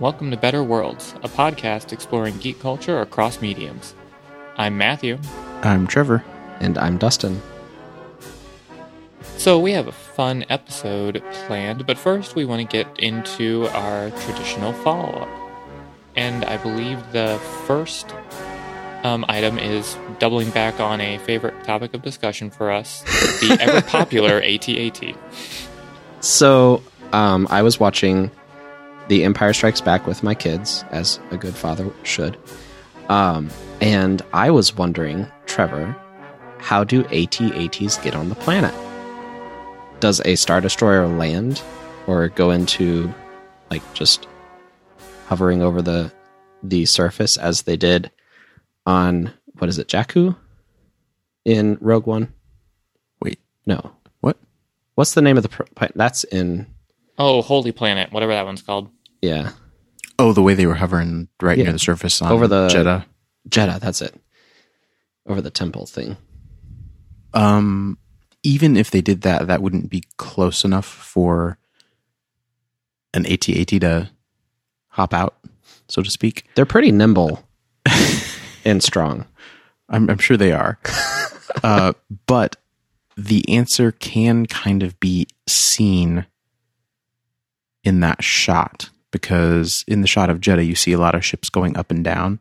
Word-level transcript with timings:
Welcome 0.00 0.30
to 0.30 0.36
Better 0.38 0.64
Worlds, 0.64 1.14
a 1.22 1.28
podcast 1.28 1.92
exploring 1.92 2.38
geek 2.38 2.58
culture 2.58 3.02
across 3.02 3.42
mediums. 3.42 3.94
I'm 4.56 4.78
Matthew. 4.78 5.18
I'm 5.60 5.86
Trevor. 5.86 6.24
And 6.58 6.78
I'm 6.78 6.96
Dustin. 6.96 7.42
So, 9.36 9.58
we 9.58 9.72
have 9.72 9.88
a 9.88 9.92
fun 9.92 10.46
episode 10.48 11.22
planned, 11.46 11.86
but 11.86 11.98
first 11.98 12.34
we 12.34 12.46
want 12.46 12.62
to 12.62 12.66
get 12.66 12.98
into 12.98 13.66
our 13.74 14.08
traditional 14.22 14.72
follow 14.72 15.18
up. 15.18 15.28
And 16.16 16.46
I 16.46 16.56
believe 16.56 17.12
the 17.12 17.38
first 17.66 18.14
um, 19.02 19.26
item 19.28 19.58
is 19.58 19.98
doubling 20.18 20.48
back 20.48 20.80
on 20.80 21.02
a 21.02 21.18
favorite 21.18 21.62
topic 21.64 21.92
of 21.92 22.00
discussion 22.00 22.48
for 22.48 22.70
us 22.70 23.02
the 23.42 23.58
ever 23.60 23.82
popular 23.82 24.40
AT-AT. 24.40 25.14
So, 26.22 26.82
um, 27.14 27.46
I 27.48 27.62
was 27.62 27.80
watching 27.80 28.30
The 29.10 29.24
Empire 29.24 29.52
Strikes 29.52 29.80
Back 29.80 30.06
with 30.06 30.22
my 30.22 30.36
kids, 30.36 30.84
as 30.92 31.18
a 31.32 31.36
good 31.36 31.56
father 31.56 31.90
should. 32.04 32.38
Um, 33.08 33.50
and 33.80 34.22
I 34.32 34.52
was 34.52 34.76
wondering, 34.76 35.26
Trevor, 35.46 35.96
how 36.58 36.84
do 36.84 37.00
AT-ATs 37.06 37.98
get 37.98 38.14
on 38.14 38.28
the 38.28 38.36
planet? 38.36 38.72
Does 39.98 40.20
a 40.24 40.36
Star 40.36 40.60
Destroyer 40.60 41.08
land 41.08 41.60
or 42.06 42.28
go 42.28 42.52
into, 42.52 43.12
like, 43.68 43.82
just 43.94 44.28
hovering 45.26 45.60
over 45.60 45.82
the 45.82 46.12
the 46.62 46.84
surface 46.84 47.36
as 47.36 47.62
they 47.62 47.76
did 47.76 48.12
on 48.86 49.32
what 49.58 49.68
is 49.68 49.78
it, 49.78 49.88
Jakku 49.88 50.36
in 51.44 51.78
Rogue 51.80 52.06
One? 52.06 52.32
Wait, 53.20 53.40
No, 53.66 53.90
what? 54.20 54.36
what's 54.94 55.14
the 55.14 55.22
name 55.22 55.36
of 55.36 55.42
the 55.42 55.48
pr- 55.48 55.86
that's 55.96 56.22
in 56.22 56.68
Oh, 57.18 57.42
Holy 57.42 57.72
Planet, 57.72 58.12
whatever 58.12 58.32
that 58.34 58.46
one's 58.46 58.62
called. 58.62 58.88
Yeah 59.22 59.52
Oh, 60.18 60.32
the 60.34 60.42
way 60.42 60.52
they 60.54 60.66
were 60.66 60.74
hovering 60.74 61.28
right 61.40 61.56
Yeah. 61.56 61.64
near 61.64 61.72
the 61.72 61.78
surface 61.78 62.20
on 62.20 62.30
Over 62.30 62.46
the- 62.46 62.68
Jedha. 62.68 63.06
Jedha. 63.48 63.80
That's 63.80 64.02
it. 64.02 64.14
Over 65.26 65.40
the 65.40 65.50
temple 65.50 65.86
thing. 65.86 66.18
Um, 67.32 67.96
even 68.42 68.76
if 68.76 68.90
they 68.90 69.00
did 69.00 69.22
that, 69.22 69.46
that 69.46 69.62
wouldn't 69.62 69.88
be 69.88 70.02
close 70.18 70.62
enough 70.64 70.84
for 70.84 71.56
an 73.14 73.24
AT-AT 73.26 73.68
to 73.80 74.10
hop 74.88 75.14
out, 75.14 75.38
so 75.88 76.02
to 76.02 76.10
speak. 76.10 76.44
They're 76.54 76.66
pretty 76.66 76.92
nimble 76.92 77.42
and 78.64 78.82
strong. 78.82 79.26
I'm, 79.88 80.10
I'm 80.10 80.18
sure 80.18 80.36
they 80.36 80.52
are. 80.52 80.78
uh, 81.64 81.94
but 82.26 82.56
the 83.16 83.48
answer 83.48 83.90
can 83.92 84.44
kind 84.46 84.82
of 84.82 84.98
be 85.00 85.28
seen 85.48 86.26
in 87.84 88.00
that 88.00 88.22
shot 88.22 88.90
because 89.10 89.84
in 89.86 90.00
the 90.00 90.06
shot 90.06 90.30
of 90.30 90.40
Jedha, 90.40 90.66
you 90.66 90.74
see 90.74 90.92
a 90.92 90.98
lot 90.98 91.14
of 91.14 91.24
ships 91.24 91.48
going 91.48 91.76
up 91.76 91.90
and 91.90 92.04
down 92.04 92.40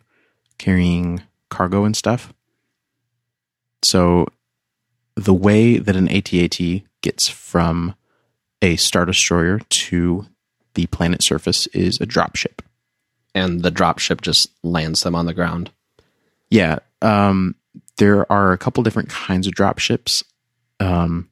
carrying 0.57 1.23
cargo 1.49 1.85
and 1.85 1.97
stuff. 1.97 2.33
So 3.83 4.27
the 5.15 5.33
way 5.33 5.77
that 5.77 5.95
an 5.95 6.09
AT-AT 6.09 6.59
gets 7.01 7.27
from 7.27 7.95
a 8.61 8.75
Star 8.75 9.05
Destroyer 9.05 9.59
to 9.69 10.27
the 10.75 10.85
planet 10.87 11.23
surface 11.23 11.65
is 11.67 11.99
a 11.99 12.05
dropship. 12.05 12.59
And 13.33 13.63
the 13.63 13.71
dropship 13.71 14.21
just 14.21 14.49
lands 14.63 15.01
them 15.01 15.15
on 15.15 15.25
the 15.25 15.33
ground. 15.33 15.71
Yeah, 16.49 16.79
um, 17.01 17.55
there 17.97 18.29
are 18.31 18.51
a 18.51 18.57
couple 18.57 18.83
different 18.83 19.09
kinds 19.09 19.47
of 19.47 19.53
drop 19.53 19.79
ships. 19.79 20.23
Um, 20.79 21.29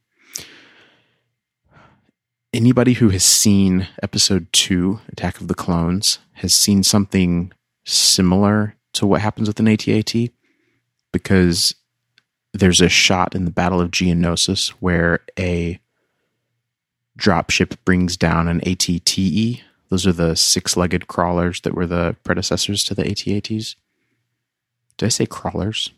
anybody 2.58 2.94
who 2.94 3.10
has 3.10 3.24
seen 3.24 3.86
episode 4.02 4.48
two, 4.52 4.98
Attack 5.12 5.40
of 5.40 5.46
the 5.46 5.54
Clones, 5.54 6.18
has 6.32 6.52
seen 6.52 6.82
something 6.82 7.52
similar 7.86 8.74
to 8.94 9.06
what 9.06 9.20
happens 9.20 9.46
with 9.46 9.60
an 9.60 9.68
AT-AT 9.68 10.12
because 11.12 11.76
there's 12.52 12.80
a 12.80 12.88
shot 12.88 13.36
in 13.36 13.44
the 13.44 13.52
Battle 13.52 13.80
of 13.80 13.92
Geonosis 13.92 14.70
where 14.80 15.20
a 15.38 15.78
dropship 17.16 17.76
brings 17.84 18.16
down 18.16 18.48
an 18.48 18.60
ATTE. 18.66 19.62
Those 19.88 20.04
are 20.04 20.12
the 20.12 20.34
six-legged 20.34 21.06
crawlers 21.06 21.60
that 21.60 21.74
were 21.74 21.86
the 21.86 22.16
predecessors 22.24 22.82
to 22.84 22.94
the 22.94 23.08
AT-ATs. 23.08 23.76
Did 24.96 25.06
I 25.06 25.10
say 25.10 25.26
crawlers? 25.26 25.92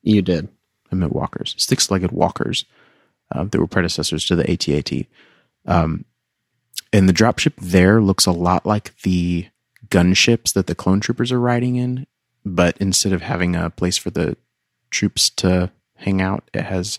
You 0.00 0.22
did. 0.22 0.48
I 0.90 0.94
meant 0.94 1.12
walkers, 1.12 1.54
six-legged 1.58 2.12
walkers 2.12 2.64
uh, 3.30 3.44
that 3.44 3.60
were 3.60 3.66
predecessors 3.66 4.24
to 4.24 4.36
the 4.36 4.50
AT-AT. 4.50 5.06
Um, 5.68 6.04
and 6.92 7.08
the 7.08 7.12
dropship 7.12 7.54
there 7.58 8.00
looks 8.00 8.26
a 8.26 8.32
lot 8.32 8.66
like 8.66 8.96
the 9.02 9.46
gunships 9.88 10.52
that 10.54 10.66
the 10.66 10.74
clone 10.74 11.00
troopers 11.00 11.30
are 11.30 11.40
riding 11.40 11.76
in, 11.76 12.06
but 12.44 12.76
instead 12.78 13.12
of 13.12 13.22
having 13.22 13.54
a 13.54 13.70
place 13.70 13.96
for 13.96 14.10
the 14.10 14.36
troops 14.90 15.30
to 15.30 15.70
hang 15.96 16.20
out, 16.20 16.50
it 16.52 16.62
has 16.62 16.98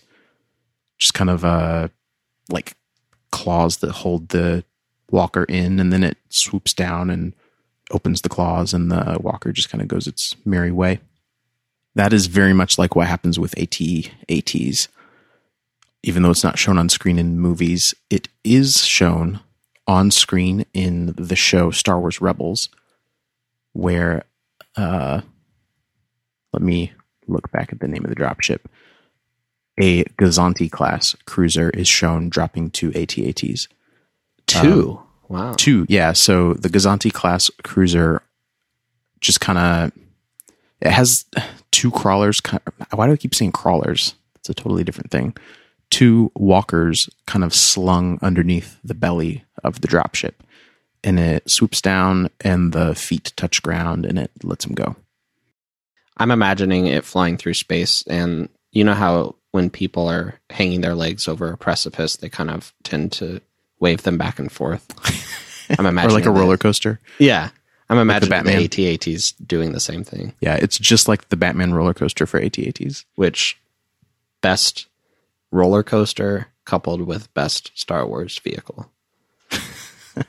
just 0.98 1.14
kind 1.14 1.28
of 1.28 1.44
uh, 1.44 1.88
like 2.48 2.76
claws 3.30 3.78
that 3.78 3.90
hold 3.90 4.30
the 4.30 4.64
walker 5.10 5.44
in, 5.44 5.78
and 5.78 5.92
then 5.92 6.04
it 6.04 6.16
swoops 6.30 6.72
down 6.72 7.10
and 7.10 7.34
opens 7.90 8.22
the 8.22 8.28
claws, 8.28 8.72
and 8.72 8.90
the 8.90 9.18
walker 9.20 9.52
just 9.52 9.68
kind 9.68 9.82
of 9.82 9.88
goes 9.88 10.06
its 10.06 10.36
merry 10.44 10.70
way 10.70 11.00
that 11.94 12.12
is 12.12 12.26
very 12.26 12.52
much 12.52 12.78
like 12.78 12.94
what 12.94 13.08
happens 13.08 13.38
with 13.38 13.56
AT 13.58 13.80
ATs. 14.28 14.88
Even 16.02 16.22
though 16.22 16.30
it's 16.30 16.44
not 16.44 16.58
shown 16.58 16.78
on 16.78 16.88
screen 16.88 17.18
in 17.18 17.38
movies, 17.38 17.94
it 18.08 18.28
is 18.42 18.84
shown 18.84 19.40
on 19.86 20.10
screen 20.10 20.64
in 20.72 21.14
the 21.16 21.36
show 21.36 21.70
Star 21.70 22.00
Wars 22.00 22.20
Rebels, 22.20 22.68
where 23.72 24.24
uh, 24.76 25.20
let 26.52 26.62
me 26.62 26.92
look 27.26 27.50
back 27.50 27.72
at 27.72 27.80
the 27.80 27.88
name 27.88 28.04
of 28.04 28.10
the 28.10 28.16
dropship. 28.16 28.60
A 29.80 30.04
Gozanti 30.18 30.70
class 30.70 31.16
cruiser 31.26 31.70
is 31.70 31.88
shown 31.88 32.28
dropping 32.28 32.70
two 32.70 32.92
AT-ATs. 32.94 33.68
Two. 34.46 35.00
wow. 35.28 35.54
Two, 35.54 35.86
yeah. 35.88 36.12
So 36.12 36.54
the 36.54 36.68
Gozanti 36.68 37.12
class 37.12 37.50
cruiser 37.62 38.22
just 39.20 39.40
kind 39.40 39.58
of 39.58 39.92
it 40.80 40.90
has 40.90 41.24
two 41.70 41.90
crawlers. 41.90 42.40
Why 42.94 43.06
do 43.06 43.12
I 43.12 43.16
keep 43.16 43.34
saying 43.34 43.52
crawlers? 43.52 44.14
It's 44.36 44.48
a 44.48 44.54
totally 44.54 44.84
different 44.84 45.10
thing. 45.10 45.36
Two 45.90 46.30
walkers 46.34 47.08
kind 47.26 47.44
of 47.44 47.52
slung 47.54 48.18
underneath 48.22 48.78
the 48.84 48.94
belly 48.94 49.44
of 49.64 49.80
the 49.80 49.88
dropship, 49.88 50.34
and 51.02 51.18
it 51.18 51.50
swoops 51.50 51.80
down, 51.80 52.30
and 52.42 52.72
the 52.72 52.94
feet 52.94 53.32
touch 53.36 53.62
ground, 53.62 54.06
and 54.06 54.18
it 54.18 54.30
lets 54.42 54.64
them 54.64 54.74
go. 54.74 54.96
I'm 56.16 56.30
imagining 56.30 56.86
it 56.86 57.04
flying 57.04 57.36
through 57.36 57.54
space, 57.54 58.02
and 58.06 58.48
you 58.72 58.84
know 58.84 58.94
how 58.94 59.34
when 59.50 59.68
people 59.70 60.06
are 60.08 60.38
hanging 60.50 60.80
their 60.80 60.94
legs 60.94 61.26
over 61.26 61.50
a 61.50 61.56
precipice, 61.56 62.16
they 62.16 62.28
kind 62.28 62.50
of 62.50 62.72
tend 62.84 63.10
to 63.12 63.40
wave 63.80 64.02
them 64.02 64.16
back 64.18 64.38
and 64.38 64.52
forth. 64.52 64.86
I'm 65.78 65.86
Or 65.86 65.88
imagining 65.90 66.14
like 66.14 66.26
a 66.26 66.30
roller 66.30 66.56
coaster. 66.56 67.00
Yeah, 67.18 67.50
I'm 67.88 67.98
imagining 67.98 68.30
Batman. 68.30 68.58
the 68.68 68.86
AT-ATs 68.86 69.32
doing 69.32 69.72
the 69.72 69.80
same 69.80 70.04
thing. 70.04 70.34
Yeah, 70.40 70.54
it's 70.56 70.78
just 70.78 71.08
like 71.08 71.28
the 71.30 71.36
Batman 71.36 71.72
roller 71.74 71.94
coaster 71.94 72.26
for 72.26 72.38
AT-ATs. 72.38 73.04
Which 73.16 73.58
best 74.40 74.86
roller 75.50 75.82
coaster 75.82 76.48
coupled 76.64 77.02
with 77.02 77.32
best 77.34 77.70
Star 77.74 78.06
Wars 78.06 78.38
vehicle. 78.38 78.90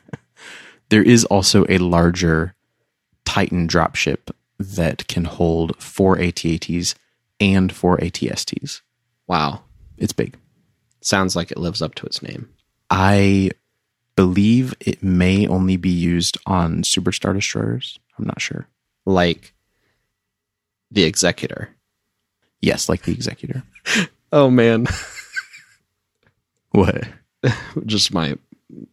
There 0.89 1.01
is 1.03 1.23
also 1.25 1.65
a 1.69 1.77
larger 1.77 2.53
Titan 3.23 3.65
dropship 3.65 4.29
that 4.59 5.07
can 5.07 5.23
hold 5.23 5.81
four 5.81 6.19
AT-ATs 6.19 6.95
and 7.39 7.71
four 7.73 7.97
ATSTs. 7.99 8.81
Wow, 9.25 9.61
It's 9.97 10.11
big. 10.11 10.35
sounds 10.99 11.33
like 11.33 11.49
it 11.49 11.57
lives 11.57 11.81
up 11.81 11.95
to 11.95 12.05
its 12.05 12.21
name. 12.21 12.49
I 12.89 13.51
believe 14.17 14.73
it 14.81 15.01
may 15.01 15.47
only 15.47 15.77
be 15.77 15.89
used 15.89 16.37
on 16.45 16.83
Super 16.83 17.13
Star 17.13 17.31
Destroyers. 17.33 17.97
I'm 18.19 18.25
not 18.25 18.41
sure. 18.41 18.67
Like 19.05 19.53
the 20.91 21.03
Executor. 21.03 21.69
Yes, 22.59 22.89
like 22.89 23.03
the 23.03 23.13
Executor. 23.13 23.63
Oh 24.31 24.49
man, 24.49 24.87
What? 26.71 27.05
just 27.85 28.13
my 28.13 28.37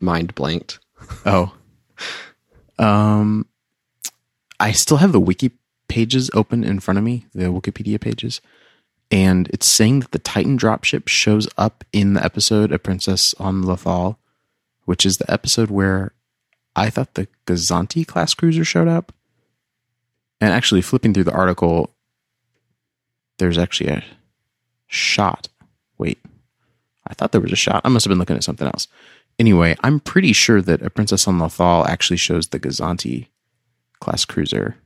mind 0.00 0.35
blanked. 0.35 0.79
Oh. 1.25 1.55
Um 2.79 3.46
I 4.61 4.73
still 4.73 4.96
have 4.96 5.12
the 5.12 5.20
wiki 5.20 5.52
pages 5.88 6.31
open 6.35 6.64
in 6.64 6.81
front 6.81 6.99
of 6.99 7.05
me, 7.05 7.26
the 7.32 7.44
Wikipedia 7.46 8.00
pages. 8.00 8.40
And 9.11 9.49
it's 9.49 9.67
saying 9.67 10.00
that 10.00 10.11
the 10.11 10.19
Titan 10.19 10.58
dropship 10.58 11.08
shows 11.08 11.49
up 11.56 11.85
in 11.93 12.12
the 12.14 12.25
episode 12.25 12.73
A 12.73 12.79
Princess 12.79 13.35
on 13.38 13.62
Lothal, 13.62 14.17
which 14.85 15.06
is 15.06 15.17
the 15.17 15.31
episode 15.31 15.70
where 15.70 16.12
I 16.76 16.90
thought 16.90 17.14
the 17.14 17.29
Gozanti 17.46 18.06
class 18.06 18.35
cruiser 18.35 18.64
showed 18.64 18.88
up. 18.88 19.12
And 20.40 20.52
actually 20.52 20.82
flipping 20.82 21.14
through 21.14 21.25
the 21.25 21.32
article, 21.32 21.94
there's 23.38 23.58
actually 23.58 23.90
a 23.90 24.05
shot. 24.88 25.49
Wait, 25.96 26.19
I 27.06 27.14
thought 27.14 27.32
there 27.32 27.40
was 27.40 27.52
a 27.52 27.56
shot. 27.56 27.82
I 27.85 27.88
must 27.88 28.05
have 28.05 28.11
been 28.11 28.19
looking 28.19 28.37
at 28.37 28.44
something 28.44 28.67
else. 28.67 28.88
Anyway, 29.38 29.76
I'm 29.85 30.00
pretty 30.00 30.32
sure 30.32 30.61
that 30.61 30.82
A 30.82 30.90
Princess 30.90 31.29
on 31.29 31.38
Lothal 31.38 31.87
actually 31.87 32.17
shows 32.17 32.49
the 32.49 32.58
Gozanti 32.58 33.29
class 34.00 34.25
cruiser, 34.25 34.76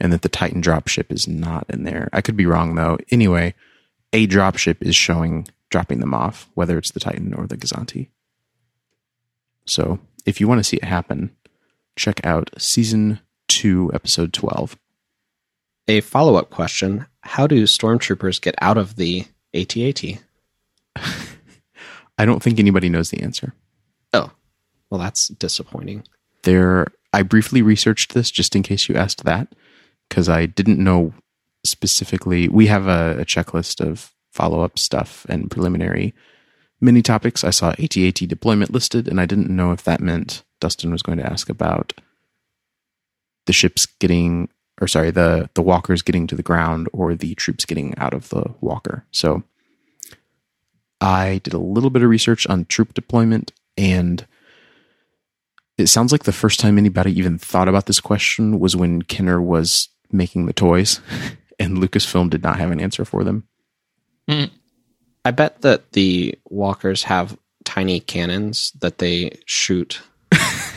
and 0.00 0.12
that 0.12 0.22
the 0.22 0.28
Titan 0.28 0.62
dropship 0.62 1.12
is 1.12 1.28
not 1.28 1.66
in 1.68 1.84
there. 1.84 2.08
I 2.12 2.20
could 2.20 2.36
be 2.36 2.46
wrong 2.46 2.74
though. 2.74 2.98
Anyway, 3.10 3.54
a 4.12 4.26
dropship 4.26 4.80
is 4.80 4.96
showing 4.96 5.46
dropping 5.70 6.00
them 6.00 6.14
off, 6.14 6.48
whether 6.54 6.78
it's 6.78 6.92
the 6.92 7.00
Titan 7.00 7.34
or 7.34 7.46
the 7.46 7.56
Gozanti. 7.56 8.08
So 9.66 9.98
if 10.24 10.40
you 10.40 10.48
want 10.48 10.60
to 10.60 10.64
see 10.64 10.76
it 10.76 10.84
happen, 10.84 11.34
check 11.96 12.24
out 12.24 12.50
season 12.58 13.20
two, 13.48 13.90
episode 13.92 14.32
twelve. 14.32 14.76
A 15.86 16.00
follow 16.00 16.36
up 16.36 16.50
question 16.50 17.06
How 17.22 17.46
do 17.46 17.64
stormtroopers 17.64 18.40
get 18.40 18.54
out 18.60 18.78
of 18.78 18.96
the 18.96 19.26
ATAT? 19.54 20.18
I 22.18 22.24
don't 22.24 22.42
think 22.42 22.58
anybody 22.58 22.88
knows 22.88 23.10
the 23.10 23.22
answer. 23.22 23.54
Oh, 24.12 24.30
well, 24.90 25.00
that's 25.00 25.28
disappointing. 25.28 26.04
There, 26.42 26.86
I 27.12 27.22
briefly 27.22 27.62
researched 27.62 28.14
this 28.14 28.30
just 28.30 28.54
in 28.54 28.62
case 28.62 28.88
you 28.88 28.94
asked 28.94 29.24
that, 29.24 29.54
because 30.08 30.28
I 30.28 30.46
didn't 30.46 30.78
know 30.78 31.14
specifically. 31.64 32.48
We 32.48 32.66
have 32.68 32.86
a, 32.86 33.20
a 33.20 33.24
checklist 33.24 33.80
of 33.80 34.12
follow 34.30 34.60
up 34.60 34.78
stuff 34.78 35.26
and 35.28 35.50
preliminary 35.50 36.14
mini 36.80 37.02
topics. 37.02 37.44
I 37.44 37.50
saw 37.50 37.72
ATAT 37.72 38.28
deployment 38.28 38.72
listed, 38.72 39.08
and 39.08 39.20
I 39.20 39.26
didn't 39.26 39.50
know 39.50 39.72
if 39.72 39.82
that 39.84 40.00
meant 40.00 40.44
Dustin 40.60 40.92
was 40.92 41.02
going 41.02 41.18
to 41.18 41.26
ask 41.26 41.48
about 41.48 41.92
the 43.46 43.52
ships 43.52 43.86
getting, 43.86 44.48
or 44.80 44.88
sorry, 44.88 45.10
the 45.10 45.48
the 45.54 45.62
walkers 45.62 46.02
getting 46.02 46.26
to 46.26 46.34
the 46.34 46.42
ground 46.42 46.88
or 46.92 47.14
the 47.14 47.34
troops 47.34 47.64
getting 47.64 47.96
out 47.98 48.14
of 48.14 48.28
the 48.30 48.54
walker. 48.60 49.04
So 49.10 49.42
I 51.00 51.40
did 51.42 51.54
a 51.54 51.58
little 51.58 51.90
bit 51.90 52.02
of 52.02 52.08
research 52.08 52.46
on 52.46 52.64
troop 52.64 52.94
deployment, 52.94 53.52
and 53.76 54.26
it 55.76 55.88
sounds 55.88 56.12
like 56.12 56.24
the 56.24 56.32
first 56.32 56.60
time 56.60 56.78
anybody 56.78 57.16
even 57.18 57.38
thought 57.38 57.68
about 57.68 57.86
this 57.86 58.00
question 58.00 58.58
was 58.58 58.76
when 58.76 59.02
Kenner 59.02 59.40
was 59.40 59.88
making 60.10 60.46
the 60.46 60.52
toys, 60.52 61.00
and 61.58 61.78
Lucasfilm 61.78 62.30
did 62.30 62.42
not 62.42 62.58
have 62.58 62.70
an 62.70 62.80
answer 62.80 63.04
for 63.04 63.24
them. 63.24 63.46
I 65.24 65.30
bet 65.30 65.62
that 65.62 65.92
the 65.92 66.38
walkers 66.46 67.04
have 67.04 67.38
tiny 67.64 68.00
cannons 68.00 68.72
that 68.80 68.98
they 68.98 69.38
shoot 69.46 70.02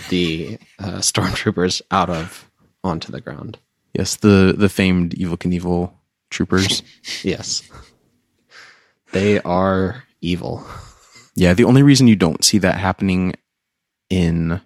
the 0.10 0.58
uh, 0.80 0.98
stormtroopers 1.00 1.82
out 1.92 2.10
of 2.10 2.50
onto 2.84 3.12
the 3.12 3.22
ground. 3.22 3.60
Yes, 3.98 4.16
the 4.18 4.54
the 4.58 4.70
famed 4.70 5.16
Evel 5.16 5.38
Knievel 5.38 5.92
troopers. 6.30 6.84
Yes. 7.24 7.64
They 9.14 9.40
are 9.40 10.04
evil. 10.22 10.66
yeah, 11.36 11.54
the 11.54 11.64
only 11.64 11.82
reason 11.82 12.08
you 12.08 12.16
don't 12.18 12.44
see 12.44 12.58
that 12.60 12.78
happening 12.78 13.34
in 14.10 14.62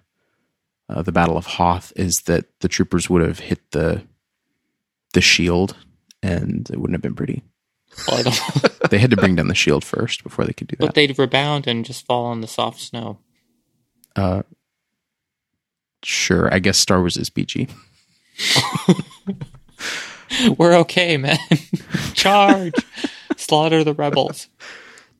uh, 0.88 1.02
the 1.02 1.12
Battle 1.12 1.36
of 1.36 1.46
Hoth 1.46 1.92
is 1.96 2.22
that 2.26 2.46
the 2.60 2.68
troopers 2.68 3.08
would 3.08 3.22
have 3.22 3.38
hit 3.38 3.70
the 3.70 4.02
the 5.14 5.20
shield, 5.20 5.76
and 6.22 6.68
it 6.70 6.78
wouldn't 6.78 6.94
have 6.94 7.02
been 7.02 7.14
pretty. 7.14 7.42
Well, 8.08 8.22
They 8.90 8.98
had 8.98 9.10
to 9.10 9.16
bring 9.16 9.36
down 9.36 9.48
the 9.48 9.54
shield 9.54 9.84
first 9.84 10.22
before 10.22 10.44
they 10.44 10.52
could 10.52 10.66
do 10.66 10.76
that. 10.76 10.86
but 10.86 10.94
they'd 10.94 11.18
rebound 11.18 11.66
and 11.66 11.84
just 11.84 12.04
fall 12.04 12.24
on 12.26 12.40
the 12.40 12.46
soft 12.48 12.80
snow. 12.80 13.18
Uh, 14.16 14.42
sure, 16.02 16.52
I 16.52 16.58
guess 16.58 16.78
Star 16.78 16.98
Wars 16.98 17.16
is 17.16 17.30
PG. 17.30 17.68
We're 20.58 20.74
okay, 20.78 21.16
man. 21.16 21.38
Charge! 22.14 22.74
Slaughter 23.36 23.84
the 23.84 23.94
rebels. 23.94 24.48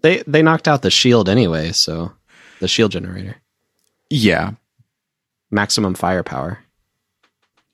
They 0.01 0.23
they 0.27 0.43
knocked 0.43 0.67
out 0.69 0.83
the 0.83 0.91
shield 0.91 1.29
anyway, 1.29 1.73
so 1.73 2.13
the 2.61 2.69
shield 2.69 2.93
generator. 2.93 3.37
Yeah, 4.11 4.53
Maximum 5.51 5.95
firepower. 5.95 6.61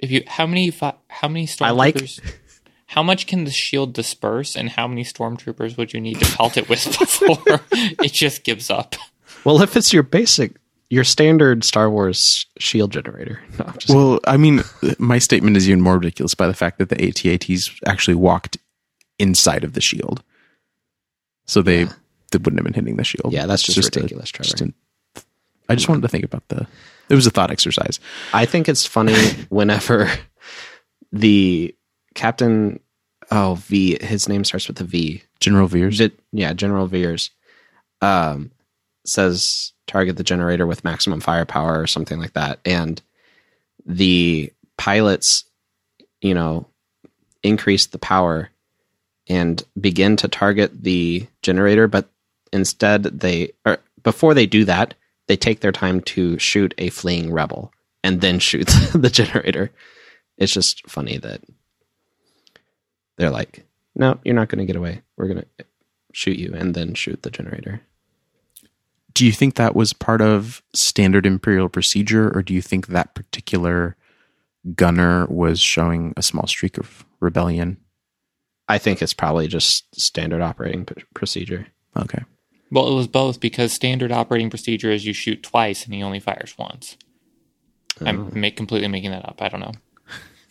If 0.01 0.11
you, 0.11 0.25
how 0.27 0.47
many, 0.47 0.71
fi- 0.71 0.95
how 1.09 1.29
many 1.29 1.49
I 1.61 1.71
like- 1.71 1.95
stormtroopers? 1.95 2.21
How 2.93 3.03
much 3.03 3.27
can 3.27 3.45
the 3.45 3.51
shield 3.51 3.93
disperse, 3.93 4.57
and 4.57 4.71
how 4.71 4.89
many 4.89 5.05
stormtroopers 5.05 5.77
would 5.77 5.93
you 5.93 6.01
need 6.01 6.19
to 6.21 6.37
pelt 6.37 6.57
it 6.57 6.71
with 6.71 6.85
before 6.99 7.61
it 7.71 8.13
just 8.13 8.45
gives 8.45 8.71
up? 8.71 8.97
Well, 9.45 9.61
if 9.63 9.77
it's 9.77 9.93
your 9.93 10.03
basic 10.03 10.53
your 10.91 11.05
standard 11.05 11.65
Star 11.65 11.91
Wars 11.91 12.47
shield 12.59 12.93
generator. 12.93 13.41
No, 13.59 13.73
Well, 13.89 14.21
I 14.27 14.37
mean, 14.37 14.63
my 14.99 15.19
statement 15.19 15.57
is 15.57 15.69
even 15.69 15.81
more 15.83 15.95
ridiculous 15.99 16.35
by 16.35 16.47
the 16.47 16.55
fact 16.55 16.79
that 16.79 16.89
the 16.89 16.97
ATATs 16.97 17.71
actually 17.87 18.15
walked 18.15 18.57
inside 19.19 19.65
of 19.65 19.73
the 19.75 19.81
shield, 19.81 20.23
so 21.47 21.61
they 21.63 21.83
Yeah. 21.83 21.93
they 22.33 22.39
wouldn't 22.39 22.57
have 22.59 22.65
been 22.65 22.75
hitting 22.75 22.97
the 22.97 23.05
shield. 23.05 23.33
Yeah, 23.33 23.47
that's 23.47 23.63
just 23.63 23.79
a- 23.79 23.83
ridiculous, 24.01 24.31
Trevor. 24.31 24.45
just 24.51 24.61
an- 24.61 24.75
I 25.69 25.75
just 25.75 25.89
wanted 25.89 26.03
to 26.03 26.09
think 26.09 26.25
about 26.25 26.47
the. 26.49 26.67
It 27.11 27.15
was 27.15 27.27
a 27.27 27.31
thought 27.31 27.51
exercise. 27.51 28.01
I 28.33 28.45
think 28.47 28.69
it's 28.69 28.87
funny 28.87 29.15
whenever 29.51 30.11
the 31.13 31.75
captain 32.15 32.81
oh 33.31 33.55
V 33.55 33.99
his 34.03 34.29
name 34.29 34.45
starts 34.45 34.69
with 34.69 34.81
a 34.81 34.85
V. 34.85 35.23
General 35.41 35.69
Veers. 35.69 35.99
Vi- 35.99 36.11
yeah, 36.33 36.53
General 36.53 36.87
Veers 36.87 37.31
um 38.01 38.51
says 39.09 39.73
target 39.87 40.17
the 40.17 40.25
generator 40.25 40.67
with 40.67 40.85
maximum 40.85 41.21
firepower 41.21 41.81
or 41.81 41.87
something 41.87 42.19
like 42.19 42.35
that. 42.35 42.61
And 42.65 43.01
the 43.87 44.53
pilots 44.77 45.45
you 46.21 46.35
know 46.35 46.67
increase 47.43 47.87
the 47.87 47.99
power 47.99 48.51
and 49.29 49.63
begin 49.79 50.17
to 50.17 50.29
target 50.29 50.83
the 50.83 51.27
generator 51.43 51.87
but 51.87 52.09
instead 52.53 53.03
they 53.03 53.53
or 53.65 53.79
before 54.03 54.35
they 54.35 54.47
do 54.47 54.65
that 54.65 54.95
they 55.27 55.37
take 55.37 55.61
their 55.61 55.73
time 55.73 56.01
to 56.01 56.39
shoot 56.39 56.75
a 56.79 56.89
fleeing 56.89 57.33
rebel 57.33 57.73
and 58.03 58.21
then 58.21 58.39
shoot 58.39 58.67
the 58.95 59.11
generator. 59.11 59.71
It's 60.39 60.53
just 60.53 60.89
funny 60.89 61.19
that 61.19 61.43
they're 63.17 63.31
like 63.31 63.65
no 63.95 64.19
you're 64.25 64.35
not 64.35 64.49
going 64.49 64.61
to 64.61 64.65
get 64.65 64.77
away. 64.77 65.03
We're 65.17 65.29
going 65.29 65.45
to 65.59 65.65
shoot 66.13 66.39
you 66.39 66.55
and 66.55 66.75
then 66.75 66.95
shoot 66.95 67.23
the 67.23 67.31
generator 67.31 67.83
Do 69.19 69.27
you 69.27 69.33
think 69.33 69.57
that 69.57 69.75
was 69.75 69.93
part 69.93 70.21
of 70.21 70.63
standard 70.73 71.27
Imperial 71.27 71.69
procedure, 71.69 72.31
or 72.33 72.41
do 72.41 72.55
you 72.55 72.63
think 72.63 72.87
that 72.87 73.17
particular 73.17 73.97
gunner 74.77 75.27
was 75.27 75.59
showing 75.59 76.15
a 76.17 76.23
small 76.23 76.47
streak 76.47 76.79
of 76.79 77.05
rebellion? 77.19 77.79
i 78.69 78.79
think 78.79 79.03
it's 79.03 79.15
probably 79.15 79.49
just 79.49 79.87
standard 79.99 80.41
operating 80.41 80.85
p- 80.85 81.03
procedure 81.15 81.67
Okay. 81.97 82.23
Well, 82.71 82.87
it 82.87 82.95
was 82.95 83.09
both 83.09 83.41
because 83.41 83.73
standard 83.73 84.13
operating 84.13 84.51
procedure 84.51 84.93
is 84.93 85.05
you 85.05 85.13
shoot 85.13 85.43
twice 85.43 85.85
and 85.85 85.93
he 85.95 86.03
only 86.03 86.21
fires 86.21 86.55
once. 86.57 86.97
I'm 88.01 88.31
make, 88.39 88.57
completely 88.57 88.87
making 88.87 89.11
that 89.11 89.25
up. 89.29 89.43
I 89.43 89.49
don't 89.49 89.59
know. 89.61 89.73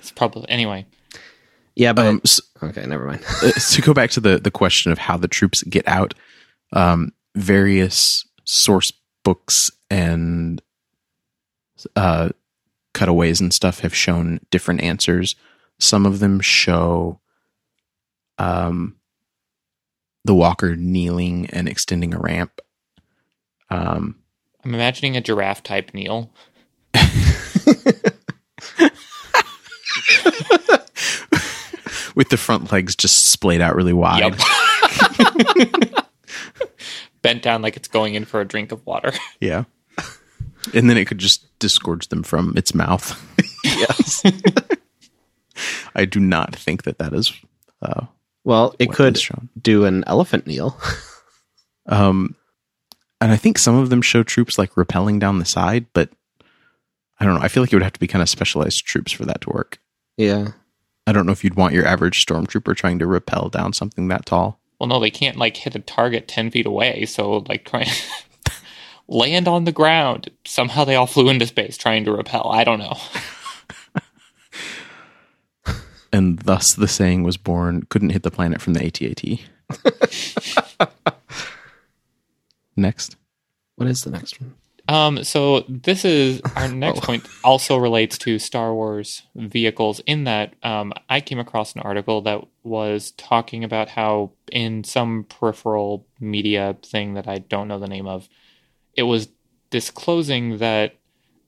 it's 0.00 0.10
probably 0.14 0.46
anyway. 0.50 0.84
yeah 1.76 1.94
but 1.94 2.06
Um, 2.06 2.20
s- 2.24 2.42
okay 2.62 2.84
never 2.84 3.06
mind 3.06 3.24
uh, 3.42 3.52
to 3.52 3.80
go 3.80 3.94
back 3.94 4.10
to 4.10 4.20
the 4.20 4.38
the 4.38 4.50
question 4.50 4.92
of 4.92 4.98
how 4.98 5.16
the 5.16 5.28
troops 5.28 5.62
get 5.62 5.88
out, 5.88 6.12
um, 6.74 7.12
various 7.34 8.26
source 8.44 8.92
books 9.24 9.70
and 9.90 10.60
uh, 11.96 12.30
cutaways 12.94 13.40
and 13.40 13.52
stuff 13.52 13.80
have 13.80 13.94
shown 13.94 14.40
different 14.50 14.82
answers. 14.82 15.34
Some 15.78 16.06
of 16.06 16.20
them 16.20 16.40
show 16.40 17.20
um, 18.38 18.96
the 20.24 20.34
walker 20.34 20.76
kneeling 20.76 21.46
and 21.50 21.68
extending 21.68 22.14
a 22.14 22.18
ramp. 22.18 22.60
Um, 23.70 24.16
I'm 24.64 24.74
imagining 24.74 25.16
a 25.16 25.20
giraffe 25.20 25.62
type 25.62 25.92
kneel. 25.94 26.30
with 32.14 32.28
the 32.28 32.36
front 32.36 32.70
legs 32.70 32.94
just 32.94 33.30
splayed 33.30 33.60
out 33.60 33.74
really 33.74 33.92
wide. 33.92 34.36
Yep. 34.38 34.40
Bent 37.22 37.42
down 37.42 37.62
like 37.62 37.76
it's 37.76 37.88
going 37.88 38.14
in 38.14 38.24
for 38.24 38.40
a 38.40 38.44
drink 38.44 38.72
of 38.72 38.84
water. 38.86 39.12
Yeah. 39.40 39.64
And 40.74 40.88
then 40.88 40.96
it 40.96 41.06
could 41.06 41.18
just 41.18 41.58
disgorge 41.58 42.06
them 42.08 42.22
from 42.22 42.56
its 42.56 42.72
mouth. 42.74 43.20
yes 43.64 44.22
I 45.94 46.04
do 46.04 46.20
not 46.20 46.54
think 46.54 46.84
that 46.84 46.98
that 46.98 47.12
is. 47.12 47.32
Uh, 47.80 48.06
well 48.44 48.74
it 48.78 48.92
could 48.92 49.20
do 49.60 49.84
an 49.84 50.04
elephant 50.06 50.46
kneel 50.46 50.78
Um, 51.86 52.36
and 53.20 53.32
I 53.32 53.36
think 53.36 53.58
some 53.58 53.76
of 53.76 53.90
them 53.90 54.02
show 54.02 54.22
troops 54.22 54.56
like 54.58 54.72
rappelling 54.74 55.18
down 55.18 55.38
the 55.40 55.44
side, 55.44 55.86
but 55.92 56.10
I 57.18 57.24
don't 57.24 57.34
know. 57.34 57.40
I 57.40 57.48
feel 57.48 57.62
like 57.62 57.72
it 57.72 57.76
would 57.76 57.82
have 57.82 57.92
to 57.92 58.00
be 58.00 58.06
kind 58.08 58.22
of 58.22 58.28
specialized 58.28 58.84
troops 58.86 59.10
for 59.12 59.24
that 59.26 59.40
to 59.42 59.50
work. 59.50 59.78
yeah 60.16 60.48
I 61.06 61.12
don't 61.12 61.26
know 61.26 61.32
if 61.32 61.42
you'd 61.42 61.56
want 61.56 61.74
your 61.74 61.84
average 61.86 62.24
stormtrooper 62.24 62.76
trying 62.76 63.00
to 63.00 63.06
rappel 63.08 63.48
down 63.48 63.72
something 63.72 64.06
that 64.08 64.24
tall. 64.26 64.60
Well, 64.82 64.88
no, 64.88 64.98
they 64.98 65.12
can't 65.12 65.36
like 65.36 65.58
hit 65.58 65.76
a 65.76 65.78
target 65.78 66.26
ten 66.26 66.50
feet 66.50 66.66
away. 66.66 67.04
So 67.04 67.44
like 67.48 67.64
try 67.64 67.86
land 69.06 69.46
on 69.46 69.62
the 69.62 69.70
ground. 69.70 70.28
Somehow 70.44 70.82
they 70.82 70.96
all 70.96 71.06
flew 71.06 71.28
into 71.28 71.46
space 71.46 71.76
trying 71.76 72.04
to 72.04 72.10
repel. 72.10 72.50
I 72.50 72.64
don't 72.64 72.80
know. 72.80 72.96
And 76.14 76.40
thus 76.40 76.74
the 76.74 76.88
saying 76.88 77.22
was 77.22 77.38
born 77.38 77.84
couldn't 77.88 78.10
hit 78.10 78.22
the 78.22 78.30
planet 78.30 78.60
from 78.60 78.74
the 78.74 78.80
ATAT. 78.80 79.40
Next. 82.76 83.16
what 83.76 83.88
is 83.88 84.02
the 84.02 84.10
next 84.10 84.38
one 84.38 84.54
Um, 84.88 85.22
so 85.24 85.64
this 85.68 86.04
is 86.04 86.40
our 86.56 86.68
next 86.72 86.98
Oh. 86.98 87.02
point. 87.02 87.26
Also 87.44 87.76
relates 87.76 88.18
to 88.18 88.38
Star 88.38 88.74
Wars 88.74 89.22
vehicles. 89.34 90.00
In 90.06 90.24
that, 90.24 90.54
um, 90.62 90.92
I 91.08 91.20
came 91.20 91.38
across 91.38 91.74
an 91.74 91.80
article 91.82 92.20
that 92.22 92.40
was 92.64 93.12
talking 93.12 93.62
about 93.64 93.88
how 93.90 94.32
in 94.50 94.84
some 94.84 95.24
peripheral 95.28 96.06
media 96.20 96.76
thing 96.84 97.14
that 97.14 97.28
I 97.28 97.38
don't 97.38 97.68
know 97.68 97.78
the 97.78 97.86
name 97.86 98.06
of, 98.06 98.28
it 98.94 99.04
was 99.04 99.28
disclosing 99.70 100.58
that 100.58 100.96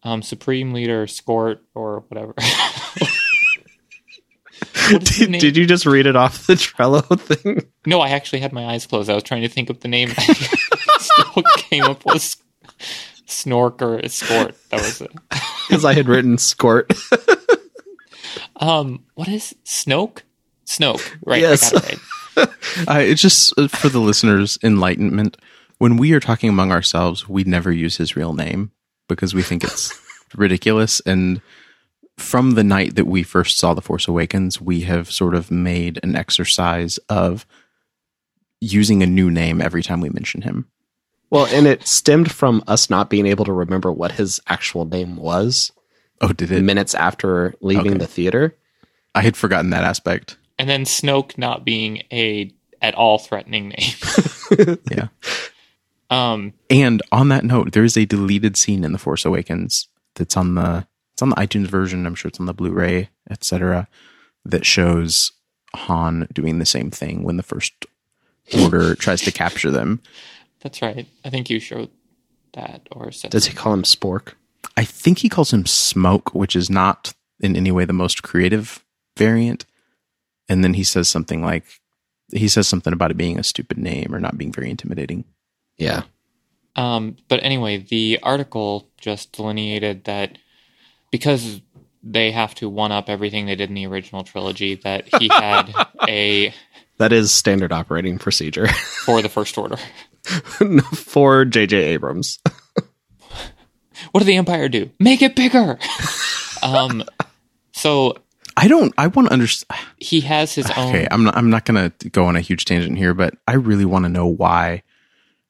um, 0.04 0.22
Supreme 0.22 0.72
Leader 0.72 1.06
Scort 1.06 1.62
or 1.74 2.04
whatever. 2.08 2.34
What 4.90 5.04
Did, 5.04 5.32
did 5.40 5.56
you 5.56 5.66
just 5.66 5.86
read 5.86 6.04
it 6.06 6.14
off 6.14 6.46
the 6.46 6.54
Trello 6.54 7.18
thing? 7.18 7.62
No, 7.86 8.00
I 8.00 8.10
actually 8.10 8.40
had 8.40 8.52
my 8.52 8.66
eyes 8.66 8.86
closed. 8.86 9.08
I 9.08 9.14
was 9.14 9.22
trying 9.22 9.40
to 9.40 9.48
think 9.48 9.70
of 9.70 9.80
the 9.80 9.88
name. 9.88 10.10
Still 10.98 11.42
came 11.56 11.84
up 11.84 12.04
with 12.04 12.36
Snork 13.34 13.82
or 13.82 14.04
Escort. 14.04 14.54
That 14.70 14.80
was 14.80 15.00
it. 15.00 15.12
Because 15.68 15.84
I 15.86 15.94
had 15.94 16.08
written 16.08 16.36
Scort. 16.36 16.92
Um, 18.56 19.04
what 19.14 19.28
is 19.28 19.54
Snoke? 19.64 20.22
Snoke, 20.66 21.16
right? 21.24 21.40
Yes. 21.40 21.72
I 21.72 21.80
got 21.80 21.84
it 21.84 21.88
right. 21.88 21.98
Uh, 22.88 22.98
it's 22.98 23.22
just 23.22 23.56
uh, 23.56 23.68
for 23.68 23.88
the 23.88 24.00
listeners' 24.00 24.58
enlightenment. 24.64 25.36
When 25.78 25.96
we 25.96 26.12
are 26.12 26.20
talking 26.20 26.48
among 26.48 26.72
ourselves, 26.72 27.28
we 27.28 27.44
never 27.44 27.70
use 27.70 27.96
his 27.96 28.16
real 28.16 28.32
name 28.32 28.72
because 29.08 29.34
we 29.34 29.42
think 29.42 29.62
it's 29.62 29.92
ridiculous. 30.34 31.00
And 31.06 31.40
from 32.18 32.52
the 32.52 32.64
night 32.64 32.96
that 32.96 33.06
we 33.06 33.22
first 33.22 33.58
saw 33.58 33.72
The 33.72 33.82
Force 33.82 34.08
Awakens, 34.08 34.60
we 34.60 34.80
have 34.80 35.12
sort 35.12 35.36
of 35.36 35.52
made 35.52 36.00
an 36.02 36.16
exercise 36.16 36.98
of 37.08 37.46
using 38.60 39.02
a 39.02 39.06
new 39.06 39.30
name 39.30 39.60
every 39.60 39.82
time 39.82 40.00
we 40.00 40.10
mention 40.10 40.42
him. 40.42 40.68
Well, 41.34 41.46
and 41.46 41.66
it 41.66 41.84
stemmed 41.86 42.30
from 42.30 42.62
us 42.68 42.88
not 42.88 43.10
being 43.10 43.26
able 43.26 43.44
to 43.44 43.52
remember 43.52 43.90
what 43.92 44.12
his 44.12 44.40
actual 44.46 44.84
name 44.84 45.16
was 45.16 45.72
Oh, 46.20 46.28
did 46.32 46.52
it? 46.52 46.62
minutes 46.62 46.94
after 46.94 47.54
leaving 47.60 47.88
Okay. 47.92 47.98
the 47.98 48.06
theater. 48.06 48.56
I 49.16 49.22
had 49.22 49.36
forgotten 49.36 49.70
that 49.70 49.82
aspect. 49.82 50.36
And 50.60 50.68
then 50.70 50.84
Snoke 50.84 51.36
not 51.36 51.64
being 51.64 52.02
a 52.12 52.52
at 52.80 52.94
all 52.94 53.18
threatening 53.18 53.70
name. 53.70 54.78
Yeah. 54.90 55.08
Um, 56.10 56.52
And 56.70 57.02
on 57.10 57.30
that 57.30 57.44
note, 57.44 57.72
there 57.72 57.82
is 57.82 57.96
a 57.96 58.04
deleted 58.04 58.56
scene 58.56 58.84
in 58.84 58.92
The 58.92 58.98
Force 58.98 59.24
Awakens 59.24 59.88
that's 60.14 60.36
on 60.36 60.54
the 60.54 60.86
it's 61.14 61.22
on 61.22 61.30
the 61.30 61.36
iTunes 61.36 61.66
version. 61.66 62.06
I'm 62.06 62.14
sure 62.14 62.28
it's 62.28 62.38
on 62.38 62.46
the 62.46 62.52
Blu-ray, 62.54 63.08
etc. 63.30 63.88
That 64.44 64.64
shows 64.66 65.32
Han 65.74 66.28
doing 66.32 66.58
the 66.60 66.66
same 66.66 66.90
thing 66.90 67.24
when 67.24 67.36
the 67.38 67.42
First 67.42 67.72
Order 68.62 68.94
tries 68.94 69.22
to 69.22 69.32
capture 69.32 69.70
them. 69.72 70.02
That's 70.64 70.83
right. 70.83 71.06
I 71.25 71.30
think 71.30 71.49
you 71.49 71.61
showed 71.61 71.90
that 72.54 72.88
or 72.90 73.12
said 73.12 73.30
Does 73.30 73.47
he 73.47 73.54
call 73.54 73.73
him 73.73 73.85
Spork? 73.85 74.33
I 74.76 74.85
think 74.85 75.18
he 75.18 75.28
calls 75.28 75.52
him 75.52 75.66
Smoke, 75.66 76.35
which 76.35 76.56
is 76.56 76.68
not 76.68 77.14
in 77.38 77.54
any 77.54 77.71
way 77.71 77.85
the 77.85 77.92
most 77.92 78.23
creative 78.25 78.85
variant. 79.16 79.66
And 80.49 80.64
then 80.64 80.75
he 80.75 80.83
says 80.83 81.09
something 81.09 81.42
like 81.42 81.64
he 82.33 82.49
says 82.49 82.66
something 82.66 82.92
about 82.92 83.11
it 83.11 83.16
being 83.16 83.38
a 83.38 83.44
stupid 83.44 83.78
name 83.78 84.14
or 84.14 84.18
not 84.18 84.37
being 84.37 84.52
very 84.52 84.71
intimidating. 84.71 85.25
Yeah. 85.76 86.02
Um, 86.76 87.16
but 87.28 87.40
anyway, 87.42 87.78
the 87.78 88.18
article 88.23 88.88
just 88.99 89.33
delineated 89.33 90.04
that 90.04 90.38
because 91.12 91.61
they 92.02 92.33
have 92.33 92.54
to 92.56 92.68
one 92.68 92.92
up 92.92 93.09
everything 93.09 93.47
they 93.47 93.54
did 93.54 93.68
in 93.68 93.75
the 93.75 93.87
original 93.87 94.25
trilogy, 94.25 94.75
that 94.76 95.09
he 95.21 95.28
had 95.28 95.73
a 96.09 96.52
That 96.99 97.12
is 97.12 97.30
standard 97.30 97.73
operating 97.73 98.18
procedure 98.18 98.68
for 99.04 99.23
the 99.23 99.28
First 99.28 99.56
Order. 99.56 99.76
for 100.94 101.44
J.J. 101.44 101.76
Abrams. 101.76 102.38
What 104.10 104.20
did 104.20 104.26
the 104.26 104.36
Empire 104.36 104.68
do? 104.68 104.90
Make 105.00 105.22
it 105.22 105.34
bigger. 105.34 105.78
um, 106.62 107.04
so 107.72 108.16
I 108.56 108.68
don't 108.68 108.92
I 108.98 109.06
want 109.06 109.28
to 109.28 109.32
understand 109.32 109.80
he 109.98 110.20
has 110.22 110.54
his 110.54 110.70
own. 110.72 110.88
Okay, 110.88 111.08
I'm 111.10 111.24
not, 111.24 111.36
I'm 111.36 111.50
not 111.50 111.64
going 111.64 111.90
to 111.90 112.10
go 112.10 112.26
on 112.26 112.36
a 112.36 112.40
huge 112.40 112.64
tangent 112.64 112.98
here, 112.98 113.14
but 113.14 113.34
I 113.48 113.54
really 113.54 113.84
want 113.84 114.04
to 114.04 114.08
know 114.08 114.26
why 114.26 114.82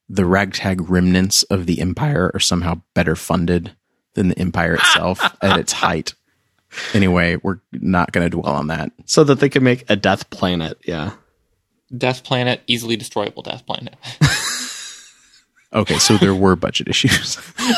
the 0.08 0.24
ragtag 0.24 0.88
remnants 0.88 1.42
of 1.44 1.66
the 1.66 1.80
empire 1.80 2.30
are 2.32 2.40
somehow 2.40 2.80
better 2.94 3.16
funded 3.16 3.74
than 4.14 4.28
the 4.28 4.38
empire 4.38 4.74
itself 4.74 5.20
at 5.42 5.58
its 5.58 5.72
height. 5.72 6.14
Anyway, 6.92 7.36
we're 7.42 7.60
not 7.72 8.12
going 8.12 8.24
to 8.24 8.30
dwell 8.30 8.54
on 8.54 8.68
that. 8.68 8.92
So 9.04 9.24
that 9.24 9.40
they 9.40 9.48
can 9.48 9.64
make 9.64 9.84
a 9.90 9.96
death 9.96 10.30
planet. 10.30 10.78
Yeah. 10.84 11.12
Death 11.96 12.24
Planet, 12.24 12.62
easily 12.66 12.96
destroyable 12.96 13.42
Death 13.42 13.66
Planet. 13.66 13.94
Okay, 15.74 15.98
so 15.98 16.16
there 16.16 16.34
were 16.34 16.56
budget 16.56 16.88
issues. 16.88 17.36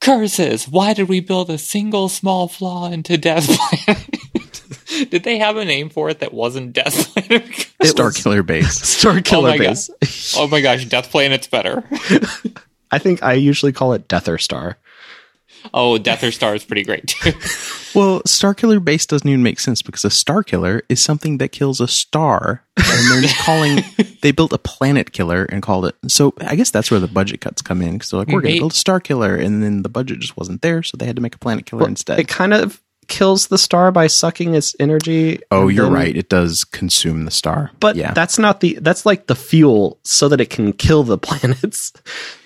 Curses! 0.00 0.68
Why 0.68 0.94
did 0.94 1.08
we 1.08 1.20
build 1.20 1.48
a 1.50 1.58
single 1.58 2.08
small 2.08 2.48
flaw 2.48 2.90
into 2.90 3.16
Death 3.16 3.46
Planet? 3.46 5.08
did 5.10 5.22
they 5.22 5.38
have 5.38 5.56
a 5.56 5.64
name 5.64 5.90
for 5.90 6.08
it 6.08 6.18
that 6.20 6.34
wasn't 6.34 6.72
Death 6.72 7.14
Planet? 7.14 7.70
Star 7.82 8.06
was- 8.06 8.16
Killer 8.16 8.42
Base. 8.42 8.80
Star 8.80 9.20
Killer 9.20 9.50
oh 9.50 9.52
my 9.52 9.58
God. 9.58 9.76
Base. 10.00 10.34
oh 10.36 10.48
my 10.48 10.60
gosh, 10.60 10.84
Death 10.86 11.10
Planet's 11.10 11.46
better. 11.46 11.84
I 12.90 12.98
think 12.98 13.22
I 13.22 13.34
usually 13.34 13.72
call 13.72 13.92
it 13.92 14.08
Deather 14.08 14.40
Star. 14.40 14.76
Oh, 15.72 15.96
Deather 15.98 16.32
Star 16.32 16.56
is 16.56 16.64
pretty 16.64 16.82
great 16.82 17.06
too. 17.06 17.32
Well, 17.94 18.22
Star 18.26 18.54
Killer 18.54 18.80
Base 18.80 19.06
doesn't 19.06 19.28
even 19.28 19.44
make 19.44 19.60
sense 19.60 19.82
because 19.82 20.04
a 20.04 20.10
Star 20.10 20.42
Killer 20.42 20.82
is 20.88 21.04
something 21.04 21.38
that 21.38 21.52
kills 21.52 21.80
a 21.80 21.86
star, 21.86 22.64
and 22.76 23.22
they're 23.22 23.30
calling. 23.44 23.84
They 24.22 24.32
built 24.32 24.52
a 24.52 24.58
planet 24.58 25.12
killer 25.12 25.44
and 25.44 25.62
called 25.62 25.84
it. 25.86 25.94
So 26.08 26.32
I 26.40 26.56
guess 26.56 26.70
that's 26.70 26.90
where 26.90 27.00
the 27.00 27.06
budget 27.08 27.40
cuts 27.40 27.60
come 27.62 27.82
in 27.82 27.92
because 27.94 28.10
they're 28.10 28.20
like, 28.20 28.28
we're 28.28 28.40
going 28.40 28.54
to 28.54 28.60
build 28.60 28.72
a 28.72 28.76
Star 28.76 28.98
Killer, 29.00 29.36
and 29.36 29.62
then 29.62 29.82
the 29.82 29.88
budget 29.88 30.20
just 30.20 30.36
wasn't 30.36 30.62
there, 30.62 30.82
so 30.82 30.96
they 30.96 31.06
had 31.06 31.16
to 31.16 31.22
make 31.22 31.34
a 31.34 31.38
planet 31.38 31.66
killer 31.66 31.86
instead. 31.86 32.18
It 32.18 32.28
kind 32.28 32.54
of 32.54 32.80
kills 33.08 33.48
the 33.48 33.58
star 33.58 33.92
by 33.92 34.06
sucking 34.06 34.54
its 34.54 34.74
energy. 34.80 35.40
Oh, 35.50 35.68
you're 35.68 35.84
then- 35.86 35.92
right. 35.92 36.16
It 36.16 36.28
does 36.28 36.64
consume 36.64 37.24
the 37.24 37.30
star. 37.30 37.70
But 37.80 37.96
yeah, 37.96 38.12
that's 38.14 38.38
not 38.38 38.60
the 38.60 38.78
that's 38.80 39.04
like 39.04 39.26
the 39.26 39.34
fuel 39.34 39.98
so 40.04 40.28
that 40.28 40.40
it 40.40 40.50
can 40.50 40.72
kill 40.72 41.02
the 41.02 41.18
planets. 41.28 41.92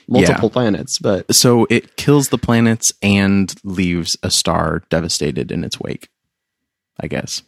Multiple 0.08 0.50
planets, 0.50 1.00
but 1.00 1.26
so 1.34 1.66
it 1.68 1.96
kills 1.96 2.28
the 2.28 2.38
planets 2.38 2.92
and 3.02 3.52
leaves 3.64 4.16
a 4.22 4.30
star 4.30 4.82
devastated 4.88 5.50
in 5.50 5.64
its 5.64 5.80
wake. 5.80 6.08
I 7.00 7.08
guess. 7.08 7.42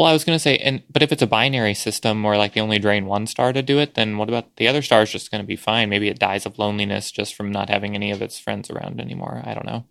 Well, 0.00 0.08
I 0.08 0.12
was 0.12 0.24
gonna 0.24 0.38
say, 0.38 0.56
and 0.56 0.82
but 0.90 1.02
if 1.02 1.12
it's 1.12 1.22
a 1.22 1.26
binary 1.26 1.74
system 1.74 2.22
where 2.22 2.38
like 2.38 2.54
they 2.54 2.60
only 2.60 2.78
drain 2.78 3.06
one 3.06 3.26
star 3.26 3.52
to 3.52 3.62
do 3.62 3.78
it, 3.78 3.94
then 3.94 4.16
what 4.16 4.28
about 4.28 4.56
the 4.56 4.66
other 4.66 4.82
star 4.82 5.02
is 5.02 5.12
just 5.12 5.30
gonna 5.30 5.44
be 5.44 5.56
fine? 5.56 5.88
Maybe 5.90 6.08
it 6.08 6.18
dies 6.18 6.46
of 6.46 6.58
loneliness 6.58 7.10
just 7.10 7.34
from 7.34 7.52
not 7.52 7.68
having 7.68 7.94
any 7.94 8.10
of 8.10 8.22
its 8.22 8.38
friends 8.38 8.70
around 8.70 9.00
anymore. 9.00 9.42
I 9.44 9.54
don't 9.54 9.66
know. 9.66 9.84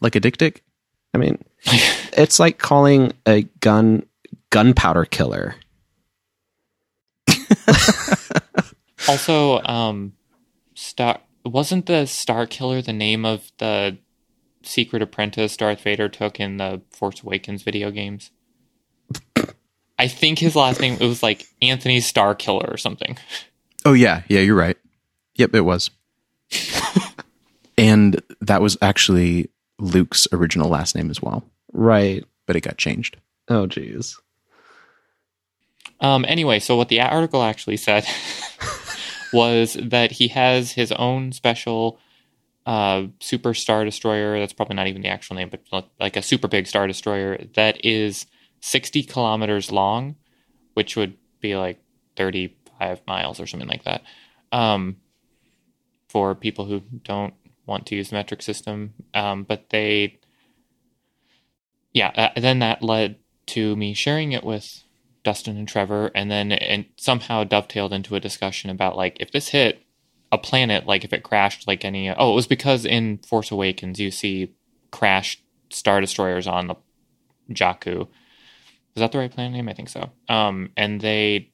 Like 0.00 0.14
a 0.14 0.20
dick 0.20 0.36
dick. 0.36 0.62
I 1.14 1.18
mean, 1.18 1.44
it's 2.16 2.38
like 2.38 2.58
calling 2.58 3.12
a 3.26 3.42
gun 3.60 4.06
gunpowder 4.50 5.04
killer. 5.06 5.56
Also, 9.08 9.60
um, 9.62 10.12
Star 10.74 11.20
wasn't 11.44 11.86
the 11.86 12.06
Star 12.06 12.46
Killer 12.46 12.82
the 12.82 12.92
name 12.92 13.24
of 13.24 13.50
the 13.58 13.98
secret 14.62 15.02
apprentice 15.02 15.56
Darth 15.56 15.82
Vader 15.82 16.08
took 16.08 16.38
in 16.38 16.58
the 16.58 16.82
Force 16.90 17.22
Awakens 17.22 17.62
video 17.62 17.90
games? 17.90 18.30
I 19.98 20.08
think 20.08 20.38
his 20.38 20.56
last 20.56 20.80
name 20.80 20.94
it 21.00 21.06
was 21.06 21.22
like 21.22 21.46
Anthony 21.60 22.00
Star 22.00 22.34
Killer 22.34 22.66
or 22.70 22.76
something. 22.76 23.16
Oh 23.84 23.92
yeah, 23.92 24.22
yeah, 24.28 24.40
you're 24.40 24.56
right. 24.56 24.76
Yep, 25.36 25.54
it 25.54 25.60
was. 25.62 25.90
and 27.78 28.20
that 28.40 28.60
was 28.62 28.76
actually 28.82 29.50
Luke's 29.78 30.26
original 30.32 30.68
last 30.68 30.94
name 30.94 31.10
as 31.10 31.20
well, 31.22 31.44
Right. 31.72 32.24
but 32.46 32.56
it 32.56 32.60
got 32.62 32.76
changed. 32.78 33.16
Oh 33.48 33.66
jeez. 33.66 34.16
Um, 36.00 36.24
anyway, 36.26 36.58
so 36.58 36.76
what 36.76 36.88
the 36.88 37.00
article 37.00 37.42
actually 37.42 37.76
said 37.76 38.04
was 39.32 39.74
that 39.74 40.12
he 40.12 40.28
has 40.28 40.72
his 40.72 40.90
own 40.92 41.32
special 41.32 41.98
uh, 42.66 43.04
super 43.20 43.54
star 43.54 43.84
destroyer. 43.84 44.38
That's 44.38 44.52
probably 44.52 44.76
not 44.76 44.88
even 44.88 45.02
the 45.02 45.08
actual 45.08 45.36
name, 45.36 45.48
but 45.48 45.60
like- 45.72 45.88
like 46.00 46.16
a 46.16 46.22
super 46.22 46.48
big 46.48 46.66
star 46.66 46.86
destroyer 46.86 47.44
that 47.54 47.84
is 47.84 48.26
60 48.62 49.02
kilometers 49.02 49.70
long, 49.70 50.16
which 50.74 50.96
would 50.96 51.16
be 51.40 51.56
like 51.56 51.82
35 52.16 53.00
miles 53.06 53.40
or 53.40 53.46
something 53.46 53.68
like 53.68 53.84
that. 53.84 54.02
Um, 54.52 54.96
for 56.08 56.34
people 56.34 56.66
who 56.66 56.80
don't 57.04 57.34
want 57.66 57.86
to 57.86 57.96
use 57.96 58.10
the 58.10 58.16
metric 58.16 58.42
system, 58.42 58.94
um, 59.14 59.44
but 59.44 59.70
they, 59.70 60.20
yeah, 61.92 62.12
uh, 62.16 62.40
then 62.40 62.60
that 62.60 62.82
led 62.82 63.16
to 63.46 63.76
me 63.76 63.94
sharing 63.94 64.32
it 64.32 64.44
with 64.44 64.84
Dustin 65.24 65.56
and 65.56 65.68
Trevor, 65.68 66.10
and 66.14 66.30
then 66.30 66.52
and 66.52 66.86
somehow 66.96 67.44
dovetailed 67.44 67.92
into 67.92 68.14
a 68.14 68.20
discussion 68.20 68.70
about 68.70 68.96
like 68.96 69.16
if 69.20 69.30
this 69.30 69.48
hit 69.48 69.84
a 70.30 70.38
planet, 70.38 70.86
like 70.86 71.04
if 71.04 71.12
it 71.12 71.22
crashed, 71.22 71.66
like 71.66 71.84
any. 71.84 72.10
Oh, 72.10 72.32
it 72.32 72.34
was 72.34 72.46
because 72.46 72.84
in 72.84 73.18
Force 73.18 73.50
Awakens 73.50 74.00
you 74.00 74.10
see 74.10 74.54
crashed 74.90 75.42
star 75.70 76.00
destroyers 76.00 76.46
on 76.46 76.66
the 76.66 76.76
Jakku. 77.50 78.08
Is 78.94 79.00
that 79.00 79.12
the 79.12 79.18
right 79.18 79.30
planet 79.30 79.52
name? 79.52 79.68
I 79.68 79.72
think 79.72 79.88
so. 79.88 80.10
Um, 80.28 80.70
and 80.76 81.00
they, 81.00 81.50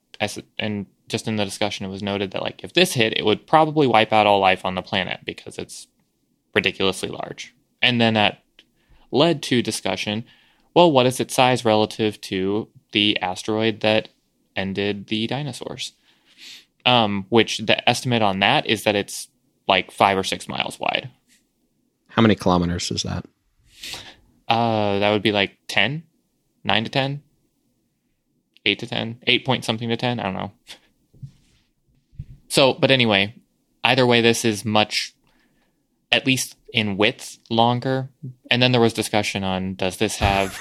and 0.59 0.87
just 1.09 1.29
in 1.29 1.37
the 1.37 1.45
discussion, 1.45 1.87
it 1.87 1.91
was 1.91 2.03
noted 2.03 2.33
that 2.33 2.43
like 2.43 2.63
if 2.65 2.73
this 2.73 2.95
hit, 2.95 3.17
it 3.17 3.25
would 3.25 3.47
probably 3.47 3.87
wipe 3.87 4.13
out 4.13 4.27
all 4.27 4.41
life 4.41 4.65
on 4.65 4.75
the 4.75 4.83
planet 4.83 5.21
because 5.25 5.59
it's 5.59 5.87
ridiculously 6.55 7.09
large. 7.09 7.55
And 7.81 8.01
then 8.01 8.15
that 8.15 8.43
led 9.11 9.43
to 9.45 9.63
discussion. 9.63 10.25
Well, 10.75 10.91
what 10.91 11.07
is 11.07 11.21
its 11.21 11.35
size 11.35 11.65
relative 11.65 12.21
to 12.23 12.69
the 12.93 13.19
asteroid 13.21 13.81
that 13.81 14.09
ended 14.57 15.07
the 15.07 15.27
dinosaurs? 15.27 15.93
Um, 16.85 17.27
which 17.29 17.59
the 17.59 17.87
estimate 17.89 18.23
on 18.23 18.41
that 18.41 18.67
is 18.67 18.85
that 18.85 18.97
it's 18.97 19.29
like 19.67 19.91
five 19.91 20.17
or 20.17 20.25
six 20.25 20.49
miles 20.49 20.81
wide. 20.81 21.11
How 22.09 22.23
many 22.23 22.35
kilometers 22.35 22.91
is 22.91 23.03
that? 23.03 23.27
Uh, 24.49 24.99
that 24.99 25.11
would 25.11 25.23
be 25.23 25.33
like 25.33 25.59
10, 25.69 26.03
9 26.65 26.85
to 26.85 26.91
10, 26.91 27.23
8 28.69 28.79
to 28.81 28.87
10, 28.87 29.19
8 29.27 29.47
point 29.47 29.65
something 29.65 29.89
to 29.89 29.97
10. 29.97 30.21
I 30.21 30.23
don't 30.23 30.35
know. 30.35 30.53
So, 32.49 32.75
but 32.75 32.91
anyway, 32.91 33.35
either 33.85 34.07
way, 34.07 34.21
this 34.21 34.45
is 34.45 34.65
much, 34.65 35.15
at 36.11 36.27
least 36.27 36.57
in 36.73 36.97
width, 36.97 37.39
longer. 37.51 38.11
And 38.51 38.63
then 38.63 38.73
there 38.73 38.81
was 38.81 38.93
discussion 38.93 39.45
on 39.45 39.75
does 39.75 39.99
this 39.99 40.17
have 40.17 40.59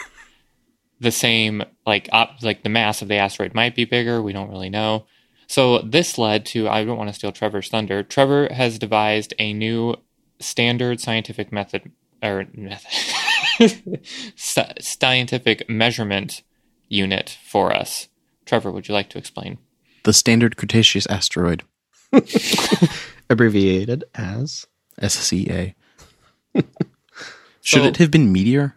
the 0.99 1.11
same, 1.11 1.63
like, 1.85 2.09
op, 2.11 2.41
like 2.41 2.63
the 2.63 2.69
mass 2.69 3.01
of 3.01 3.07
the 3.07 3.15
asteroid 3.15 3.53
might 3.53 3.75
be 3.75 3.85
bigger. 3.85 4.21
We 4.21 4.33
don't 4.33 4.49
really 4.49 4.69
know. 4.69 5.05
So 5.47 5.79
this 5.79 6.17
led 6.17 6.45
to, 6.47 6.67
I 6.67 6.83
don't 6.83 6.97
want 6.97 7.09
to 7.09 7.13
steal 7.13 7.31
Trevor's 7.31 7.69
thunder. 7.69 8.03
Trevor 8.03 8.49
has 8.51 8.77
devised 8.77 9.33
a 9.39 9.53
new 9.53 9.95
standard 10.39 10.99
scientific 10.99 11.51
method, 11.51 11.91
or 12.21 12.45
method, 12.53 14.01
scientific 14.35 15.69
measurement 15.69 16.43
unit 16.87 17.37
for 17.45 17.73
us. 17.75 18.07
Trevor, 18.45 18.71
would 18.71 18.87
you 18.87 18.93
like 18.93 19.09
to 19.09 19.17
explain? 19.17 19.57
The 20.03 20.13
standard 20.13 20.55
Cretaceous 20.57 21.05
asteroid, 21.07 21.63
Abbreviated 23.29 24.03
as 24.15 24.65
SCA. 25.01 25.73
Should 26.55 26.65
So- 27.81 27.83
it 27.83 27.97
have 27.97 28.11
been 28.11 28.31
meteor? 28.31 28.75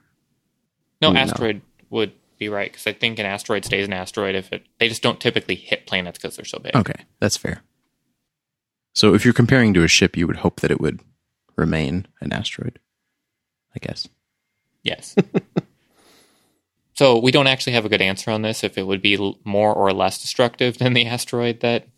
No, 1.00 1.12
No. 1.12 1.20
asteroid 1.20 1.62
would 1.88 2.12
be 2.38 2.48
right 2.48 2.70
because 2.70 2.86
I 2.86 2.92
think 2.92 3.18
an 3.18 3.26
asteroid 3.26 3.64
stays 3.64 3.86
an 3.86 3.92
asteroid 3.92 4.34
if 4.34 4.52
it. 4.52 4.64
They 4.78 4.88
just 4.88 5.02
don't 5.02 5.20
typically 5.20 5.54
hit 5.54 5.86
planets 5.86 6.18
because 6.18 6.36
they're 6.36 6.44
so 6.44 6.58
big. 6.58 6.74
Okay, 6.74 7.04
that's 7.20 7.36
fair. 7.36 7.62
So 8.94 9.14
if 9.14 9.24
you're 9.24 9.32
comparing 9.34 9.72
to 9.74 9.84
a 9.84 9.88
ship, 9.88 10.16
you 10.16 10.26
would 10.26 10.36
hope 10.38 10.60
that 10.60 10.70
it 10.70 10.80
would 10.80 11.00
remain 11.56 12.06
an 12.20 12.32
asteroid. 12.32 12.80
I 13.74 13.78
guess. 13.78 14.08
Yes. 14.82 15.14
so 17.00 17.18
we 17.18 17.30
don't 17.30 17.46
actually 17.46 17.72
have 17.72 17.86
a 17.86 17.88
good 17.88 18.02
answer 18.02 18.30
on 18.30 18.42
this 18.42 18.62
if 18.62 18.76
it 18.76 18.86
would 18.86 19.00
be 19.00 19.16
more 19.42 19.72
or 19.72 19.90
less 19.90 20.20
destructive 20.20 20.76
than 20.76 20.92
the 20.92 21.06
asteroid 21.06 21.60
that 21.60 21.88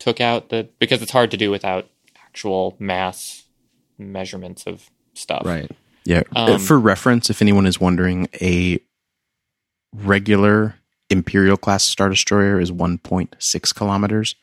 took 0.00 0.20
out 0.20 0.48
the 0.48 0.68
because 0.80 1.00
it's 1.00 1.12
hard 1.12 1.30
to 1.30 1.36
do 1.36 1.48
without 1.48 1.88
actual 2.24 2.74
mass 2.80 3.44
measurements 3.98 4.66
of 4.66 4.90
stuff. 5.14 5.42
right. 5.44 5.70
Yeah. 6.04 6.24
Um, 6.34 6.58
For 6.58 6.76
reference, 6.76 7.30
if 7.30 7.40
anyone 7.40 7.66
is 7.66 7.80
wondering, 7.80 8.26
a 8.40 8.80
regular 9.92 10.74
Imperial 11.08 11.56
class 11.56 11.84
Star 11.84 12.08
Destroyer 12.08 12.58
is 12.58 12.72
1.6 12.72 13.74
kilometers, 13.76 14.34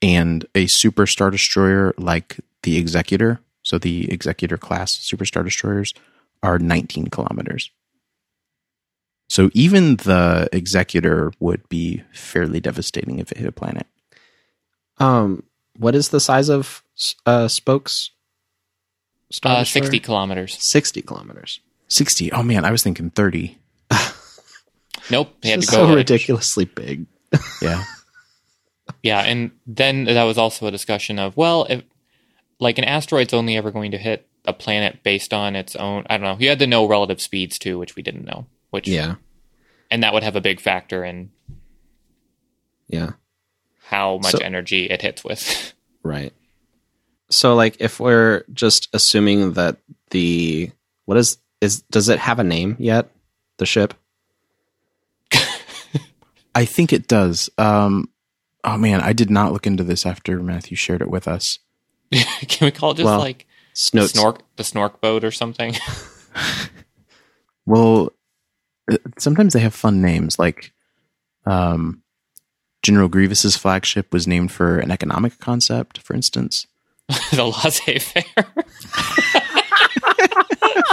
and 0.00 0.46
a 0.54 0.66
Super 0.68 1.06
Star 1.06 1.30
Destroyer 1.30 1.92
like 1.98 2.40
the 2.62 2.78
Executor, 2.78 3.40
so 3.62 3.76
the 3.76 4.10
Executor 4.10 4.56
class 4.56 4.96
Super 4.96 5.26
Star 5.26 5.42
Destroyers, 5.42 5.92
are 6.42 6.58
19 6.58 7.08
kilometers. 7.08 7.70
So 9.28 9.50
even 9.52 9.96
the 9.96 10.48
Executor 10.52 11.32
would 11.38 11.68
be 11.68 12.02
fairly 12.12 12.60
devastating 12.60 13.18
if 13.18 13.30
it 13.30 13.38
hit 13.38 13.46
a 13.46 13.52
planet. 13.52 13.86
Um, 14.98 15.42
what 15.76 15.94
is 15.94 16.08
the 16.08 16.20
size 16.20 16.48
of 16.48 16.82
uh, 17.26 17.46
spokes? 17.48 18.10
Star 19.30 19.58
Uh, 19.58 19.64
60 19.64 20.00
kilometers. 20.00 20.56
60 20.60 21.02
kilometers. 21.02 21.60
60. 21.88 22.32
Oh 22.32 22.42
man, 22.42 22.64
I 22.64 22.70
was 22.70 22.82
thinking 22.82 23.10
30. 23.10 23.58
Nope. 25.10 25.34
They 25.40 25.50
had 25.50 25.60
to 25.60 25.64
It's 25.64 25.70
go 25.70 25.76
so 25.78 25.84
like- 25.86 25.96
ridiculously 25.96 26.64
big. 26.66 27.06
Yeah. 27.62 27.84
Yeah, 29.02 29.20
and 29.20 29.50
then 29.66 30.04
that 30.04 30.24
was 30.24 30.38
also 30.38 30.66
a 30.66 30.70
discussion 30.70 31.18
of 31.18 31.36
well, 31.36 31.66
if 31.68 31.82
like 32.58 32.78
an 32.78 32.84
asteroid's 32.84 33.32
only 33.34 33.56
ever 33.56 33.70
going 33.70 33.90
to 33.92 33.98
hit 33.98 34.26
a 34.46 34.52
planet 34.52 35.02
based 35.02 35.32
on 35.34 35.54
its 35.54 35.76
own. 35.76 36.04
I 36.10 36.16
don't 36.16 36.24
know. 36.24 36.36
You 36.40 36.48
had 36.48 36.58
to 36.60 36.66
know 36.66 36.86
relative 36.86 37.20
speeds 37.20 37.58
too, 37.58 37.78
which 37.78 37.96
we 37.96 38.02
didn't 38.02 38.24
know. 38.24 38.46
Which 38.70 38.86
Yeah. 38.88 39.16
and 39.90 40.02
that 40.02 40.12
would 40.12 40.22
have 40.22 40.36
a 40.36 40.40
big 40.40 40.60
factor 40.60 41.04
in 41.04 41.30
Yeah. 42.88 43.12
how 43.84 44.18
much 44.18 44.32
So- 44.32 44.38
energy 44.38 44.86
it 44.90 45.02
hits 45.02 45.24
with. 45.24 45.72
Right. 46.04 46.32
So 47.28 47.54
like 47.54 47.76
if 47.80 48.00
we're 48.00 48.44
just 48.54 48.88
assuming 48.94 49.52
that 49.54 49.76
the 50.10 50.70
what 51.04 51.18
is 51.18 51.36
is 51.60 51.82
does 51.90 52.08
it 52.08 52.18
have 52.20 52.38
a 52.38 52.44
name 52.44 52.76
yet? 52.78 53.10
The 53.58 53.66
ship? 53.66 53.92
I 56.54 56.64
think 56.64 56.92
it 56.92 57.06
does. 57.08 57.50
Um, 57.58 58.08
oh 58.64 58.78
man, 58.78 59.00
I 59.00 59.12
did 59.12 59.28
not 59.30 59.52
look 59.52 59.66
into 59.66 59.84
this 59.84 60.06
after 60.06 60.40
Matthew 60.42 60.76
shared 60.76 61.02
it 61.02 61.10
with 61.10 61.28
us. 61.28 61.58
Can 62.12 62.66
we 62.66 62.70
call 62.70 62.92
it 62.92 62.96
just 62.98 63.04
Well, 63.04 63.18
like 63.18 63.46
Snow 63.74 64.04
snork 64.04 64.40
the 64.56 64.62
snork 64.62 65.00
boat 65.00 65.24
or 65.24 65.30
something? 65.30 65.74
Well, 67.66 68.12
sometimes 69.18 69.52
they 69.52 69.60
have 69.60 69.74
fun 69.74 70.00
names. 70.00 70.38
Like, 70.38 70.72
um, 71.46 72.02
General 72.82 73.08
Grievous's 73.08 73.56
flagship 73.56 74.12
was 74.12 74.26
named 74.26 74.52
for 74.52 74.78
an 74.78 74.90
economic 74.90 75.38
concept, 75.38 75.98
for 75.98 76.14
instance. 76.14 76.66
the 77.32 77.44
laissez 77.44 77.98
faire. 77.98 78.46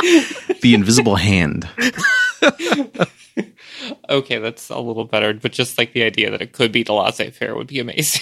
The 0.61 0.73
Invisible 0.73 1.15
Hand. 1.15 1.67
okay, 4.09 4.39
that's 4.39 4.69
a 4.69 4.79
little 4.79 5.05
better, 5.05 5.33
but 5.33 5.51
just 5.51 5.77
like 5.77 5.93
the 5.93 6.03
idea 6.03 6.31
that 6.31 6.41
it 6.41 6.53
could 6.53 6.71
be 6.71 6.83
the 6.83 6.93
laissez 6.93 7.31
faire 7.31 7.55
would 7.55 7.67
be 7.67 7.79
amazing. 7.79 8.21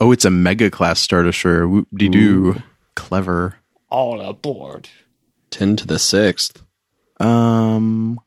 Oh, 0.00 0.12
it's 0.12 0.24
a 0.24 0.30
mega 0.30 0.70
class 0.70 1.00
Star 1.00 1.22
Destroyer. 1.22 1.68
Whoop 1.68 1.88
de 1.94 2.08
doo. 2.08 2.62
Clever. 2.96 3.56
All 3.88 4.20
aboard. 4.20 4.88
10 5.50 5.76
to 5.76 5.86
the 5.86 5.94
6th. 5.94 6.62
Um. 7.20 8.18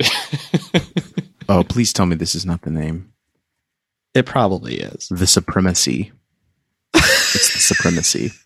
oh, 1.48 1.64
please 1.64 1.92
tell 1.92 2.06
me 2.06 2.16
this 2.16 2.34
is 2.34 2.46
not 2.46 2.62
the 2.62 2.70
name. 2.70 3.12
It 4.14 4.26
probably 4.26 4.80
is. 4.80 5.08
The 5.10 5.26
Supremacy. 5.26 6.12
it's 6.94 7.52
the 7.52 7.60
Supremacy. 7.60 8.30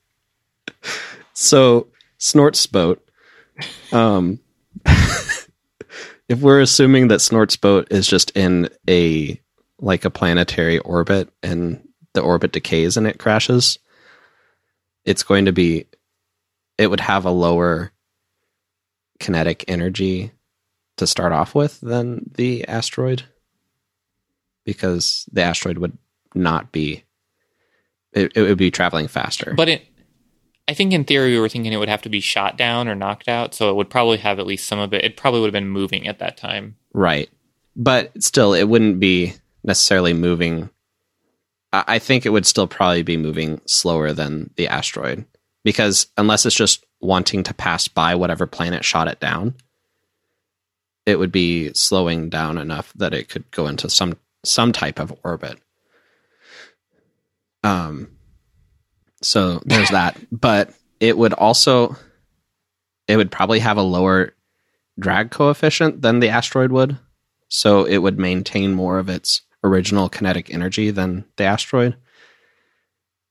So 1.33 1.87
Snort's 2.19 2.67
boat. 2.67 3.03
Um, 3.93 4.41
if 4.87 6.41
we're 6.41 6.61
assuming 6.61 7.09
that 7.09 7.23
Snort's 7.23 7.57
boat 7.57 7.89
is 7.91 8.07
just 8.07 8.31
in 8.37 8.69
a 8.89 9.41
like 9.81 10.05
a 10.05 10.11
planetary 10.11 10.79
orbit 10.81 11.31
and 11.43 11.89
the 12.13 12.21
orbit 12.21 12.53
decays 12.53 12.99
and 12.99 13.07
it 13.07 13.19
crashes, 13.19 13.79
it's 15.07 15.23
going 15.23 15.47
to 15.47 15.53
be 15.53 15.87
it 16.77 16.89
would 16.89 17.01
have 17.01 17.25
a 17.25 17.31
lower 17.31 17.91
kinetic 19.19 19.65
energy 19.67 20.33
to 21.01 21.07
start 21.07 21.33
off 21.33 21.55
with 21.55 21.81
than 21.81 22.31
the 22.35 22.67
asteroid 22.67 23.25
because 24.65 25.29
the 25.33 25.43
asteroid 25.43 25.79
would 25.79 25.97
not 26.35 26.73
be 26.73 27.05
it, 28.13 28.33
it 28.37 28.43
would 28.43 28.59
be 28.59 28.71
traveling 28.71 29.09
faster. 29.09 29.55
But 29.57 29.69
it, 29.69 29.87
I 30.69 30.75
think 30.75 30.93
in 30.93 31.05
theory 31.05 31.33
we 31.33 31.41
were 31.41 31.49
thinking 31.49 31.73
it 31.73 31.79
would 31.79 31.89
have 31.89 32.03
to 32.03 32.09
be 32.09 32.21
shot 32.21 32.57
down 32.57 32.89
or 32.89 32.95
knocked 32.95 33.29
out, 33.29 33.55
so 33.55 33.71
it 33.71 33.77
would 33.77 33.91
probably 33.91 34.19
have 34.19 34.39
at 34.39 34.47
least 34.47 34.67
some 34.67 34.79
of 34.79 34.93
it. 34.93 35.05
It 35.05 35.17
probably 35.17 35.41
would 35.41 35.49
have 35.49 35.53
been 35.53 35.69
moving 35.69 36.07
at 36.07 36.19
that 36.19 36.37
time. 36.37 36.77
Right. 36.93 37.29
But 37.77 38.23
still, 38.23 38.55
it 38.55 38.69
wouldn't 38.69 39.01
be 39.01 39.35
necessarily 39.65 40.13
moving. 40.13 40.71
I 41.73 41.85
I 41.87 41.99
think 41.99 42.27
it 42.27 42.31
would 42.31 42.47
still 42.47 42.67
probably 42.67 43.03
be 43.03 43.17
moving 43.17 43.61
slower 43.67 44.13
than 44.13 44.51
the 44.57 44.69
asteroid 44.69 45.25
because 45.65 46.07
unless 46.17 46.47
it's 46.47 46.57
just 46.57 46.85
wanting 47.01 47.45
to 47.45 47.55
pass 47.55 47.89
by 47.89 48.15
whatever 48.15 48.47
planet 48.47 48.85
shot 48.85 49.09
it 49.09 49.21
down, 49.21 49.55
it 51.07 51.19
would 51.19 51.33
be 51.33 51.73
slowing 51.75 52.29
down 52.29 52.59
enough 52.59 52.93
that 52.95 53.15
it 53.15 53.29
could 53.29 53.51
go 53.51 53.67
into 53.67 53.89
some 53.91 54.17
some 54.45 54.73
type 54.73 54.99
of 54.99 55.15
orbit. 55.25 55.59
Um. 57.63 58.17
So 59.23 59.61
there's 59.65 59.89
that, 59.91 60.19
but 60.31 60.73
it 60.99 61.17
would 61.17 61.33
also 61.33 61.97
it 63.09 63.17
would 63.17 63.31
probably 63.31 63.59
have 63.59 63.77
a 63.77 63.83
lower 63.83 64.35
drag 64.99 65.31
coefficient 65.31 66.03
than 66.03 66.21
the 66.21 66.29
asteroid 66.29 66.71
would. 66.71 66.99
So 67.49 67.85
it 67.85 67.99
would 67.99 68.19
maintain 68.19 68.73
more 68.73 68.99
of 68.99 69.09
its 69.09 69.43
original 69.65 70.09
kinetic 70.09 70.53
energy 70.53 70.91
than 70.91 71.25
the 71.37 71.45
asteroid. 71.45 71.97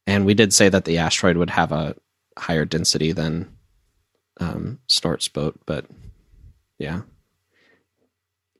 And 0.05 0.25
we 0.25 0.34
did 0.34 0.53
say 0.53 0.69
that 0.69 0.86
the 0.86 0.97
asteroid 0.97 1.38
would 1.38 1.51
have 1.51 1.71
a 1.71 1.95
higher 2.38 2.65
density 2.65 3.12
than 3.12 3.55
um, 4.39 4.79
Snort's 4.88 5.27
boat, 5.27 5.60
but 5.65 5.86
yeah. 6.77 7.01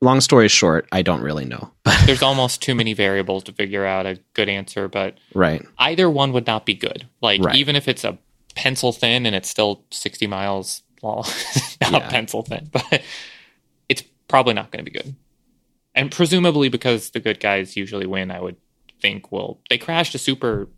Long 0.00 0.20
story 0.20 0.48
short, 0.48 0.88
I 0.92 1.02
don't 1.02 1.20
really 1.22 1.44
know. 1.44 1.70
There's 2.06 2.22
almost 2.22 2.62
too 2.62 2.74
many 2.74 2.94
variables 2.94 3.44
to 3.44 3.52
figure 3.52 3.84
out 3.84 4.06
a 4.06 4.18
good 4.34 4.48
answer, 4.48 4.88
but 4.88 5.18
right. 5.34 5.64
either 5.78 6.08
one 6.10 6.32
would 6.32 6.46
not 6.46 6.66
be 6.66 6.74
good. 6.74 7.06
Like 7.20 7.42
Right. 7.42 7.56
even 7.56 7.76
if 7.76 7.86
it's 7.88 8.04
a 8.04 8.18
pencil 8.56 8.92
thin 8.92 9.26
and 9.26 9.34
it's 9.36 9.48
still 9.48 9.84
60 9.90 10.26
miles 10.26 10.82
long, 11.02 11.24
not 11.82 12.02
Yeah. 12.02 12.08
pencil 12.10 12.42
thin, 12.42 12.68
but 12.72 13.02
it's 13.88 14.02
probably 14.28 14.54
not 14.54 14.70
going 14.70 14.84
to 14.84 14.90
be 14.90 14.96
good. 14.96 15.14
And 15.94 16.10
presumably 16.10 16.68
because 16.68 17.10
the 17.10 17.20
good 17.20 17.40
guys 17.40 17.76
usually 17.76 18.06
win, 18.06 18.30
I 18.30 18.40
would 18.40 18.56
think 19.02 19.30
well, 19.32 19.60
they 19.68 19.78
crashed 19.78 20.14
a 20.14 20.18
super 20.18 20.68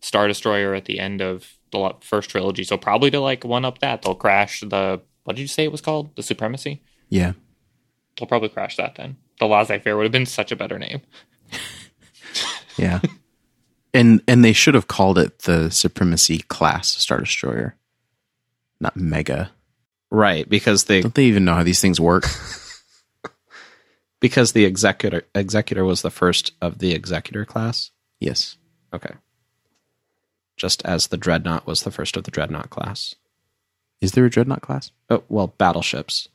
star 0.00 0.26
destroyer 0.28 0.74
at 0.74 0.84
the 0.86 0.98
end 0.98 1.20
of 1.20 1.54
the 1.70 1.92
first 2.00 2.30
trilogy, 2.30 2.64
so 2.64 2.76
probably 2.76 3.10
to 3.10 3.20
like 3.20 3.44
one 3.44 3.64
up 3.64 3.78
that 3.80 4.02
they'll 4.02 4.14
crash 4.14 4.60
the 4.60 5.00
what 5.24 5.36
did 5.36 5.42
you 5.42 5.48
say 5.48 5.64
it 5.64 5.72
was 5.72 5.80
called? 5.80 6.14
The 6.16 6.22
supremacy. 6.22 6.82
Yeah. 7.08 7.32
They'll 8.18 8.28
probably 8.28 8.48
crash 8.48 8.76
that 8.76 8.94
then. 8.96 9.16
The 9.40 9.46
laissez 9.46 9.78
faire 9.80 9.96
would 9.96 10.04
have 10.04 10.12
been 10.12 10.26
such 10.26 10.52
a 10.52 10.56
better 10.56 10.78
name. 10.78 11.00
Yeah. 12.76 13.00
and 13.92 14.20
and 14.26 14.44
they 14.44 14.52
should 14.52 14.74
have 14.74 14.88
called 14.88 15.16
it 15.16 15.40
the 15.42 15.70
Supremacy 15.70 16.38
class 16.38 16.88
Star 16.90 17.20
Destroyer, 17.20 17.76
not 18.80 18.96
Mega. 18.96 19.52
Right, 20.10 20.48
because 20.48 20.84
they 20.84 21.02
Don't 21.02 21.14
they 21.14 21.26
even 21.26 21.44
know 21.44 21.54
how 21.54 21.62
these 21.62 21.80
things 21.80 22.00
work? 22.00 22.24
because 24.20 24.52
the 24.52 24.64
executor 24.64 25.22
executor 25.36 25.84
was 25.84 26.02
the 26.02 26.10
first 26.10 26.52
of 26.60 26.78
the 26.78 26.92
executor 26.92 27.44
class. 27.44 27.92
yes. 28.18 28.56
Okay. 28.92 29.14
Just 30.56 30.84
as 30.84 31.06
the 31.08 31.16
dreadnought 31.16 31.64
was 31.66 31.82
the 31.82 31.90
first 31.92 32.16
of 32.16 32.24
the 32.24 32.30
dreadnought 32.32 32.70
class. 32.70 33.14
Is 34.00 34.12
there 34.12 34.24
a 34.24 34.30
dreadnought 34.30 34.62
class? 34.62 34.90
Oh, 35.10 35.22
well, 35.28 35.48
battleships. 35.48 36.28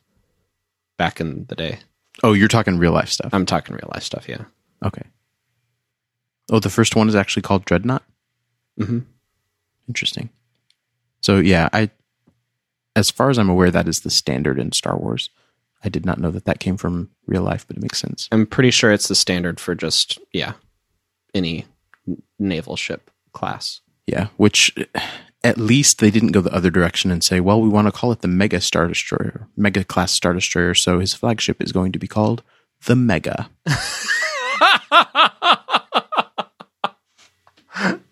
Back 1.00 1.18
in 1.18 1.46
the 1.48 1.54
day, 1.54 1.78
Oh, 2.22 2.34
you're 2.34 2.46
talking 2.46 2.76
real 2.76 2.92
life 2.92 3.08
stuff. 3.08 3.32
I'm 3.32 3.46
talking 3.46 3.74
real 3.74 3.88
life 3.94 4.02
stuff. 4.02 4.28
Yeah. 4.28 4.44
okay. 4.84 5.04
Oh, 6.52 6.58
the 6.58 6.68
first 6.68 6.94
one 6.94 7.08
is 7.08 7.14
actually 7.14 7.40
called 7.40 7.64
Dreadnought. 7.64 8.02
hmm 8.76 8.98
Interesting. 9.88 10.28
So 11.22 11.38
yeah, 11.38 11.70
I, 11.72 11.88
as 12.94 13.10
far 13.10 13.30
as 13.30 13.38
I'm 13.38 13.48
aware, 13.48 13.70
that 13.70 13.88
is 13.88 14.00
the 14.00 14.10
standard 14.10 14.58
in 14.58 14.72
Star 14.72 14.98
Wars. 14.98 15.30
I 15.82 15.88
did 15.88 16.04
not 16.04 16.18
know 16.18 16.30
that 16.32 16.44
that 16.44 16.60
came 16.60 16.76
from 16.76 17.08
real 17.26 17.42
life, 17.42 17.66
but 17.66 17.78
it 17.78 17.82
makes 17.82 17.98
sense. 17.98 18.28
I'm 18.30 18.44
pretty 18.46 18.70
sure 18.70 18.92
it's 18.92 19.08
the 19.08 19.14
standard 19.14 19.58
for 19.58 19.74
just 19.74 20.18
yeah, 20.34 20.52
any 21.32 21.64
naval 22.38 22.76
ship 22.76 23.10
class. 23.32 23.80
Yeah, 24.06 24.26
which 24.36 24.74
at 25.42 25.58
least 25.58 25.98
they 25.98 26.10
didn't 26.10 26.32
go 26.32 26.40
the 26.40 26.54
other 26.54 26.70
direction 26.70 27.10
and 27.10 27.24
say, 27.24 27.40
well, 27.40 27.60
we 27.60 27.68
want 27.68 27.86
to 27.86 27.92
call 27.92 28.12
it 28.12 28.20
the 28.20 28.28
Mega 28.28 28.60
Star 28.60 28.86
Destroyer, 28.86 29.48
Mega 29.56 29.84
Class 29.84 30.12
Star 30.12 30.34
Destroyer, 30.34 30.74
so 30.74 30.98
his 30.98 31.14
flagship 31.14 31.62
is 31.62 31.72
going 31.72 31.92
to 31.92 31.98
be 31.98 32.08
called 32.08 32.42
the 32.86 32.96
Mega. 32.96 33.48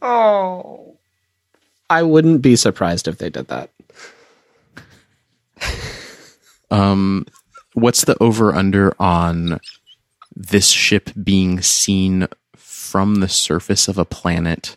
Oh. 0.01 0.97
I 1.91 2.03
wouldn't 2.03 2.41
be 2.43 2.57
surprised 2.57 3.09
if 3.09 3.19
they 3.19 3.31
did 3.31 3.49
that. 3.49 3.71
Um, 6.71 7.25
what's 7.73 8.05
the 8.05 8.15
over 8.23 8.55
under 8.55 8.95
on 9.01 9.59
this 10.37 10.69
ship 10.69 11.09
being 11.25 11.63
seen 11.63 12.29
from 12.57 13.17
the 13.17 13.29
surface 13.29 13.89
of 13.89 13.97
a 13.97 14.05
planet 14.05 14.77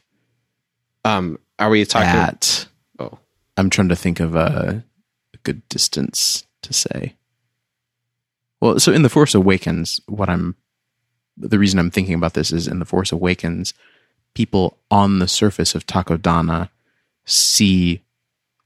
Um, 1.03 1.39
are 1.59 1.69
we 1.69 1.85
talking? 1.85 2.07
at? 2.07 2.67
oh, 2.99 3.17
I'm 3.57 3.69
trying 3.69 3.89
to 3.89 3.95
think 3.95 4.19
of 4.19 4.35
a, 4.35 4.83
a 5.33 5.37
good 5.43 5.67
distance 5.69 6.45
to 6.61 6.73
say. 6.73 7.15
Well, 8.59 8.79
so 8.79 8.91
in 8.91 9.01
the 9.01 9.09
Force 9.09 9.33
Awakens, 9.33 9.99
what 10.07 10.29
I'm 10.29 10.55
the 11.37 11.59
reason 11.59 11.79
I'm 11.79 11.91
thinking 11.91 12.13
about 12.13 12.33
this 12.33 12.51
is 12.51 12.67
in 12.67 12.79
the 12.79 12.85
Force 12.85 13.11
Awakens, 13.11 13.73
people 14.35 14.77
on 14.89 15.19
the 15.19 15.27
surface 15.27 15.75
of 15.75 15.85
Takodana 15.87 16.69
see 17.25 18.01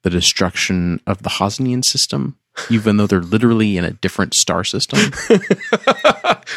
the 0.02 0.10
destruction 0.10 1.02
of 1.08 1.24
the 1.24 1.30
Hosnian 1.30 1.84
system, 1.84 2.38
even 2.70 2.98
though 2.98 3.08
they're 3.08 3.22
literally 3.22 3.78
in 3.78 3.84
a 3.84 3.92
different 3.92 4.34
star 4.34 4.64
system. 4.64 5.00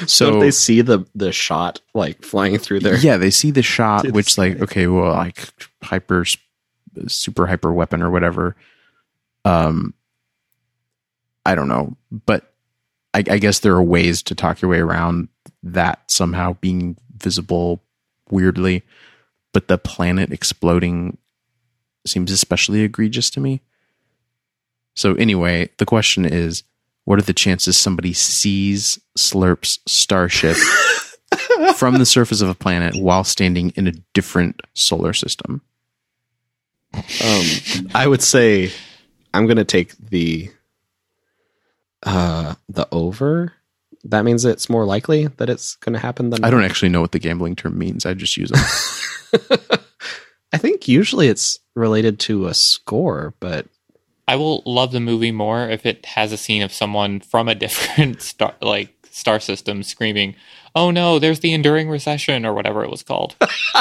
so 0.01 0.07
so 0.07 0.41
they 0.41 0.51
see 0.51 0.81
the 0.81 1.05
the 1.15 1.33
shot 1.33 1.81
like 1.95 2.23
flying 2.25 2.59
through 2.59 2.81
there. 2.81 2.97
yeah, 2.97 3.17
they 3.17 3.31
see 3.31 3.51
the 3.51 3.63
shot, 3.63 4.05
It's 4.05 4.15
which 4.15 4.39
like 4.39 4.61
okay, 4.61 4.87
well, 4.87 5.13
like 5.13 5.49
hyper, 5.83 6.25
super 7.07 7.47
hyper 7.47 7.73
weapon 7.73 8.03
or 8.03 8.11
whatever. 8.11 8.57
Um, 9.45 9.95
I 11.47 11.55
don't 11.55 11.69
know, 11.69 11.97
but 12.11 12.53
I, 13.15 13.19
I 13.19 13.39
guess 13.39 13.61
there 13.61 13.75
are 13.75 13.83
ways 13.83 14.23
to 14.25 14.35
talk 14.35 14.61
your 14.61 14.71
way 14.71 14.79
around 14.79 15.29
that 15.63 16.11
somehow 16.11 16.55
being 16.61 16.97
visible 17.17 17.83
weirdly, 18.31 18.83
but 19.53 19.69
the 19.69 19.79
planet 19.79 20.33
exploding 20.33 21.17
seems 22.07 22.31
especially 22.31 22.83
egregious 22.83 23.31
to 23.31 23.41
me. 23.41 23.63
So 24.99 25.15
anyway, 25.15 25.69
the 25.77 25.87
question 25.87 26.25
is, 26.25 26.65
what 27.05 27.21
are 27.21 27.23
the 27.23 27.33
chances 27.33 27.79
somebody 27.79 28.13
sees 28.13 28.99
Slurp's 29.17 29.79
starship 29.87 30.57
from 31.77 31.99
the 31.99 32.05
surface 32.05 32.41
of 32.41 32.49
a 32.49 32.55
planet 32.55 32.97
while 32.97 33.23
standing 33.23 33.71
in 33.77 33.87
a 33.87 33.93
different 34.13 34.61
solar 34.75 35.13
system? 35.13 35.63
Um, 36.93 37.45
I 37.95 38.09
would 38.09 38.23
say 38.23 38.73
I'm 39.33 39.47
going 39.47 39.59
to 39.59 39.65
take 39.65 39.97
the 39.99 40.51
uh 42.03 42.57
the 42.69 42.89
over. 42.91 43.53
That 44.03 44.25
means 44.25 44.45
it's 44.45 44.69
more 44.69 44.85
likely 44.85 45.29
that 45.29 45.49
it's 45.49 45.77
going 45.77 45.93
to 45.93 46.01
happen 46.01 46.31
than 46.31 46.45
I 46.45 46.51
don't 46.51 46.65
actually 46.65 46.89
know 46.89 47.03
what 47.03 47.13
the 47.13 47.21
gambling 47.21 47.55
term 47.55 47.79
means. 47.79 48.05
I 48.05 48.15
just 48.15 48.37
use 48.37 48.51
it. 48.53 49.81
I 50.53 50.59
think 50.59 50.89
usually 50.89 51.29
it's 51.29 51.61
related 51.77 52.19
to 52.21 52.47
a 52.47 52.55
score, 52.55 53.35
but 53.39 53.67
I 54.29 54.37
will 54.37 54.63
love 54.67 54.93
the 54.93 55.01
movie 55.01 55.33
more 55.33 55.69
if 55.71 55.87
it 55.87 56.05
has 56.05 56.33
a 56.33 56.37
scene 56.37 56.63
of 56.63 56.71
someone 56.73 57.21
from 57.21 57.49
a 57.49 57.55
different 57.55 58.21
star, 58.31 58.55
like 58.61 58.95
star 59.11 59.41
system, 59.41 59.83
screaming, 59.83 60.37
"Oh 60.75 60.91
no, 60.91 61.19
there's 61.19 61.41
the 61.41 61.55
enduring 61.55 61.89
recession" 61.89 62.45
or 62.45 62.53
whatever 62.53 62.85
it 62.85 62.91
was 62.91 63.03
called. 63.03 63.35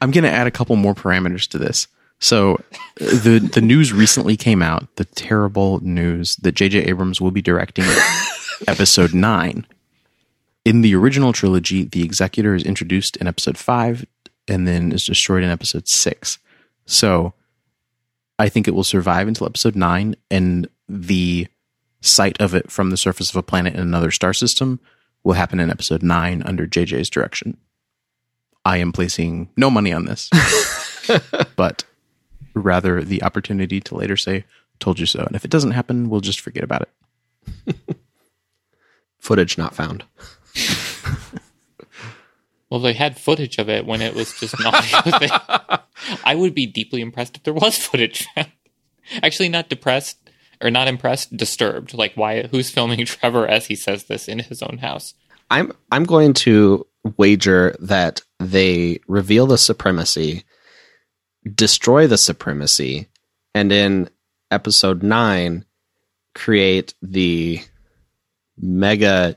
I'm 0.00 0.10
going 0.10 0.24
to 0.24 0.30
add 0.30 0.46
a 0.46 0.50
couple 0.50 0.76
more 0.76 0.94
parameters 0.94 1.46
to 1.48 1.58
this. 1.58 1.88
So, 2.20 2.54
uh, 2.54 2.58
the 2.98 3.38
the 3.38 3.60
news 3.60 3.92
recently 3.92 4.36
came 4.36 4.62
out, 4.62 4.96
the 4.96 5.04
terrible 5.04 5.78
news 5.84 6.36
that 6.36 6.52
J.J. 6.52 6.84
Abrams 6.84 7.20
will 7.20 7.30
be 7.30 7.42
directing 7.42 7.84
episode 8.66 9.12
9. 9.12 9.66
In 10.64 10.80
the 10.80 10.94
original 10.94 11.34
trilogy, 11.34 11.84
the 11.84 12.02
executor 12.02 12.54
is 12.54 12.62
introduced 12.64 13.16
in 13.16 13.26
episode 13.26 13.58
5 13.58 14.06
and 14.48 14.66
then 14.66 14.92
is 14.92 15.04
destroyed 15.04 15.42
in 15.42 15.50
episode 15.50 15.88
6. 15.88 16.38
So, 16.90 17.34
I 18.38 18.48
think 18.48 18.66
it 18.66 18.74
will 18.74 18.84
survive 18.84 19.28
until 19.28 19.46
episode 19.46 19.76
9 19.76 20.16
and 20.30 20.68
the 20.88 21.46
sight 22.00 22.40
of 22.40 22.54
it 22.54 22.70
from 22.70 22.90
the 22.90 22.96
surface 22.96 23.30
of 23.30 23.36
a 23.36 23.42
planet 23.42 23.74
in 23.74 23.80
another 23.80 24.10
star 24.10 24.32
system 24.32 24.80
will 25.22 25.34
happen 25.34 25.60
in 25.60 25.70
episode 25.70 26.02
9 26.02 26.42
under 26.42 26.66
JJ's 26.66 27.08
direction. 27.08 27.58
I 28.64 28.78
am 28.78 28.90
placing 28.92 29.50
no 29.56 29.70
money 29.70 29.92
on 29.92 30.06
this, 30.06 30.30
but 31.56 31.84
rather 32.54 33.02
the 33.02 33.22
opportunity 33.22 33.80
to 33.82 33.94
later 33.94 34.16
say, 34.16 34.44
told 34.80 34.98
you 34.98 35.06
so. 35.06 35.20
And 35.20 35.36
if 35.36 35.44
it 35.44 35.50
doesn't 35.50 35.70
happen, 35.72 36.10
we'll 36.10 36.20
just 36.20 36.40
forget 36.40 36.64
about 36.64 36.88
it. 37.68 37.76
footage 39.20 39.56
not 39.56 39.76
found. 39.76 40.04
Well, 42.70 42.78
they 42.78 42.92
had 42.92 43.18
footage 43.18 43.58
of 43.58 43.68
it 43.68 43.84
when 43.84 44.00
it 44.00 44.14
was 44.14 44.32
just 44.38 44.58
not 44.60 44.74
audio 44.74 45.18
thing. 45.18 45.30
I 46.24 46.34
would 46.34 46.54
be 46.54 46.66
deeply 46.66 47.00
impressed 47.00 47.36
if 47.36 47.42
there 47.42 47.54
was 47.54 47.76
footage. 47.86 48.26
Actually, 49.22 49.48
not 49.48 49.68
depressed 49.68 50.18
or 50.62 50.70
not 50.70 50.88
impressed, 50.88 51.36
disturbed. 51.36 51.94
Like, 51.94 52.14
why? 52.14 52.44
Who's 52.44 52.70
filming 52.70 53.04
Trevor 53.06 53.46
as 53.46 53.66
he 53.66 53.74
says 53.74 54.04
this 54.04 54.28
in 54.28 54.40
his 54.40 54.62
own 54.62 54.78
house? 54.78 55.14
I'm 55.50 55.72
I'm 55.90 56.04
going 56.04 56.34
to 56.34 56.86
wager 57.16 57.76
that 57.80 58.22
they 58.38 59.00
reveal 59.08 59.46
the 59.46 59.58
supremacy, 59.58 60.44
destroy 61.54 62.06
the 62.06 62.18
supremacy, 62.18 63.08
and 63.54 63.72
in 63.72 64.10
episode 64.50 65.02
nine 65.02 65.64
create 66.34 66.94
the 67.02 67.60
mega 68.56 69.36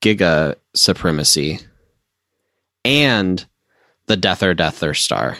giga 0.00 0.56
supremacy 0.74 1.60
and 2.84 3.46
the 4.06 4.16
death 4.16 4.40
Deather 4.40 4.56
Deather 4.56 4.96
Star. 4.96 5.36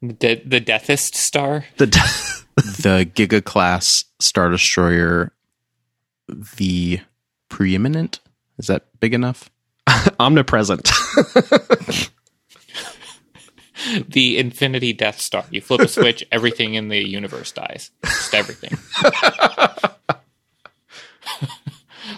The 0.00 0.42
the 0.44 0.60
Deathist 0.60 1.14
Star. 1.14 1.64
The 1.76 1.86
de- 1.86 1.98
the 2.56 3.10
Giga 3.14 3.44
class 3.44 4.04
Star 4.20 4.50
Destroyer, 4.50 5.32
the 6.28 7.00
preeminent. 7.48 8.20
Is 8.58 8.66
that 8.66 8.86
big 9.00 9.14
enough? 9.14 9.50
omnipresent. 10.20 10.90
The 14.06 14.38
Infinity 14.38 14.92
Death 14.92 15.20
Star. 15.20 15.44
You 15.50 15.60
flip 15.60 15.80
a 15.80 15.88
switch, 15.88 16.24
everything 16.30 16.74
in 16.74 16.86
the 16.86 17.04
universe 17.04 17.50
dies. 17.50 17.90
Just 18.04 18.32
everything. 18.32 18.78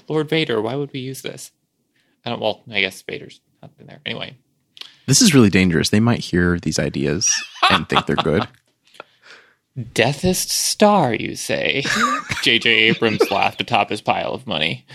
Lord 0.07 0.29
Vader, 0.29 0.61
why 0.61 0.75
would 0.75 0.93
we 0.93 1.01
use 1.01 1.23
this? 1.23 1.53
I 2.25 2.31
don't. 2.31 2.41
Well, 2.41 2.63
I 2.71 2.81
guess 2.81 3.01
Vader's 3.01 3.41
not 3.63 3.71
in 3.79 3.87
there 3.87 4.01
anyway. 4.05 4.37
This 5.07 5.21
is 5.23 5.35
really 5.35 5.51
dangerous. 5.51 5.91
They 5.91 6.01
might 6.01 6.21
hear 6.21 6.59
these 6.59 6.79
ideas 6.79 7.31
and 7.71 7.89
think 7.89 8.07
they're 8.07 8.17
good. 8.17 8.47
Deathest 9.93 10.51
Star, 10.51 11.13
you 11.15 11.35
say? 11.35 11.85
J.J. 12.43 12.71
Abrams 12.71 13.29
laughed 13.31 13.61
atop 13.61 13.91
his 13.91 14.01
pile 14.01 14.33
of 14.33 14.47
money. 14.47 14.87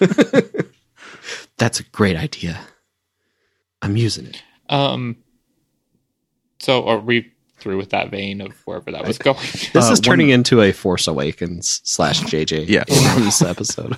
That's 1.58 1.80
a 1.80 1.84
great 1.84 2.16
idea. 2.16 2.60
I'm 3.82 3.96
using 3.96 4.26
it. 4.26 4.42
Um. 4.68 5.16
So, 6.58 6.86
are 6.86 6.98
we 6.98 7.30
through 7.58 7.76
with 7.76 7.90
that 7.90 8.10
vein 8.10 8.40
of 8.40 8.52
wherever 8.66 8.90
that 8.90 9.06
was 9.06 9.18
going? 9.18 9.38
This 9.72 9.88
Uh, 9.88 9.92
is 9.92 10.00
turning 10.00 10.28
one- 10.28 10.34
into 10.34 10.60
a 10.60 10.72
Force 10.72 11.06
Awakens 11.06 11.80
slash 11.84 12.20
JJ 12.22 12.66
Yeah. 12.68 12.84
Abrams 12.88 13.42
episode. 13.42 13.96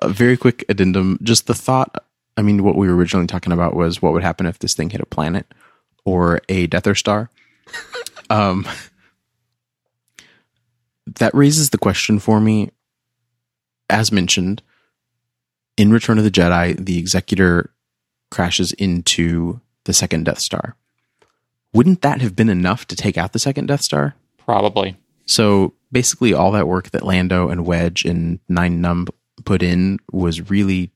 A 0.00 0.08
very 0.08 0.36
quick 0.36 0.64
addendum. 0.68 1.18
Just 1.22 1.46
the 1.46 1.54
thought. 1.54 2.04
I 2.38 2.42
mean, 2.42 2.62
what 2.62 2.76
we 2.76 2.86
were 2.86 2.94
originally 2.94 3.26
talking 3.26 3.52
about 3.52 3.74
was 3.74 4.00
what 4.00 4.12
would 4.12 4.22
happen 4.22 4.46
if 4.46 4.60
this 4.60 4.74
thing 4.74 4.90
hit 4.90 5.00
a 5.00 5.06
planet 5.06 5.52
or 6.04 6.40
a 6.48 6.68
Death 6.68 6.86
or 6.86 6.94
Star. 6.94 7.30
um, 8.30 8.64
that 11.18 11.34
raises 11.34 11.70
the 11.70 11.78
question 11.78 12.20
for 12.20 12.40
me. 12.40 12.70
As 13.90 14.12
mentioned, 14.12 14.62
in 15.76 15.90
Return 15.90 16.16
of 16.16 16.24
the 16.24 16.30
Jedi, 16.30 16.76
the 16.82 16.98
Executor 16.98 17.72
crashes 18.30 18.72
into 18.74 19.60
the 19.84 19.92
second 19.92 20.24
Death 20.24 20.38
Star. 20.38 20.76
Wouldn't 21.72 22.02
that 22.02 22.20
have 22.20 22.36
been 22.36 22.50
enough 22.50 22.86
to 22.86 22.96
take 22.96 23.18
out 23.18 23.32
the 23.32 23.38
second 23.40 23.66
Death 23.66 23.82
Star? 23.82 24.14
Probably. 24.36 24.96
So 25.26 25.74
basically, 25.90 26.32
all 26.32 26.52
that 26.52 26.68
work 26.68 26.90
that 26.90 27.04
Lando 27.04 27.48
and 27.48 27.66
Wedge 27.66 28.04
and 28.04 28.38
Nien 28.48 28.80
Nunb 28.80 29.08
put 29.44 29.60
in 29.60 29.98
was 30.12 30.50
really 30.50 30.92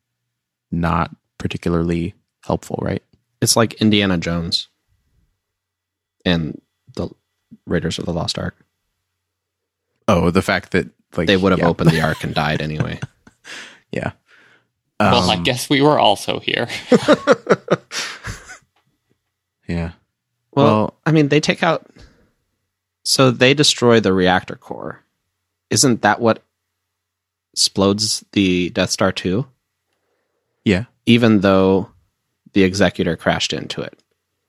not 0.70 1.14
particularly 1.42 2.14
helpful, 2.44 2.78
right? 2.80 3.02
It's 3.40 3.56
like 3.56 3.74
Indiana 3.74 4.16
Jones 4.16 4.68
and 6.24 6.60
the 6.94 7.08
Raiders 7.66 7.98
of 7.98 8.06
the 8.06 8.12
Lost 8.12 8.38
Ark. 8.38 8.54
Oh, 10.06 10.30
the 10.30 10.40
fact 10.42 10.70
that 10.70 10.88
like 11.16 11.26
They 11.26 11.36
would 11.36 11.50
have 11.52 11.58
yeah, 11.58 11.68
opened 11.68 11.90
the 11.90 12.00
Ark 12.00 12.22
and 12.22 12.32
died 12.42 12.62
anyway. 12.62 13.00
Yeah. 13.90 14.12
well, 15.00 15.28
I 15.30 15.34
Um, 15.36 15.42
guess 15.42 15.68
we 15.68 15.82
were 15.82 15.98
also 15.98 16.38
here. 16.38 16.68
Yeah. 19.68 19.92
Well, 20.52 20.66
Well- 20.66 20.94
I 21.06 21.12
mean, 21.12 21.28
they 21.28 21.40
take 21.40 21.62
out. 21.62 21.86
So 23.04 23.30
they 23.30 23.54
destroy 23.54 24.00
the 24.00 24.12
reactor 24.12 24.54
core. 24.56 25.02
Isn't 25.70 26.02
that 26.02 26.20
what 26.20 26.42
explodes 27.52 28.24
the 28.32 28.70
Death 28.70 28.90
Star 28.90 29.12
2? 29.12 29.46
Yeah. 30.64 30.84
Even 31.06 31.40
though 31.40 31.90
the 32.52 32.62
Executor 32.64 33.16
crashed 33.16 33.52
into 33.52 33.80
it. 33.80 33.98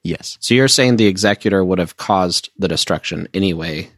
Yes. 0.02 0.36
So 0.40 0.54
you're 0.54 0.68
saying 0.68 0.96
the 0.96 1.06
Executor 1.06 1.64
would 1.64 1.78
have 1.78 1.96
caused 1.96 2.50
the 2.58 2.68
destruction 2.68 3.26
anyway? 3.32 3.90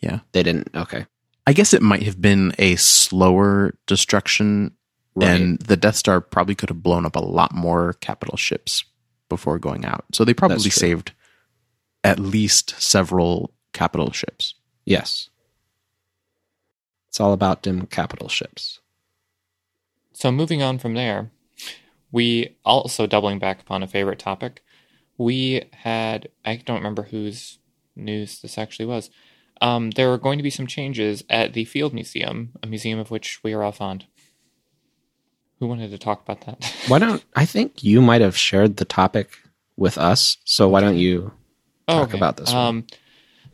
Yeah. 0.00 0.20
They 0.32 0.42
didn't. 0.44 0.70
Okay. 0.74 1.06
I 1.46 1.52
guess 1.52 1.74
it 1.74 1.82
might 1.82 2.02
have 2.04 2.20
been 2.20 2.54
a 2.58 2.76
slower 2.76 3.74
destruction, 3.86 4.76
Right. 5.14 5.28
and 5.40 5.58
the 5.58 5.76
Death 5.76 5.96
Star 5.96 6.20
probably 6.20 6.54
could 6.54 6.68
have 6.68 6.82
blown 6.82 7.04
up 7.04 7.16
a 7.16 7.20
lot 7.20 7.52
more 7.52 7.94
capital 7.94 8.36
ships 8.36 8.84
before 9.28 9.58
going 9.58 9.84
out. 9.84 10.04
So 10.14 10.24
they 10.24 10.34
probably 10.34 10.70
saved 10.70 11.12
at 12.04 12.20
least 12.20 12.74
several 12.80 13.52
capital 13.72 14.12
ships. 14.12 14.54
yes. 14.84 15.28
It's 17.08 17.20
all 17.20 17.32
about 17.32 17.62
dim 17.62 17.86
capital 17.86 18.28
ships. 18.28 18.80
So 20.12 20.30
moving 20.30 20.62
on 20.62 20.78
from 20.78 20.94
there, 20.94 21.30
we 22.10 22.56
also 22.64 23.06
doubling 23.06 23.38
back 23.38 23.60
upon 23.60 23.82
a 23.82 23.88
favorite 23.88 24.18
topic. 24.18 24.62
We 25.16 25.68
had 25.72 26.28
I 26.44 26.56
don't 26.56 26.78
remember 26.78 27.04
whose 27.04 27.58
news 27.96 28.40
this 28.40 28.58
actually 28.58 28.86
was. 28.86 29.10
Um, 29.60 29.90
there 29.90 30.12
are 30.12 30.18
going 30.18 30.38
to 30.38 30.42
be 30.44 30.50
some 30.50 30.66
changes 30.68 31.24
at 31.28 31.52
the 31.52 31.64
Field 31.64 31.92
Museum, 31.92 32.52
a 32.62 32.66
museum 32.66 32.98
of 32.98 33.10
which 33.10 33.42
we 33.42 33.52
are 33.52 33.62
all 33.62 33.72
fond. 33.72 34.06
Who 35.58 35.66
wanted 35.66 35.90
to 35.90 35.98
talk 35.98 36.22
about 36.22 36.42
that? 36.42 36.72
Why 36.86 37.00
don't 37.00 37.24
I 37.34 37.44
think 37.44 37.82
you 37.82 38.00
might 38.00 38.20
have 38.20 38.36
shared 38.36 38.76
the 38.76 38.84
topic 38.84 39.30
with 39.76 39.98
us? 39.98 40.36
So 40.44 40.68
why 40.68 40.80
don't 40.80 40.96
you 40.96 41.32
talk 41.88 42.14
about 42.14 42.36
this 42.36 42.52
one? 42.52 42.66
Um, 42.66 42.86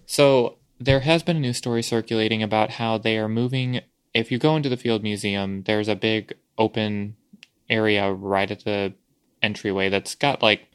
so 0.04 0.58
there 0.78 1.00
has 1.00 1.22
been 1.22 1.38
a 1.38 1.40
news 1.40 1.56
story 1.56 1.82
circulating 1.82 2.42
about 2.42 2.72
how 2.72 2.98
they 2.98 3.16
are 3.16 3.28
moving. 3.28 3.80
If 4.12 4.30
you 4.30 4.38
go 4.38 4.54
into 4.54 4.68
the 4.68 4.76
Field 4.76 5.02
Museum, 5.02 5.62
there's 5.62 5.88
a 5.88 5.96
big 5.96 6.34
open 6.58 7.16
area 7.68 8.12
right 8.12 8.50
at 8.50 8.64
the 8.64 8.92
entryway 9.42 9.88
that's 9.88 10.14
got 10.14 10.42
like 10.42 10.68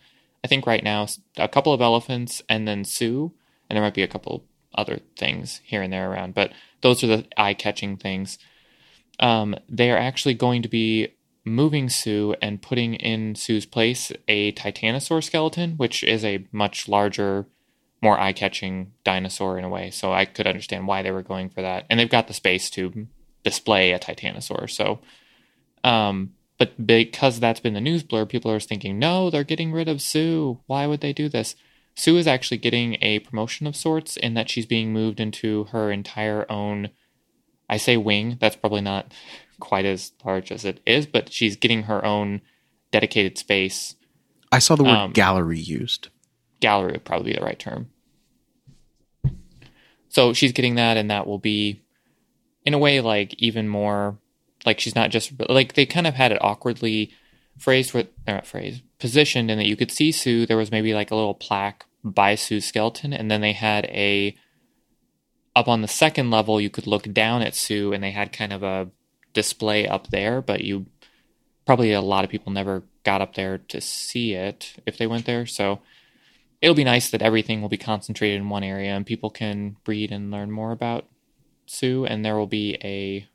I 0.44 0.48
think 0.48 0.66
right 0.66 0.84
now 0.84 1.08
a 1.38 1.48
couple 1.48 1.74
of 1.74 1.82
elephants 1.82 2.42
and 2.48 2.68
then 2.68 2.86
Sue, 2.86 3.34
and 3.70 3.76
there 3.76 3.84
might 3.84 3.94
be 3.94 4.04
a 4.04 4.08
couple 4.08 4.46
other 4.74 5.00
things 5.18 5.62
here 5.64 5.82
and 5.82 5.92
there 5.92 6.12
around, 6.12 6.34
but 6.34 6.52
those 6.82 7.04
are 7.04 7.08
the 7.08 7.26
eye-catching 7.36 7.98
things. 7.98 8.38
Um, 9.20 9.56
they 9.68 9.92
are 9.92 9.98
actually 9.98 10.36
going 10.36 10.62
to 10.62 10.70
be 10.70 11.10
moving 11.44 11.90
Sue 11.90 12.36
and 12.42 12.62
putting 12.62 12.94
in 12.94 13.36
Sue's 13.36 13.66
place 13.66 14.12
a 14.28 14.52
Titanosaur 14.54 15.24
skeleton, 15.24 15.74
which 15.74 16.04
is 16.04 16.24
a 16.24 16.46
much 16.52 16.88
larger, 16.88 17.48
more 18.02 18.20
eye-catching 18.20 18.94
dinosaur 19.04 19.58
in 19.58 19.66
a 19.66 19.70
way. 19.70 19.90
So 19.90 20.14
I 20.14 20.26
could 20.26 20.48
understand 20.48 20.88
why 20.88 21.02
they 21.02 21.12
were 21.12 21.24
going 21.24 21.50
for 21.50 21.62
that, 21.62 21.86
and 21.90 22.00
they've 22.00 22.10
got 22.10 22.28
the 22.28 22.34
space 22.34 22.70
to 22.72 23.08
display 23.44 23.92
a 23.92 24.00
Titanosaur. 24.00 24.70
So, 24.70 25.00
um, 25.84 26.34
but 26.60 26.86
because 26.86 27.40
that's 27.40 27.62
been 27.62 27.74
the 27.74 27.82
news 27.82 28.04
blur, 28.04 28.26
people 28.26 28.52
are 28.52 28.60
thinking, 28.60 29.00
no, 29.00 29.30
they're 29.30 29.44
getting 29.44 29.72
rid 29.72 29.88
of 29.88 30.02
Sue. 30.02 30.60
Why 30.68 30.86
would 30.86 31.02
they 31.02 31.14
do 31.14 31.30
this? 31.30 31.56
Sue 31.96 32.18
is 32.18 32.28
actually 32.28 32.58
getting 32.58 32.98
a 33.02 33.20
promotion 33.20 33.66
of 33.66 33.76
sorts 33.76 34.16
in 34.18 34.34
that 34.36 34.50
she's 34.50 34.66
being 34.66 34.94
moved 34.94 35.20
into 35.20 35.64
her 35.72 35.92
entire 35.92 36.46
own. 36.52 36.90
I 37.70 37.78
say 37.78 37.98
wing. 37.98 38.38
That's 38.40 38.56
probably 38.56 38.82
not 38.82 39.14
quite 39.60 39.86
as 39.86 40.12
large 40.24 40.52
as 40.52 40.66
it 40.66 40.80
is, 40.86 41.06
but 41.06 41.32
she's 41.32 41.56
getting 41.56 41.84
her 41.84 42.04
own 42.06 42.42
dedicated 42.92 43.38
space. 43.38 43.96
I 44.52 44.60
saw 44.60 44.76
the 44.76 44.84
word 44.84 44.92
Um, 44.92 45.12
gallery 45.12 45.60
used. 45.60 46.10
Gallery 46.60 46.94
would 46.94 47.06
probably 47.06 47.32
be 47.32 47.38
the 47.38 47.46
right 47.46 47.60
term. 47.60 47.90
So 50.10 50.34
she's 50.34 50.52
getting 50.52 50.76
that, 50.76 50.98
and 50.98 51.10
that 51.12 51.28
will 51.28 51.38
be, 51.38 51.82
in 52.66 52.74
a 52.74 52.80
way, 52.80 53.00
like 53.00 53.36
even 53.38 53.68
more. 53.68 54.18
Like 54.70 54.80
she's 54.80 54.94
not 54.94 55.10
just 55.10 55.32
like 55.50 55.74
they 55.74 55.88
kind 55.88 56.06
of 56.06 56.14
had 56.14 56.32
it 56.32 56.38
awkwardly 56.42 57.12
phrased 57.58 57.94
with 57.94 58.08
not 58.28 58.46
phrased 58.46 58.84
positioned 59.00 59.50
in 59.50 59.58
that 59.58 59.66
you 59.66 59.76
could 59.76 59.90
see 59.90 60.12
Sue. 60.12 60.46
There 60.46 60.58
was 60.58 60.70
maybe 60.70 60.94
like 60.94 61.10
a 61.10 61.16
little 61.16 61.34
plaque 61.34 61.88
by 62.04 62.36
Sue's 62.36 62.66
skeleton, 62.66 63.12
and 63.12 63.32
then 63.32 63.42
they 63.42 63.54
had 63.54 63.86
a 63.86 64.36
up 65.56 65.68
on 65.68 65.82
the 65.82 65.88
second 65.88 66.30
level. 66.30 66.62
You 66.62 66.70
could 66.70 66.86
look 66.86 67.12
down 67.12 67.42
at 67.42 67.56
Sue, 67.56 67.94
and 67.94 68.04
they 68.04 68.12
had 68.12 68.32
kind 68.32 68.54
of 68.54 68.62
a 68.62 68.90
display 69.34 69.88
up 69.88 70.10
there, 70.10 70.40
but 70.40 70.62
you 70.62 70.86
probably 71.66 71.92
a 71.92 72.02
lot 72.02 72.24
of 72.24 72.30
people 72.30 72.52
never 72.52 72.84
got 73.04 73.22
up 73.22 73.34
there 73.34 73.58
to 73.58 73.82
see 73.82 74.34
it 74.34 74.76
if 74.86 75.00
they 75.00 75.08
went 75.08 75.26
there. 75.26 75.48
So 75.48 75.80
it'll 76.62 76.76
be 76.76 76.84
nice 76.84 77.10
that 77.10 77.24
everything 77.24 77.62
will 77.62 77.70
be 77.70 77.78
concentrated 77.78 78.38
in 78.38 78.50
one 78.50 78.64
area 78.64 78.92
and 78.92 79.04
people 79.06 79.30
can 79.30 79.78
read 79.88 80.12
and 80.12 80.32
learn 80.32 80.52
more 80.52 80.72
about 80.72 81.06
Sue. 81.66 82.06
And 82.06 82.24
there 82.24 82.36
will 82.38 82.48
be 82.48 82.78
a, 82.84 83.28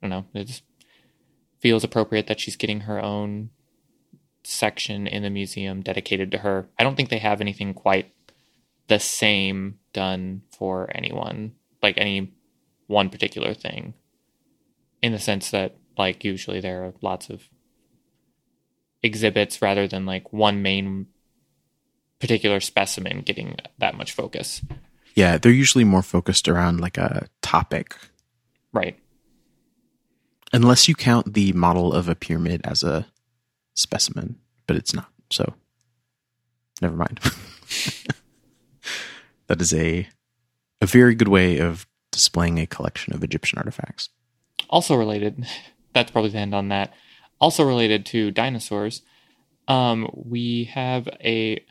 don't 0.00 0.10
know, 0.10 0.40
it 0.40 0.44
just 0.44 0.62
feels 1.60 1.84
appropriate 1.84 2.26
that 2.28 2.40
she's 2.40 2.56
getting 2.56 2.80
her 2.80 3.00
own 3.00 3.50
section 4.44 5.06
in 5.06 5.22
the 5.22 5.30
museum 5.30 5.82
dedicated 5.82 6.30
to 6.30 6.38
her. 6.38 6.68
I 6.78 6.84
don't 6.84 6.96
think 6.96 7.08
they 7.08 7.18
have 7.18 7.40
anything 7.40 7.74
quite 7.74 8.12
the 8.86 8.98
same 8.98 9.78
done 9.92 10.42
for 10.56 10.90
anyone, 10.94 11.52
like 11.82 11.98
any 11.98 12.32
one 12.86 13.10
particular 13.10 13.52
thing, 13.54 13.94
in 15.02 15.12
the 15.12 15.18
sense 15.18 15.50
that, 15.50 15.76
like, 15.98 16.24
usually 16.24 16.60
there 16.60 16.84
are 16.84 16.94
lots 17.02 17.28
of 17.28 17.48
exhibits 19.02 19.62
rather 19.62 19.86
than 19.86 20.06
like 20.06 20.32
one 20.32 20.60
main 20.62 21.06
particular 22.18 22.58
specimen 22.58 23.20
getting 23.20 23.56
that 23.78 23.96
much 23.96 24.12
focus. 24.12 24.60
Yeah, 25.14 25.38
they're 25.38 25.52
usually 25.52 25.84
more 25.84 26.02
focused 26.02 26.48
around 26.48 26.80
like 26.80 26.98
a 26.98 27.28
topic, 27.42 27.94
Right. 28.72 28.98
Unless 30.52 30.88
you 30.88 30.94
count 30.94 31.34
the 31.34 31.52
model 31.52 31.92
of 31.92 32.08
a 32.08 32.14
pyramid 32.14 32.60
as 32.64 32.82
a 32.82 33.06
specimen, 33.74 34.36
but 34.66 34.76
it's 34.76 34.94
not. 34.94 35.10
So, 35.30 35.54
never 36.80 36.96
mind. 36.96 37.20
that 39.46 39.60
is 39.60 39.74
a 39.74 40.08
a 40.80 40.86
very 40.86 41.14
good 41.14 41.28
way 41.28 41.58
of 41.58 41.86
displaying 42.12 42.58
a 42.58 42.66
collection 42.66 43.14
of 43.14 43.24
Egyptian 43.24 43.58
artifacts. 43.58 44.10
Also 44.70 44.94
related, 44.94 45.46
that's 45.92 46.10
probably 46.10 46.30
the 46.30 46.38
end 46.38 46.54
on 46.54 46.68
that. 46.68 46.92
Also 47.40 47.64
related 47.64 48.06
to 48.06 48.30
dinosaurs, 48.30 49.02
um, 49.68 50.10
we 50.12 50.64
have 50.64 51.08
a. 51.22 51.64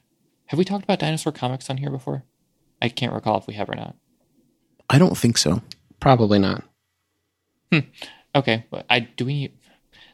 Have 0.48 0.58
we 0.58 0.64
talked 0.64 0.86
about 0.86 1.00
dinosaur 1.00 1.34
comics 1.34 1.70
on 1.70 1.78
here 1.78 1.90
before? 1.90 2.24
I 2.82 2.88
can't 2.88 3.12
recall 3.12 3.38
if 3.38 3.48
we 3.48 3.56
have 3.56 3.70
or 3.70 3.76
not. 3.76 3.96
I 4.90 4.98
don't 4.98 5.18
think 5.18 5.38
so. 5.38 5.62
Probably 6.00 6.40
not. 6.40 6.64
Okay, 8.38 8.66
but 8.70 8.86
I 8.88 9.00
do 9.00 9.26
we. 9.26 9.52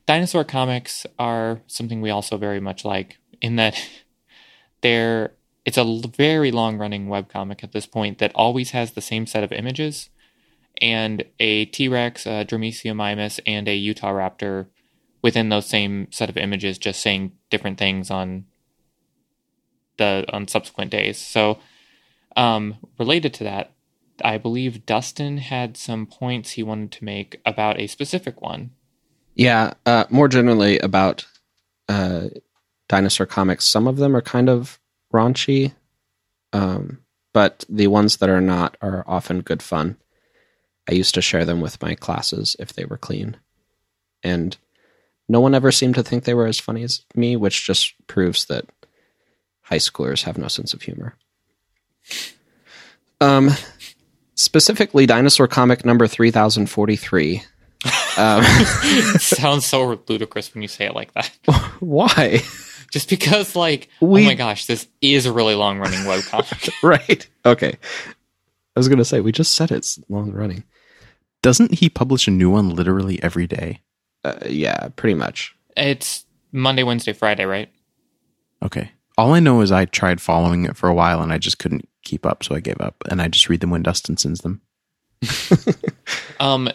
dinosaur 0.06 0.46
comics 0.46 1.06
are 1.20 1.62
something 1.68 2.00
we 2.00 2.10
also 2.10 2.38
very 2.38 2.62
much 2.62 2.86
like 2.86 3.18
in 3.42 3.58
that 3.58 3.76
they're 4.82 5.34
it's 5.66 5.78
a 5.78 6.02
very 6.08 6.50
long 6.50 6.78
running 6.78 7.08
webcomic 7.08 7.64
at 7.64 7.74
this 7.74 7.86
point 7.86 8.20
that 8.20 8.32
always 8.34 8.72
has 8.72 8.94
the 8.94 9.02
same 9.02 9.26
set 9.28 9.44
of 9.44 9.52
images 9.52 10.10
and 10.82 11.24
a 11.40 11.66
T-Rex, 11.66 12.26
a 12.26 12.44
Dromaeosaurus, 12.46 13.40
and 13.46 13.68
a 13.68 13.76
Utah 13.76 14.12
raptor 14.12 14.68
within 15.22 15.50
those 15.50 15.68
same 15.68 16.08
set 16.12 16.30
of 16.30 16.38
images 16.38 16.78
just 16.78 17.02
saying 17.02 17.34
different 17.50 17.78
things 17.78 18.10
on 18.10 18.46
the 19.98 20.26
on 20.32 20.48
subsequent 20.48 20.92
days. 20.92 21.18
So 21.18 21.60
um 22.38 22.78
related 22.98 23.34
to 23.36 23.44
that, 23.44 23.74
I 24.24 24.38
believe 24.38 24.86
Dustin 24.86 25.38
had 25.38 25.78
some 25.78 26.06
points 26.06 26.52
he 26.52 26.64
wanted 26.64 26.92
to 26.94 27.06
make 27.06 27.42
about 27.46 27.80
a 27.80 27.88
specific 27.88 28.42
one. 28.42 28.72
Yeah, 29.36 29.74
uh, 29.86 30.06
more 30.10 30.28
generally 30.28 30.80
about 30.80 31.26
uh, 31.90 32.28
dinosaur 32.88 33.26
comics. 33.26 33.66
Some 33.66 33.88
of 33.88 33.98
them 33.98 34.16
are 34.16 34.22
kind 34.22 34.50
of 34.50 34.80
raunchy, 35.14 35.74
um, 36.52 37.00
but 37.34 37.66
the 37.68 37.88
ones 37.88 38.18
that 38.18 38.30
are 38.30 38.42
not 38.42 38.78
are 38.82 39.04
often 39.08 39.42
good 39.42 39.64
fun. 39.64 39.98
I 40.88 40.94
used 40.94 41.16
to 41.16 41.22
share 41.22 41.46
them 41.46 41.62
with 41.62 41.82
my 41.82 41.96
classes 41.96 42.56
if 42.60 42.74
they 42.74 42.86
were 42.86 42.98
clean, 42.98 43.38
and 44.22 44.56
no 45.28 45.40
one 45.40 45.56
ever 45.56 45.72
seemed 45.72 45.96
to 45.96 46.04
think 46.04 46.24
they 46.24 46.34
were 46.34 46.48
as 46.48 46.60
funny 46.60 46.84
as 46.84 47.04
me, 47.16 47.36
which 47.36 47.66
just 47.66 47.94
proves 48.08 48.46
that 48.46 48.66
high 49.62 49.78
schoolers 49.78 50.24
have 50.24 50.38
no 50.38 50.48
sense 50.48 50.74
of 50.74 50.82
humor. 50.82 51.16
Um, 53.22 53.52
specifically, 54.36 55.06
dinosaur 55.06 55.48
comic 55.48 55.86
number 55.86 56.08
three 56.08 56.32
thousand 56.32 56.68
forty 56.70 56.96
three. 56.96 57.44
Um, 58.18 58.44
Sounds 59.20 59.66
so 59.66 60.00
ludicrous 60.08 60.54
when 60.54 60.62
you 60.62 60.68
say 60.68 60.86
it 60.86 60.96
like 60.96 61.14
that. 61.14 61.30
why? 61.80 62.42
Just 62.92 63.10
because, 63.10 63.56
like, 63.56 63.90
We- 64.02 64.24
oh 64.24 64.26
my 64.28 64.36
gosh, 64.36 64.66
this 64.68 64.88
is 65.02 65.26
a 65.26 65.34
really 65.34 65.56
long 65.56 65.80
running 65.80 66.06
web 66.06 66.24
comic 66.24 66.70
right. 66.84 67.28
Okay. 67.46 67.78
I 68.76 68.80
was 68.80 68.88
gonna 68.88 69.06
say 69.06 69.20
we 69.20 69.32
just 69.32 69.54
said 69.56 69.72
it's 69.72 70.00
long 70.10 70.32
running. 70.32 70.64
Doesn't 71.42 71.74
he 71.80 71.90
publish 71.90 72.28
a 72.28 72.32
new 72.32 72.50
one 72.50 72.70
literally 72.70 73.22
every 73.22 73.48
day? 73.48 73.82
Uh, 74.24 74.36
yeah, 74.48 74.88
pretty 74.96 75.16
much. 75.16 75.54
it's 75.76 76.26
Monday, 76.54 76.84
Wednesday, 76.84 77.12
Friday, 77.14 77.44
right? 77.46 77.70
Okay. 78.64 78.92
All 79.18 79.34
I 79.34 79.40
know 79.42 79.60
is 79.62 79.72
I 79.72 79.86
tried 79.86 80.22
following 80.22 80.64
it 80.66 80.78
for 80.78 80.88
a 80.88 80.94
while 80.94 81.22
and 81.22 81.34
I 81.34 81.38
just 81.38 81.60
couldn't 81.60 81.90
keep 82.04 82.26
up, 82.26 82.44
so 82.44 82.56
I 82.56 82.60
gave 82.60 82.80
up. 82.80 82.96
And 83.10 83.22
I 83.22 83.28
just 83.28 83.50
read 83.50 83.62
them 83.62 83.72
when 83.72 83.84
Dustin 83.84 84.18
sends 84.18 84.42
them. 84.42 84.62
Um, 86.40 86.70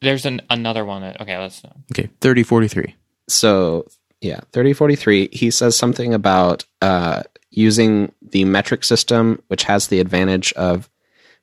there's 0.00 0.26
an 0.26 0.42
another 0.50 0.84
one. 0.84 1.02
That, 1.02 1.20
okay, 1.20 1.38
let's. 1.38 1.62
Okay, 1.92 2.10
thirty 2.20 2.42
forty 2.42 2.68
three. 2.68 2.94
So 3.28 3.86
yeah, 4.20 4.40
thirty 4.52 4.72
forty 4.72 4.96
three. 4.96 5.28
He 5.32 5.50
says 5.50 5.76
something 5.76 6.12
about 6.12 6.64
uh, 6.82 7.22
using 7.50 8.12
the 8.20 8.44
metric 8.44 8.84
system, 8.84 9.42
which 9.48 9.62
has 9.64 9.88
the 9.88 10.00
advantage 10.00 10.52
of 10.54 10.88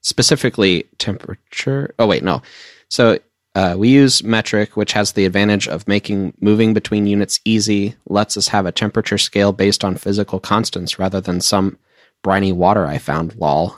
specifically 0.01 0.83
temperature. 0.97 1.93
Oh 1.97 2.07
wait, 2.07 2.23
no. 2.23 2.41
So 2.89 3.19
uh, 3.55 3.75
we 3.77 3.89
use 3.89 4.23
metric, 4.23 4.75
which 4.75 4.93
has 4.93 5.13
the 5.13 5.25
advantage 5.25 5.67
of 5.67 5.87
making 5.87 6.33
moving 6.41 6.73
between 6.73 7.07
units 7.07 7.39
easy. 7.45 7.95
Lets 8.07 8.37
us 8.37 8.49
have 8.49 8.65
a 8.65 8.71
temperature 8.71 9.17
scale 9.17 9.53
based 9.53 9.83
on 9.83 9.95
physical 9.95 10.39
constants 10.39 10.99
rather 10.99 11.21
than 11.21 11.41
some 11.41 11.77
briny 12.23 12.51
water 12.51 12.85
I 12.85 12.97
found. 12.97 13.35
Lol. 13.35 13.77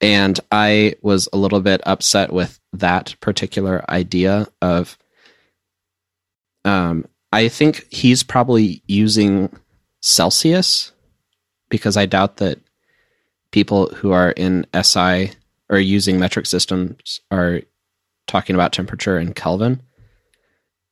And 0.00 0.38
I 0.50 0.96
was 1.02 1.28
a 1.32 1.36
little 1.36 1.60
bit 1.60 1.80
upset 1.86 2.32
with 2.32 2.58
that 2.72 3.14
particular 3.20 3.88
idea 3.88 4.48
of 4.60 4.98
um, 6.64 7.06
I 7.32 7.48
think 7.48 7.86
he's 7.92 8.22
probably 8.22 8.82
using 8.86 9.54
Celsius 10.00 10.92
because 11.68 11.96
I 11.96 12.06
doubt 12.06 12.38
that 12.38 12.60
people 13.50 13.88
who 13.88 14.12
are 14.12 14.30
in 14.30 14.66
SI 14.82 15.32
or 15.68 15.78
using 15.78 16.18
metric 16.18 16.46
systems 16.46 17.20
are 17.30 17.62
talking 18.26 18.54
about 18.54 18.72
temperature 18.72 19.18
in 19.18 19.32
Kelvin. 19.32 19.82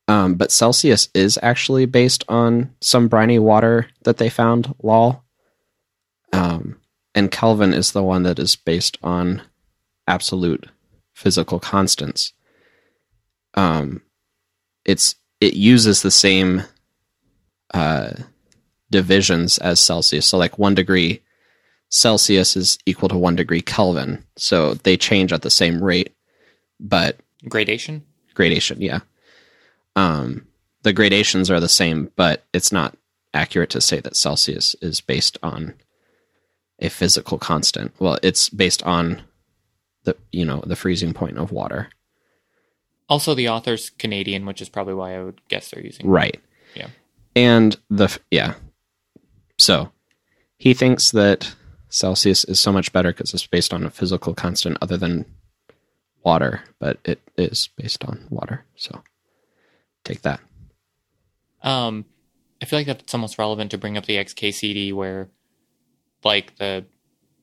Um, 0.07 0.35
but 0.35 0.51
Celsius 0.51 1.09
is 1.13 1.39
actually 1.41 1.85
based 1.85 2.23
on 2.27 2.75
some 2.81 3.07
briny 3.07 3.39
water 3.39 3.87
that 4.03 4.17
they 4.17 4.29
found, 4.29 4.73
lol. 4.81 5.22
Um, 6.33 6.77
and 7.15 7.31
Kelvin 7.31 7.73
is 7.73 7.91
the 7.91 8.03
one 8.03 8.23
that 8.23 8.39
is 8.39 8.55
based 8.55 8.97
on 9.03 9.41
absolute 10.07 10.67
physical 11.13 11.59
constants. 11.59 12.33
Um, 13.53 14.01
it's 14.83 15.15
it 15.39 15.53
uses 15.53 16.01
the 16.01 16.11
same 16.11 16.63
uh, 17.73 18.13
divisions 18.89 19.57
as 19.59 19.79
Celsius. 19.79 20.27
So, 20.27 20.37
like 20.37 20.57
one 20.57 20.75
degree 20.75 21.21
Celsius 21.93 22.57
is 22.57 22.79
equal 22.87 23.07
to 23.09 23.17
one 23.17 23.35
degree 23.35 23.61
Kelvin. 23.61 24.25
So 24.35 24.73
they 24.73 24.97
change 24.97 25.31
at 25.31 25.43
the 25.43 25.51
same 25.51 25.81
rate, 25.81 26.15
but 26.79 27.19
Gradation. 27.47 28.03
gradation, 28.33 28.81
yeah. 28.81 29.01
Um, 29.95 30.47
the 30.81 30.91
gradations 30.91 31.51
are 31.51 31.59
the 31.59 31.69
same, 31.69 32.11
but 32.15 32.45
it's 32.51 32.71
not 32.71 32.97
accurate 33.31 33.69
to 33.71 33.81
say 33.81 33.99
that 33.99 34.15
Celsius 34.15 34.75
is 34.81 35.01
based 35.01 35.37
on 35.43 35.75
a 36.83 36.89
physical 36.89 37.37
constant. 37.39 37.93
Well, 37.99 38.19
it's 38.21 38.49
based 38.49 38.83
on 38.83 39.23
the 40.03 40.15
you 40.31 40.45
know 40.45 40.61
the 40.65 40.75
freezing 40.75 41.13
point 41.13 41.37
of 41.37 41.51
water. 41.51 41.89
Also, 43.09 43.33
the 43.33 43.49
author's 43.49 43.89
Canadian, 43.89 44.45
which 44.45 44.61
is 44.61 44.69
probably 44.69 44.93
why 44.93 45.15
I 45.15 45.23
would 45.23 45.41
guess 45.47 45.69
they're 45.69 45.83
using. 45.83 46.07
Right. 46.07 46.39
Yeah. 46.75 46.87
And 47.35 47.75
the 47.89 48.17
yeah. 48.29 48.55
So 49.57 49.91
he 50.57 50.73
thinks 50.73 51.11
that 51.11 51.55
Celsius 51.89 52.43
is 52.45 52.59
so 52.59 52.71
much 52.71 52.91
better 52.91 53.11
because 53.11 53.33
it's 53.33 53.47
based 53.47 53.73
on 53.73 53.83
a 53.83 53.89
physical 53.89 54.33
constant 54.33 54.77
other 54.81 54.97
than 54.97 55.25
water, 56.23 56.63
but 56.79 56.99
it 57.05 57.21
is 57.37 57.69
based 57.75 58.03
on 58.05 58.27
water. 58.29 58.65
So 58.75 59.03
take 60.03 60.21
that. 60.21 60.39
Um, 61.61 62.05
I 62.61 62.65
feel 62.65 62.79
like 62.79 62.87
that's 62.87 63.13
almost 63.13 63.37
relevant 63.37 63.71
to 63.71 63.77
bring 63.77 63.97
up 63.97 64.05
the 64.05 64.17
XKCD 64.17 64.93
where, 64.93 65.29
like 66.25 66.55
the, 66.57 66.85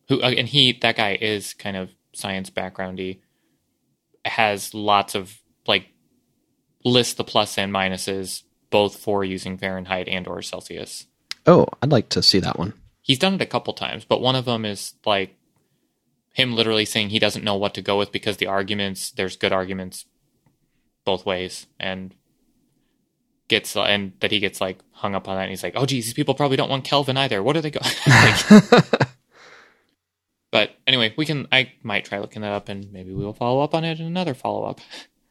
who 0.08 0.20
uh, 0.22 0.30
and 0.30 0.48
he 0.48 0.72
that 0.80 0.96
guy 0.96 1.18
is 1.20 1.54
kind 1.54 1.76
of 1.76 1.90
science 2.12 2.50
backgroundy, 2.50 3.20
has 4.24 4.74
lots 4.74 5.14
of 5.14 5.38
like, 5.66 5.86
lists 6.84 7.14
the 7.14 7.24
plus 7.24 7.58
and 7.58 7.72
minuses 7.72 8.42
both 8.70 8.96
for 8.96 9.24
using 9.24 9.58
Fahrenheit 9.58 10.08
and 10.08 10.26
or 10.26 10.42
Celsius. 10.42 11.06
Oh, 11.46 11.66
I'd 11.82 11.92
like 11.92 12.08
to 12.10 12.22
see 12.22 12.38
that 12.40 12.58
one. 12.58 12.74
He's 13.02 13.18
done 13.18 13.34
it 13.34 13.42
a 13.42 13.46
couple 13.46 13.72
times, 13.74 14.04
but 14.04 14.20
one 14.20 14.36
of 14.36 14.44
them 14.44 14.64
is 14.64 14.94
like 15.04 15.36
him 16.32 16.54
literally 16.54 16.84
saying 16.84 17.10
he 17.10 17.18
doesn't 17.18 17.44
know 17.44 17.56
what 17.56 17.74
to 17.74 17.82
go 17.82 17.98
with 17.98 18.12
because 18.12 18.36
the 18.36 18.46
arguments 18.46 19.10
there's 19.10 19.36
good 19.36 19.52
arguments 19.52 20.06
both 21.04 21.26
ways 21.26 21.66
and 21.78 22.14
gets 23.50 23.76
and 23.76 24.12
that 24.20 24.30
he 24.30 24.38
gets 24.40 24.60
like 24.60 24.78
hung 24.92 25.14
up 25.14 25.28
on 25.28 25.36
that 25.36 25.42
and 25.42 25.50
he's 25.50 25.62
like 25.62 25.74
oh 25.76 25.84
geez 25.84 26.06
these 26.06 26.14
people 26.14 26.34
probably 26.34 26.56
don't 26.56 26.70
want 26.70 26.84
kelvin 26.84 27.18
either 27.18 27.42
what 27.42 27.56
are 27.56 27.60
they 27.60 27.70
going 27.70 27.84
like, 28.06 28.84
but 30.50 30.70
anyway 30.86 31.12
we 31.18 31.26
can 31.26 31.46
i 31.52 31.70
might 31.82 32.04
try 32.06 32.18
looking 32.18 32.40
that 32.40 32.52
up 32.52 32.68
and 32.70 32.90
maybe 32.92 33.12
we 33.12 33.22
will 33.24 33.34
follow 33.34 33.60
up 33.60 33.74
on 33.74 33.84
it 33.84 34.00
in 34.00 34.06
another 34.06 34.32
follow-up 34.32 34.80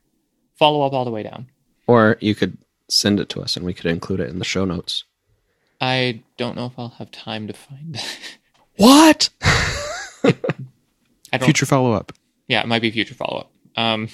follow 0.56 0.86
up 0.86 0.94
all 0.94 1.06
the 1.06 1.12
way 1.12 1.24
down 1.24 1.48
or 1.88 2.18
you 2.20 2.36
could 2.36 2.58
send 2.90 3.20
it 3.20 3.30
to 3.30 3.42
us 3.42 3.58
and 3.58 3.66
we 3.66 3.74
could 3.74 3.88
include 3.88 4.20
it 4.20 4.30
in 4.30 4.38
the 4.38 4.46
show 4.46 4.66
notes. 4.66 5.06
i 5.82 6.22
don't 6.38 6.56
know 6.56 6.68
if 6.68 6.78
i'll 6.78 6.90
have 6.90 7.10
time 7.10 7.48
to 7.48 7.54
find 7.54 7.96
that 7.96 8.18
What? 8.80 9.30
Future 11.42 11.66
follow 11.66 11.92
up. 11.94 12.14
Yeah, 12.48 12.62
it 12.62 12.68
might 12.68 12.82
be 12.82 12.90
future 12.92 13.14
follow 13.14 13.42
up. 13.42 13.52
Um, 13.76 14.08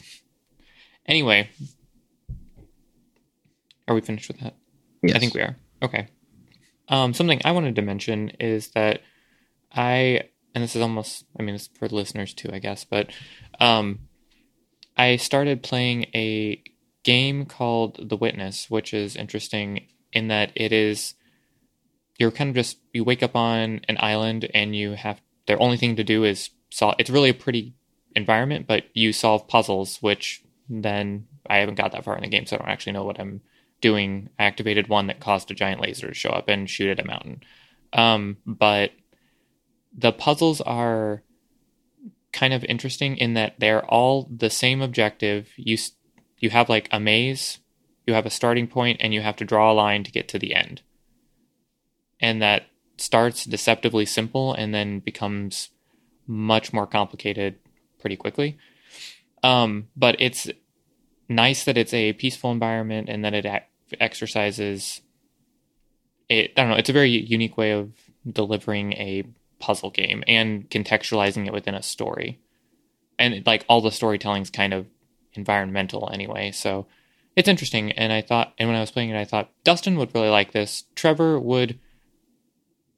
anyway, 1.05 1.49
are 3.87 3.95
we 3.95 4.01
finished 4.01 4.27
with 4.27 4.39
that? 4.39 4.55
I 5.13 5.19
think 5.19 5.33
we 5.33 5.41
are. 5.41 5.55
Okay. 5.81 6.07
Um, 6.87 7.13
something 7.13 7.41
I 7.43 7.51
wanted 7.51 7.75
to 7.75 7.81
mention 7.81 8.29
is 8.39 8.69
that 8.69 9.01
I, 9.71 10.29
and 10.53 10.63
this 10.63 10.75
is 10.75 10.81
almost, 10.81 11.25
I 11.39 11.43
mean, 11.43 11.55
it's 11.55 11.67
for 11.67 11.87
the 11.87 11.95
listeners 11.95 12.33
too, 12.33 12.49
I 12.51 12.59
guess, 12.59 12.85
but 12.85 13.11
um, 13.59 13.99
I 14.95 15.17
started 15.17 15.63
playing 15.63 16.05
a 16.15 16.63
game 17.03 17.45
called 17.45 18.09
The 18.09 18.17
Witness, 18.17 18.69
which 18.69 18.93
is 18.93 19.15
interesting 19.15 19.87
in 20.13 20.29
that 20.29 20.51
it 20.55 20.71
is, 20.71 21.15
you're 22.17 22.31
kind 22.31 22.49
of 22.49 22.55
just, 22.55 22.77
you 22.93 23.03
wake 23.03 23.21
up 23.21 23.35
on 23.35 23.81
an 23.89 23.97
island 23.99 24.49
and 24.53 24.75
you 24.75 24.93
have, 24.93 25.21
the 25.47 25.57
only 25.57 25.77
thing 25.77 25.97
to 25.97 26.03
do 26.03 26.23
is 26.23 26.49
solve, 26.71 26.95
it's 26.97 27.09
really 27.09 27.29
a 27.29 27.33
pretty 27.33 27.75
environment, 28.15 28.65
but 28.67 28.85
you 28.93 29.11
solve 29.11 29.47
puzzles, 29.47 29.97
which 29.97 30.43
then 30.69 31.27
I 31.47 31.57
haven't 31.57 31.75
got 31.75 31.91
that 31.91 32.05
far 32.05 32.15
in 32.15 32.23
the 32.23 32.29
game, 32.29 32.45
so 32.45 32.55
I 32.55 32.59
don't 32.59 32.69
actually 32.69 32.93
know 32.93 33.03
what 33.03 33.19
I'm 33.19 33.41
doing. 33.85 34.29
Activated 34.39 34.87
one 34.87 35.07
that 35.07 35.19
caused 35.19 35.51
a 35.51 35.55
giant 35.55 35.81
laser 35.81 36.07
to 36.07 36.13
show 36.13 36.29
up 36.29 36.49
and 36.49 36.69
shoot 36.69 36.89
at 36.89 37.03
a 37.03 37.07
mountain. 37.07 37.41
Um, 37.93 38.37
but 38.45 38.91
the 39.97 40.11
puzzles 40.11 40.59
are 40.61 41.23
kind 42.33 42.53
of 42.53 42.63
interesting 42.65 43.15
in 43.17 43.33
that 43.35 43.55
they're 43.59 43.85
all 43.85 44.29
the 44.35 44.49
same 44.49 44.81
objective. 44.81 45.49
You 45.55 45.77
you 46.39 46.49
have 46.49 46.69
like 46.69 46.89
a 46.91 46.99
maze 46.99 47.59
you 48.05 48.13
have 48.13 48.25
a 48.25 48.29
starting 48.29 48.67
point 48.67 48.97
and 49.01 49.13
you 49.13 49.21
have 49.21 49.35
to 49.37 49.45
draw 49.45 49.71
a 49.71 49.73
line 49.73 50.03
to 50.03 50.11
get 50.11 50.27
to 50.29 50.39
the 50.39 50.53
end. 50.53 50.81
And 52.19 52.41
that 52.41 52.67
starts 52.97 53.45
deceptively 53.45 54.05
simple 54.05 54.53
and 54.53 54.73
then 54.73 54.99
becomes 54.99 55.69
much 56.27 56.71
more 56.71 56.87
complicated 56.87 57.55
pretty 57.99 58.15
quickly. 58.15 58.57
Um, 59.43 59.87
but 59.95 60.15
it's 60.19 60.49
nice 61.27 61.65
that 61.65 61.77
it's 61.77 61.93
a 61.93 62.13
peaceful 62.13 62.51
environment 62.51 63.09
and 63.09 63.25
that 63.25 63.33
it 63.33 63.45
exercises 63.99 65.01
it. 66.29 66.51
I 66.57 66.61
don't 66.61 66.71
know. 66.71 66.77
It's 66.77 66.89
a 66.89 66.93
very 66.93 67.09
unique 67.09 67.57
way 67.57 67.71
of 67.71 67.91
delivering 68.29 68.93
a 68.93 69.23
puzzle 69.59 69.91
game 69.91 70.23
and 70.27 70.69
contextualizing 70.69 71.47
it 71.47 71.53
within 71.53 71.75
a 71.75 71.83
story. 71.83 72.39
And 73.17 73.45
like 73.45 73.65
all 73.69 73.81
the 73.81 73.91
storytelling's 73.91 74.49
kind 74.49 74.73
of 74.73 74.87
environmental 75.33 76.09
anyway, 76.11 76.51
so 76.51 76.87
it's 77.35 77.47
interesting. 77.47 77.91
And 77.93 78.11
I 78.11 78.21
thought, 78.21 78.53
and 78.57 78.67
when 78.67 78.77
I 78.77 78.81
was 78.81 78.91
playing 78.91 79.09
it, 79.09 79.19
I 79.19 79.25
thought 79.25 79.51
Dustin 79.63 79.97
would 79.97 80.13
really 80.13 80.29
like 80.29 80.51
this. 80.51 80.85
Trevor 80.95 81.39
would 81.39 81.79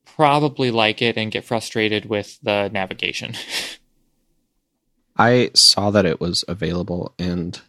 probably 0.05 0.71
like 0.71 1.01
it 1.01 1.17
and 1.17 1.31
get 1.31 1.45
frustrated 1.45 2.05
with 2.05 2.39
the 2.41 2.69
navigation. 2.69 3.35
I 5.17 5.51
saw 5.55 5.89
that 5.91 6.05
it 6.05 6.19
was 6.19 6.45
available 6.47 7.13
and 7.17 7.59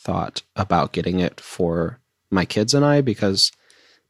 thought 0.00 0.42
about 0.56 0.92
getting 0.92 1.20
it 1.20 1.40
for 1.40 2.00
my 2.30 2.44
kids 2.44 2.74
and 2.74 2.84
I 2.84 3.00
because 3.00 3.50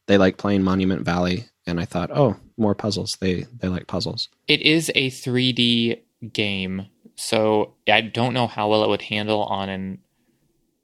they 0.07 0.17
like 0.17 0.37
playing 0.37 0.63
Monument 0.63 1.03
Valley 1.03 1.45
and 1.67 1.79
I 1.79 1.85
thought, 1.85 2.09
"Oh, 2.13 2.37
more 2.57 2.75
puzzles. 2.75 3.17
They 3.19 3.45
they 3.59 3.67
like 3.67 3.87
puzzles." 3.87 4.29
it 4.47 4.61
is 4.61 4.89
a 4.95 5.09
3D 5.09 6.01
game, 6.33 6.87
so 7.15 7.73
I 7.87 8.01
don't 8.01 8.33
know 8.33 8.47
how 8.47 8.69
well 8.69 8.83
it 8.83 8.89
would 8.89 9.03
handle 9.03 9.43
on 9.43 9.69
an 9.69 9.99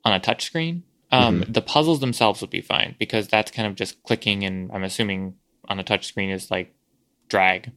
on 0.05 0.14
a 0.14 0.20
touchscreen. 0.20 0.84
Um, 1.12 1.43
The 1.47 1.62
puzzles 1.62 1.99
themselves 2.01 2.41
would 2.41 2.49
be 2.49 2.62
fine 2.62 2.95
because 2.99 3.28
that's 3.28 3.51
kind 3.51 3.68
of 3.68 3.76
just 3.76 4.01
clicking, 4.03 4.43
and 4.43 4.70
I'm 4.74 4.84
assuming 4.84 5.36
on 5.70 5.80
a 5.80 5.84
touchscreen 5.84 6.32
is 6.34 6.51
like 6.51 6.74
drag, 7.30 7.72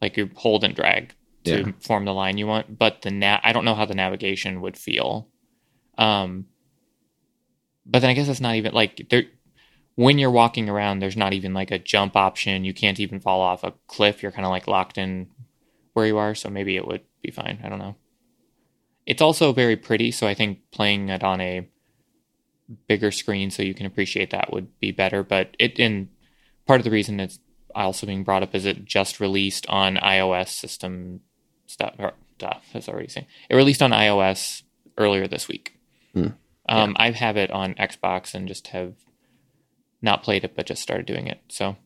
like 0.00 0.16
you 0.16 0.30
hold 0.34 0.64
and 0.64 0.74
drag 0.74 1.14
to 1.44 1.58
Yeah. 1.60 1.72
form 1.80 2.04
the 2.04 2.14
line 2.14 2.38
you 2.38 2.46
want. 2.46 2.78
But 2.78 3.02
the 3.02 3.10
na- 3.10 3.40
I 3.42 3.52
don't 3.52 3.64
know 3.64 3.74
how 3.74 3.84
the 3.84 3.94
navigation 3.94 4.60
would 4.60 4.76
feel. 4.76 5.28
Um, 5.98 6.46
but 7.84 8.00
then 8.00 8.10
I 8.10 8.14
guess 8.14 8.26
that's 8.26 8.40
not 8.40 8.56
even 8.56 8.72
like 8.72 9.06
there. 9.10 9.24
When 9.94 10.18
you're 10.18 10.30
walking 10.30 10.68
around, 10.68 10.98
there's 10.98 11.16
not 11.16 11.32
even 11.32 11.54
like 11.54 11.70
a 11.70 11.78
jump 11.78 12.16
option. 12.16 12.64
You 12.64 12.74
can't 12.74 13.00
even 13.00 13.20
fall 13.20 13.40
off 13.40 13.64
a 13.64 13.72
cliff. 13.86 14.22
You're 14.22 14.32
kind 14.32 14.44
of 14.44 14.50
like 14.50 14.68
locked 14.68 14.98
in 14.98 15.28
where 15.94 16.06
you 16.06 16.18
are. 16.18 16.34
So 16.34 16.50
maybe 16.50 16.76
it 16.76 16.86
would 16.86 17.00
be 17.22 17.30
fine. 17.30 17.60
I 17.64 17.70
don't 17.70 17.78
know. 17.78 17.96
It's 19.06 19.22
also 19.22 19.52
very 19.52 19.76
pretty, 19.76 20.10
so 20.10 20.26
I 20.26 20.34
think 20.34 20.58
playing 20.72 21.08
it 21.08 21.22
on 21.22 21.40
a 21.40 21.68
bigger 22.88 23.10
screen 23.12 23.50
so 23.50 23.62
you 23.62 23.72
can 23.72 23.86
appreciate 23.86 24.30
that 24.30 24.52
would 24.52 24.78
be 24.80 24.90
better. 24.90 25.22
But 25.22 25.56
it 25.58 25.78
in 25.78 26.10
part 26.66 26.80
of 26.80 26.84
the 26.84 26.90
reason 26.90 27.20
it's 27.20 27.38
also 27.74 28.06
being 28.06 28.24
brought 28.24 28.42
up 28.42 28.54
is 28.54 28.66
it 28.66 28.84
just 28.84 29.20
released 29.20 29.66
on 29.68 29.96
iOS 29.96 30.48
system 30.48 31.20
stuff. 31.66 31.94
Or, 31.98 32.12
duh, 32.38 32.58
that's 32.72 32.88
already 32.88 33.08
saying 33.08 33.26
it 33.48 33.56
released 33.56 33.82
on 33.82 33.92
iOS 33.92 34.62
earlier 34.98 35.28
this 35.28 35.48
week. 35.48 35.75
Hmm. 36.16 36.28
Um, 36.68 36.96
I 36.98 37.10
have 37.10 37.36
it 37.36 37.50
on 37.50 37.74
Xbox 37.74 38.34
and 38.34 38.48
just 38.48 38.68
have 38.68 38.94
not 40.02 40.22
played 40.22 40.44
it, 40.44 40.56
but 40.56 40.66
just 40.66 40.82
started 40.82 41.04
doing 41.06 41.26
it. 41.26 41.40
So 41.48 41.76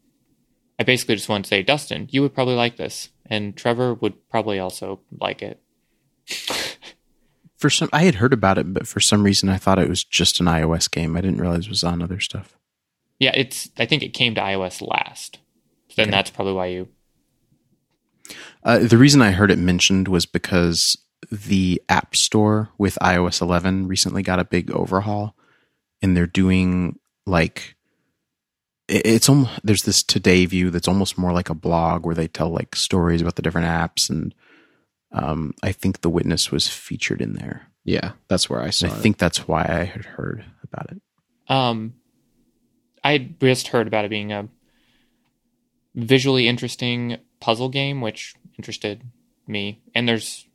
I 0.78 0.85
basically 0.85 1.16
just 1.16 1.28
want 1.28 1.45
to 1.45 1.49
say, 1.49 1.62
Dustin, 1.62 2.07
you 2.11 2.22
would 2.22 2.33
probably 2.35 2.55
like 2.55 2.76
this, 2.76 3.11
and 3.26 3.57
Trevor 3.57 3.93
would 3.95 4.28
probably 4.31 4.59
also 4.59 5.01
like 5.18 5.43
it. 5.43 5.61
For 7.57 7.68
some, 7.68 7.91
I 7.93 8.05
had 8.05 8.14
heard 8.14 8.33
about 8.33 8.57
it, 8.57 8.72
but 8.72 8.89
for 8.89 9.01
some 9.01 9.22
reason, 9.22 9.51
I 9.51 9.59
thought 9.59 9.78
it 9.78 9.89
was 9.89 10.03
just 10.03 10.41
an 10.41 10.47
iOS 10.47 10.91
game. 10.91 11.14
I 11.14 11.20
didn't 11.20 11.43
realize 11.43 11.66
it 11.66 11.68
was 11.68 11.85
on 11.85 12.01
other 12.01 12.18
stuff. 12.18 12.57
Yeah, 13.18 13.33
it's. 13.35 13.68
I 13.76 13.85
think 13.85 14.03
it 14.03 14.14
came 14.14 14.35
to 14.37 14.41
iOS 14.41 14.81
last. 14.81 15.41
Then 15.95 16.05
Okay. 16.05 16.11
that's 16.11 16.31
probably 16.31 16.55
why 16.55 16.66
you. 16.68 16.89
Uh, 18.64 18.78
the 18.78 18.97
reason 18.97 19.20
I 19.20 19.33
heard 19.33 19.51
it 19.51 19.59
mentioned 19.59 20.09
was 20.09 20.24
because 20.24 20.97
the 21.30 21.82
App 21.88 22.14
Store 22.16 22.70
with 22.78 22.98
iOS 23.02 23.40
11 23.40 23.88
recently 23.88 24.22
got 24.22 24.38
a 24.40 24.44
big 24.44 24.70
overhaul, 24.70 25.34
and 26.02 26.16
they're 26.16 26.26
doing 26.26 26.98
like 27.26 27.74
it's 28.88 29.28
almost 29.28 29.60
there's 29.62 29.82
this 29.82 30.02
Today 30.02 30.46
view 30.46 30.70
that's 30.70 30.88
almost 30.88 31.16
more 31.18 31.32
like 31.32 31.48
a 31.50 31.54
blog 31.54 32.04
where 32.04 32.14
they 32.14 32.26
tell 32.26 32.48
like 32.50 32.74
stories 32.74 33.20
about 33.22 33.36
the 33.36 33.42
different 33.42 33.68
apps, 33.68 34.08
and 34.10 34.34
um, 35.12 35.52
I 35.62 35.72
think 35.72 36.00
The 36.00 36.10
Witness 36.10 36.50
was 36.50 36.66
featured 36.68 37.20
in 37.20 37.34
there. 37.34 37.68
Yeah, 37.84 38.12
that's 38.28 38.48
where 38.50 38.60
I 38.60 38.70
saw 38.70 38.86
And 38.86 38.94
I 38.94 38.98
it. 38.98 39.00
think 39.00 39.18
that's 39.18 39.46
why 39.48 39.62
I 39.62 39.84
had 39.84 40.04
heard 40.04 40.44
about 40.62 40.90
it. 40.92 41.02
Um, 41.48 41.94
I 43.02 43.18
just 43.18 43.68
heard 43.68 43.86
about 43.86 44.04
it 44.04 44.10
being 44.10 44.32
a 44.32 44.48
visually 45.94 46.46
interesting 46.46 47.16
puzzle 47.40 47.68
game, 47.68 48.00
which 48.00 48.34
interested 48.58 49.02
me. 49.46 49.80
And 49.94 50.06
there's, 50.08 50.46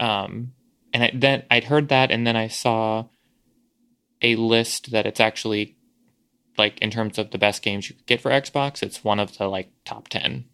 um, 0.00 0.52
and 0.92 1.04
I, 1.04 1.10
then 1.14 1.42
I'd 1.50 1.64
heard 1.64 1.88
that, 1.88 2.10
and 2.10 2.26
then 2.26 2.36
I 2.36 2.48
saw 2.48 3.06
a 4.22 4.36
list 4.36 4.90
that 4.92 5.06
it's 5.06 5.20
actually 5.20 5.76
like 6.56 6.78
in 6.80 6.90
terms 6.90 7.18
of 7.18 7.30
the 7.30 7.38
best 7.38 7.62
games 7.62 7.88
you 7.88 7.96
could 7.96 8.06
get 8.06 8.20
for 8.20 8.30
Xbox, 8.30 8.82
it's 8.82 9.02
one 9.04 9.18
of 9.20 9.36
the 9.38 9.48
like 9.48 9.70
top 9.84 10.08
ten 10.08 10.44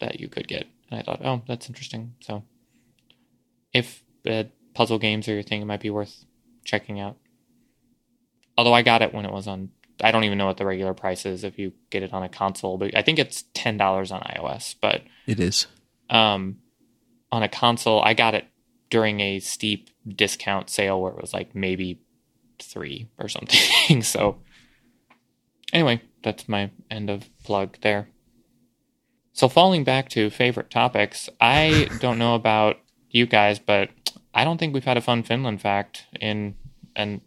that 0.00 0.20
you 0.20 0.28
could 0.28 0.48
get. 0.48 0.66
And 0.90 1.00
I 1.00 1.02
thought, 1.02 1.24
oh, 1.24 1.42
that's 1.46 1.68
interesting. 1.68 2.14
So, 2.20 2.44
if 3.72 4.02
uh, 4.28 4.44
puzzle 4.74 4.98
games 4.98 5.28
are 5.28 5.34
your 5.34 5.42
thing, 5.42 5.62
it 5.62 5.66
might 5.66 5.80
be 5.80 5.90
worth 5.90 6.24
checking 6.64 6.98
out. 6.98 7.16
Although 8.56 8.74
I 8.74 8.82
got 8.82 9.02
it 9.02 9.14
when 9.14 9.24
it 9.24 9.32
was 9.32 9.46
on, 9.46 9.70
I 10.02 10.10
don't 10.10 10.24
even 10.24 10.38
know 10.38 10.46
what 10.46 10.56
the 10.56 10.66
regular 10.66 10.94
price 10.94 11.24
is 11.24 11.44
if 11.44 11.58
you 11.58 11.72
get 11.90 12.02
it 12.02 12.12
on 12.12 12.22
a 12.22 12.28
console, 12.28 12.78
but 12.78 12.96
I 12.96 13.02
think 13.02 13.18
it's 13.18 13.44
ten 13.54 13.76
dollars 13.76 14.10
on 14.10 14.20
iOS. 14.22 14.74
But 14.80 15.02
It 15.26 15.38
is. 15.40 15.66
um, 16.10 16.58
on 17.30 17.42
a 17.42 17.48
console, 17.48 18.02
I 18.02 18.14
got 18.14 18.34
it 18.34 18.46
during 18.90 19.20
a 19.20 19.38
steep 19.38 19.90
discount 20.06 20.70
sale 20.70 21.00
where 21.00 21.12
it 21.12 21.20
was 21.20 21.34
like 21.34 21.54
maybe 21.54 22.00
three 22.58 23.08
or 23.18 23.28
something. 23.28 24.02
so, 24.02 24.38
anyway, 25.72 26.00
that's 26.22 26.48
my 26.48 26.70
end 26.90 27.10
of 27.10 27.28
plug 27.44 27.78
there. 27.82 28.08
So, 29.32 29.48
falling 29.48 29.84
back 29.84 30.08
to 30.10 30.30
favorite 30.30 30.70
topics, 30.70 31.28
I 31.40 31.88
don't 32.00 32.18
know 32.18 32.34
about 32.34 32.78
you 33.10 33.26
guys, 33.26 33.58
but 33.58 33.90
I 34.34 34.44
don't 34.44 34.58
think 34.58 34.74
we've 34.74 34.84
had 34.84 34.96
a 34.96 35.02
fun 35.02 35.22
Finland 35.22 35.60
fact 35.60 36.06
in 36.20 36.54
and 36.96 37.20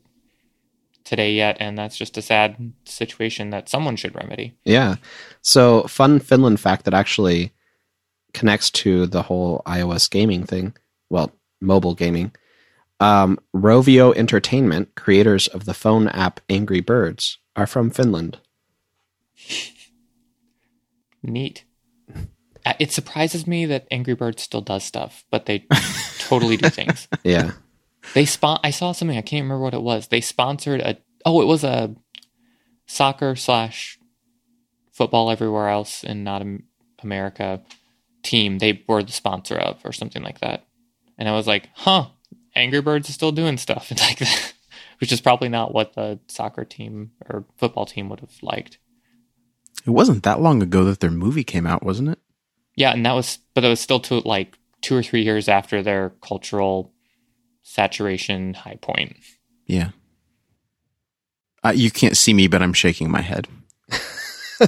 today 1.03 1.33
yet, 1.33 1.57
and 1.59 1.77
that's 1.77 1.97
just 1.97 2.17
a 2.17 2.21
sad 2.21 2.73
situation 2.85 3.49
that 3.51 3.69
someone 3.69 3.95
should 3.95 4.15
remedy. 4.15 4.55
Yeah. 4.65 4.95
So, 5.41 5.83
fun 5.83 6.19
Finland 6.19 6.59
fact 6.59 6.85
that 6.85 6.93
actually 6.93 7.51
connects 8.33 8.69
to 8.71 9.07
the 9.07 9.23
whole 9.23 9.61
iOS 9.65 10.09
gaming 10.09 10.45
thing. 10.45 10.73
Well, 11.09 11.31
mobile 11.61 11.93
gaming. 11.95 12.33
Um, 12.99 13.39
Rovio 13.55 14.15
Entertainment, 14.15 14.95
creators 14.95 15.47
of 15.47 15.65
the 15.65 15.73
phone 15.73 16.07
app 16.09 16.39
Angry 16.49 16.81
Birds, 16.81 17.37
are 17.55 17.65
from 17.67 17.89
Finland. 17.89 18.39
Neat. 21.23 21.63
Uh, 22.65 22.73
It 22.79 22.91
surprises 22.91 23.47
me 23.47 23.65
that 23.67 23.87
Angry 23.91 24.13
Birds 24.13 24.41
still 24.43 24.61
does 24.61 24.83
stuff, 24.83 25.25
but 25.31 25.45
they 25.45 25.65
totally 26.19 26.57
do 26.57 26.69
things. 26.79 27.07
Yeah. 27.23 27.51
They 28.13 28.25
spon- 28.25 28.59
I 28.63 28.71
saw 28.71 28.91
something. 28.91 29.17
I 29.17 29.21
can't 29.21 29.43
remember 29.43 29.63
what 29.63 29.73
it 29.73 29.81
was. 29.81 30.07
They 30.07 30.21
sponsored 30.21 30.81
a. 30.81 30.97
Oh, 31.25 31.41
it 31.41 31.45
was 31.45 31.63
a 31.63 31.95
soccer 32.87 33.35
slash 33.35 33.99
football 34.91 35.29
everywhere 35.29 35.69
else 35.69 36.03
in 36.03 36.23
not 36.23 36.41
Am- 36.41 36.63
America 37.03 37.61
team. 38.23 38.57
They 38.57 38.83
were 38.87 39.03
the 39.03 39.11
sponsor 39.11 39.55
of, 39.55 39.79
or 39.85 39.91
something 39.91 40.23
like 40.23 40.39
that. 40.39 40.65
And 41.21 41.29
I 41.29 41.33
was 41.33 41.45
like, 41.45 41.69
huh. 41.75 42.07
Angry 42.55 42.81
Birds 42.81 43.07
is 43.07 43.13
still 43.13 43.31
doing 43.31 43.59
stuff 43.59 43.91
like 44.01 44.17
that, 44.17 44.53
which 44.99 45.11
is 45.11 45.21
probably 45.21 45.49
not 45.49 45.71
what 45.71 45.93
the 45.93 46.19
soccer 46.27 46.65
team 46.65 47.11
or 47.29 47.45
football 47.57 47.85
team 47.85 48.09
would 48.09 48.21
have 48.21 48.33
liked. 48.41 48.79
It 49.85 49.91
wasn't 49.91 50.23
that 50.23 50.41
long 50.41 50.63
ago 50.63 50.83
that 50.85 50.99
their 50.99 51.11
movie 51.11 51.43
came 51.43 51.67
out, 51.67 51.83
wasn't 51.83 52.09
it? 52.09 52.17
Yeah, 52.75 52.91
and 52.91 53.05
that 53.05 53.13
was, 53.13 53.37
but 53.53 53.63
it 53.63 53.67
was 53.67 53.79
still 53.79 53.99
to 53.99 54.15
like 54.27 54.57
two 54.81 54.95
or 54.95 55.03
three 55.03 55.21
years 55.21 55.47
after 55.47 55.83
their 55.83 56.09
cultural 56.23 56.91
saturation 57.61 58.55
high 58.55 58.79
point. 58.81 59.15
Yeah. 59.67 59.91
Uh, 61.63 61.73
you 61.75 61.91
can't 61.91 62.17
see 62.17 62.33
me, 62.33 62.47
but 62.47 62.63
I'm 62.63 62.73
shaking 62.73 63.11
my 63.11 63.21
head. 63.21 63.47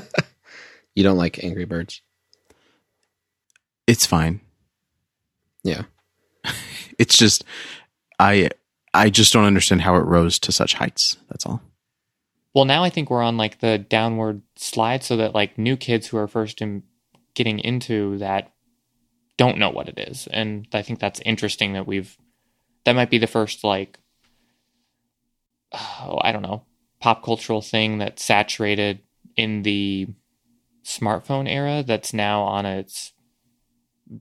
You 0.95 1.03
don't 1.03 1.17
like 1.17 1.43
Angry 1.43 1.65
Birds? 1.65 2.03
It's 3.87 4.05
fine. 4.05 4.41
Yeah. 5.63 5.85
It's 7.03 7.17
just 7.17 7.43
I 8.17 8.49
I 8.93 9.09
just 9.09 9.33
don't 9.33 9.43
understand 9.43 9.81
how 9.81 9.97
it 9.97 10.05
rose 10.05 10.39
to 10.39 10.53
such 10.53 10.75
heights. 10.75 11.17
That's 11.29 11.45
all. 11.45 11.61
Well, 12.55 12.63
now 12.63 12.81
I 12.85 12.89
think 12.89 13.09
we're 13.09 13.21
on 13.21 13.35
like 13.35 13.59
the 13.59 13.77
downward 13.77 14.41
slide, 14.55 15.03
so 15.03 15.17
that 15.17 15.35
like 15.35 15.57
new 15.57 15.75
kids 15.75 16.07
who 16.07 16.17
are 16.17 16.29
first 16.29 16.61
in 16.61 16.83
getting 17.33 17.59
into 17.59 18.17
that 18.19 18.53
don't 19.35 19.57
know 19.57 19.69
what 19.69 19.89
it 19.89 19.99
is, 19.99 20.27
and 20.31 20.65
I 20.71 20.81
think 20.81 20.99
that's 20.99 21.19
interesting 21.25 21.73
that 21.73 21.85
we've 21.85 22.17
that 22.85 22.95
might 22.95 23.09
be 23.09 23.17
the 23.17 23.27
first 23.27 23.65
like 23.65 23.99
oh, 25.73 26.19
I 26.21 26.31
don't 26.31 26.41
know, 26.41 26.63
pop 27.01 27.21
cultural 27.21 27.61
thing 27.61 27.97
that 27.97 28.17
saturated 28.17 28.99
in 29.35 29.63
the 29.63 30.07
smartphone 30.85 31.49
era 31.49 31.83
that's 31.85 32.13
now 32.13 32.43
on 32.43 32.65
its 32.65 33.11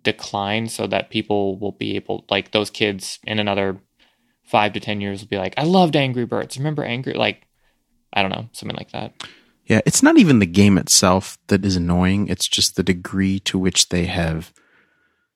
decline 0.02 0.68
so 0.68 0.86
that 0.86 1.10
people 1.10 1.58
will 1.58 1.72
be 1.72 1.96
able 1.96 2.24
like 2.30 2.52
those 2.52 2.70
kids 2.70 3.18
in 3.24 3.38
another 3.38 3.78
5 4.44 4.72
to 4.74 4.80
10 4.80 5.00
years 5.00 5.20
will 5.20 5.28
be 5.28 5.38
like 5.38 5.54
I 5.56 5.64
loved 5.64 5.96
Angry 5.96 6.24
Birds. 6.24 6.58
Remember 6.58 6.84
Angry 6.84 7.14
like 7.14 7.46
I 8.12 8.22
don't 8.22 8.30
know, 8.30 8.48
something 8.52 8.76
like 8.76 8.92
that. 8.92 9.12
Yeah, 9.66 9.80
it's 9.86 10.02
not 10.02 10.18
even 10.18 10.38
the 10.38 10.46
game 10.46 10.76
itself 10.76 11.38
that 11.46 11.64
is 11.64 11.76
annoying. 11.76 12.28
It's 12.28 12.48
just 12.48 12.76
the 12.76 12.82
degree 12.82 13.38
to 13.40 13.58
which 13.58 13.88
they 13.88 14.06
have 14.06 14.52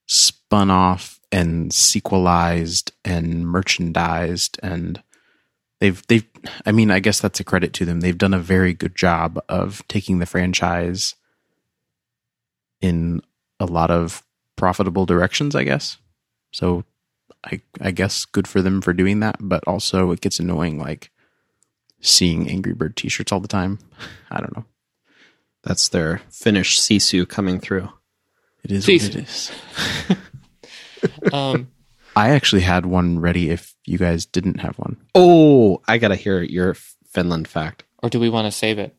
spun 0.07 0.71
off 0.71 1.21
and 1.33 1.73
sequelized 1.73 2.93
and 3.05 3.47
merchandised 3.47 4.59
and 4.63 5.03
they've 5.81 6.07
they've 6.07 6.27
I 6.65 6.73
mean, 6.73 6.91
I 6.91 7.01
guess 7.01 7.21
that's 7.21 7.41
a 7.41 7.45
credit 7.45 7.73
to 7.75 7.85
them. 7.85 8.01
They've 8.01 8.17
done 8.17 8.35
a 8.35 8.39
very 8.39 8.75
good 8.75 8.95
job 8.95 9.41
of 9.49 9.87
taking 9.89 10.19
the 10.19 10.27
franchise 10.27 11.15
in 12.81 13.23
a 13.59 13.67
lot 13.67 13.91
of 13.91 14.23
profitable 14.57 15.07
directions, 15.07 15.55
I 15.55 15.65
guess. 15.65 15.99
So 16.53 16.85
I 17.45 17.61
I 17.81 17.91
guess 17.91 18.25
good 18.25 18.49
for 18.49 18.63
them 18.63 18.81
for 18.81 18.93
doing 18.93 19.21
that, 19.21 19.37
but 19.41 19.63
also 19.67 20.11
it 20.11 20.21
gets 20.21 20.39
annoying 20.41 20.79
like 20.79 21.11
seeing 22.01 22.49
Angry 22.49 22.73
Bird 22.75 22.97
t-shirts 22.97 23.33
all 23.33 23.41
the 23.41 23.49
time. 23.49 23.79
I 24.31 24.39
don't 24.41 24.57
know. 24.57 24.65
That's 25.63 25.89
their 25.89 26.23
Finnish 26.31 26.79
sisu 26.81 27.29
coming 27.29 27.59
through. 27.61 27.89
It 28.63 28.73
is 28.73 28.87
Sisu. 28.87 29.03
what 29.03 29.15
it 29.15 29.17
is. 29.17 29.51
Um 31.33 31.69
I 32.17 32.31
actually 32.31 32.63
had 32.63 32.87
one 32.87 33.19
ready 33.21 33.51
if 33.51 33.75
you 33.85 33.99
guys 33.99 34.25
didn't 34.25 34.61
have 34.61 34.77
one. 34.79 34.97
Oh, 35.15 35.83
I 35.87 35.99
gotta 35.99 36.17
hear 36.17 36.43
your 36.43 36.75
Finland 37.13 37.47
fact. 37.47 37.85
or 38.03 38.09
do 38.09 38.19
we 38.19 38.31
want 38.31 38.47
to 38.47 38.53
save 38.53 38.79
it 38.79 38.97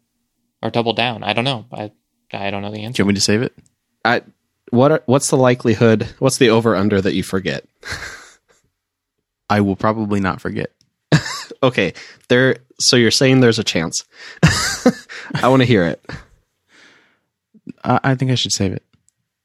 or 0.61 0.69
double 0.69 0.93
down? 0.93 1.23
I 1.23 1.33
don't 1.33 1.43
know. 1.43 1.65
I 1.71 1.91
I 2.31 2.51
don't 2.51 2.61
know 2.61 2.71
the 2.71 2.83
answer. 2.83 2.83
Do 2.83 2.85
answer. 2.87 3.01
you 3.01 3.05
want 3.05 3.13
me 3.15 3.15
to 3.15 3.21
save 3.21 3.41
it? 3.41 3.55
I 4.05 4.21
what 4.69 4.91
are, 4.91 5.03
what's 5.05 5.29
the 5.29 5.37
likelihood? 5.37 6.07
What's 6.19 6.37
the 6.37 6.49
over 6.49 6.75
under 6.75 7.01
that 7.01 7.13
you 7.13 7.23
forget? 7.23 7.65
I 9.49 9.61
will 9.61 9.75
probably 9.75 10.19
not 10.19 10.41
forget. 10.41 10.71
Okay, 11.63 11.93
there. 12.27 12.57
So 12.79 12.97
you're 12.97 13.09
saying 13.09 13.39
there's 13.39 13.57
a 13.57 13.63
chance. 13.63 14.03
I 14.43 15.47
want 15.47 15.61
to 15.61 15.65
hear 15.65 15.85
it. 15.85 16.05
I, 17.83 17.99
I 18.03 18.15
think 18.15 18.29
I 18.29 18.35
should 18.35 18.51
save 18.51 18.73
it. 18.73 18.83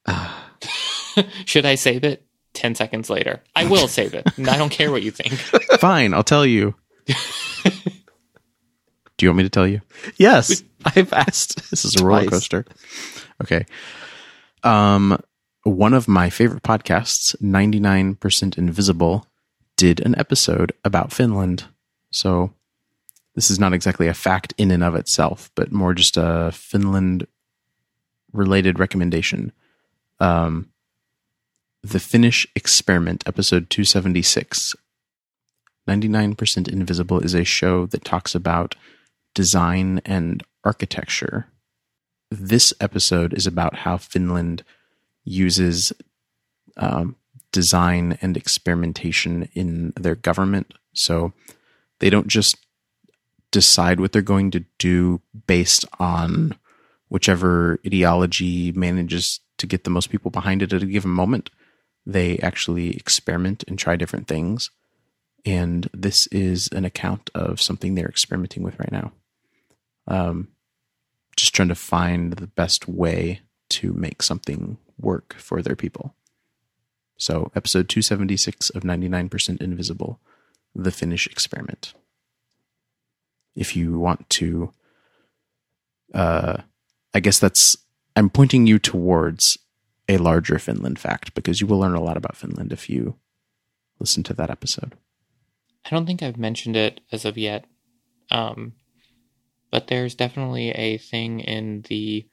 Should 1.47 1.65
I 1.65 1.77
save 1.77 2.05
it? 2.05 2.23
10 2.53 2.75
seconds 2.75 3.09
later. 3.09 3.43
I 3.57 3.65
will 3.65 3.89
save 3.89 4.13
it. 4.13 4.27
I 4.39 4.59
don't 4.59 4.69
care 4.69 4.91
what 4.91 5.03
you 5.03 5.11
think. 5.11 5.33
Fine, 5.81 6.13
I'll 6.13 6.23
tell 6.23 6.45
you. 6.45 6.75
Do 7.07 7.15
you 9.21 9.29
want 9.29 9.39
me 9.39 9.45
to 9.45 9.51
tell 9.51 9.67
you? 9.67 9.81
Yes, 10.17 10.63
I've 10.85 11.13
asked. 11.13 11.71
This 11.71 11.85
is 11.85 11.97
a 11.97 12.05
roller 12.05 12.27
coaster. 12.27 12.67
Okay. 13.43 13.65
Um, 14.63 15.19
one 15.65 15.95
of 15.95 16.09
my 16.09 16.31
favorite 16.31 16.63
podcasts, 16.63 17.37
99% 17.41 18.59
Invisible, 18.59 19.27
did 19.77 20.01
an 20.01 20.15
episode 20.19 20.73
about 20.85 21.13
Finland. 21.13 21.65
So 22.11 22.53
this 23.35 23.51
is 23.51 23.59
not 23.59 23.73
exactly 23.73 24.09
a 24.09 24.15
fact 24.15 24.53
in 24.59 24.71
and 24.71 24.85
of 24.85 24.95
itself, 24.95 25.51
but 25.55 25.73
more 25.73 25.95
just 25.95 26.17
a 26.17 26.51
Finland 26.53 27.27
related 28.33 28.79
recommendation. 28.79 29.53
Um, 30.21 30.71
the 31.83 32.01
Finnish 32.01 32.47
Experiment, 32.55 33.25
episode 33.27 33.71
276. 33.71 34.75
99% 35.89 36.69
Invisible 36.69 37.21
is 37.21 37.35
a 37.35 37.45
show 37.45 37.87
that 37.87 38.05
talks 38.05 38.35
about 38.35 38.77
design 39.35 40.01
and 40.05 40.43
architecture. 40.65 41.47
This 42.33 42.73
episode 42.81 43.35
is 43.35 43.47
about 43.47 43.77
how 43.77 43.99
Finland 43.99 44.65
uses 45.23 45.93
um, 46.79 47.17
design 47.53 48.17
and 48.23 48.39
experimentation 48.39 49.51
in 49.53 49.93
their 49.97 50.15
government. 50.15 50.73
So 50.95 51.35
they 51.99 52.09
don't 52.09 52.29
just 52.29 52.57
decide 53.51 54.01
what 54.01 54.13
they're 54.13 54.23
going 54.23 54.51
to 54.53 54.65
do 54.79 55.21
based 55.47 55.85
on 56.01 56.55
whichever 57.11 57.79
ideology 57.87 58.73
manages 58.73 59.41
to 59.59 59.67
get 59.67 59.85
the 59.85 59.91
most 59.91 60.09
people 60.09 60.31
behind 60.31 60.63
it 60.63 60.73
at 60.73 60.83
a 60.83 60.87
given 60.87 61.11
moment. 61.11 61.51
They 62.07 62.39
actually 62.39 62.97
experiment 62.97 63.63
and 63.69 63.79
try 63.79 63.97
different 63.97 64.27
things. 64.27 64.71
And 65.45 65.91
this 65.93 66.29
is 66.29 66.71
an 66.73 66.87
account 66.87 67.29
of 67.35 67.61
something 67.61 67.95
they're 67.95 68.09
experimenting 68.09 68.63
with 68.63 68.79
right 68.79 68.91
now 68.91 69.13
um, 70.07 70.49
just 71.37 71.55
trying 71.55 71.69
to 71.69 71.75
find 71.75 72.35
the 72.35 72.47
best 72.47 72.89
way 72.89 73.41
to 73.71 73.93
make 73.93 74.23
something 74.23 74.79
work 74.99 75.35
for 75.39 75.63
their 75.63 75.77
people. 75.77 76.15
So, 77.17 77.53
episode 77.55 77.89
276 77.89 78.71
of 78.71 78.83
99% 78.83 79.63
Invisible, 79.63 80.21
The 80.75 80.91
Finnish 80.91 81.27
Experiment. 81.27 81.95
If 83.55 83.77
you 83.77 83.99
want 83.99 84.29
to, 84.31 84.73
uh, 86.15 86.59
I 87.15 87.21
guess 87.21 87.39
that's, 87.39 87.77
I'm 88.17 88.29
pointing 88.29 88.67
you 88.67 88.79
towards 88.79 89.59
a 90.09 90.17
larger 90.17 90.59
Finland 90.59 90.99
fact 90.99 91.35
because 91.35 91.61
you 91.61 91.67
will 91.67 91.79
learn 91.79 91.95
a 91.95 92.03
lot 92.03 92.17
about 92.17 92.37
Finland 92.37 92.73
if 92.73 92.91
you 92.91 93.17
listen 93.99 94.23
to 94.25 94.35
that 94.35 94.51
episode. 94.51 94.97
I 95.85 95.91
don't 95.91 96.07
think 96.07 96.23
I've 96.23 96.39
mentioned 96.39 96.77
it 96.77 97.01
as 97.11 97.25
of 97.25 97.39
yet. 97.39 97.67
Um, 98.31 98.75
but 99.73 99.89
there's 99.89 100.15
definitely 100.15 100.71
a 100.71 100.99
thing 100.99 101.41
in 101.41 101.83
the 101.89 102.29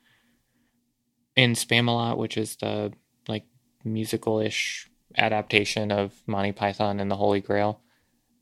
in 1.36 1.54
Spamalot, 1.54 2.18
which 2.18 2.38
is 2.38 2.58
the 2.58 2.94
like 3.28 3.46
musical-ish 3.84 4.90
adaptation 5.18 5.92
of 5.92 6.14
Monty 6.28 6.52
Python 6.52 7.00
and 7.00 7.10
the 7.10 7.16
Holy 7.16 7.40
Grail, 7.40 7.80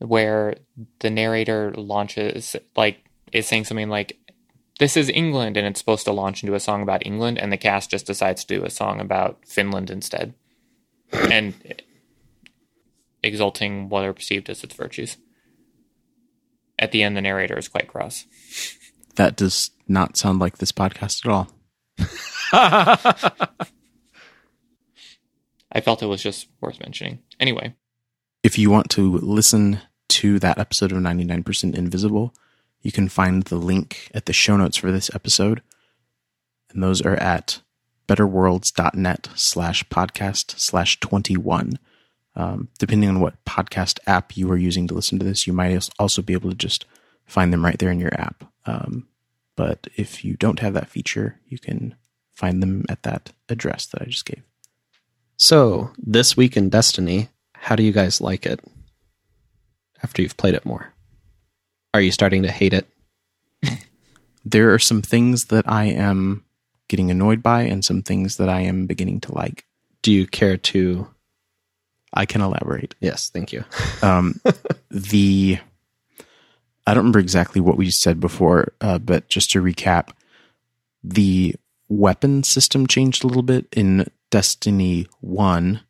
where 0.00 0.56
the 0.98 1.08
narrator 1.08 1.72
launches 1.74 2.56
like 2.76 2.98
is 3.32 3.46
saying 3.46 3.64
something 3.64 3.88
like 3.88 4.18
this 4.80 4.96
is 4.96 5.08
England 5.08 5.56
and 5.56 5.66
it's 5.66 5.80
supposed 5.80 6.04
to 6.04 6.12
launch 6.12 6.42
into 6.42 6.54
a 6.54 6.60
song 6.60 6.82
about 6.82 7.06
England 7.06 7.38
and 7.38 7.52
the 7.52 7.56
cast 7.56 7.90
just 7.90 8.06
decides 8.06 8.44
to 8.44 8.58
do 8.58 8.64
a 8.64 8.70
song 8.70 9.00
about 9.00 9.38
Finland 9.46 9.90
instead. 9.90 10.34
and 11.12 11.54
exalting 13.22 13.88
what 13.88 14.04
are 14.04 14.12
perceived 14.12 14.50
as 14.50 14.62
its 14.62 14.74
virtues. 14.74 15.16
At 16.78 16.92
the 16.92 17.02
end, 17.02 17.16
the 17.16 17.20
narrator 17.20 17.58
is 17.58 17.68
quite 17.68 17.88
cross. 17.88 18.26
That 19.18 19.34
does 19.34 19.72
not 19.88 20.16
sound 20.16 20.38
like 20.38 20.58
this 20.58 20.70
podcast 20.70 21.26
at 21.26 21.32
all. 21.32 21.50
I 25.72 25.80
felt 25.80 26.04
it 26.04 26.06
was 26.06 26.22
just 26.22 26.46
worth 26.60 26.78
mentioning. 26.78 27.18
Anyway, 27.40 27.74
if 28.44 28.56
you 28.56 28.70
want 28.70 28.90
to 28.90 29.18
listen 29.18 29.80
to 30.10 30.38
that 30.38 30.58
episode 30.58 30.92
of 30.92 30.98
99% 30.98 31.74
Invisible, 31.74 32.32
you 32.80 32.92
can 32.92 33.08
find 33.08 33.42
the 33.42 33.56
link 33.56 34.08
at 34.14 34.26
the 34.26 34.32
show 34.32 34.56
notes 34.56 34.76
for 34.76 34.92
this 34.92 35.12
episode. 35.12 35.62
And 36.70 36.80
those 36.80 37.02
are 37.02 37.16
at 37.16 37.60
betterworlds.net 38.06 39.30
slash 39.34 39.82
podcast 39.88 40.60
slash 40.60 41.00
21. 41.00 41.80
Um, 42.36 42.68
depending 42.78 43.08
on 43.08 43.18
what 43.18 43.44
podcast 43.44 43.98
app 44.06 44.36
you 44.36 44.48
are 44.52 44.56
using 44.56 44.86
to 44.86 44.94
listen 44.94 45.18
to 45.18 45.24
this, 45.24 45.48
you 45.48 45.52
might 45.52 45.88
also 45.98 46.22
be 46.22 46.34
able 46.34 46.50
to 46.50 46.56
just 46.56 46.86
find 47.26 47.52
them 47.52 47.64
right 47.64 47.80
there 47.80 47.90
in 47.90 47.98
your 47.98 48.14
app. 48.14 48.44
Um, 48.68 49.08
but 49.56 49.88
if 49.96 50.24
you 50.24 50.36
don't 50.36 50.60
have 50.60 50.74
that 50.74 50.90
feature, 50.90 51.40
you 51.48 51.58
can 51.58 51.94
find 52.32 52.62
them 52.62 52.84
at 52.88 53.02
that 53.02 53.32
address 53.48 53.86
that 53.86 54.02
I 54.02 54.04
just 54.04 54.26
gave. 54.26 54.42
So 55.36 55.90
this 55.96 56.36
week 56.36 56.56
in 56.56 56.68
Destiny, 56.68 57.30
how 57.54 57.74
do 57.74 57.82
you 57.82 57.92
guys 57.92 58.20
like 58.20 58.44
it? 58.44 58.60
After 60.02 60.22
you've 60.22 60.36
played 60.36 60.54
it 60.54 60.64
more, 60.64 60.92
are 61.94 62.00
you 62.00 62.12
starting 62.12 62.42
to 62.42 62.52
hate 62.52 62.74
it? 62.74 62.86
there 64.44 64.72
are 64.72 64.78
some 64.78 65.02
things 65.02 65.46
that 65.46 65.68
I 65.68 65.86
am 65.86 66.44
getting 66.88 67.10
annoyed 67.10 67.42
by 67.42 67.62
and 67.62 67.84
some 67.84 68.02
things 68.02 68.36
that 68.36 68.48
I 68.48 68.60
am 68.60 68.86
beginning 68.86 69.20
to 69.22 69.34
like. 69.34 69.64
Do 70.02 70.12
you 70.12 70.26
care 70.26 70.56
to? 70.56 71.08
I 72.14 72.26
can 72.26 72.42
elaborate. 72.42 72.94
Yes, 73.00 73.30
thank 73.30 73.52
you. 73.52 73.64
Um, 74.02 74.40
the 74.90 75.58
I 76.88 76.94
don't 76.94 77.02
remember 77.02 77.18
exactly 77.18 77.60
what 77.60 77.76
we 77.76 77.90
said 77.90 78.18
before, 78.18 78.72
uh, 78.80 78.96
but 78.98 79.28
just 79.28 79.50
to 79.50 79.62
recap, 79.62 80.08
the 81.04 81.54
weapon 81.90 82.42
system 82.42 82.86
changed 82.86 83.22
a 83.22 83.26
little 83.26 83.42
bit 83.42 83.66
in 83.72 84.10
Destiny 84.30 85.06
1, 85.20 85.80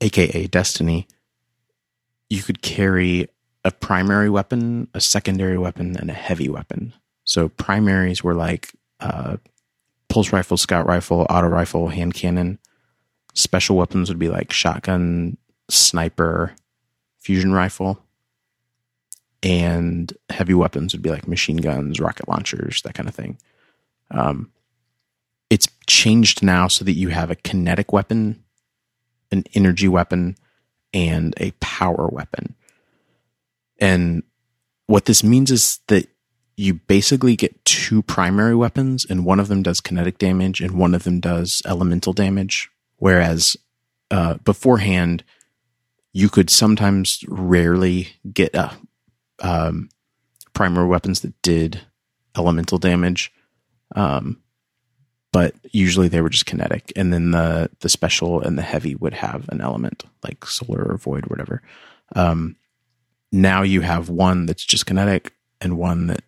aka 0.00 0.46
Destiny. 0.46 1.06
You 2.30 2.42
could 2.42 2.62
carry 2.62 3.28
a 3.66 3.70
primary 3.70 4.30
weapon, 4.30 4.88
a 4.94 5.00
secondary 5.02 5.58
weapon, 5.58 5.94
and 5.94 6.08
a 6.08 6.14
heavy 6.14 6.48
weapon. 6.48 6.94
So 7.24 7.50
primaries 7.50 8.24
were 8.24 8.34
like 8.34 8.72
uh, 9.00 9.36
pulse 10.08 10.32
rifle, 10.32 10.56
scout 10.56 10.86
rifle, 10.86 11.26
auto 11.28 11.48
rifle, 11.48 11.88
hand 11.88 12.14
cannon. 12.14 12.58
Special 13.34 13.76
weapons 13.76 14.08
would 14.08 14.18
be 14.18 14.30
like 14.30 14.54
shotgun, 14.54 15.36
sniper, 15.68 16.54
fusion 17.20 17.52
rifle. 17.52 18.05
And 19.46 20.12
heavy 20.28 20.54
weapons 20.54 20.92
would 20.92 21.02
be 21.02 21.10
like 21.10 21.28
machine 21.28 21.58
guns, 21.58 22.00
rocket 22.00 22.28
launchers, 22.28 22.82
that 22.82 22.94
kind 22.94 23.08
of 23.08 23.14
thing. 23.14 23.38
Um, 24.10 24.50
it's 25.50 25.68
changed 25.86 26.42
now 26.42 26.66
so 26.66 26.84
that 26.84 26.94
you 26.94 27.10
have 27.10 27.30
a 27.30 27.36
kinetic 27.36 27.92
weapon, 27.92 28.42
an 29.30 29.44
energy 29.54 29.86
weapon, 29.86 30.36
and 30.92 31.32
a 31.36 31.52
power 31.60 32.08
weapon. 32.08 32.56
And 33.78 34.24
what 34.88 35.04
this 35.04 35.22
means 35.22 35.52
is 35.52 35.78
that 35.86 36.08
you 36.56 36.74
basically 36.74 37.36
get 37.36 37.64
two 37.64 38.02
primary 38.02 38.56
weapons, 38.56 39.06
and 39.08 39.24
one 39.24 39.38
of 39.38 39.46
them 39.46 39.62
does 39.62 39.80
kinetic 39.80 40.18
damage, 40.18 40.60
and 40.60 40.72
one 40.72 40.92
of 40.92 41.04
them 41.04 41.20
does 41.20 41.62
elemental 41.64 42.12
damage. 42.12 42.68
Whereas 42.96 43.56
uh, 44.10 44.34
beforehand, 44.38 45.22
you 46.12 46.28
could 46.30 46.50
sometimes 46.50 47.22
rarely 47.28 48.08
get 48.32 48.52
uh, 48.52 48.70
um, 49.40 49.88
primary 50.52 50.86
weapons 50.86 51.20
that 51.20 51.40
did 51.42 51.80
elemental 52.36 52.78
damage, 52.78 53.32
um, 53.94 54.42
but 55.32 55.54
usually 55.72 56.08
they 56.08 56.20
were 56.20 56.28
just 56.28 56.46
kinetic. 56.46 56.92
And 56.96 57.12
then 57.12 57.30
the 57.30 57.70
the 57.80 57.88
special 57.88 58.40
and 58.40 58.58
the 58.58 58.62
heavy 58.62 58.94
would 58.94 59.14
have 59.14 59.48
an 59.50 59.60
element 59.60 60.04
like 60.22 60.44
solar 60.46 60.82
or 60.82 60.96
void, 60.96 61.24
or 61.24 61.28
whatever. 61.28 61.62
Um, 62.14 62.56
now 63.32 63.62
you 63.62 63.80
have 63.82 64.08
one 64.08 64.46
that's 64.46 64.64
just 64.64 64.86
kinetic 64.86 65.32
and 65.60 65.78
one 65.78 66.06
that 66.06 66.22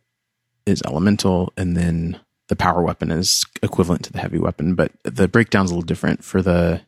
is 0.66 0.82
elemental, 0.84 1.52
and 1.56 1.76
then 1.76 2.20
the 2.48 2.56
power 2.56 2.82
weapon 2.82 3.10
is 3.10 3.44
equivalent 3.62 4.04
to 4.04 4.12
the 4.12 4.20
heavy 4.20 4.38
weapon. 4.38 4.74
But 4.74 4.92
the 5.04 5.28
breakdown's 5.28 5.70
a 5.70 5.74
little 5.74 5.86
different 5.86 6.24
for 6.24 6.42
the 6.42 6.82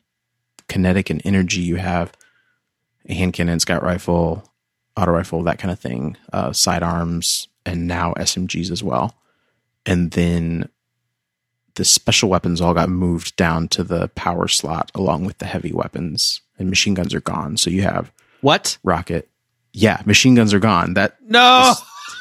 kinetic 0.67 1.09
and 1.09 1.21
energy. 1.25 1.61
You 1.61 1.77
have 1.77 2.11
a 3.07 3.13
hand 3.13 3.33
cannon, 3.33 3.59
scout 3.59 3.83
rifle, 3.83 4.50
auto 4.97 5.11
rifle, 5.11 5.43
that 5.43 5.59
kind 5.59 5.71
of 5.71 5.79
thing, 5.79 6.17
uh, 6.33 6.51
sidearms, 6.53 7.47
and 7.65 7.87
now 7.87 8.13
SMGs 8.15 8.71
as 8.71 8.83
well. 8.83 9.15
And 9.85 10.11
then 10.11 10.69
the 11.75 11.85
special 11.85 12.29
weapons 12.29 12.59
all 12.61 12.73
got 12.73 12.89
moved 12.89 13.35
down 13.35 13.67
to 13.69 13.83
the 13.83 14.09
power 14.09 14.47
slot 14.47 14.91
along 14.93 15.25
with 15.25 15.37
the 15.37 15.45
heavy 15.45 15.71
weapons, 15.73 16.41
and 16.59 16.69
machine 16.69 16.93
guns 16.93 17.13
are 17.13 17.21
gone. 17.21 17.57
So 17.57 17.69
you 17.69 17.81
have 17.83 18.11
What? 18.41 18.77
rocket. 18.83 19.29
Yeah, 19.73 20.01
machine 20.05 20.35
guns 20.35 20.53
are 20.53 20.59
gone. 20.59 20.95
That 20.95 21.15
No. 21.25 21.73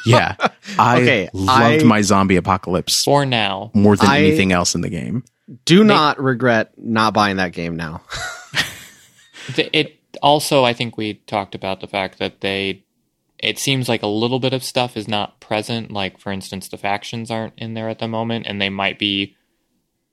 yeah, 0.06 0.36
I 0.78 1.00
Okay, 1.02 1.28
loved 1.32 1.82
I- 1.82 1.84
my 1.84 2.00
zombie 2.02 2.36
apocalypse 2.36 3.02
For 3.02 3.26
now, 3.26 3.70
more 3.74 3.96
than 3.96 4.08
I- 4.08 4.20
anything 4.20 4.52
else 4.52 4.74
in 4.74 4.82
the 4.82 4.88
game. 4.90 5.24
Do 5.64 5.82
not 5.82 6.22
regret 6.22 6.72
not 6.78 7.12
buying 7.12 7.38
that 7.38 7.50
game 7.52 7.74
now. 7.74 8.02
Th- 9.54 9.70
it 9.72 9.99
also 10.22 10.64
I 10.64 10.72
think 10.72 10.96
we 10.96 11.14
talked 11.14 11.54
about 11.54 11.80
the 11.80 11.86
fact 11.86 12.18
that 12.18 12.40
they 12.40 12.84
it 13.38 13.58
seems 13.58 13.88
like 13.88 14.02
a 14.02 14.06
little 14.06 14.38
bit 14.38 14.52
of 14.52 14.62
stuff 14.62 14.96
is 14.96 15.08
not 15.08 15.40
present 15.40 15.90
like 15.90 16.18
for 16.18 16.30
instance 16.32 16.68
the 16.68 16.76
factions 16.76 17.30
aren't 17.30 17.58
in 17.58 17.74
there 17.74 17.88
at 17.88 17.98
the 17.98 18.08
moment 18.08 18.46
and 18.46 18.60
they 18.60 18.68
might 18.68 18.98
be 18.98 19.36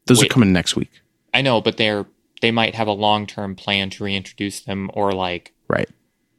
Those 0.06 0.20
Wait. 0.20 0.32
are 0.32 0.34
coming 0.34 0.54
next 0.54 0.76
week, 0.76 1.02
I 1.34 1.42
know 1.42 1.62
but 1.62 1.78
they're 1.78 2.06
they 2.42 2.52
might 2.52 2.76
have 2.76 2.88
a 2.88 2.92
long-term 2.94 3.56
plan 3.56 3.90
to 3.92 4.04
reintroduce 4.04 4.60
them 4.62 4.92
or 4.94 5.12
like 5.12 5.54
right? 5.68 5.90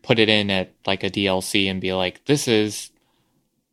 put 0.02 0.18
it 0.18 0.28
in 0.28 0.50
at 0.50 0.72
like 0.86 1.02
a 1.02 1.10
DLC 1.10 1.68
and 1.70 1.80
be 1.80 1.92
like 1.92 2.24
this 2.26 2.46
is 2.48 2.90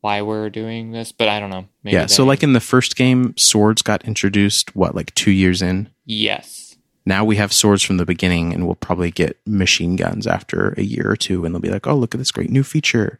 why 0.01 0.21
we're 0.21 0.49
doing 0.49 0.91
this 0.91 1.11
but 1.11 1.27
I 1.27 1.39
don't 1.39 1.49
know 1.49 1.67
maybe 1.83 1.95
yeah. 1.95 2.07
So 2.07 2.25
like 2.25 2.43
in 2.43 2.53
the 2.53 2.59
first 2.59 2.95
game, 2.95 3.33
swords 3.37 3.81
got 3.81 4.05
introduced. 4.05 4.75
What 4.75 4.95
like 4.95 5.13
two 5.15 5.31
years 5.31 5.61
in? 5.61 5.89
yes 6.05 6.64
Now 7.05 7.23
we 7.23 7.35
have 7.35 7.53
swords 7.53 7.83
from 7.83 7.97
the 7.97 8.05
beginning, 8.05 8.53
and 8.53 8.65
we'll 8.65 8.75
probably 8.75 9.11
get 9.11 9.39
machine 9.45 9.95
guns 9.95 10.25
after 10.25 10.73
a 10.77 10.81
year 10.81 11.09
or 11.09 11.15
two, 11.15 11.45
and 11.45 11.53
they'll 11.53 11.61
be 11.61 11.69
like, 11.69 11.87
"Oh, 11.87 11.95
look 11.95 12.15
at 12.15 12.17
this 12.17 12.31
great 12.31 12.49
new 12.49 12.63
feature." 12.63 13.19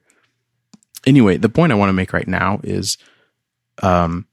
Anyway, 1.05 1.37
the 1.37 1.49
point 1.49 1.71
I 1.71 1.75
want 1.75 1.89
to 1.89 1.93
make 1.93 2.13
right 2.13 2.27
now 2.27 2.59
is, 2.63 2.97
um, 3.83 4.25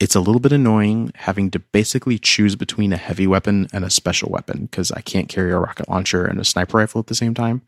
it's 0.00 0.14
a 0.14 0.20
little 0.20 0.40
bit 0.40 0.52
annoying 0.52 1.12
having 1.14 1.50
to 1.50 1.58
basically 1.58 2.18
choose 2.18 2.56
between 2.56 2.92
a 2.92 2.98
heavy 2.98 3.26
weapon 3.26 3.66
and 3.72 3.84
a 3.84 3.90
special 3.90 4.30
weapon 4.30 4.66
because 4.66 4.90
I 4.92 5.02
can't 5.02 5.28
carry 5.28 5.52
a 5.52 5.58
rocket 5.58 5.88
launcher 5.88 6.24
and 6.24 6.40
a 6.40 6.44
sniper 6.44 6.78
rifle 6.78 6.98
at 6.98 7.06
the 7.06 7.14
same 7.14 7.34
time. 7.34 7.62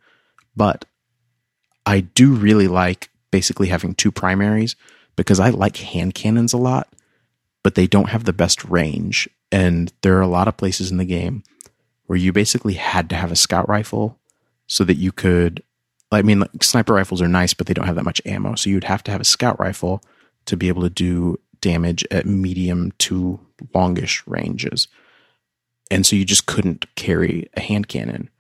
But 0.56 0.84
I 1.84 2.00
do 2.00 2.34
really 2.34 2.68
like 2.68 3.10
basically 3.30 3.68
having 3.68 3.94
two 3.94 4.12
primaries 4.12 4.76
because 5.16 5.40
I 5.40 5.50
like 5.50 5.76
hand 5.78 6.14
cannons 6.14 6.52
a 6.52 6.58
lot, 6.58 6.88
but 7.62 7.74
they 7.74 7.86
don't 7.86 8.10
have 8.10 8.24
the 8.24 8.32
best 8.32 8.64
range. 8.64 9.28
And 9.50 9.92
there 10.02 10.16
are 10.18 10.22
a 10.22 10.28
lot 10.28 10.48
of 10.48 10.56
places 10.56 10.90
in 10.90 10.98
the 10.98 11.04
game 11.04 11.42
where 12.06 12.18
you 12.18 12.32
basically 12.32 12.74
had 12.74 13.08
to 13.10 13.16
have 13.16 13.32
a 13.32 13.36
scout 13.36 13.68
rifle 13.68 14.18
so 14.66 14.84
that 14.84 14.96
you 14.96 15.12
could. 15.12 15.62
I 16.10 16.22
mean, 16.22 16.40
like, 16.40 16.62
sniper 16.62 16.94
rifles 16.94 17.20
are 17.20 17.28
nice, 17.28 17.54
but 17.54 17.66
they 17.66 17.74
don't 17.74 17.86
have 17.86 17.96
that 17.96 18.04
much 18.04 18.22
ammo. 18.24 18.54
So 18.54 18.70
you'd 18.70 18.84
have 18.84 19.02
to 19.04 19.10
have 19.10 19.20
a 19.20 19.24
scout 19.24 19.60
rifle 19.60 20.02
to 20.46 20.56
be 20.56 20.68
able 20.68 20.82
to 20.82 20.90
do 20.90 21.38
damage 21.60 22.04
at 22.10 22.26
medium 22.26 22.92
to 22.98 23.40
longish 23.74 24.26
ranges. 24.26 24.88
And 25.90 26.06
so 26.06 26.16
you 26.16 26.24
just 26.24 26.46
couldn't 26.46 26.94
carry 26.94 27.48
a 27.54 27.60
hand 27.60 27.88
cannon. 27.88 28.30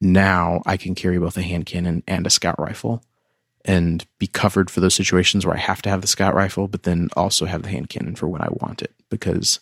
Now 0.00 0.62
I 0.66 0.76
can 0.76 0.94
carry 0.94 1.18
both 1.18 1.36
a 1.36 1.42
hand 1.42 1.66
cannon 1.66 2.02
and 2.06 2.26
a 2.26 2.30
scout 2.30 2.58
rifle 2.58 3.02
and 3.64 4.06
be 4.18 4.26
covered 4.26 4.70
for 4.70 4.80
those 4.80 4.94
situations 4.94 5.44
where 5.44 5.56
I 5.56 5.60
have 5.60 5.82
to 5.82 5.90
have 5.90 6.00
the 6.00 6.06
scout 6.06 6.34
rifle, 6.34 6.68
but 6.68 6.84
then 6.84 7.08
also 7.16 7.46
have 7.46 7.62
the 7.62 7.68
hand 7.68 7.88
cannon 7.88 8.14
for 8.14 8.28
when 8.28 8.42
I 8.42 8.48
want 8.50 8.82
it. 8.82 8.94
Because 9.10 9.60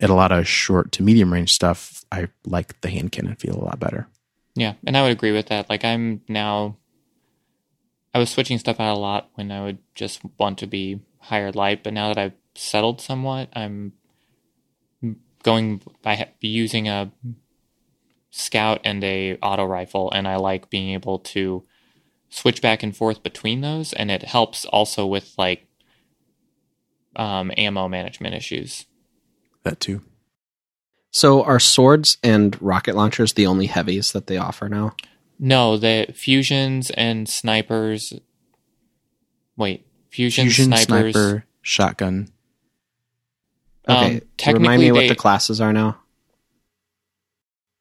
at 0.00 0.10
a 0.10 0.14
lot 0.14 0.32
of 0.32 0.46
short 0.46 0.92
to 0.92 1.02
medium 1.02 1.32
range 1.32 1.52
stuff, 1.52 2.04
I 2.12 2.28
like 2.44 2.80
the 2.80 2.90
hand 2.90 3.12
cannon 3.12 3.36
feel 3.36 3.56
a 3.56 3.64
lot 3.64 3.80
better. 3.80 4.08
Yeah, 4.54 4.74
and 4.86 4.96
I 4.96 5.02
would 5.02 5.12
agree 5.12 5.32
with 5.32 5.46
that. 5.48 5.68
Like 5.68 5.84
I'm 5.84 6.22
now 6.28 6.76
I 8.14 8.18
was 8.18 8.30
switching 8.30 8.58
stuff 8.58 8.80
out 8.80 8.96
a 8.96 8.98
lot 8.98 9.28
when 9.34 9.52
I 9.52 9.62
would 9.62 9.78
just 9.94 10.20
want 10.38 10.58
to 10.58 10.66
be 10.66 11.00
higher 11.18 11.52
light, 11.52 11.82
but 11.84 11.92
now 11.92 12.08
that 12.08 12.18
I've 12.18 12.32
settled 12.54 13.00
somewhat, 13.00 13.50
I'm 13.52 13.92
going 15.42 15.82
by 16.02 16.30
using 16.40 16.88
a 16.88 17.12
scout 18.30 18.80
and 18.84 19.04
a 19.04 19.36
auto 19.42 19.64
rifle 19.64 20.10
and 20.10 20.26
I 20.26 20.36
like 20.36 20.70
being 20.70 20.94
able 20.94 21.18
to 21.20 21.64
switch 22.28 22.60
back 22.60 22.82
and 22.82 22.96
forth 22.96 23.22
between 23.22 23.60
those 23.60 23.92
and 23.92 24.10
it 24.10 24.24
helps 24.24 24.64
also 24.64 25.06
with 25.06 25.34
like 25.36 25.66
um, 27.16 27.52
ammo 27.56 27.86
management 27.86 28.34
issues. 28.34 28.86
That 29.66 29.80
too. 29.80 30.00
So 31.10 31.42
are 31.42 31.58
swords 31.58 32.18
and 32.22 32.56
rocket 32.62 32.94
launchers 32.94 33.32
the 33.32 33.46
only 33.46 33.66
heavies 33.66 34.12
that 34.12 34.26
they 34.28 34.36
offer 34.36 34.68
now? 34.68 34.94
No, 35.40 35.76
the 35.76 36.06
fusions 36.14 36.90
and 36.90 37.28
snipers. 37.28 38.12
Wait, 39.56 39.86
fusion, 40.10 40.44
Fusion, 40.44 40.76
snipers. 40.76 41.14
sniper, 41.14 41.44
shotgun. 41.62 42.28
Um, 43.88 43.96
Okay, 43.96 44.20
technically, 44.36 44.62
remind 44.62 44.82
me 44.82 44.92
what 44.92 45.00
they- 45.00 45.08
the 45.08 45.14
classes 45.16 45.60
are 45.60 45.72
now. 45.72 45.98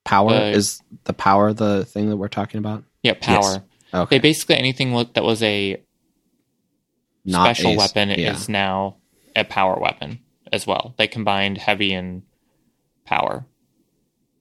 Power 0.06 0.32
Uh, 0.34 0.50
is 0.52 0.82
the 1.06 1.14
power 1.14 1.54
the 1.54 1.86
thing 1.86 2.10
that 2.10 2.18
we're 2.18 2.28
talking 2.28 2.58
about? 2.60 2.84
Yeah, 3.04 3.14
power. 3.20 3.64
Okay, 3.94 4.16
They 4.16 4.20
basically 4.20 4.56
anything 4.56 4.92
that 5.14 5.24
was 5.24 5.42
a 5.44 5.82
Not 7.26 7.46
special 7.56 7.72
ace- 7.72 7.78
weapon 7.78 8.10
yeah. 8.10 8.34
is 8.34 8.50
now 8.50 8.98
a 9.36 9.44
power 9.44 9.80
weapon 9.80 10.20
as 10.56 10.66
well. 10.66 10.96
They 10.98 11.08
combined 11.08 11.60
heavy 11.60 11.94
and 11.94 12.24
power, 13.06 13.46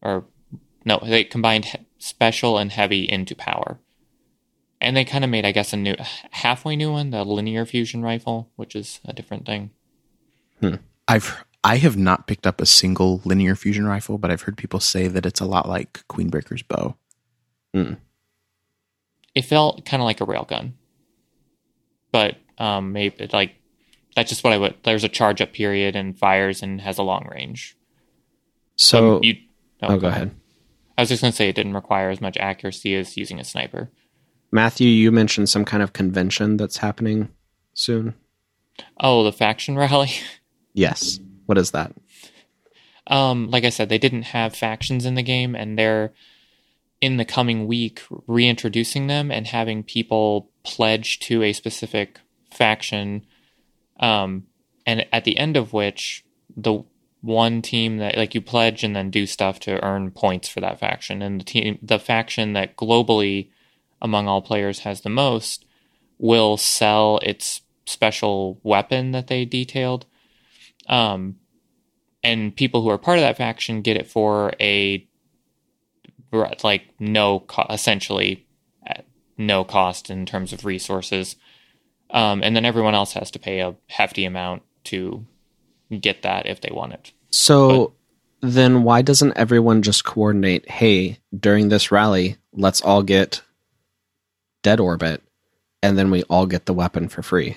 or 0.01 0.25
no, 0.85 1.01
they 1.05 1.25
combined 1.25 1.67
he- 1.67 1.79
special 1.99 2.57
and 2.57 2.73
heavy 2.73 3.09
into 3.09 3.35
power, 3.35 3.79
and 4.81 4.97
they 4.97 5.05
kind 5.05 5.25
of 5.25 5.31
made, 5.31 5.45
I 5.45 5.53
guess, 5.53 5.73
a 5.73 5.77
new 5.77 5.95
halfway 6.31 6.77
new 6.77 6.93
one, 6.93 7.11
the 7.11 7.25
linear 7.25 7.67
fusion 7.67 8.03
rifle, 8.03 8.51
which 8.57 8.75
is 8.75 9.01
a 9.05 9.13
different 9.13 9.45
thing. 9.45 9.71
I've 11.07 11.45
I 11.63 11.77
have 11.77 11.97
not 11.97 12.27
picked 12.27 12.47
up 12.47 12.61
a 12.61 12.67
single 12.67 13.21
linear 13.25 13.55
fusion 13.57 13.87
rifle, 13.87 14.19
but 14.19 14.31
I've 14.31 14.43
heard 14.43 14.57
people 14.57 14.81
say 14.81 15.09
that 15.09 15.27
it's 15.27 15.41
a 15.41 15.47
lot 15.47 15.69
like 15.69 16.05
Queenbreaker's 16.09 16.63
bow. 16.63 16.97
It 19.35 19.43
felt 19.43 19.85
kind 19.85 20.01
of 20.03 20.05
like 20.05 20.21
a 20.21 20.27
railgun, 20.27 20.73
but 22.13 22.37
um, 22.59 22.93
maybe 22.93 23.29
like 23.33 23.57
that's 24.15 24.29
just 24.29 24.45
what 24.45 24.53
I 24.53 24.59
would. 24.59 24.77
There's 24.85 25.05
a 25.05 25.09
charge 25.09 25.41
up 25.41 25.53
period 25.53 25.97
and 25.97 26.19
fires 26.19 26.63
and 26.63 26.81
has 26.81 26.99
a 26.99 27.03
long 27.03 27.29
range. 27.31 27.77
So, 28.77 29.21
you. 29.23 29.37
oh, 29.83 29.99
go 29.99 30.09
ahead. 30.09 30.35
I 30.97 31.03
was 31.03 31.09
just 31.09 31.23
going 31.23 31.33
to 31.33 31.37
say 31.37 31.49
it 31.49 31.57
didn't 31.57 31.75
require 31.75 32.11
as 32.11 32.21
much 32.21 32.37
accuracy 32.37 32.95
as 32.95 33.17
using 33.17 33.41
a 33.41 33.45
sniper. 33.45 33.91
Matthew, 34.53 34.89
you 34.89 35.11
mentioned 35.11 35.49
some 35.49 35.65
kind 35.65 35.83
of 35.83 35.93
convention 35.93 36.57
that's 36.57 36.77
happening 36.77 37.29
soon. 37.73 38.15
Oh, 39.01 39.25
the 39.25 39.33
faction 39.33 39.77
rally. 39.79 40.11
Yes. 40.73 41.19
What 41.47 41.59
is 41.59 41.73
that? 41.73 41.93
Um, 43.07 43.51
like 43.51 43.65
I 43.65 43.71
said, 43.71 43.89
they 43.89 43.99
didn't 43.99 44.23
have 44.23 44.57
factions 44.57 45.05
in 45.05 45.15
the 45.15 45.23
game, 45.23 45.55
and 45.55 45.79
they're 45.79 46.13
in 47.01 47.17
the 47.17 47.25
coming 47.25 47.67
week 47.67 48.03
reintroducing 48.27 49.09
them 49.09 49.31
and 49.31 49.47
having 49.47 49.83
people 49.83 50.51
pledge 50.63 51.19
to 51.21 51.43
a 51.43 51.53
specific 51.53 52.21
faction. 52.51 53.27
Um, 54.01 54.45
and 54.87 55.07
at 55.13 55.25
the 55.25 55.39
end 55.39 55.57
of 55.57 55.73
which, 55.73 56.25
the 56.57 56.85
one 57.21 57.63
team 57.63 57.99
that 57.99 58.17
like 58.17 58.35
you 58.35 58.41
pledge 58.41 58.85
and 58.85 58.95
then 58.95 59.11
do 59.11 59.27
stuff 59.27 59.59
to 59.61 59.83
earn 59.83 60.11
points 60.11 60.49
for 60.49 60.61
that 60.61 60.79
faction, 60.79 61.23
and 61.23 61.41
the 61.41 61.45
team, 61.45 61.79
the 61.83 61.99
faction 61.99 62.53
that 62.53 62.77
globally 62.77 63.51
among 64.03 64.29
all 64.29 64.43
players 64.43 64.81
has 64.81 65.01
the 65.01 65.09
most 65.11 65.65
will 66.19 66.57
sell 66.57 67.19
its 67.23 67.63
special 67.87 68.61
weapon 68.63 69.13
that 69.13 69.27
they 69.27 69.45
detailed. 69.45 70.07
Um, 70.89 71.37
and 72.23 72.55
people 72.55 72.83
who 72.83 72.91
are 72.91 72.99
part 72.99 73.19
of 73.19 73.23
that 73.23 73.37
faction 73.37 73.83
get 73.83 73.97
it 73.97 74.07
for 74.07 74.53
a 74.61 75.07
like 76.63 76.83
no 76.99 77.41
co- 77.41 77.67
essentially 77.71 78.45
no 79.37 79.65
cost 79.65 80.11
in 80.11 80.27
terms 80.27 80.53
of 80.53 80.65
resources. 80.65 81.37
Um, 82.15 82.45
and 82.45 82.55
then 82.55 82.65
everyone 82.65 82.95
else 82.95 83.13
has 83.15 83.33
to 83.33 83.41
pay 83.41 83.59
a 83.59 83.75
hefty 83.89 84.25
amount 84.25 84.63
to 84.85 85.27
get 86.01 86.23
that 86.23 86.47
if 86.47 86.61
they 86.61 86.71
want 86.73 86.93
it. 86.93 87.13
So 87.31 87.95
then 88.41 88.85
why 88.85 89.03
doesn't 89.03 89.37
everyone 89.37 89.83
just 89.83 90.05
coordinate, 90.05 90.71
hey, 90.71 91.19
during 91.37 91.69
this 91.69 91.91
rally, 91.91 92.37
let's 92.53 92.81
all 92.81 93.03
get 93.03 93.43
dead 94.63 94.79
orbit 94.79 95.23
and 95.83 95.99
then 95.99 96.13
we 96.13 96.23
all 96.25 96.47
get 96.47 96.67
the 96.67 96.73
weapon 96.73 97.09
for 97.09 97.23
free? 97.23 97.57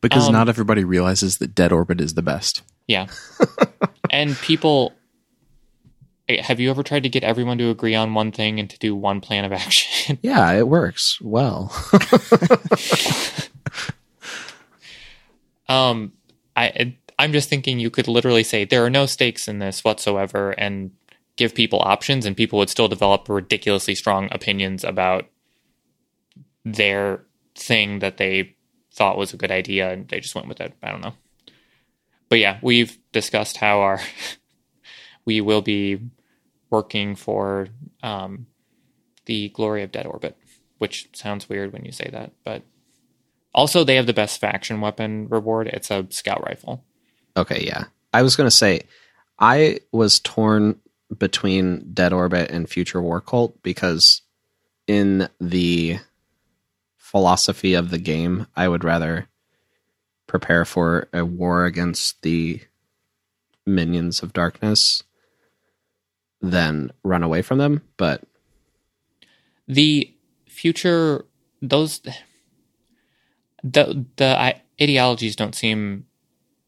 Because 0.00 0.26
Um, 0.26 0.32
not 0.32 0.48
everybody 0.48 0.82
realizes 0.82 1.38
that 1.38 1.54
dead 1.54 1.70
orbit 1.70 2.00
is 2.00 2.14
the 2.14 2.22
best. 2.22 2.62
Yeah. 2.88 3.06
and 4.10 4.36
people 4.38 4.92
eh, 6.28 6.42
have 6.42 6.58
you 6.58 6.70
ever 6.70 6.82
tried 6.82 7.04
to 7.04 7.08
get 7.08 7.22
everyone 7.22 7.58
to 7.58 7.70
agree 7.70 7.94
on 7.94 8.14
one 8.14 8.32
thing 8.32 8.58
and 8.58 8.68
to 8.70 8.78
do 8.78 8.96
one 8.96 9.20
plan 9.20 9.44
of 9.44 9.52
action? 9.52 10.18
Yeah, 10.20 10.50
it 10.52 10.66
works 10.66 11.18
well. 11.20 11.72
um 15.68 16.12
I 16.56 16.96
I'm 17.18 17.32
just 17.32 17.48
thinking 17.48 17.78
you 17.78 17.90
could 17.90 18.08
literally 18.08 18.44
say 18.44 18.64
there 18.64 18.84
are 18.84 18.90
no 18.90 19.06
stakes 19.06 19.48
in 19.48 19.58
this 19.58 19.82
whatsoever 19.82 20.52
and 20.52 20.92
give 21.36 21.54
people 21.54 21.80
options 21.80 22.26
and 22.26 22.36
people 22.36 22.58
would 22.58 22.70
still 22.70 22.88
develop 22.88 23.28
ridiculously 23.28 23.94
strong 23.94 24.28
opinions 24.30 24.84
about 24.84 25.26
their 26.64 27.24
thing 27.54 28.00
that 28.00 28.18
they 28.18 28.54
thought 28.92 29.18
was 29.18 29.32
a 29.32 29.36
good 29.36 29.50
idea 29.50 29.92
and 29.92 30.08
they 30.08 30.20
just 30.20 30.34
went 30.34 30.48
with 30.48 30.60
it. 30.60 30.74
I 30.82 30.90
don't 30.90 31.00
know. 31.00 31.14
But 32.28 32.38
yeah, 32.38 32.58
we've 32.62 32.98
discussed 33.12 33.56
how 33.56 33.80
our 33.80 34.00
we 35.24 35.40
will 35.40 35.62
be 35.62 36.00
working 36.70 37.14
for 37.14 37.68
um, 38.02 38.46
the 39.26 39.48
glory 39.50 39.82
of 39.82 39.92
Dead 39.92 40.06
Orbit, 40.06 40.36
which 40.78 41.08
sounds 41.12 41.48
weird 41.48 41.72
when 41.72 41.84
you 41.84 41.92
say 41.92 42.08
that, 42.12 42.32
but 42.44 42.62
also 43.54 43.84
they 43.84 43.96
have 43.96 44.06
the 44.06 44.12
best 44.12 44.40
faction 44.40 44.80
weapon 44.80 45.28
reward. 45.28 45.68
It's 45.68 45.90
a 45.90 46.06
scout 46.10 46.44
rifle. 46.46 46.84
Okay, 47.36 47.64
yeah. 47.64 47.84
I 48.12 48.22
was 48.22 48.36
going 48.36 48.46
to 48.46 48.56
say, 48.56 48.82
I 49.38 49.80
was 49.92 50.20
torn 50.20 50.80
between 51.16 51.92
Dead 51.92 52.12
Orbit 52.12 52.50
and 52.50 52.68
Future 52.68 53.00
War 53.00 53.20
Cult 53.20 53.62
because 53.62 54.22
in 54.86 55.28
the 55.40 55.98
philosophy 56.96 57.74
of 57.74 57.90
the 57.90 57.98
game, 57.98 58.46
I 58.56 58.68
would 58.68 58.84
rather 58.84 59.28
prepare 60.26 60.64
for 60.64 61.08
a 61.12 61.24
war 61.24 61.64
against 61.64 62.20
the 62.22 62.60
minions 63.66 64.22
of 64.22 64.32
darkness 64.32 65.02
than 66.40 66.92
run 67.02 67.22
away 67.22 67.42
from 67.42 67.58
them. 67.58 67.82
But 67.96 68.22
the 69.66 70.12
future 70.46 71.24
those 71.60 72.00
the 73.62 74.04
the 74.16 74.54
ideologies 74.80 75.36
don't 75.36 75.54
seem 75.54 76.06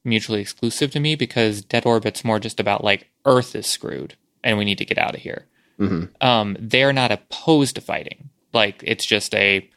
mutually 0.05 0.41
exclusive 0.41 0.91
to 0.93 1.01
me 1.01 1.15
because 1.15 1.63
dead 1.63 1.85
orbit's 1.87 2.25
more 2.25 2.41
just 2.41 2.59
about 2.59 2.83
like 2.83 3.11
earth 3.27 3.55
is 3.55 3.67
screwed 3.67 4.17
and 4.43 4.57
we 4.59 4.65
need 4.65 4.79
to 4.79 4.85
get 4.85 4.99
out 4.99 5.15
of 5.15 5.21
here. 5.21 5.47
Mhm. 5.79 6.11
um 6.21 6.57
they're 6.61 6.93
not 6.93 7.11
opposed 7.13 7.75
to 7.77 7.81
fighting. 7.81 8.31
Like 8.53 8.83
it's 8.85 9.05
just 9.07 9.35
a 9.35 9.69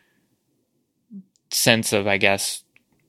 sense 1.50 1.94
of 1.94 2.08
i 2.08 2.18
guess 2.18 2.64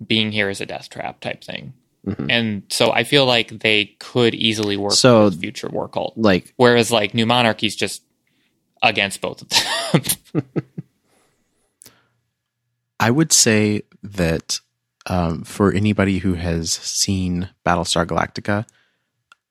being 0.06 0.30
here 0.30 0.50
is 0.50 0.60
a 0.60 0.66
death 0.66 0.90
trap 0.90 1.18
type 1.20 1.42
thing. 1.42 1.72
Mhm. 2.06 2.26
and 2.30 2.62
so 2.68 2.92
i 2.92 3.02
feel 3.04 3.24
like 3.24 3.48
they 3.60 3.86
could 3.98 4.34
easily 4.34 4.76
work 4.76 4.92
So- 4.92 5.24
with 5.24 5.40
future 5.40 5.68
war 5.70 5.88
cult 5.88 6.12
like, 6.18 6.52
whereas 6.56 6.90
like 6.92 7.14
new 7.14 7.24
monarchy's 7.24 7.74
just 7.74 8.02
against 8.82 9.22
both 9.22 9.40
of 9.40 9.48
them. 9.48 10.42
I 13.00 13.10
would 13.10 13.32
say 13.32 13.82
that 14.04 14.60
um, 15.06 15.42
for 15.42 15.72
anybody 15.72 16.18
who 16.18 16.34
has 16.34 16.72
seen 16.72 17.50
Battlestar 17.66 18.06
Galactica, 18.06 18.66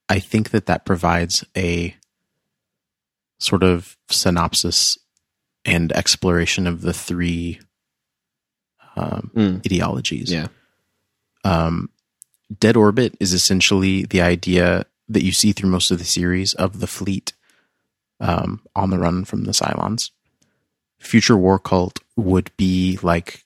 I 0.08 0.20
think 0.20 0.52
that 0.52 0.68
that 0.68 0.86
provides 0.86 1.44
a 1.58 1.96
sort 3.40 3.64
of 3.64 3.98
synopsis 4.10 4.98
and 5.66 5.92
exploration 5.92 6.68
of 6.68 6.82
the 6.82 6.94
three 6.94 7.60
um, 8.96 9.32
mm, 9.36 9.66
ideologies. 9.66 10.32
yeah. 10.32 10.48
Um, 11.44 11.90
Dead 12.60 12.78
Orbit 12.78 13.16
is 13.20 13.34
essentially 13.34 14.06
the 14.06 14.22
idea 14.22 14.86
that 15.10 15.24
you 15.24 15.32
see 15.32 15.52
through 15.52 15.70
most 15.70 15.92
of 15.92 15.98
the 15.98 16.06
series 16.06 16.54
of 16.54 16.80
the 16.80 16.88
fleet 16.88 17.34
um, 18.20 18.62
on 18.76 18.90
the 18.90 19.00
run 19.00 19.26
from 19.26 19.44
the 19.44 19.52
Cylons. 19.52 20.12
Future 21.00 21.38
War 21.38 21.60
Cult 21.60 22.00
would 22.16 22.52
be 22.56 22.98
like 23.02 23.44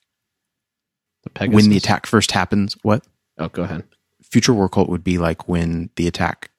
The 1.28 1.38
Pegasus. 1.38 1.54
when 1.54 1.70
the 1.70 1.76
attack 1.76 2.06
first 2.06 2.32
happens. 2.32 2.76
What? 2.82 3.04
Oh, 3.38 3.48
go 3.48 3.62
ahead. 3.62 3.84
Future 4.22 4.52
War 4.54 4.68
Cult 4.68 4.88
would 4.88 5.04
be 5.04 5.18
like 5.18 5.48
when 5.48 5.90
the 5.96 6.06
attack 6.06 6.50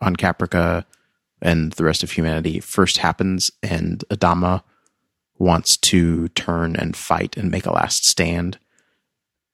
on 0.00 0.16
Caprica 0.16 0.84
and 1.40 1.72
the 1.72 1.84
rest 1.84 2.02
of 2.02 2.10
humanity 2.12 2.60
first 2.60 2.98
happens, 2.98 3.50
and 3.62 4.04
Adama 4.10 4.62
wants 5.38 5.76
to 5.76 6.28
turn 6.28 6.76
and 6.76 6.96
fight 6.96 7.36
and 7.36 7.50
make 7.50 7.66
a 7.66 7.72
last 7.72 8.04
stand. 8.04 8.58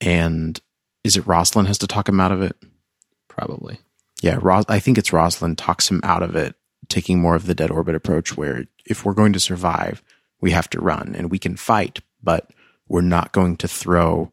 And 0.01 0.61
is 1.05 1.17
it 1.17 1.27
Roslin 1.27 1.67
has 1.67 1.79
to 1.79 1.87
talk 1.87 2.09
him 2.09 2.21
out 2.21 2.33
of 2.33 2.43
it? 2.43 2.57
Probably. 3.29 3.79
Yeah, 4.23 4.39
Ros- 4.41 4.65
I 4.69 4.81
think 4.81 4.99
it's 4.99 5.13
Roslin 5.13 5.57
talks 5.57 5.91
him 5.91 6.01
out 6.03 6.23
of 6.23 6.37
it, 6.37 6.55
taking 6.89 7.21
more 7.21 7.35
of 7.35 7.47
the 7.47 7.55
dead 7.55 7.71
orbit 7.71 7.95
approach, 7.95 8.37
where 8.37 8.65
if 8.85 9.05
we're 9.05 9.15
going 9.15 9.33
to 9.33 9.41
survive, 9.41 10.03
we 10.41 10.51
have 10.51 10.69
to 10.71 10.81
run 10.81 11.15
and 11.17 11.31
we 11.31 11.39
can 11.39 11.57
fight, 11.57 12.01
but 12.23 12.51
we're 12.89 13.01
not 13.01 13.33
going 13.33 13.57
to 13.59 13.69
throw 13.69 14.33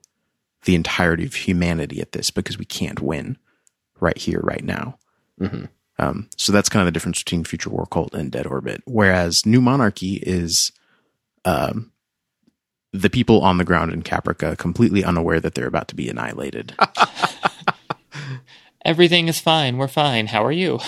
the 0.66 0.76
entirety 0.76 1.26
of 1.26 1.34
humanity 1.34 2.02
at 2.02 2.12
this 2.12 2.32
because 2.32 2.58
we 2.58 2.66
can't 2.66 3.00
win 3.00 3.38
right 4.00 4.18
here, 4.18 4.40
right 4.42 4.64
now. 4.64 4.98
hmm 5.40 5.66
Um, 5.98 6.30
so 6.38 6.52
that's 6.52 6.70
kind 6.70 6.82
of 6.82 6.86
the 6.88 6.92
difference 6.92 7.24
between 7.24 7.44
Future 7.46 7.70
War 7.70 7.86
Cult 7.86 8.14
and 8.14 8.32
Dead 8.32 8.46
Orbit. 8.46 8.82
Whereas 8.86 9.46
New 9.46 9.62
Monarchy 9.62 10.20
is 10.22 10.72
um, 11.46 11.92
the 12.92 13.10
people 13.10 13.42
on 13.42 13.58
the 13.58 13.64
ground 13.64 13.94
in 13.94 14.04
Caprica 14.04 14.58
completely 14.58 15.04
unaware 15.04 15.40
that 15.40 15.56
they're 15.56 15.68
about 15.68 15.88
to 15.90 15.96
be 15.96 16.10
annihilated. 16.10 16.76
everything 18.86 19.28
is 19.28 19.40
fine 19.40 19.78
we're 19.78 19.88
fine 19.88 20.28
how 20.28 20.46
are 20.46 20.52
you 20.52 20.80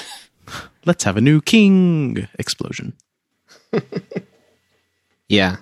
Let's 0.85 1.03
have 1.03 1.17
a 1.17 1.21
new 1.21 1.41
king 1.41 2.29
explosion. 2.39 2.93
Yeah. 5.29 5.57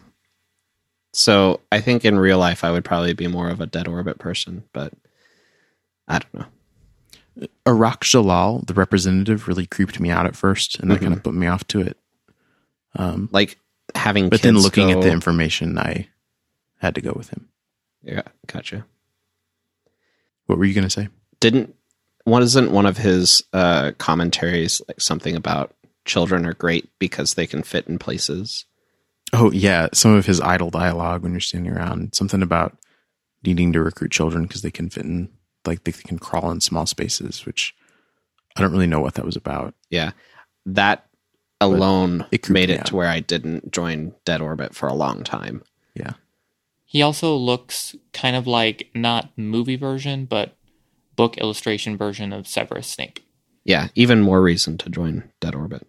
So 1.18 1.62
I 1.72 1.80
think 1.80 2.04
in 2.04 2.20
real 2.20 2.38
life 2.38 2.66
I 2.66 2.72
would 2.72 2.84
probably 2.84 3.14
be 3.14 3.28
more 3.28 3.50
of 3.50 3.62
a 3.62 3.66
dead 3.66 3.88
orbit 3.88 4.20
person, 4.20 4.64
but 4.74 4.92
I 6.10 6.20
don't 6.20 6.34
know. 6.34 7.48
Arach 7.66 8.00
Jalaal, 8.02 8.68
the 8.68 8.74
representative, 8.74 9.48
really 9.48 9.66
creeped 9.66 9.98
me 10.00 10.10
out 10.10 10.26
at 10.26 10.36
first, 10.36 10.78
and 10.80 10.92
that 10.92 11.00
Mhm. 11.00 11.04
kind 11.04 11.14
of 11.14 11.24
put 11.24 11.34
me 11.34 11.48
off 11.48 11.66
to 11.68 11.80
it. 11.82 11.98
Um, 12.96 13.30
Like 13.32 13.58
having 13.96 14.28
but 14.28 14.42
then 14.42 14.58
looking 14.58 14.90
go- 14.90 14.98
at 15.00 15.02
the 15.04 15.10
information, 15.12 15.78
I 15.78 16.10
had 16.80 16.96
to 16.96 17.02
go 17.02 17.14
with 17.16 17.30
him. 17.30 17.48
Yeah, 18.04 18.24
gotcha. 18.48 18.86
What 20.48 20.58
were 20.58 20.66
you 20.66 20.74
going 20.74 20.84
to 20.84 20.90
say? 20.90 21.08
Didn't 21.40 21.76
wasn't 22.26 22.72
one 22.72 22.86
of 22.88 22.98
his 22.98 23.42
uh 23.54 23.92
commentaries 24.00 24.82
like 24.88 25.00
something 25.00 25.36
about 25.36 25.74
children 26.06 26.46
are 26.46 26.54
great 26.54 26.90
because 27.00 27.36
they 27.36 27.48
can 27.48 27.64
fit 27.64 27.88
in 27.88 28.00
places? 28.00 28.66
Oh 29.38 29.52
yeah, 29.52 29.90
some 29.94 30.14
of 30.14 30.26
his 30.26 30.40
idle 30.40 30.70
dialogue 30.70 31.24
when 31.24 31.34
you're 31.34 31.42
standing 31.42 31.74
around, 31.74 32.16
something 32.16 32.42
about 32.42 32.78
needing 33.44 33.74
to 33.74 33.84
recruit 33.84 34.12
children 34.12 34.44
because 34.44 34.62
they 34.62 34.72
can 34.72 34.90
fit 34.90 35.04
in, 35.04 35.30
like 35.66 35.84
they 35.84 35.92
can 35.92 36.18
crawl 36.18 36.52
in 36.52 36.62
small 36.62 36.86
spaces, 36.86 37.46
which 37.46 37.76
I 38.56 38.62
don't 38.62 38.72
really 38.72 38.88
know 38.88 39.02
what 39.02 39.16
that 39.16 39.26
was 39.26 39.36
about. 39.36 39.76
Yeah. 39.90 40.12
That 40.66 41.06
alone 41.60 42.26
it 42.32 42.50
made 42.50 42.70
it 42.70 42.80
out. 42.82 42.86
to 42.88 42.96
where 42.96 43.10
I 43.10 43.20
didn't 43.20 43.72
join 43.72 44.14
Dead 44.24 44.42
Orbit 44.42 44.74
for 44.74 44.88
a 44.88 44.94
long 44.94 45.24
time. 45.24 45.64
Yeah, 45.96 46.14
He 46.86 47.02
also 47.02 47.36
looks 47.36 47.96
kind 48.14 48.36
of 48.36 48.48
like 48.48 48.90
not 48.94 49.32
movie 49.38 49.76
version, 49.78 50.26
but 50.26 50.56
book 51.16 51.38
illustration 51.38 51.98
version 51.98 52.32
of 52.34 52.48
Severus 52.48 52.88
Snape. 52.88 53.20
Yeah, 53.64 53.88
even 53.96 54.22
more 54.22 54.42
reason 54.42 54.78
to 54.80 54.90
join 54.90 55.32
Dead 55.42 55.56
Orbit. 55.56 55.88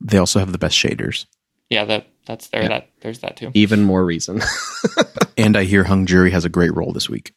they 0.00 0.18
also 0.18 0.38
have 0.38 0.52
the 0.52 0.58
best 0.58 0.76
shaders, 0.76 1.26
Yeah, 1.70 1.84
that 1.84 2.08
that's 2.26 2.48
there. 2.48 2.62
Yeah. 2.62 2.68
That 2.68 2.90
there's 3.00 3.20
that 3.20 3.36
too. 3.36 3.50
Even 3.54 3.82
more 3.82 4.04
reason. 4.04 4.40
and 5.36 5.56
I 5.56 5.64
hear 5.64 5.84
Hung 5.84 6.06
Jury 6.06 6.30
has 6.30 6.44
a 6.44 6.48
great 6.48 6.74
roll 6.74 6.92
this 6.92 7.08
week. 7.08 7.34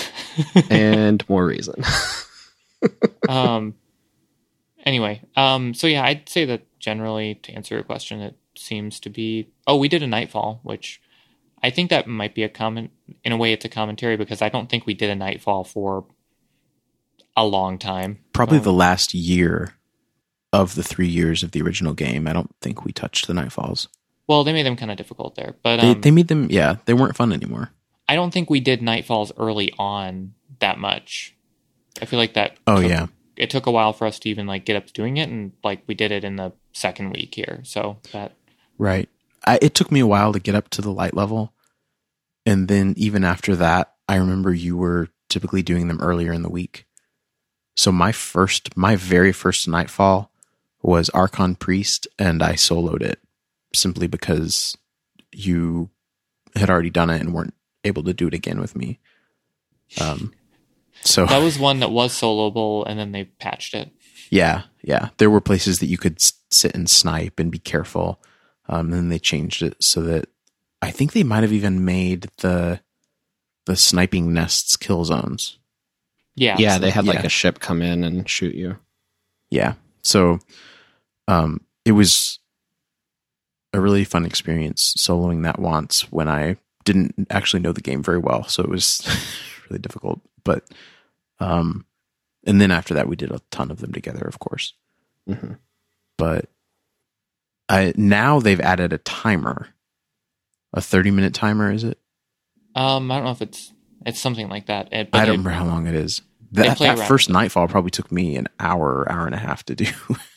and 0.70 1.26
more 1.28 1.46
reason. 1.46 1.82
um. 3.28 3.74
Anyway, 4.84 5.22
um. 5.36 5.74
So 5.74 5.86
yeah, 5.86 6.04
I'd 6.04 6.28
say 6.28 6.44
that 6.46 6.66
generally, 6.78 7.36
to 7.36 7.52
answer 7.52 7.74
your 7.74 7.84
question, 7.84 8.20
it 8.20 8.36
seems 8.56 9.00
to 9.00 9.10
be. 9.10 9.50
Oh, 9.66 9.76
we 9.76 9.88
did 9.88 10.02
a 10.02 10.06
Nightfall, 10.06 10.60
which 10.62 11.00
I 11.62 11.70
think 11.70 11.90
that 11.90 12.06
might 12.06 12.34
be 12.34 12.42
a 12.42 12.48
comment. 12.48 12.90
In 13.24 13.32
a 13.32 13.36
way, 13.36 13.52
it's 13.52 13.64
a 13.64 13.68
commentary 13.68 14.16
because 14.16 14.42
I 14.42 14.48
don't 14.48 14.68
think 14.68 14.86
we 14.86 14.94
did 14.94 15.10
a 15.10 15.16
Nightfall 15.16 15.64
for 15.64 16.06
a 17.36 17.46
long 17.46 17.78
time. 17.78 18.18
Probably 18.32 18.58
Um, 18.58 18.64
the 18.64 18.72
last 18.72 19.14
year 19.14 19.74
of 20.52 20.74
the 20.74 20.82
three 20.82 21.08
years 21.08 21.42
of 21.42 21.52
the 21.52 21.62
original 21.62 21.94
game. 21.94 22.26
I 22.26 22.32
don't 22.32 22.54
think 22.60 22.84
we 22.84 22.92
touched 22.92 23.26
the 23.26 23.32
Nightfalls. 23.32 23.86
Well, 24.26 24.44
they 24.44 24.52
made 24.52 24.66
them 24.66 24.76
kind 24.76 24.90
of 24.90 24.96
difficult 24.96 25.34
there, 25.34 25.56
but 25.62 25.80
They, 25.80 25.90
um, 25.92 26.00
they 26.00 26.10
made 26.10 26.28
them, 26.28 26.48
yeah, 26.50 26.76
they 26.86 26.94
weren't 26.94 27.16
fun 27.16 27.32
anymore. 27.32 27.70
I 28.08 28.14
don't 28.14 28.32
think 28.32 28.50
we 28.50 28.60
did 28.60 28.80
Nightfalls 28.80 29.32
early 29.36 29.72
on 29.78 30.34
that 30.60 30.78
much. 30.78 31.34
I 32.00 32.04
feel 32.04 32.18
like 32.18 32.34
that. 32.34 32.56
Oh, 32.66 32.80
took- 32.80 32.90
yeah. 32.90 33.06
it 33.36 33.50
took 33.50 33.66
a 33.66 33.70
while 33.70 33.92
for 33.92 34.06
us 34.06 34.18
to 34.20 34.28
even 34.28 34.46
like 34.46 34.64
get 34.64 34.76
up 34.76 34.86
to 34.86 34.92
doing 34.92 35.16
it, 35.16 35.28
and 35.28 35.52
like 35.64 35.82
we 35.86 35.94
did 35.94 36.10
it 36.12 36.24
in 36.24 36.36
the 36.36 36.52
second 36.72 37.10
week 37.10 37.34
here. 37.34 37.60
So 37.64 37.98
that 38.12 38.32
Right. 38.78 39.08
I, 39.46 39.58
it 39.62 39.74
took 39.74 39.90
me 39.92 40.00
a 40.00 40.06
while 40.06 40.32
to 40.32 40.38
get 40.40 40.54
up 40.54 40.68
to 40.70 40.82
the 40.82 40.92
light 40.92 41.14
level. 41.14 41.52
And 42.46 42.68
then 42.68 42.94
even 42.96 43.24
after 43.24 43.54
that, 43.56 43.94
I 44.08 44.16
remember 44.16 44.52
you 44.52 44.76
were 44.76 45.08
typically 45.28 45.62
doing 45.62 45.88
them 45.88 46.00
earlier 46.00 46.32
in 46.32 46.42
the 46.42 46.48
week. 46.50 46.86
So 47.76 47.92
my 47.92 48.12
first, 48.12 48.76
my 48.76 48.96
very 48.96 49.32
first 49.32 49.66
Nightfall 49.68 50.29
was 50.82 51.10
Archon 51.10 51.54
Priest, 51.56 52.06
and 52.18 52.42
I 52.42 52.52
soloed 52.54 53.02
it 53.02 53.20
simply 53.74 54.06
because 54.06 54.76
you 55.32 55.90
had 56.56 56.70
already 56.70 56.90
done 56.90 57.10
it 57.10 57.20
and 57.20 57.32
weren't 57.32 57.54
able 57.84 58.02
to 58.04 58.12
do 58.12 58.26
it 58.26 58.34
again 58.34 58.60
with 58.60 58.74
me. 58.76 58.98
Um, 60.00 60.32
so 61.02 61.26
that 61.26 61.42
was 61.42 61.58
one 61.58 61.80
that 61.80 61.90
was 61.90 62.12
soloable, 62.12 62.84
and 62.86 62.98
then 62.98 63.12
they 63.12 63.24
patched 63.24 63.74
it. 63.74 63.90
yeah, 64.30 64.62
yeah. 64.82 65.08
There 65.18 65.30
were 65.30 65.40
places 65.40 65.78
that 65.78 65.86
you 65.86 65.98
could 65.98 66.16
s- 66.16 66.32
sit 66.50 66.74
and 66.74 66.88
snipe 66.88 67.38
and 67.38 67.50
be 67.50 67.58
careful. 67.58 68.20
Um, 68.68 68.86
and 68.86 68.92
then 68.94 69.08
they 69.08 69.18
changed 69.18 69.62
it 69.62 69.76
so 69.82 70.00
that 70.02 70.28
I 70.80 70.90
think 70.92 71.12
they 71.12 71.24
might 71.24 71.42
have 71.42 71.52
even 71.52 71.84
made 71.84 72.28
the 72.38 72.80
the 73.66 73.74
sniping 73.76 74.32
nests 74.32 74.76
kill 74.76 75.04
zones. 75.04 75.58
Yeah, 76.36 76.56
Yeah, 76.58 76.78
they 76.78 76.90
had 76.90 77.04
like 77.06 77.18
yeah. 77.20 77.26
a 77.26 77.30
ship 77.30 77.58
come 77.60 77.82
in 77.82 78.04
and 78.04 78.28
shoot 78.28 78.54
you. 78.54 78.76
Yeah. 79.50 79.74
So 80.02 80.38
um, 81.30 81.60
it 81.84 81.92
was 81.92 82.38
a 83.72 83.80
really 83.80 84.04
fun 84.04 84.24
experience 84.26 84.94
soloing 84.98 85.44
that 85.44 85.58
once 85.60 86.10
when 86.12 86.28
I 86.28 86.56
didn't 86.84 87.28
actually 87.30 87.60
know 87.60 87.72
the 87.72 87.80
game 87.80 88.02
very 88.02 88.18
well. 88.18 88.44
So 88.48 88.62
it 88.62 88.68
was 88.68 89.06
really 89.70 89.78
difficult. 89.80 90.20
But 90.44 90.64
um, 91.38 91.84
and 92.46 92.60
then 92.60 92.70
after 92.70 92.94
that, 92.94 93.06
we 93.08 93.16
did 93.16 93.30
a 93.30 93.40
ton 93.50 93.70
of 93.70 93.78
them 93.78 93.92
together, 93.92 94.24
of 94.26 94.38
course. 94.38 94.74
hmm 95.26 95.52
but 96.18 96.50
I, 97.70 97.94
now 97.96 98.40
they've 98.40 98.60
added 98.60 98.92
a 98.92 98.98
timer, 98.98 99.68
a 100.74 100.80
thirty-minute 100.82 101.32
timer. 101.32 101.72
Is 101.72 101.84
it? 101.84 101.98
Um, 102.74 103.10
I 103.10 103.16
don't 103.16 103.24
know 103.24 103.30
if 103.30 103.40
it's 103.40 103.72
it's 104.04 104.20
something 104.20 104.48
like 104.48 104.66
that. 104.66 104.92
It, 104.92 105.08
I 105.12 105.24
don't 105.24 105.28
it- 105.28 105.38
remember 105.38 105.50
how 105.50 105.64
long 105.64 105.86
it 105.86 105.94
is. 105.94 106.22
That, 106.52 106.78
that 106.78 106.98
first 107.06 107.30
nightfall 107.30 107.68
probably 107.68 107.92
took 107.92 108.10
me 108.10 108.34
an 108.36 108.48
hour, 108.58 109.06
hour 109.10 109.24
and 109.24 109.36
a 109.36 109.38
half 109.38 109.62
to 109.66 109.76
do. 109.76 109.86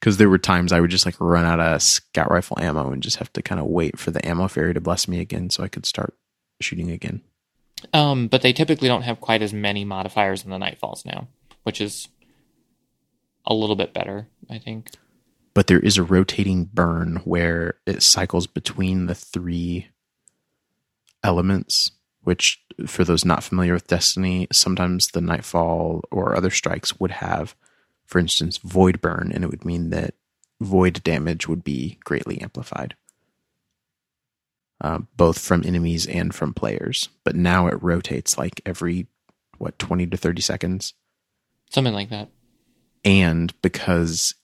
Because 0.00 0.16
there 0.16 0.30
were 0.30 0.38
times 0.38 0.72
I 0.72 0.80
would 0.80 0.90
just 0.90 1.04
like 1.04 1.20
run 1.20 1.44
out 1.44 1.60
of 1.60 1.82
scout 1.82 2.30
rifle 2.30 2.58
ammo 2.58 2.90
and 2.90 3.02
just 3.02 3.18
have 3.18 3.32
to 3.34 3.42
kind 3.42 3.60
of 3.60 3.66
wait 3.66 3.98
for 3.98 4.10
the 4.10 4.26
ammo 4.26 4.48
fairy 4.48 4.72
to 4.72 4.80
bless 4.80 5.06
me 5.06 5.20
again 5.20 5.50
so 5.50 5.62
I 5.62 5.68
could 5.68 5.84
start 5.84 6.14
shooting 6.60 6.90
again. 6.90 7.20
Um, 7.92 8.28
but 8.28 8.42
they 8.42 8.52
typically 8.52 8.88
don't 8.88 9.02
have 9.02 9.20
quite 9.20 9.42
as 9.42 9.52
many 9.52 9.84
modifiers 9.84 10.44
in 10.44 10.50
the 10.50 10.58
Nightfalls 10.58 11.04
now, 11.04 11.28
which 11.62 11.80
is 11.80 12.08
a 13.46 13.54
little 13.54 13.76
bit 13.76 13.92
better, 13.92 14.26
I 14.48 14.58
think. 14.58 14.90
But 15.54 15.66
there 15.66 15.80
is 15.80 15.98
a 15.98 16.02
rotating 16.02 16.64
burn 16.64 17.16
where 17.24 17.74
it 17.86 18.02
cycles 18.02 18.46
between 18.46 19.06
the 19.06 19.14
three 19.14 19.88
elements, 21.24 21.90
which, 22.22 22.62
for 22.86 23.04
those 23.04 23.24
not 23.24 23.42
familiar 23.42 23.74
with 23.74 23.88
Destiny, 23.88 24.46
sometimes 24.52 25.06
the 25.08 25.20
Nightfall 25.20 26.02
or 26.10 26.36
other 26.36 26.50
strikes 26.50 26.98
would 27.00 27.10
have, 27.10 27.54
for 28.10 28.18
instance, 28.18 28.58
Void 28.58 29.00
Burn, 29.00 29.30
and 29.32 29.44
it 29.44 29.50
would 29.50 29.64
mean 29.64 29.90
that 29.90 30.14
void 30.60 31.00
damage 31.04 31.46
would 31.46 31.62
be 31.62 32.00
greatly 32.04 32.40
amplified, 32.40 32.96
uh, 34.80 34.98
both 35.16 35.38
from 35.38 35.62
enemies 35.64 36.06
and 36.06 36.34
from 36.34 36.52
players. 36.52 37.08
But 37.22 37.36
now 37.36 37.68
it 37.68 37.80
rotates 37.80 38.36
like 38.36 38.60
every, 38.66 39.06
what, 39.58 39.78
20 39.78 40.08
to 40.08 40.16
30 40.16 40.42
seconds? 40.42 40.94
Something 41.70 41.94
like 41.94 42.10
that. 42.10 42.28
and 43.04 43.54
because 43.62 44.34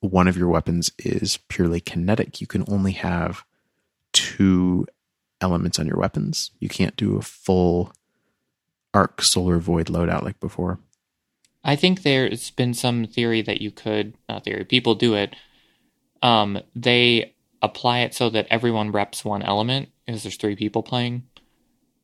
one 0.00 0.26
of 0.26 0.36
your 0.36 0.48
weapons 0.48 0.90
is 0.98 1.38
purely 1.48 1.80
kinetic, 1.80 2.40
you 2.40 2.48
can 2.48 2.64
only 2.68 2.92
have 2.92 3.44
two 4.12 4.84
elements 5.40 5.78
on 5.78 5.86
your 5.86 5.98
weapons. 5.98 6.50
You 6.58 6.68
can't 6.68 6.96
do 6.96 7.16
a 7.16 7.22
full 7.22 7.92
arc 8.92 9.22
solar 9.22 9.58
void 9.58 9.86
loadout 9.86 10.22
like 10.22 10.40
before. 10.40 10.80
I 11.66 11.74
think 11.74 12.02
there's 12.02 12.52
been 12.52 12.74
some 12.74 13.06
theory 13.06 13.42
that 13.42 13.60
you 13.60 13.72
could, 13.72 14.14
not 14.28 14.44
theory, 14.44 14.64
people 14.64 14.94
do 14.94 15.14
it. 15.14 15.34
Um, 16.22 16.60
they 16.76 17.34
apply 17.60 17.98
it 18.00 18.14
so 18.14 18.30
that 18.30 18.46
everyone 18.50 18.92
reps 18.92 19.24
one 19.24 19.42
element 19.42 19.88
because 20.06 20.22
there's 20.22 20.36
three 20.36 20.54
people 20.54 20.84
playing. 20.84 21.24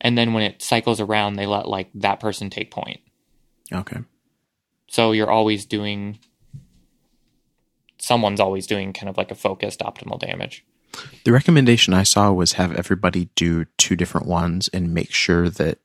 And 0.01 0.17
then 0.17 0.33
when 0.33 0.43
it 0.43 0.61
cycles 0.61 0.99
around, 0.99 1.35
they 1.35 1.45
let 1.45 1.65
like 1.65 1.89
that 1.95 2.19
person 2.19 2.49
take 2.49 2.71
point. 2.71 2.99
Okay. 3.71 3.99
So 4.87 5.13
you're 5.13 5.31
always 5.31 5.65
doing, 5.65 6.19
someone's 7.97 8.41
always 8.41 8.67
doing 8.67 8.91
kind 8.91 9.07
of 9.07 9.17
like 9.17 9.31
a 9.31 9.35
focused 9.35 9.79
optimal 9.79 10.19
damage. 10.19 10.65
The 11.23 11.31
recommendation 11.31 11.93
I 11.93 12.03
saw 12.03 12.33
was 12.33 12.53
have 12.53 12.75
everybody 12.75 13.29
do 13.35 13.63
two 13.77 13.95
different 13.95 14.27
ones 14.27 14.67
and 14.73 14.93
make 14.93 15.13
sure 15.13 15.49
that 15.49 15.79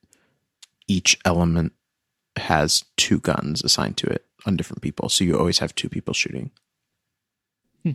each 0.88 1.16
element 1.24 1.74
has 2.38 2.84
two 2.96 3.20
guns 3.20 3.62
assigned 3.62 3.96
to 3.98 4.06
it 4.06 4.24
on 4.46 4.56
different 4.56 4.82
people. 4.82 5.08
So 5.08 5.24
you 5.24 5.38
always 5.38 5.58
have 5.58 5.74
two 5.74 5.88
people 5.88 6.14
shooting. 6.14 6.50
Hmm. 7.84 7.92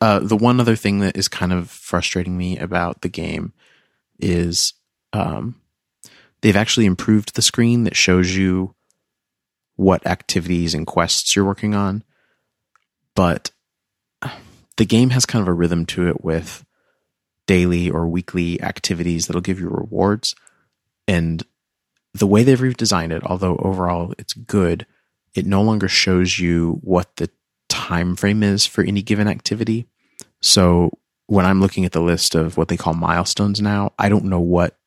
Uh, 0.00 0.20
the 0.20 0.36
one 0.36 0.60
other 0.60 0.76
thing 0.76 1.00
that 1.00 1.16
is 1.16 1.28
kind 1.28 1.52
of 1.52 1.70
frustrating 1.70 2.36
me 2.36 2.58
about 2.58 3.02
the 3.02 3.08
game 3.08 3.52
is 4.18 4.74
um, 5.12 5.60
they've 6.40 6.56
actually 6.56 6.86
improved 6.86 7.34
the 7.34 7.42
screen 7.42 7.84
that 7.84 7.96
shows 7.96 8.34
you 8.34 8.74
what 9.76 10.06
activities 10.06 10.74
and 10.74 10.86
quests 10.86 11.36
you're 11.36 11.44
working 11.44 11.74
on. 11.74 12.02
But 13.14 13.50
the 14.76 14.86
game 14.86 15.10
has 15.10 15.26
kind 15.26 15.42
of 15.42 15.48
a 15.48 15.52
rhythm 15.52 15.86
to 15.86 16.08
it 16.08 16.22
with 16.24 16.64
daily 17.46 17.90
or 17.90 18.08
weekly 18.08 18.60
activities 18.60 19.26
that'll 19.26 19.40
give 19.40 19.60
you 19.60 19.68
rewards. 19.68 20.34
And 21.08 21.42
the 22.18 22.26
way 22.26 22.42
they've 22.42 22.58
redesigned 22.58 23.12
it, 23.12 23.22
although 23.24 23.56
overall 23.56 24.14
it's 24.18 24.34
good, 24.34 24.86
it 25.34 25.46
no 25.46 25.62
longer 25.62 25.88
shows 25.88 26.38
you 26.38 26.78
what 26.82 27.16
the 27.16 27.30
time 27.68 28.16
frame 28.16 28.42
is 28.42 28.66
for 28.66 28.82
any 28.82 29.02
given 29.02 29.28
activity. 29.28 29.86
So 30.40 30.90
when 31.26 31.44
I'm 31.44 31.60
looking 31.60 31.84
at 31.84 31.92
the 31.92 32.00
list 32.00 32.34
of 32.34 32.56
what 32.56 32.68
they 32.68 32.76
call 32.76 32.94
milestones 32.94 33.60
now, 33.60 33.92
I 33.98 34.08
don't 34.08 34.26
know 34.26 34.40
what 34.40 34.78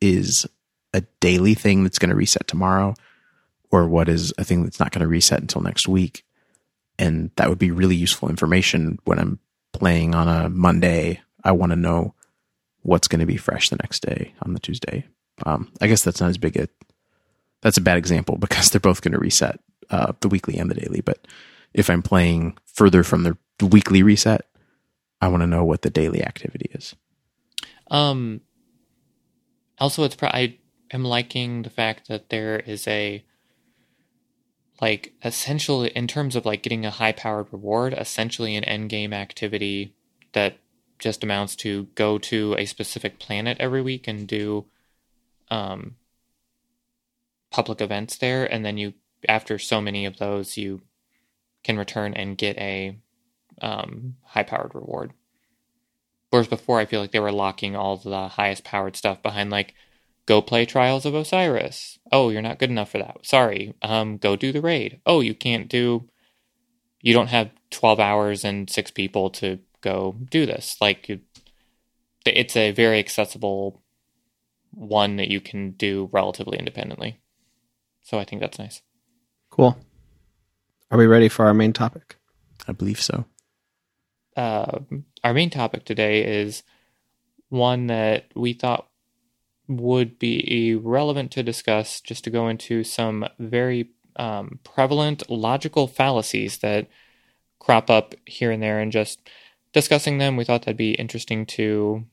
is 0.00 0.46
a 0.92 1.02
daily 1.20 1.54
thing 1.54 1.82
that's 1.82 1.98
going 1.98 2.10
to 2.10 2.16
reset 2.16 2.46
tomorrow 2.46 2.94
or 3.70 3.88
what 3.88 4.08
is 4.08 4.32
a 4.38 4.44
thing 4.44 4.62
that's 4.62 4.80
not 4.80 4.92
going 4.92 5.02
to 5.02 5.08
reset 5.08 5.40
until 5.40 5.62
next 5.62 5.88
week. 5.88 6.24
And 6.98 7.30
that 7.36 7.48
would 7.48 7.58
be 7.58 7.70
really 7.70 7.96
useful 7.96 8.28
information 8.28 8.98
when 9.04 9.18
I'm 9.18 9.38
playing 9.72 10.14
on 10.14 10.28
a 10.28 10.48
Monday. 10.48 11.20
I 11.44 11.52
want 11.52 11.70
to 11.72 11.76
know 11.76 12.14
what's 12.82 13.08
going 13.08 13.20
to 13.20 13.26
be 13.26 13.36
fresh 13.36 13.68
the 13.68 13.76
next 13.76 14.00
day 14.00 14.34
on 14.42 14.54
the 14.54 14.60
Tuesday. 14.60 15.06
Um, 15.44 15.70
I 15.80 15.86
guess 15.86 16.02
that's 16.02 16.20
not 16.20 16.30
as 16.30 16.38
big 16.38 16.56
a 16.56 16.68
that's 17.62 17.76
a 17.76 17.82
bad 17.82 17.98
example 17.98 18.36
because 18.40 18.70
they're 18.70 18.80
both 18.80 19.02
going 19.02 19.12
to 19.12 19.18
reset 19.18 19.60
uh, 19.90 20.12
the 20.20 20.28
weekly 20.28 20.56
and 20.58 20.70
the 20.70 20.74
daily. 20.74 21.00
But 21.00 21.26
if 21.72 21.90
I'm 21.90 22.02
playing 22.02 22.56
further 22.64 23.02
from 23.02 23.22
the 23.22 23.66
weekly 23.66 24.02
reset, 24.02 24.46
I 25.20 25.28
want 25.28 25.42
to 25.42 25.46
know 25.46 25.64
what 25.64 25.82
the 25.82 25.90
daily 25.90 26.22
activity 26.22 26.70
is. 26.72 26.94
Um, 27.90 28.40
also, 29.78 30.04
it's 30.04 30.16
pro- 30.16 30.28
I 30.28 30.58
am 30.90 31.04
liking 31.04 31.62
the 31.62 31.70
fact 31.70 32.08
that 32.08 32.28
there 32.30 32.58
is 32.60 32.86
a 32.86 33.24
like 34.80 35.14
essentially 35.24 35.88
in 35.88 36.06
terms 36.06 36.36
of 36.36 36.44
like 36.44 36.62
getting 36.62 36.84
a 36.84 36.90
high 36.90 37.12
powered 37.12 37.46
reward, 37.50 37.94
essentially 37.94 38.56
an 38.56 38.64
end 38.64 38.90
game 38.90 39.12
activity 39.12 39.94
that 40.32 40.58
just 40.98 41.24
amounts 41.24 41.56
to 41.56 41.84
go 41.94 42.18
to 42.18 42.54
a 42.58 42.66
specific 42.66 43.18
planet 43.18 43.56
every 43.58 43.82
week 43.82 44.06
and 44.06 44.26
do 44.26 44.66
um 45.50 45.96
public 47.50 47.80
events 47.80 48.16
there 48.18 48.44
and 48.44 48.64
then 48.64 48.76
you 48.76 48.92
after 49.28 49.58
so 49.58 49.80
many 49.80 50.04
of 50.04 50.18
those 50.18 50.56
you 50.56 50.82
can 51.64 51.78
return 51.78 52.14
and 52.14 52.38
get 52.38 52.56
a 52.58 52.98
um 53.62 54.16
high 54.24 54.42
powered 54.42 54.74
reward. 54.74 55.12
Whereas 56.30 56.48
before, 56.48 56.80
I 56.80 56.86
feel 56.86 57.00
like 57.00 57.12
they 57.12 57.20
were 57.20 57.32
locking 57.32 57.76
all 57.76 57.96
the 57.96 58.28
highest 58.28 58.64
powered 58.64 58.96
stuff 58.96 59.22
behind 59.22 59.50
like, 59.50 59.74
go 60.26 60.42
play 60.42 60.66
Trials 60.66 61.06
of 61.06 61.14
Osiris. 61.14 61.98
Oh, 62.10 62.30
you're 62.30 62.42
not 62.42 62.58
good 62.58 62.68
enough 62.68 62.90
for 62.90 62.98
that. 62.98 63.24
Sorry. 63.24 63.74
Um, 63.80 64.16
go 64.16 64.34
do 64.34 64.50
the 64.50 64.60
raid. 64.60 65.00
Oh, 65.06 65.20
you 65.20 65.34
can't 65.34 65.68
do. 65.68 66.08
You 67.00 67.14
don't 67.14 67.28
have 67.28 67.52
twelve 67.70 68.00
hours 68.00 68.44
and 68.44 68.68
six 68.68 68.90
people 68.90 69.30
to 69.30 69.60
go 69.80 70.16
do 70.28 70.46
this. 70.46 70.76
Like, 70.80 71.08
you, 71.08 71.20
it's 72.26 72.56
a 72.56 72.72
very 72.72 72.98
accessible 72.98 73.82
one 74.76 75.16
that 75.16 75.28
you 75.28 75.40
can 75.40 75.70
do 75.72 76.08
relatively 76.12 76.58
independently. 76.58 77.18
So 78.02 78.18
I 78.18 78.24
think 78.24 78.40
that's 78.40 78.58
nice. 78.58 78.82
Cool. 79.50 79.76
Are 80.90 80.98
we 80.98 81.06
ready 81.06 81.28
for 81.28 81.46
our 81.46 81.54
main 81.54 81.72
topic? 81.72 82.16
I 82.68 82.72
believe 82.72 83.00
so. 83.00 83.24
Uh, 84.36 84.80
our 85.24 85.32
main 85.32 85.50
topic 85.50 85.84
today 85.84 86.42
is 86.42 86.62
one 87.48 87.86
that 87.86 88.26
we 88.34 88.52
thought 88.52 88.86
would 89.66 90.18
be 90.18 90.78
relevant 90.80 91.30
to 91.32 91.42
discuss 91.42 92.00
just 92.00 92.22
to 92.24 92.30
go 92.30 92.48
into 92.48 92.84
some 92.84 93.26
very 93.38 93.90
um, 94.16 94.60
prevalent 94.62 95.28
logical 95.30 95.86
fallacies 95.86 96.58
that 96.58 96.86
crop 97.58 97.90
up 97.90 98.14
here 98.26 98.50
and 98.50 98.62
there 98.62 98.78
and 98.78 98.92
just 98.92 99.28
discussing 99.72 100.18
them 100.18 100.36
we 100.36 100.44
thought 100.44 100.62
that'd 100.62 100.76
be 100.76 100.92
interesting 100.92 101.44
to 101.44 102.04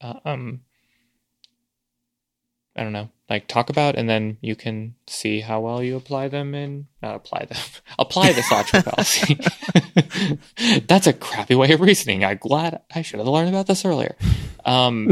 uh, 0.00 0.18
um 0.24 0.60
i 2.76 2.82
don't 2.82 2.92
know 2.92 3.08
like 3.28 3.48
talk 3.48 3.70
about 3.70 3.96
and 3.96 4.08
then 4.08 4.36
you 4.40 4.54
can 4.54 4.94
see 5.06 5.40
how 5.40 5.60
well 5.60 5.82
you 5.82 5.96
apply 5.96 6.28
them 6.28 6.54
and 6.54 6.86
not 7.02 7.16
apply 7.16 7.44
them 7.44 7.58
apply 7.98 8.32
this 8.32 8.50
logical 8.50 8.82
fallacy 8.82 9.38
that's 10.86 11.06
a 11.06 11.12
crappy 11.12 11.54
way 11.54 11.72
of 11.72 11.80
reasoning. 11.80 12.24
I'm 12.24 12.38
glad 12.38 12.80
i 12.94 13.02
should 13.02 13.18
have 13.18 13.28
learned 13.28 13.48
about 13.48 13.66
this 13.66 13.84
earlier. 13.84 14.16
Um 14.64 15.10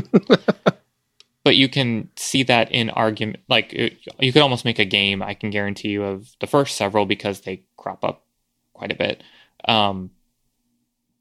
but 1.44 1.56
you 1.56 1.68
can 1.68 2.08
see 2.16 2.42
that 2.44 2.70
in 2.72 2.90
argument 2.90 3.40
like 3.48 3.72
it, 3.72 3.98
you 4.18 4.32
could 4.32 4.42
almost 4.42 4.64
make 4.64 4.78
a 4.78 4.84
game 4.84 5.22
i 5.22 5.34
can 5.34 5.50
guarantee 5.50 5.88
you 5.88 6.04
of 6.04 6.28
the 6.40 6.46
first 6.46 6.76
several 6.76 7.06
because 7.06 7.40
they 7.42 7.64
crop 7.76 8.04
up 8.04 8.24
quite 8.72 8.92
a 8.92 8.96
bit 8.96 9.22
um, 9.66 10.10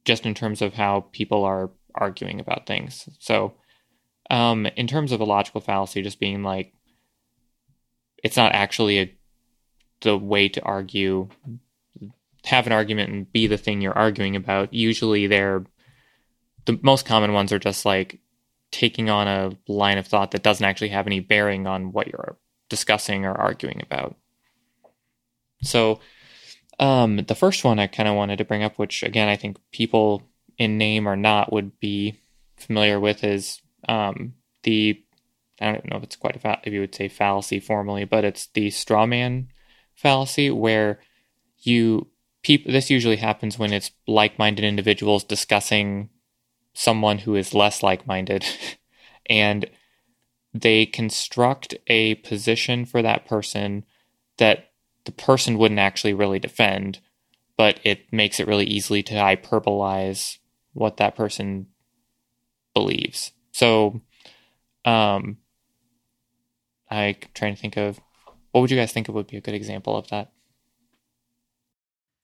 just 0.05 0.25
in 0.25 0.33
terms 0.33 0.61
of 0.61 0.73
how 0.73 1.05
people 1.11 1.43
are 1.43 1.71
arguing 1.95 2.39
about 2.39 2.65
things. 2.65 3.07
So 3.19 3.53
um, 4.29 4.65
in 4.77 4.87
terms 4.87 5.11
of 5.11 5.19
a 5.21 5.25
logical 5.25 5.61
fallacy 5.61 6.01
just 6.01 6.19
being 6.19 6.43
like 6.43 6.73
it's 8.23 8.37
not 8.37 8.53
actually 8.53 8.99
a, 8.99 9.15
the 10.01 10.17
way 10.17 10.47
to 10.49 10.61
argue 10.61 11.27
have 12.45 12.67
an 12.67 12.73
argument 12.73 13.11
and 13.11 13.31
be 13.31 13.47
the 13.47 13.57
thing 13.57 13.81
you're 13.81 13.97
arguing 13.97 14.35
about 14.35 14.73
usually 14.73 15.27
they're 15.27 15.63
the 16.65 16.79
most 16.81 17.05
common 17.05 17.33
ones 17.33 17.51
are 17.51 17.59
just 17.59 17.85
like 17.85 18.19
taking 18.73 19.09
on 19.09 19.27
a 19.27 19.51
line 19.71 19.97
of 19.97 20.07
thought 20.07 20.31
that 20.31 20.43
doesn't 20.43 20.65
actually 20.65 20.89
have 20.89 21.07
any 21.07 21.19
bearing 21.19 21.67
on 21.67 21.91
what 21.91 22.07
you're 22.07 22.37
discussing 22.69 23.23
or 23.23 23.33
arguing 23.33 23.81
about. 23.81 24.15
So, 25.61 25.99
um, 26.79 27.17
the 27.17 27.35
first 27.35 27.63
one 27.63 27.77
I 27.77 27.87
kind 27.87 28.09
of 28.09 28.15
wanted 28.15 28.37
to 28.37 28.45
bring 28.45 28.63
up, 28.63 28.79
which 28.79 29.03
again 29.03 29.29
I 29.29 29.35
think 29.35 29.57
people 29.71 30.23
in 30.57 30.77
name 30.77 31.07
or 31.07 31.15
not 31.15 31.53
would 31.53 31.79
be 31.79 32.19
familiar 32.57 32.99
with, 32.99 33.23
is 33.23 33.61
um, 33.87 34.33
the 34.63 35.01
I 35.61 35.71
don't 35.71 35.89
know 35.89 35.97
if 35.97 36.03
it's 36.03 36.15
quite 36.15 36.35
a 36.35 36.39
fa- 36.39 36.61
if 36.63 36.73
you 36.73 36.79
would 36.81 36.95
say 36.95 37.07
fallacy 37.07 37.59
formally, 37.59 38.05
but 38.05 38.25
it's 38.25 38.47
the 38.47 38.69
straw 38.69 39.05
man 39.05 39.49
fallacy 39.95 40.49
where 40.49 40.99
you 41.59 42.07
people 42.41 42.71
this 42.71 42.89
usually 42.89 43.17
happens 43.17 43.57
when 43.57 43.71
it's 43.71 43.91
like-minded 44.07 44.65
individuals 44.65 45.23
discussing 45.23 46.09
someone 46.73 47.19
who 47.19 47.35
is 47.35 47.53
less 47.53 47.83
like 47.83 48.07
minded 48.07 48.45
and 49.29 49.69
they 50.53 50.85
construct 50.85 51.75
a 51.87 52.15
position 52.15 52.85
for 52.85 53.01
that 53.01 53.25
person 53.25 53.85
that 54.37 54.71
the 55.05 55.11
person 55.11 55.57
wouldn't 55.57 55.79
actually 55.79 56.13
really 56.13 56.39
defend, 56.39 56.99
but 57.57 57.79
it 57.83 58.11
makes 58.11 58.39
it 58.39 58.47
really 58.47 58.65
easily 58.65 59.03
to 59.03 59.13
hyperbolize 59.13 60.37
what 60.73 60.97
that 60.97 61.15
person 61.15 61.67
believes. 62.73 63.32
So, 63.53 64.01
um, 64.83 65.37
I'm 66.91 67.15
trying 67.33 67.55
to 67.55 67.61
think 67.61 67.77
of 67.77 67.99
what 68.51 68.61
would 68.61 68.71
you 68.71 68.77
guys 68.77 68.91
think 68.91 69.07
of 69.09 69.15
would 69.15 69.27
be 69.27 69.37
a 69.37 69.41
good 69.41 69.53
example 69.55 69.95
of 69.95 70.09
that? 70.09 70.31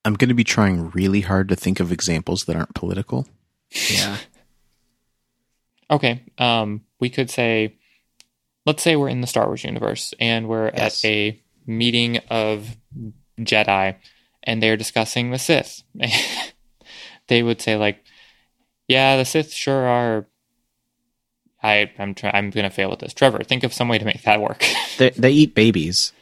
I'm 0.04 0.14
going 0.14 0.28
to 0.28 0.34
be 0.34 0.44
trying 0.44 0.90
really 0.90 1.22
hard 1.22 1.48
to 1.48 1.56
think 1.56 1.80
of 1.80 1.90
examples 1.92 2.44
that 2.44 2.56
aren't 2.56 2.74
political. 2.74 3.26
Yeah. 3.90 4.16
Okay. 5.90 6.22
Um, 6.38 6.82
we 7.00 7.10
could 7.10 7.30
say, 7.30 7.76
let's 8.64 8.80
say 8.80 8.94
we're 8.94 9.08
in 9.08 9.22
the 9.22 9.26
Star 9.26 9.46
Wars 9.46 9.64
universe 9.64 10.14
and 10.20 10.48
we're 10.48 10.70
Yes. 10.72 11.04
at 11.04 11.08
a 11.10 11.42
meeting 11.66 12.18
of 12.30 12.76
Jedi 13.40 13.96
and 14.44 14.62
they're 14.62 14.76
discussing 14.76 15.32
the 15.32 15.38
Sith. 15.40 15.82
they 17.26 17.42
would 17.42 17.60
say 17.60 17.74
like, 17.74 18.04
yeah, 18.86 19.16
the 19.16 19.24
Sith 19.24 19.52
sure 19.52 19.84
are. 19.84 20.26
I, 21.62 21.90
I'm 21.98 22.14
try- 22.14 22.30
I'm 22.32 22.50
gonna 22.50 22.70
fail 22.70 22.90
with 22.90 23.00
this. 23.00 23.12
Trevor, 23.14 23.42
think 23.44 23.64
of 23.64 23.72
some 23.74 23.88
way 23.88 23.98
to 23.98 24.04
make 24.04 24.22
that 24.22 24.40
work. 24.40 24.64
They 24.98 25.10
they 25.10 25.30
eat 25.30 25.54
babies. 25.54 26.12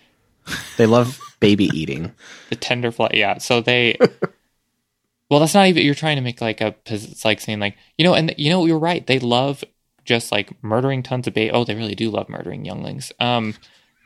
They 0.76 0.86
love 0.86 1.20
baby 1.40 1.64
eating. 1.74 2.12
the 2.48 2.56
tender 2.56 2.90
fly. 2.92 3.10
Yeah. 3.12 3.38
So 3.38 3.60
they. 3.60 3.96
well, 5.30 5.40
that's 5.40 5.54
not 5.54 5.66
even. 5.66 5.84
You're 5.84 5.94
trying 5.94 6.16
to 6.16 6.22
make 6.22 6.40
like 6.40 6.60
a. 6.60 6.72
pos- 6.72 7.04
It's 7.10 7.24
like 7.24 7.40
saying 7.40 7.58
like 7.60 7.76
you 7.96 8.04
know, 8.04 8.14
and 8.14 8.34
you 8.38 8.50
know, 8.50 8.64
you're 8.66 8.78
right. 8.78 9.04
They 9.06 9.18
love 9.18 9.64
just 10.04 10.30
like 10.32 10.52
murdering 10.62 11.02
tons 11.02 11.26
of 11.26 11.34
baby. 11.34 11.50
Oh, 11.50 11.64
they 11.64 11.74
really 11.74 11.94
do 11.96 12.08
love 12.10 12.28
murdering 12.28 12.64
younglings. 12.64 13.12
Um, 13.20 13.54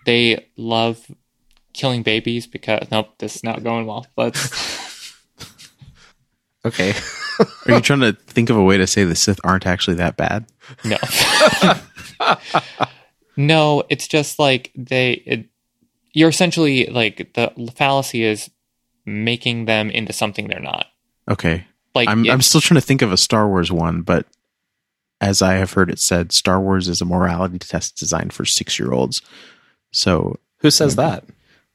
they 0.06 0.46
love 0.56 1.06
killing 1.74 2.02
babies 2.02 2.46
because 2.46 2.90
nope, 2.90 3.10
this 3.18 3.36
is 3.36 3.44
not 3.44 3.62
going 3.62 3.86
well. 3.86 4.06
Let's. 4.16 5.12
Okay. 6.64 6.94
Are 7.66 7.72
you 7.74 7.80
trying 7.80 8.00
to 8.02 8.12
think 8.12 8.48
of 8.48 8.56
a 8.56 8.62
way 8.62 8.76
to 8.78 8.86
say 8.86 9.02
the 9.02 9.16
Sith 9.16 9.40
aren't 9.42 9.66
actually 9.66 9.96
that 9.96 10.16
bad? 10.16 10.46
No. 10.84 10.96
no, 13.36 13.84
it's 13.88 14.06
just 14.08 14.38
like 14.38 14.70
they. 14.74 15.12
It, 15.12 15.46
you're 16.12 16.28
essentially 16.28 16.86
like 16.86 17.32
the 17.34 17.52
fallacy 17.74 18.22
is 18.24 18.50
making 19.06 19.64
them 19.64 19.90
into 19.90 20.12
something 20.12 20.46
they're 20.48 20.60
not. 20.60 20.86
Okay. 21.28 21.66
Like 21.94 22.08
I'm 22.08 22.24
it- 22.24 22.30
I'm 22.30 22.42
still 22.42 22.60
trying 22.60 22.80
to 22.80 22.86
think 22.86 23.02
of 23.02 23.12
a 23.12 23.16
Star 23.16 23.48
Wars 23.48 23.72
one, 23.72 24.02
but 24.02 24.26
as 25.20 25.40
I 25.42 25.54
have 25.54 25.72
heard 25.72 25.90
it 25.90 25.98
said, 26.00 26.32
Star 26.32 26.60
Wars 26.60 26.88
is 26.88 27.00
a 27.00 27.04
morality 27.04 27.58
test 27.58 27.96
designed 27.96 28.32
for 28.32 28.44
six 28.44 28.78
year 28.78 28.92
olds. 28.92 29.22
So 29.92 30.38
Who 30.58 30.70
says 30.70 30.96
that? 30.96 31.24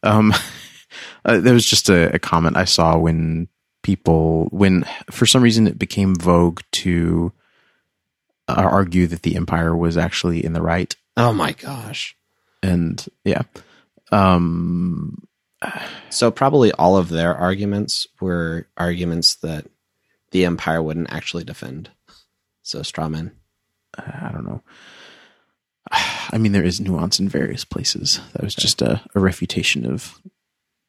um, 0.04 0.34
uh, 1.26 1.40
there 1.40 1.54
was 1.54 1.66
just 1.66 1.90
a, 1.90 2.14
a 2.16 2.20
comment 2.20 2.58
I 2.58 2.66
saw 2.66 2.98
when 2.98 3.48
people 3.84 4.46
when 4.52 4.84
for 5.12 5.26
some 5.26 5.42
reason 5.42 5.66
it 5.68 5.80
became 5.80 6.14
vogue 6.16 6.60
to 6.74 7.32
uh, 7.32 7.37
argue 8.54 9.08
that 9.08 9.24
the 9.24 9.36
Empire 9.36 9.76
was 9.76 9.98
actually 9.98 10.44
in 10.44 10.54
the 10.54 10.62
right, 10.62 10.96
Oh 11.16 11.34
my 11.34 11.52
gosh. 11.54 12.16
and 12.64 13.06
yeah, 13.24 13.44
um, 14.12 15.28
So 16.10 16.32
probably 16.32 16.72
all 16.74 16.98
of 16.98 17.10
their 17.10 17.36
arguments 17.36 18.08
were 18.22 18.68
arguments 18.78 19.36
that 19.38 19.66
the 20.32 20.46
Empire 20.46 20.82
wouldn't 20.82 21.12
actually 21.12 21.44
defend. 21.44 21.90
So 22.64 22.80
strawman. 22.82 23.32
I 23.98 24.30
don't 24.32 24.46
know. 24.46 24.62
I 25.92 26.38
mean, 26.38 26.52
there 26.52 26.64
is 26.66 26.80
nuance 26.82 27.20
in 27.20 27.30
various 27.30 27.64
places. 27.66 28.20
That 28.34 28.44
was 28.44 28.54
just 28.56 28.82
a, 28.82 29.02
a 29.16 29.20
refutation 29.20 29.86
of 29.86 30.22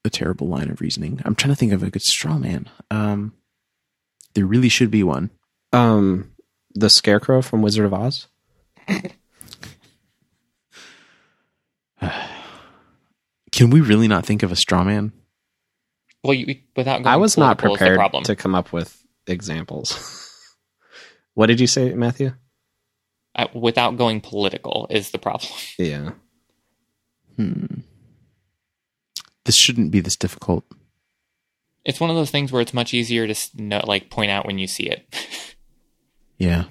a 0.04 0.10
terrible 0.10 0.48
line 0.48 0.70
of 0.70 0.80
reasoning. 0.80 1.20
I'm 1.24 1.34
trying 1.34 1.52
to 1.52 1.56
think 1.56 1.72
of 1.72 1.82
a 1.82 1.90
good 1.90 2.02
straw 2.02 2.36
man. 2.38 2.68
Um, 2.90 3.34
there 4.34 4.44
really 4.46 4.68
should 4.68 4.90
be 4.90 5.02
one. 5.02 5.30
Um, 5.72 6.32
the 6.74 6.90
Scarecrow 6.90 7.42
from 7.42 7.62
Wizard 7.62 7.86
of 7.86 7.94
Oz. 7.94 8.28
Can 13.52 13.70
we 13.70 13.80
really 13.80 14.08
not 14.08 14.24
think 14.26 14.42
of 14.42 14.52
a 14.52 14.56
straw 14.56 14.84
man? 14.84 15.12
well, 16.22 16.34
you, 16.34 16.56
without. 16.76 17.02
Going 17.02 17.06
I 17.06 17.16
was 17.16 17.36
not 17.36 17.58
political 17.58 17.74
is 17.74 17.78
the 17.80 17.96
prepared 18.08 18.24
to 18.24 18.36
come 18.36 18.54
up 18.54 18.72
with 18.72 19.04
examples. 19.26 20.30
what 21.34 21.46
did 21.46 21.60
you 21.60 21.66
say, 21.66 21.94
Matthew? 21.94 22.32
uh, 23.34 23.46
without 23.54 23.96
going 23.96 24.20
political 24.20 24.86
is 24.90 25.10
the 25.10 25.18
problem. 25.18 25.50
Yeah. 25.78 26.10
Hmm. 27.36 27.66
This 29.44 29.54
shouldn't 29.54 29.92
be 29.92 30.00
this 30.00 30.16
difficult. 30.16 30.64
It's 31.84 32.00
one 32.00 32.10
of 32.10 32.16
those 32.16 32.32
things 32.32 32.50
where 32.50 32.60
it's 32.60 32.74
much 32.74 32.92
easier 32.92 33.26
to 33.26 33.30
s- 33.30 33.54
know, 33.54 33.80
like 33.86 34.10
point 34.10 34.30
out 34.32 34.44
when 34.44 34.58
you 34.58 34.66
see 34.66 34.88
it. 34.88 35.06
Yeah. 36.38 36.64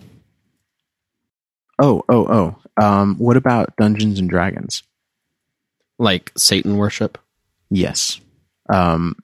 Oh, 1.79 2.03
oh, 2.09 2.25
oh. 2.27 2.83
Um, 2.83 3.15
what 3.17 3.37
about 3.37 3.75
Dungeons 3.77 4.19
and 4.19 4.29
Dragons? 4.29 4.83
Like 5.99 6.31
Satan 6.37 6.77
worship. 6.77 7.17
Yes. 7.69 8.19
Um, 8.69 9.15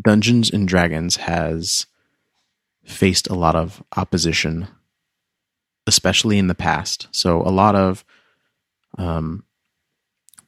Dungeons 0.00 0.50
and 0.50 0.66
Dragons 0.66 1.16
has 1.16 1.86
faced 2.84 3.28
a 3.28 3.34
lot 3.34 3.54
of 3.54 3.82
opposition, 3.96 4.68
especially 5.86 6.38
in 6.38 6.48
the 6.48 6.54
past. 6.54 7.08
So, 7.12 7.42
a 7.42 7.50
lot 7.50 7.74
of 7.74 8.04
um, 8.98 9.44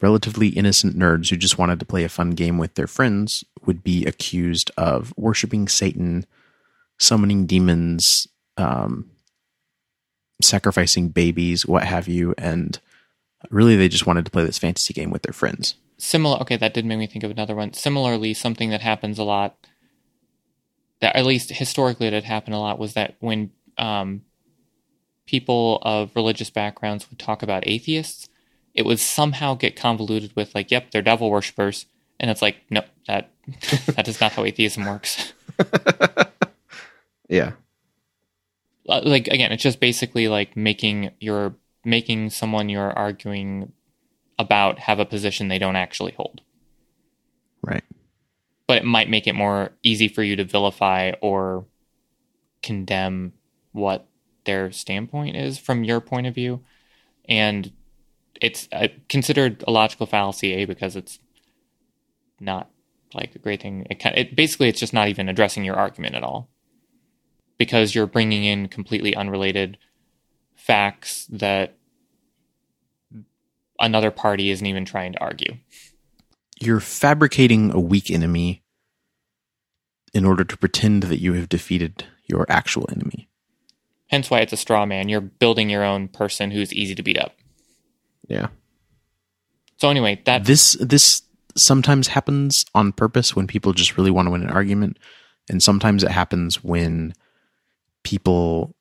relatively 0.01 0.49
innocent 0.49 0.97
nerds 0.99 1.31
who 1.31 1.37
just 1.37 1.59
wanted 1.59 1.79
to 1.81 1.87
play 1.87 2.05
a 2.05 2.09
fun 2.09 2.31
game 2.31 2.59
with 2.59 2.75
their 2.75 2.87
friends 2.87 3.45
would 3.65 3.83
be 3.83 4.05
accused 4.05 4.71
of 4.77 5.13
worshiping 5.17 5.69
Satan, 5.69 6.27
summoning 6.99 7.47
demons, 7.47 8.27
um, 8.57 9.11
sacrificing 10.43 11.09
babies, 11.09 11.67
what 11.67 11.85
have 11.85 12.09
you, 12.09 12.35
and 12.39 12.79
really 13.51 13.77
they 13.77 13.89
just 13.89 14.07
wanted 14.07 14.25
to 14.25 14.31
play 14.31 14.45
this 14.45 14.59
fantasy 14.59 14.93
game 14.95 15.11
with 15.11 15.23
their 15.23 15.33
friends. 15.33 15.77
Similar. 15.99 16.39
Okay, 16.41 16.57
that 16.57 16.75
did 16.75 16.85
make 16.85 16.99
me 16.99 17.07
think 17.07 17.25
of 17.25 17.31
another 17.31 17.55
one. 17.55 17.73
Similarly, 17.73 18.35
something 18.35 18.71
that 18.71 18.83
happens 18.83 19.19
a 19.19 19.25
lot, 19.25 19.57
that 21.01 21.17
at 21.17 21.25
least 21.25 21.51
historically 21.51 22.07
it 22.07 22.13
had 22.13 22.25
happened 22.25 22.55
a 22.55 22.59
lot, 22.59 22.79
was 22.79 22.95
that 22.95 23.15
when 23.21 23.51
um, 23.79 24.23
people 25.27 25.79
of 25.83 26.15
religious 26.15 26.51
backgrounds 26.51 27.09
would 27.09 27.19
talk 27.19 27.43
about 27.43 27.67
atheists, 27.67 28.29
it 28.75 28.85
would 28.85 29.01
somehow 29.01 29.55
get 29.55 29.75
convoluted 29.75 30.37
with 30.37 30.55
like, 30.55 30.71
"Yep, 30.71 30.91
they're 30.91 31.01
devil 31.01 31.31
worshippers," 31.31 31.87
and 32.21 32.31
it's 32.31 32.43
like, 32.43 32.59
no, 32.71 32.83
that 33.07 33.31
that 33.97 34.07
is 34.07 34.21
not 34.21 34.33
how 34.33 34.45
atheism 34.45 34.85
works. 34.85 35.33
Yeah. 37.29 37.53
Uh, 38.89 39.01
like 39.05 39.29
again, 39.29 39.53
it's 39.53 39.63
just 39.63 39.81
basically 39.81 40.29
like 40.29 40.57
making 40.57 41.11
your 41.21 41.55
making 41.85 42.31
someone 42.31 42.69
you're 42.69 42.93
arguing 42.93 43.73
about 44.39 44.79
have 44.81 44.99
a 44.99 45.07
position 45.07 45.49
they 45.49 45.59
don't 45.59 45.77
actually 45.77 46.13
hold. 46.13 46.43
Right. 47.63 47.85
But 48.67 48.79
it 48.79 48.85
might 48.85 49.09
make 49.09 49.27
it 49.27 49.35
more 49.35 49.71
easy 49.83 50.09
for 50.09 50.23
you 50.23 50.37
to 50.37 50.45
vilify 50.45 51.13
or 51.21 51.67
condemn 52.63 53.33
what 53.73 54.07
their 54.45 54.73
standpoint 54.73 55.37
is 55.37 55.59
from 55.59 55.85
your 55.85 56.01
point 56.01 56.27
of 56.27 56.35
view. 56.35 56.65
And 57.29 57.73
it's 58.41 58.69
uh, 58.73 58.89
considered 59.09 59.65
a 59.67 59.71
logical 59.71 60.07
fallacy, 60.07 60.53
A, 60.55 60.65
because 60.65 60.97
it's 60.97 61.19
not 62.41 62.71
like 63.15 63.35
a 63.35 63.39
great 63.39 63.63
thing. 63.63 63.87
It, 63.89 64.05
it 64.05 64.37
basically 64.37 64.69
it's 64.69 64.81
just 64.81 64.93
not 64.93 65.09
even 65.09 65.29
addressing 65.29 65.65
your 65.65 65.77
argument 65.77 66.15
at 66.15 66.23
all 66.23 66.49
because 67.59 67.95
you're 67.95 68.07
bringing 68.07 68.45
in 68.45 68.69
completely 68.69 69.15
unrelated 69.15 69.79
facts 70.55 71.27
that 71.31 71.77
another 73.79 74.11
party 74.11 74.51
isn't 74.51 74.67
even 74.67 74.85
trying 74.85 75.13
to 75.13 75.21
argue. 75.21 75.57
You're 76.61 76.81
fabricating 76.81 77.71
a 77.73 77.81
weak 77.81 78.11
enemy 78.11 78.63
in 80.15 80.25
order 80.25 80.45
to 80.45 80.57
pretend 80.57 81.05
that 81.05 81.21
you 81.21 81.35
have 81.35 81.49
defeated 81.49 82.07
your 82.25 82.47
actual 82.49 82.89
enemy. 82.91 83.29
Hence 84.09 84.31
why 84.31 84.39
it's 84.41 84.53
a 84.53 84.57
straw 84.57 84.87
man. 84.87 85.09
You're 85.09 85.21
building 85.21 85.69
your 85.69 85.85
own 85.85 86.09
person 86.09 86.51
who's 86.51 86.73
easy 86.73 86.95
to 86.95 87.03
beat 87.03 87.19
up. 87.19 87.37
Yeah. 88.29 88.49
So 89.77 89.91
anyway, 89.91 90.23
that 90.25 90.45
This 90.45 90.73
this 90.81 91.23
sometimes 91.57 92.09
happens 92.09 92.65
on 92.75 92.93
purpose 92.93 93.37
when 93.37 93.47
people 93.47 93.73
just 93.73 93.97
really 93.97 94.11
want 94.11 94.27
to 94.27 94.31
win 94.31 94.43
an 94.43 94.51
argument, 94.51 94.99
and 95.51 95.63
sometimes 95.63 96.03
it 96.03 96.11
happens 96.11 96.63
when 96.63 97.15
people 98.07 98.77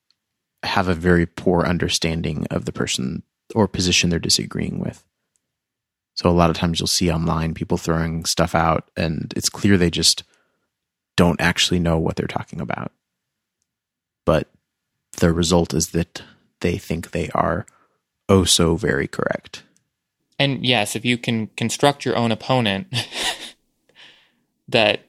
have 0.62 0.86
a 0.86 0.94
very 0.94 1.26
poor 1.26 1.64
understanding 1.64 2.46
of 2.48 2.64
the 2.64 2.72
person 2.72 3.24
or 3.56 3.66
position 3.66 4.08
they're 4.08 4.20
disagreeing 4.20 4.78
with. 4.78 5.04
So 6.14 6.30
a 6.30 6.32
lot 6.32 6.48
of 6.48 6.56
times 6.56 6.78
you'll 6.78 6.86
see 6.86 7.10
online 7.10 7.52
people 7.52 7.76
throwing 7.76 8.24
stuff 8.24 8.54
out 8.54 8.88
and 8.96 9.34
it's 9.36 9.48
clear 9.48 9.76
they 9.76 9.90
just 9.90 10.22
don't 11.16 11.40
actually 11.40 11.80
know 11.80 11.98
what 11.98 12.14
they're 12.14 12.28
talking 12.28 12.60
about. 12.60 12.92
But 14.24 14.48
the 15.18 15.32
result 15.32 15.74
is 15.74 15.88
that 15.88 16.22
they 16.60 16.78
think 16.78 17.10
they 17.10 17.28
are 17.30 17.66
oh 18.28 18.44
so 18.44 18.76
very 18.76 19.08
correct. 19.08 19.64
and 20.38 20.64
yes, 20.64 20.94
if 20.94 21.04
you 21.04 21.18
can 21.18 21.48
construct 21.56 22.04
your 22.04 22.16
own 22.16 22.30
opponent 22.30 22.86
that 24.68 25.00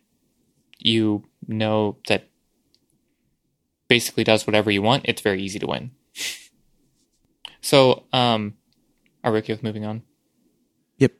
you 0.79 1.23
know 1.47 1.97
that 2.07 2.29
basically 3.87 4.23
does 4.23 4.45
whatever 4.45 4.71
you 4.71 4.81
want, 4.81 5.05
it's 5.05 5.21
very 5.21 5.41
easy 5.41 5.59
to 5.59 5.67
win. 5.67 5.91
So, 7.59 8.05
um, 8.13 8.53
are 9.25 9.31
we 9.33 9.39
okay 9.39 9.51
with 9.51 9.63
moving 9.63 9.83
on? 9.83 10.03
Yep. 10.99 11.11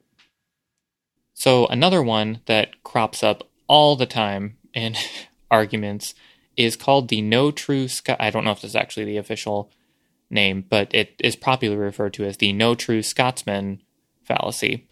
So 1.33 1.67
another 1.67 2.01
one 2.01 2.39
that 2.45 2.83
crops 2.83 3.21
up 3.21 3.49
all 3.67 3.97
the 3.97 4.05
time 4.05 4.57
in 4.73 4.95
arguments 5.51 6.15
is 6.55 6.77
called 6.77 7.09
the 7.09 7.21
no 7.21 7.51
true 7.51 7.89
Scot. 7.89 8.15
I 8.21 8.29
don't 8.29 8.45
know 8.45 8.51
if 8.51 8.61
this 8.61 8.71
is 8.71 8.75
actually 8.77 9.05
the 9.05 9.17
official 9.17 9.71
name, 10.29 10.65
but 10.69 10.93
it 10.93 11.15
is 11.19 11.35
popularly 11.35 11.81
referred 11.81 12.13
to 12.13 12.23
as 12.23 12.37
the 12.37 12.53
no 12.53 12.75
true 12.75 13.03
Scotsman 13.03 13.81
fallacy. 14.23 14.87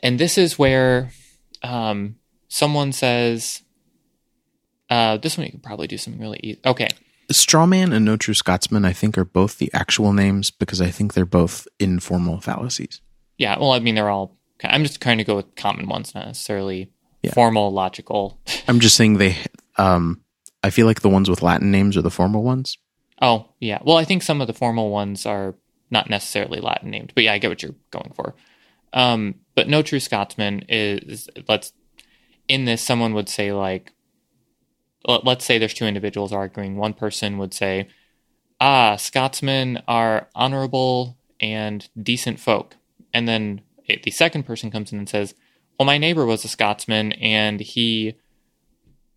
And 0.00 0.18
this 0.18 0.36
is 0.36 0.58
where 0.58 1.12
um, 1.62 2.16
someone 2.48 2.92
says, 2.92 3.62
uh, 4.90 5.16
"This 5.18 5.36
one 5.36 5.46
you 5.46 5.52
could 5.52 5.62
probably 5.62 5.86
do 5.86 5.98
something 5.98 6.20
really 6.20 6.40
easy." 6.42 6.60
Okay, 6.64 6.88
Strawman 7.32 7.92
and 7.94 8.04
No 8.04 8.16
True 8.16 8.34
Scotsman, 8.34 8.84
I 8.84 8.92
think, 8.92 9.16
are 9.18 9.24
both 9.24 9.58
the 9.58 9.70
actual 9.74 10.12
names 10.12 10.50
because 10.50 10.80
I 10.80 10.90
think 10.90 11.14
they're 11.14 11.24
both 11.26 11.66
informal 11.78 12.40
fallacies. 12.40 13.00
yeah. 13.36 13.58
Well, 13.58 13.72
I 13.72 13.78
mean, 13.80 13.94
they're 13.94 14.10
all. 14.10 14.36
I'm 14.64 14.82
just 14.82 15.00
trying 15.00 15.18
to 15.18 15.24
go 15.24 15.36
with 15.36 15.54
common 15.54 15.88
ones, 15.88 16.14
not 16.14 16.26
necessarily 16.26 16.90
Yeah. 17.22 17.32
formal, 17.32 17.70
logical. 17.72 18.40
I'm 18.68 18.80
just 18.80 18.96
saying 18.96 19.18
they. 19.18 19.36
Um, 19.76 20.22
I 20.64 20.70
feel 20.70 20.86
like 20.86 21.02
the 21.02 21.08
ones 21.08 21.30
with 21.30 21.42
Latin 21.42 21.70
names 21.70 21.96
are 21.96 22.02
the 22.02 22.10
formal 22.10 22.42
ones. 22.42 22.76
Oh, 23.22 23.46
yeah. 23.60 23.78
Well, 23.84 23.96
I 23.96 24.04
think 24.04 24.22
some 24.24 24.40
of 24.40 24.46
the 24.48 24.52
formal 24.54 24.90
ones 24.90 25.24
are 25.26 25.54
not 25.90 26.10
necessarily 26.10 26.60
Latin 26.60 26.90
named, 26.90 27.12
but 27.14 27.22
yeah, 27.24 27.32
I 27.32 27.38
get 27.38 27.48
what 27.50 27.62
you're 27.62 27.74
going 27.90 28.12
for. 28.14 28.34
Um, 28.92 29.36
but 29.54 29.68
no 29.68 29.82
true 29.82 30.00
Scotsman 30.00 30.64
is 30.68 31.28
let's 31.46 31.72
in 32.48 32.64
this 32.64 32.82
someone 32.82 33.14
would 33.14 33.28
say 33.28 33.52
like 33.52 33.92
let's 35.08 35.44
say 35.44 35.58
there's 35.58 35.74
two 35.74 35.86
individuals 35.86 36.32
arguing. 36.32 36.76
One 36.76 36.94
person 36.94 37.38
would 37.38 37.54
say, 37.54 37.88
"Ah, 38.60 38.96
Scotsmen 38.96 39.82
are 39.88 40.28
honorable 40.34 41.16
and 41.40 41.88
decent 42.00 42.40
folk," 42.40 42.76
and 43.12 43.26
then 43.26 43.62
the 43.86 44.10
second 44.10 44.44
person 44.44 44.70
comes 44.70 44.92
in 44.92 44.98
and 44.98 45.08
says, 45.08 45.34
"Well, 45.78 45.86
my 45.86 45.98
neighbor 45.98 46.26
was 46.26 46.44
a 46.44 46.48
Scotsman 46.48 47.12
and 47.12 47.60
he 47.60 48.14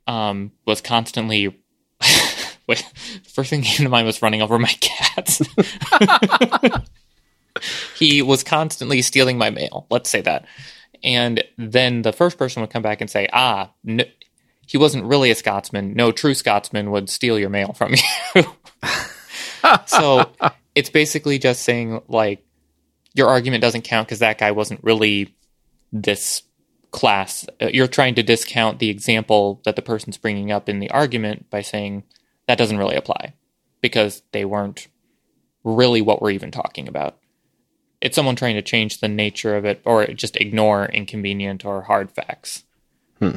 um, 0.08 0.52
was 0.66 0.82
constantly." 0.82 1.58
Wait, 2.68 2.86
first 3.28 3.50
thing 3.50 3.64
came 3.64 3.84
to 3.84 3.90
mind 3.90 4.06
was 4.06 4.22
running 4.22 4.42
over 4.42 4.58
my 4.58 4.74
cats. 4.80 5.42
he 7.98 8.22
was 8.22 8.44
constantly 8.44 9.02
stealing 9.02 9.38
my 9.38 9.50
mail. 9.50 9.88
Let's 9.90 10.10
say 10.10 10.22
that. 10.22 10.46
And 11.04 11.44
then 11.58 12.04
the 12.04 12.14
first 12.14 12.38
person 12.38 12.62
would 12.62 12.70
come 12.70 12.84
back 12.84 13.02
and 13.02 13.10
say, 13.10 13.28
ah, 13.34 13.72
no, 13.84 14.04
he 14.72 14.78
wasn't 14.78 15.04
really 15.04 15.30
a 15.32 15.36
Scotsman. 15.36 15.96
No 15.96 16.14
true 16.14 16.34
Scotsman 16.34 16.92
would 16.92 17.10
steal 17.10 17.38
your 17.38 17.50
mail 17.50 17.74
from 17.74 17.94
you. 18.36 18.44
so 19.86 20.32
it's 20.76 20.90
basically 20.90 21.38
just 21.40 21.64
saying, 21.64 22.02
like, 22.08 22.46
your 23.14 23.28
argument 23.28 23.62
doesn't 23.62 23.82
count 23.82 24.08
because 24.08 24.20
that 24.20 24.38
guy 24.38 24.52
wasn't 24.52 24.82
really 24.82 25.36
this 25.92 26.44
class. 26.92 27.46
Uh, 27.62 27.68
You're 27.74 27.88
trying 27.88 28.16
to 28.16 28.24
discount 28.24 28.80
the 28.80 28.90
example 28.90 29.60
that 29.66 29.76
the 29.76 29.82
person's 29.82 30.16
bringing 30.18 30.54
up 30.54 30.70
in 30.70 30.80
the 30.80 30.90
argument 30.90 31.50
by 31.50 31.62
saying 31.62 32.04
that 32.48 32.58
doesn't 32.58 32.78
really 32.78 32.96
apply 32.96 33.34
because 33.82 34.22
they 34.32 34.46
weren't 34.46 34.88
really 35.66 36.02
what 36.02 36.22
we're 36.22 36.32
even 36.32 36.50
talking 36.50 36.88
about. 36.88 37.18
It's 38.00 38.16
someone 38.16 38.38
trying 38.38 38.56
to 38.56 38.62
change 38.62 39.02
the 39.02 39.10
nature 39.10 39.58
of 39.58 39.66
it 39.66 39.82
or 39.84 40.08
just 40.08 40.38
ignore 40.38 40.86
inconvenient 40.86 41.66
or 41.66 41.82
hard 41.82 42.10
facts. 42.10 42.64
Hmm. 43.20 43.36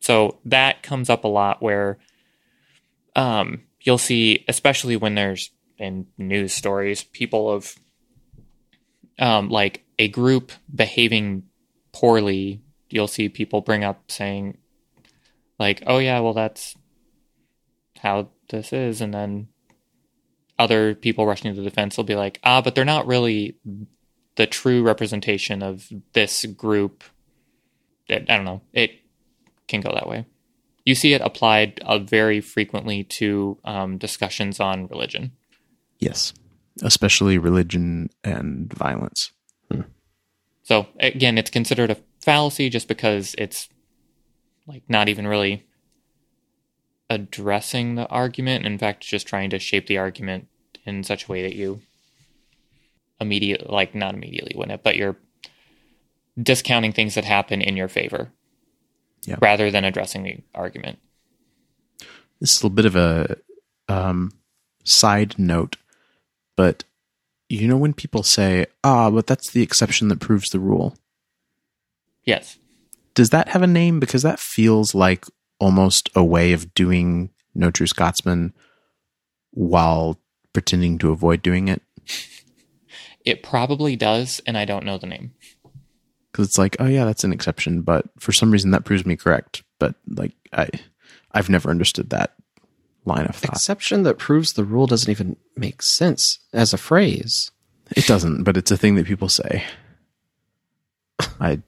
So 0.00 0.38
that 0.44 0.82
comes 0.82 1.10
up 1.10 1.24
a 1.24 1.28
lot 1.28 1.62
where 1.62 1.98
um, 3.16 3.62
you'll 3.80 3.98
see, 3.98 4.44
especially 4.48 4.96
when 4.96 5.14
there's 5.14 5.50
in 5.78 6.06
news 6.16 6.52
stories, 6.52 7.04
people 7.04 7.50
of 7.50 7.74
um, 9.18 9.48
like 9.48 9.84
a 9.98 10.08
group 10.08 10.52
behaving 10.74 11.44
poorly. 11.92 12.62
You'll 12.90 13.08
see 13.08 13.28
people 13.28 13.60
bring 13.60 13.84
up 13.84 14.10
saying, 14.10 14.58
like, 15.58 15.82
"Oh 15.86 15.98
yeah, 15.98 16.20
well 16.20 16.32
that's 16.32 16.74
how 18.00 18.30
this 18.48 18.72
is," 18.72 19.00
and 19.00 19.12
then 19.12 19.48
other 20.58 20.94
people 20.94 21.26
rushing 21.26 21.54
to 21.54 21.60
the 21.60 21.68
defense 21.68 21.96
will 21.96 22.04
be 22.04 22.14
like, 22.14 22.40
"Ah, 22.44 22.60
but 22.62 22.74
they're 22.74 22.84
not 22.84 23.06
really 23.06 23.56
the 24.36 24.46
true 24.46 24.82
representation 24.82 25.62
of 25.62 25.88
this 26.12 26.44
group." 26.46 27.04
I 28.10 28.20
don't 28.20 28.44
know. 28.44 28.62
It 28.72 28.92
can 29.68 29.80
go 29.80 29.92
that 29.92 30.08
way. 30.08 30.26
You 30.84 30.94
see 30.94 31.12
it 31.12 31.20
applied 31.20 31.80
uh, 31.84 31.98
very 31.98 32.40
frequently 32.40 33.04
to 33.04 33.58
um, 33.64 33.98
discussions 33.98 34.58
on 34.58 34.86
religion. 34.86 35.32
Yes, 35.98 36.32
especially 36.82 37.38
religion 37.38 38.10
and 38.24 38.72
violence. 38.72 39.32
So 40.62 40.86
again, 41.00 41.38
it's 41.38 41.50
considered 41.50 41.90
a 41.90 41.96
fallacy 42.20 42.68
just 42.68 42.88
because 42.88 43.34
it's 43.38 43.68
like 44.66 44.82
not 44.86 45.08
even 45.08 45.26
really 45.26 45.66
addressing 47.08 47.94
the 47.94 48.06
argument. 48.08 48.66
In 48.66 48.76
fact, 48.76 49.02
just 49.02 49.26
trying 49.26 49.48
to 49.50 49.58
shape 49.58 49.86
the 49.86 49.96
argument 49.96 50.46
in 50.84 51.04
such 51.04 51.24
a 51.24 51.32
way 51.32 51.42
that 51.42 51.54
you 51.54 51.80
immediate, 53.20 53.70
like 53.70 53.94
not 53.94 54.14
immediately 54.14 54.54
win 54.56 54.70
it, 54.70 54.82
but 54.82 54.96
you're 54.96 55.16
discounting 56.40 56.92
things 56.92 57.14
that 57.14 57.24
happen 57.24 57.60
in 57.60 57.76
your 57.76 57.88
favor, 57.88 58.30
Yeah. 59.24 59.36
rather 59.40 59.70
than 59.70 59.84
addressing 59.84 60.22
the 60.22 60.38
argument. 60.54 60.98
This 62.40 62.54
is 62.54 62.62
a 62.62 62.66
little 62.66 62.74
bit 62.74 62.86
of 62.86 62.96
a 62.96 63.36
um, 63.88 64.32
side 64.84 65.38
note, 65.38 65.76
but 66.56 66.84
you 67.48 67.66
know 67.66 67.76
when 67.76 67.92
people 67.94 68.22
say, 68.22 68.66
"Ah, 68.84 69.10
but 69.10 69.26
that's 69.26 69.50
the 69.50 69.62
exception 69.62 70.08
that 70.08 70.20
proves 70.20 70.50
the 70.50 70.60
rule." 70.60 70.96
Yes. 72.24 72.58
Does 73.14 73.30
that 73.30 73.48
have 73.48 73.62
a 73.62 73.66
name? 73.66 73.98
Because 73.98 74.22
that 74.22 74.38
feels 74.38 74.94
like 74.94 75.24
almost 75.58 76.08
a 76.14 76.22
way 76.22 76.52
of 76.52 76.72
doing 76.74 77.30
No 77.54 77.70
True 77.70 77.86
Scotsman 77.86 78.52
while 79.50 80.20
pretending 80.52 80.98
to 80.98 81.10
avoid 81.10 81.42
doing 81.42 81.68
it. 81.68 81.82
It 83.24 83.42
probably 83.42 83.94
does, 83.94 84.40
and 84.46 84.56
I 84.56 84.64
don't 84.64 84.86
know 84.86 84.96
the 84.96 85.06
name. 85.06 85.34
Because 86.32 86.48
it's 86.48 86.58
like, 86.58 86.76
oh 86.78 86.86
yeah, 86.86 87.04
that's 87.04 87.24
an 87.24 87.32
exception, 87.32 87.82
but 87.82 88.06
for 88.18 88.32
some 88.32 88.50
reason 88.50 88.70
that 88.72 88.84
proves 88.84 89.06
me 89.06 89.16
correct. 89.16 89.62
But 89.78 89.94
like, 90.06 90.32
I, 90.52 90.68
I've 91.32 91.48
never 91.48 91.70
understood 91.70 92.10
that 92.10 92.34
line 93.04 93.26
of 93.26 93.34
thought. 93.34 93.52
Exception 93.52 94.02
that 94.04 94.18
proves 94.18 94.52
the 94.52 94.64
rule 94.64 94.86
doesn't 94.86 95.10
even 95.10 95.36
make 95.56 95.82
sense 95.82 96.38
as 96.52 96.72
a 96.72 96.78
phrase. 96.78 97.50
It 97.96 98.06
doesn't, 98.06 98.44
but 98.44 98.56
it's 98.56 98.70
a 98.70 98.76
thing 98.76 98.96
that 98.96 99.06
people 99.06 99.28
say. 99.28 99.64
I, 101.40 101.60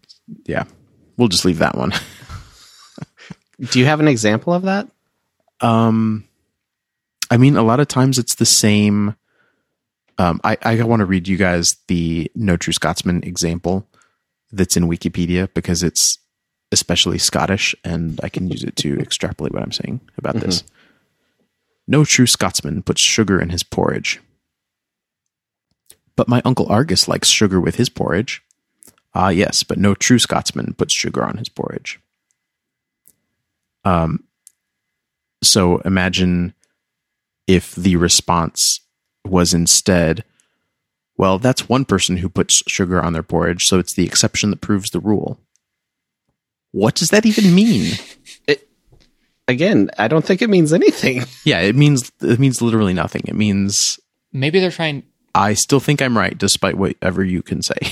yeah, 0.44 0.64
we'll 1.16 1.28
just 1.28 1.44
leave 1.44 1.58
that 1.58 1.76
one. 1.76 1.92
Do 3.60 3.78
you 3.78 3.86
have 3.86 4.00
an 4.00 4.08
example 4.08 4.52
of 4.52 4.62
that? 4.62 4.88
Um, 5.60 6.28
I 7.30 7.36
mean, 7.36 7.56
a 7.56 7.62
lot 7.62 7.80
of 7.80 7.88
times 7.88 8.18
it's 8.18 8.36
the 8.36 8.46
same. 8.46 9.16
Um, 10.18 10.40
I, 10.44 10.56
I 10.62 10.82
want 10.82 11.00
to 11.00 11.06
read 11.06 11.28
you 11.28 11.36
guys 11.36 11.76
the 11.88 12.30
No 12.34 12.56
True 12.56 12.72
Scotsman 12.72 13.22
example 13.24 13.86
that's 14.52 14.76
in 14.76 14.88
Wikipedia 14.88 15.52
because 15.54 15.82
it's 15.82 16.18
especially 16.72 17.18
Scottish 17.18 17.74
and 17.84 18.20
I 18.22 18.28
can 18.28 18.48
use 18.48 18.62
it 18.62 18.76
to 18.76 18.98
extrapolate 19.00 19.52
what 19.52 19.62
I'm 19.62 19.72
saying 19.72 20.00
about 20.16 20.36
this. 20.36 20.64
No 21.86 22.04
true 22.04 22.26
Scotsman 22.26 22.82
puts 22.82 23.00
sugar 23.00 23.40
in 23.40 23.50
his 23.50 23.62
porridge. 23.62 24.20
But 26.14 26.28
my 26.28 26.42
Uncle 26.44 26.72
Angus 26.72 27.08
likes 27.08 27.28
sugar 27.28 27.60
with 27.60 27.76
his 27.76 27.88
porridge. 27.88 28.42
Ah, 29.14 29.30
yes, 29.30 29.62
but 29.62 29.78
no 29.78 29.94
true 29.94 30.18
Scotsman 30.18 30.74
puts 30.74 30.94
sugar 30.94 31.24
on 31.24 31.38
his 31.38 31.48
porridge. 31.48 31.98
Um, 33.84 34.24
so 35.42 35.78
imagine 35.78 36.54
if 37.46 37.74
the 37.74 37.96
response 37.96 38.80
was 39.24 39.52
instead, 39.52 40.24
well, 41.20 41.38
that's 41.38 41.68
one 41.68 41.84
person 41.84 42.16
who 42.16 42.30
puts 42.30 42.62
sugar 42.66 42.98
on 42.98 43.12
their 43.12 43.22
porridge, 43.22 43.64
so 43.64 43.78
it's 43.78 43.92
the 43.92 44.06
exception 44.06 44.48
that 44.48 44.62
proves 44.62 44.88
the 44.88 45.00
rule. 45.00 45.38
What 46.70 46.94
does 46.94 47.08
that 47.08 47.26
even 47.26 47.54
mean? 47.54 47.92
Again, 49.48 49.90
I 49.98 50.08
don't 50.08 50.24
think 50.24 50.40
it 50.40 50.48
means 50.48 50.72
anything. 50.72 51.24
yeah, 51.44 51.60
it 51.60 51.76
means 51.76 52.10
it 52.22 52.40
means 52.40 52.62
literally 52.62 52.94
nothing. 52.94 53.20
It 53.28 53.34
means 53.34 54.00
Maybe 54.32 54.60
they're 54.60 54.70
trying. 54.70 55.02
I 55.34 55.52
still 55.52 55.78
think 55.78 56.00
I'm 56.00 56.16
right, 56.16 56.38
despite 56.38 56.78
whatever 56.78 57.22
you 57.22 57.42
can 57.42 57.60
say. 57.62 57.76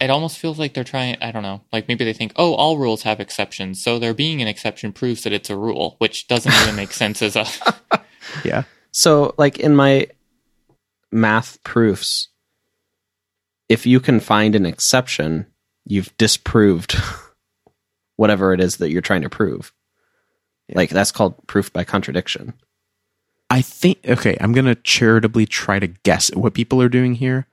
It 0.00 0.10
almost 0.10 0.38
feels 0.38 0.58
like 0.58 0.74
they're 0.74 0.82
trying. 0.82 1.16
I 1.22 1.30
don't 1.30 1.44
know. 1.44 1.62
Like 1.72 1.86
maybe 1.86 2.04
they 2.04 2.12
think, 2.12 2.32
oh, 2.34 2.54
all 2.54 2.76
rules 2.76 3.04
have 3.04 3.20
exceptions, 3.20 3.82
so 3.82 4.00
there 4.00 4.12
being 4.12 4.42
an 4.42 4.48
exception 4.48 4.92
proves 4.92 5.22
that 5.22 5.32
it's 5.32 5.48
a 5.48 5.56
rule, 5.56 5.94
which 5.98 6.26
doesn't 6.26 6.52
even 6.52 6.74
make 6.74 6.92
sense 6.92 7.22
as 7.22 7.36
a. 7.36 7.46
yeah, 8.44 8.64
So, 8.90 9.34
like 9.38 9.60
in 9.60 9.76
my 9.76 10.08
math 11.12 11.62
proofs, 11.62 12.28
if 13.68 13.86
you 13.86 14.00
can 14.00 14.20
find 14.20 14.54
an 14.54 14.66
exception, 14.66 15.46
you've 15.84 16.16
disproved 16.16 16.96
whatever 18.16 18.52
it 18.52 18.60
is 18.60 18.76
that 18.76 18.90
you're 18.90 19.02
trying 19.02 19.22
to 19.22 19.30
prove. 19.30 19.72
Like 20.72 20.90
that's 20.90 21.12
called 21.12 21.46
proof 21.46 21.72
by 21.72 21.84
contradiction. 21.84 22.54
I 23.50 23.60
think 23.60 23.98
okay, 24.06 24.36
I'm 24.40 24.52
going 24.52 24.64
to 24.64 24.74
charitably 24.74 25.46
try 25.46 25.78
to 25.78 25.86
guess 25.86 26.30
at 26.30 26.36
what 26.36 26.54
people 26.54 26.80
are 26.80 26.88
doing 26.88 27.14
here. 27.14 27.46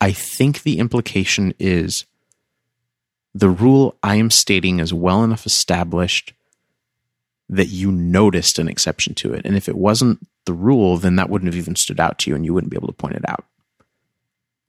I 0.00 0.12
think 0.12 0.62
the 0.62 0.78
implication 0.78 1.54
is 1.58 2.04
the 3.34 3.48
rule 3.48 3.96
I 4.02 4.16
am 4.16 4.30
stating 4.30 4.78
is 4.78 4.92
well 4.92 5.24
enough 5.24 5.46
established 5.46 6.34
that 7.48 7.68
you 7.68 7.90
noticed 7.92 8.58
an 8.58 8.68
exception 8.68 9.14
to 9.14 9.32
it. 9.32 9.44
And 9.44 9.56
if 9.56 9.68
it 9.68 9.76
wasn't 9.76 10.26
the 10.46 10.52
rule, 10.52 10.96
then 10.96 11.16
that 11.16 11.30
wouldn't 11.30 11.52
have 11.52 11.58
even 11.58 11.76
stood 11.76 12.00
out 12.00 12.18
to 12.20 12.30
you 12.30 12.36
and 12.36 12.44
you 12.44 12.52
wouldn't 12.54 12.70
be 12.70 12.76
able 12.76 12.88
to 12.88 12.94
point 12.94 13.14
it 13.14 13.28
out. 13.28 13.44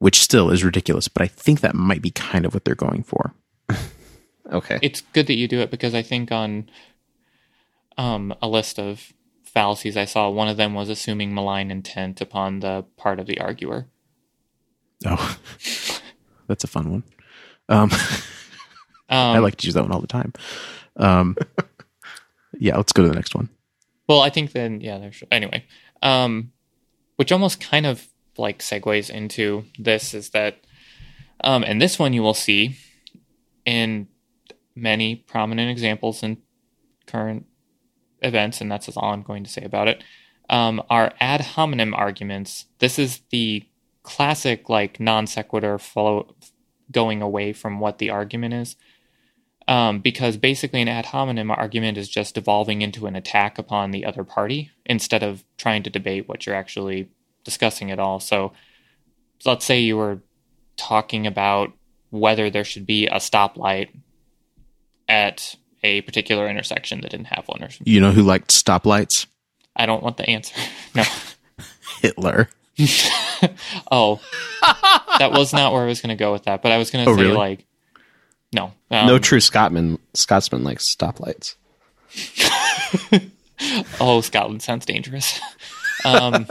Which 0.04 0.22
still 0.22 0.50
is 0.50 0.66
ridiculous, 0.66 1.08
but 1.08 1.22
I 1.22 1.28
think 1.28 1.62
that 1.62 1.76
might 1.76 2.02
be 2.02 2.12
kind 2.12 2.46
of 2.46 2.54
what 2.54 2.66
they're 2.66 2.76
going 2.76 3.04
for. 3.04 3.34
Okay. 4.52 4.78
it's 4.82 5.00
good 5.14 5.28
that 5.28 5.36
you 5.36 5.48
do 5.48 5.62
it 5.62 5.72
because 5.72 5.96
I 5.96 6.02
think 6.04 6.30
on 6.30 6.70
um, 7.98 8.36
a 8.42 8.48
list 8.48 8.78
of 8.78 9.14
fallacies 9.42 9.96
I 9.96 10.04
saw, 10.04 10.30
one 10.30 10.50
of 10.50 10.58
them 10.58 10.74
was 10.74 10.90
assuming 10.90 11.34
malign 11.34 11.72
intent 11.72 12.20
upon 12.20 12.60
the 12.60 12.84
part 12.98 13.22
of 13.22 13.26
the 13.26 13.40
arguer. 13.40 13.88
Oh, 15.06 15.38
that's 16.48 16.66
a 16.66 16.68
fun 16.68 16.92
one. 16.92 17.04
Um, 17.70 17.90
Um, 19.10 19.36
I 19.36 19.40
like 19.40 19.56
to 19.58 19.68
use 19.68 19.76
that 19.76 19.84
one 19.84 19.92
all 19.92 20.02
the 20.02 20.08
time. 20.08 20.34
Um, 20.98 21.38
yeah, 22.60 22.76
let's 22.78 22.94
go 22.94 23.04
to 23.04 23.10
the 23.10 23.16
next 23.16 23.36
one. 23.36 23.50
Well, 24.08 24.22
I 24.22 24.30
think 24.30 24.52
then, 24.52 24.82
yeah, 24.82 24.98
there's 24.98 25.24
anyway. 25.32 25.66
Um, 26.02 26.52
which 27.16 27.32
almost 27.32 27.62
kind 27.62 27.86
of 27.86 28.08
like 28.38 28.60
segues 28.60 29.10
into 29.10 29.66
this 29.78 30.14
is 30.14 30.32
that, 30.32 30.58
um, 31.44 31.64
and 31.64 31.82
this 31.82 32.00
one 32.00 32.14
you 32.14 32.22
will 32.22 32.34
see 32.34 32.78
in 33.66 34.08
many 34.76 35.16
prominent 35.16 35.70
examples 35.70 36.24
in 36.24 36.38
current 37.06 37.46
events, 38.22 38.62
and 38.62 38.72
that's 38.72 38.90
all 38.96 39.14
I'm 39.14 39.24
going 39.24 39.44
to 39.44 39.50
say 39.50 39.64
about 39.64 39.88
it. 39.88 40.04
Um, 40.50 40.82
are 40.90 41.14
ad 41.20 41.42
hominem 41.42 41.94
arguments. 41.94 42.66
This 42.80 43.00
is 43.00 43.22
the 43.30 43.64
classic 44.04 44.70
like 44.70 45.00
non 45.00 45.26
sequitur 45.28 45.78
follow 45.78 46.36
going 46.92 47.22
away 47.22 47.54
from 47.54 47.80
what 47.80 47.98
the 47.98 48.10
argument 48.10 48.54
is. 48.54 48.76
Um, 49.66 50.02
because 50.02 50.36
basically, 50.36 50.82
an 50.82 50.90
ad 50.90 51.08
hominem 51.08 51.50
argument 51.50 51.98
is 51.98 52.10
just 52.10 52.36
devolving 52.36 52.82
into 52.82 53.08
an 53.08 53.16
attack 53.16 53.58
upon 53.58 53.92
the 53.92 54.04
other 54.04 54.26
party 54.26 54.72
instead 54.86 55.24
of 55.24 55.46
trying 55.58 55.84
to 55.84 55.90
debate 55.90 56.28
what 56.28 56.46
you're 56.46 56.56
actually 56.56 57.10
discussing 57.44 57.92
at 57.92 58.00
all. 58.00 58.20
So, 58.20 58.54
so 59.40 59.50
let's 59.52 59.66
say 59.66 59.80
you 59.80 59.98
were 59.98 60.20
talking 60.78 61.28
about 61.28 61.72
whether 62.10 62.50
there 62.50 62.64
should 62.64 62.86
be 62.86 63.08
a 63.08 63.16
stoplight 63.16 63.90
at 65.10 65.56
a 65.84 66.02
particular 66.02 66.48
intersection 66.48 67.02
that 67.02 67.12
didn't 67.12 67.26
have 67.28 67.46
one, 67.48 67.64
or 67.64 67.70
something. 67.70 67.92
You 67.92 68.00
know 68.00 68.12
who 68.12 68.22
liked 68.24 68.52
stoplights? 68.52 69.26
I 69.76 69.86
don't 69.86 70.04
want 70.04 70.18
the 70.18 70.30
answer. 70.30 70.56
No. 70.96 71.04
Hitler. 72.02 72.50
oh, 73.92 74.20
that 75.20 75.32
was 75.32 75.54
not 75.54 75.74
where 75.74 75.84
I 75.84 75.86
was 75.88 76.02
going 76.02 76.16
to 76.16 76.20
go 76.22 76.32
with 76.32 76.44
that. 76.46 76.62
But 76.62 76.72
I 76.72 76.78
was 76.78 76.90
going 76.92 77.06
to 77.06 77.12
Oh, 77.12 77.16
say 77.16 77.22
really? 77.24 77.36
like, 77.36 77.66
no, 78.54 78.74
um, 78.92 79.08
no 79.08 79.20
true 79.20 79.40
Scotsman 79.40 80.00
Scotsman 80.14 80.64
likes 80.64 80.96
stoplights. 80.96 81.56
Oh, 84.00 84.22
Scotland 84.22 84.62
sounds 84.62 84.86
dangerous. 84.86 85.40
Um, 86.06 86.46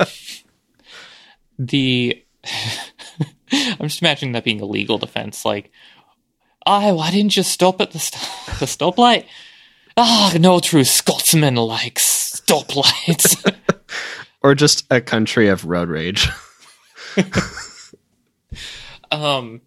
the 1.67 2.23
I'm 3.53 3.89
just 3.89 4.03
imagining 4.03 4.33
that 4.33 4.45
being 4.45 4.61
a 4.61 4.67
legal 4.67 4.99
defense. 4.99 5.45
Like, 5.45 5.71
ah, 6.67 6.93
why 6.93 7.11
didn't 7.11 7.37
you 7.37 7.43
stop 7.43 7.81
at 7.81 7.93
the 7.93 7.99
st- 7.99 8.23
the 8.59 8.67
stoplight? 8.67 9.27
Ah, 9.97 10.35
no 10.39 10.59
true 10.59 10.85
Scotsman 10.85 11.57
likes 11.57 12.41
stoplights. 12.41 13.57
Or 14.45 14.57
just 14.57 14.85
a 14.91 15.01
country 15.01 15.47
of 15.47 15.65
road 15.65 15.89
rage. 15.89 16.29
um, 19.13 19.61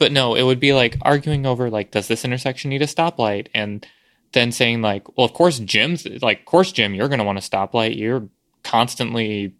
but 0.00 0.10
no, 0.10 0.34
it 0.34 0.42
would 0.42 0.58
be 0.58 0.72
like 0.72 0.96
arguing 1.02 1.46
over 1.46 1.70
like, 1.70 1.92
does 1.92 2.08
this 2.08 2.24
intersection 2.24 2.70
need 2.70 2.82
a 2.82 2.86
stoplight? 2.86 3.46
And 3.54 3.86
then 4.32 4.50
saying 4.50 4.82
like, 4.82 5.16
well, 5.16 5.24
of 5.24 5.32
course, 5.32 5.60
Jim's 5.60 6.06
like, 6.06 6.40
of 6.40 6.44
course, 6.44 6.72
Jim, 6.72 6.92
you're 6.92 7.06
going 7.06 7.20
to 7.20 7.24
want 7.24 7.38
a 7.38 7.40
stoplight. 7.40 7.96
You're 7.96 8.28
constantly, 8.64 9.54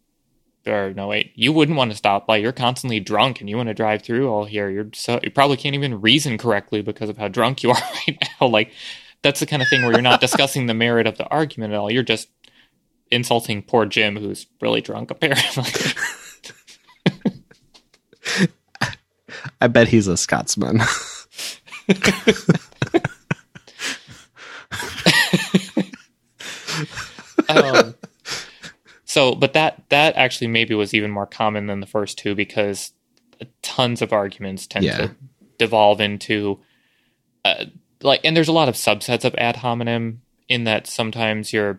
or 0.66 0.92
no, 0.94 1.08
wait, 1.08 1.32
you 1.34 1.52
wouldn't 1.52 1.76
want 1.76 1.90
to 1.90 1.96
stop 1.96 2.26
by. 2.26 2.38
You're 2.38 2.52
constantly 2.52 3.00
drunk 3.00 3.40
and 3.40 3.48
you 3.48 3.56
want 3.56 3.68
to 3.68 3.74
drive 3.74 4.02
through 4.02 4.28
all 4.28 4.44
here. 4.44 4.70
You're 4.70 4.88
so 4.94 5.20
you 5.22 5.30
probably 5.30 5.56
can't 5.56 5.74
even 5.74 6.00
reason 6.00 6.38
correctly 6.38 6.82
because 6.82 7.08
of 7.08 7.18
how 7.18 7.28
drunk 7.28 7.62
you 7.62 7.70
are 7.70 7.82
right 8.06 8.18
now. 8.40 8.48
Like, 8.48 8.70
that's 9.22 9.40
the 9.40 9.46
kind 9.46 9.62
of 9.62 9.68
thing 9.68 9.82
where 9.82 9.92
you're 9.92 10.02
not 10.02 10.20
discussing 10.20 10.66
the 10.66 10.74
merit 10.74 11.06
of 11.06 11.18
the 11.18 11.26
argument 11.28 11.72
at 11.72 11.78
all. 11.78 11.90
You're 11.90 12.02
just 12.02 12.28
insulting 13.10 13.62
poor 13.62 13.86
Jim, 13.86 14.16
who's 14.16 14.46
really 14.60 14.80
drunk 14.80 15.10
apparently. 15.10 15.64
I 19.60 19.68
bet 19.68 19.88
he's 19.88 20.08
a 20.08 20.16
Scotsman. 20.16 20.80
um, 27.48 27.93
so, 29.14 29.36
but 29.36 29.52
that 29.52 29.84
that 29.90 30.16
actually 30.16 30.48
maybe 30.48 30.74
was 30.74 30.92
even 30.92 31.12
more 31.12 31.24
common 31.24 31.68
than 31.68 31.78
the 31.78 31.86
first 31.86 32.18
two 32.18 32.34
because 32.34 32.90
tons 33.62 34.02
of 34.02 34.12
arguments 34.12 34.66
tend 34.66 34.86
Yeah. 34.86 34.96
to 34.96 35.16
devolve 35.56 36.00
into 36.00 36.58
uh, 37.44 37.66
like, 38.02 38.20
and 38.24 38.36
there's 38.36 38.48
a 38.48 38.52
lot 38.52 38.68
of 38.68 38.74
subsets 38.74 39.24
of 39.24 39.32
ad 39.36 39.54
hominem 39.54 40.22
in 40.48 40.64
that 40.64 40.88
sometimes 40.88 41.52
you're 41.52 41.78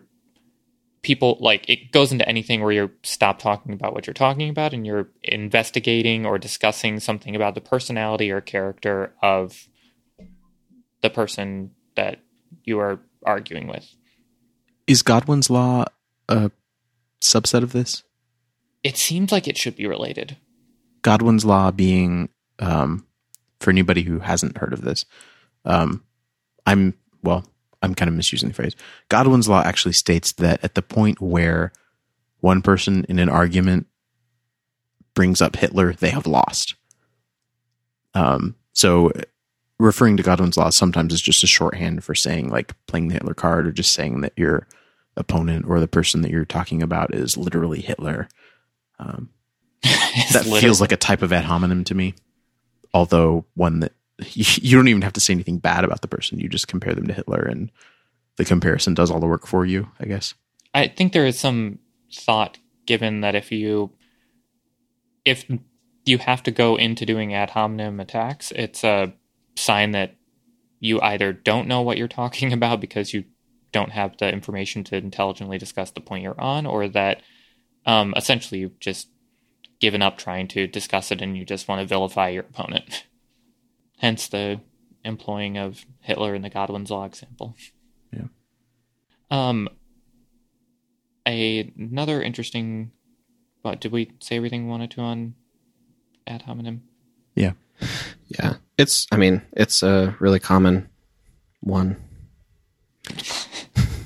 people 1.02 1.36
like 1.38 1.68
it 1.68 1.92
goes 1.92 2.10
into 2.10 2.26
anything 2.26 2.62
where 2.62 2.72
you're 2.72 2.92
stop 3.02 3.38
talking 3.38 3.74
about 3.74 3.92
what 3.92 4.06
you're 4.06 4.14
talking 4.14 4.48
about 4.48 4.72
and 4.72 4.86
you're 4.86 5.10
investigating 5.22 6.24
or 6.24 6.38
discussing 6.38 6.98
something 6.98 7.36
about 7.36 7.54
the 7.54 7.60
personality 7.60 8.30
or 8.30 8.40
character 8.40 9.12
of 9.22 9.68
the 11.02 11.10
person 11.10 11.70
that 11.96 12.20
you 12.64 12.78
are 12.78 12.98
arguing 13.26 13.66
with. 13.68 13.94
Is 14.86 15.02
Godwin's 15.02 15.50
law 15.50 15.84
a 16.30 16.50
subset 17.22 17.62
of 17.62 17.72
this? 17.72 18.02
It 18.82 18.96
seems 18.96 19.32
like 19.32 19.48
it 19.48 19.56
should 19.56 19.76
be 19.76 19.86
related. 19.86 20.36
Godwin's 21.02 21.44
law 21.44 21.70
being, 21.70 22.28
um, 22.58 23.06
for 23.60 23.70
anybody 23.70 24.02
who 24.02 24.20
hasn't 24.20 24.58
heard 24.58 24.72
of 24.72 24.82
this, 24.82 25.04
um, 25.64 26.04
I'm 26.66 26.94
well, 27.22 27.44
I'm 27.82 27.94
kind 27.94 28.08
of 28.08 28.14
misusing 28.14 28.48
the 28.48 28.54
phrase. 28.54 28.76
Godwin's 29.08 29.48
law 29.48 29.62
actually 29.62 29.92
states 29.92 30.32
that 30.34 30.62
at 30.62 30.74
the 30.74 30.82
point 30.82 31.20
where 31.20 31.72
one 32.40 32.62
person 32.62 33.04
in 33.08 33.18
an 33.18 33.28
argument 33.28 33.86
brings 35.14 35.40
up 35.40 35.56
Hitler, 35.56 35.92
they 35.92 36.10
have 36.10 36.26
lost. 36.26 36.74
Um, 38.14 38.56
so 38.72 39.10
referring 39.78 40.16
to 40.16 40.22
Godwin's 40.22 40.56
law 40.56 40.70
sometimes 40.70 41.12
is 41.12 41.20
just 41.20 41.44
a 41.44 41.46
shorthand 41.46 42.02
for 42.04 42.14
saying 42.14 42.48
like 42.48 42.74
playing 42.86 43.08
the 43.08 43.14
Hitler 43.14 43.34
card 43.34 43.66
or 43.66 43.72
just 43.72 43.92
saying 43.92 44.20
that 44.22 44.32
your 44.36 44.66
opponent 45.16 45.66
or 45.68 45.80
the 45.80 45.88
person 45.88 46.22
that 46.22 46.30
you're 46.30 46.44
talking 46.44 46.82
about 46.82 47.14
is 47.14 47.36
literally 47.36 47.80
Hitler. 47.80 48.28
Um, 48.98 49.30
that 49.82 50.42
Literally. 50.44 50.60
feels 50.60 50.80
like 50.80 50.92
a 50.92 50.96
type 50.96 51.22
of 51.22 51.32
ad 51.32 51.44
hominem 51.44 51.84
to 51.84 51.94
me, 51.94 52.14
although 52.92 53.44
one 53.54 53.80
that 53.80 53.92
you, 54.32 54.44
you 54.62 54.76
don't 54.76 54.88
even 54.88 55.02
have 55.02 55.12
to 55.14 55.20
say 55.20 55.32
anything 55.32 55.58
bad 55.58 55.84
about 55.84 56.00
the 56.00 56.08
person. 56.08 56.38
You 56.38 56.48
just 56.48 56.68
compare 56.68 56.94
them 56.94 57.06
to 57.06 57.12
Hitler, 57.14 57.42
and 57.42 57.70
the 58.36 58.44
comparison 58.44 58.94
does 58.94 59.10
all 59.10 59.20
the 59.20 59.26
work 59.26 59.46
for 59.46 59.64
you. 59.64 59.88
I 60.00 60.06
guess. 60.06 60.34
I 60.74 60.88
think 60.88 61.12
there 61.12 61.26
is 61.26 61.38
some 61.38 61.78
thought 62.12 62.58
given 62.86 63.20
that 63.20 63.34
if 63.34 63.52
you 63.52 63.92
if 65.24 65.44
you 66.04 66.18
have 66.18 66.42
to 66.44 66.50
go 66.50 66.76
into 66.76 67.04
doing 67.04 67.34
ad 67.34 67.50
hominem 67.50 68.00
attacks, 68.00 68.52
it's 68.52 68.84
a 68.84 69.12
sign 69.56 69.92
that 69.92 70.14
you 70.78 71.00
either 71.00 71.32
don't 71.32 71.68
know 71.68 71.82
what 71.82 71.98
you're 71.98 72.08
talking 72.08 72.52
about 72.52 72.80
because 72.80 73.12
you 73.12 73.24
don't 73.76 73.92
have 73.92 74.16
the 74.16 74.32
information 74.32 74.84
to 74.84 74.96
intelligently 74.96 75.58
discuss 75.58 75.90
the 75.90 76.00
point 76.00 76.22
you're 76.22 76.40
on, 76.40 76.64
or 76.64 76.88
that 76.88 77.20
um, 77.84 78.14
essentially 78.16 78.60
you've 78.60 78.80
just 78.80 79.08
given 79.80 80.00
up 80.00 80.16
trying 80.16 80.48
to 80.48 80.66
discuss 80.66 81.12
it 81.12 81.20
and 81.20 81.36
you 81.36 81.44
just 81.44 81.68
want 81.68 81.82
to 81.82 81.86
vilify 81.86 82.30
your 82.30 82.44
opponent. 82.44 83.04
Hence 83.98 84.28
the 84.28 84.60
employing 85.04 85.58
of 85.58 85.84
Hitler 86.00 86.34
in 86.34 86.40
the 86.40 86.48
Godwin's 86.48 86.90
Law 86.90 87.04
example. 87.04 87.54
Yeah. 88.12 88.28
Um, 89.30 89.68
a, 91.28 91.70
another 91.76 92.22
interesting. 92.22 92.92
What 93.60 93.80
did 93.80 93.92
we 93.92 94.12
say 94.20 94.36
everything 94.36 94.64
we 94.64 94.70
wanted 94.70 94.90
to 94.92 95.02
on 95.02 95.34
ad 96.26 96.42
hominem? 96.42 96.82
Yeah. 97.34 97.52
Yeah. 98.28 98.54
It's, 98.78 99.06
I 99.12 99.16
mean, 99.16 99.42
it's 99.52 99.82
a 99.82 100.16
really 100.18 100.40
common 100.40 100.88
one. 101.60 101.96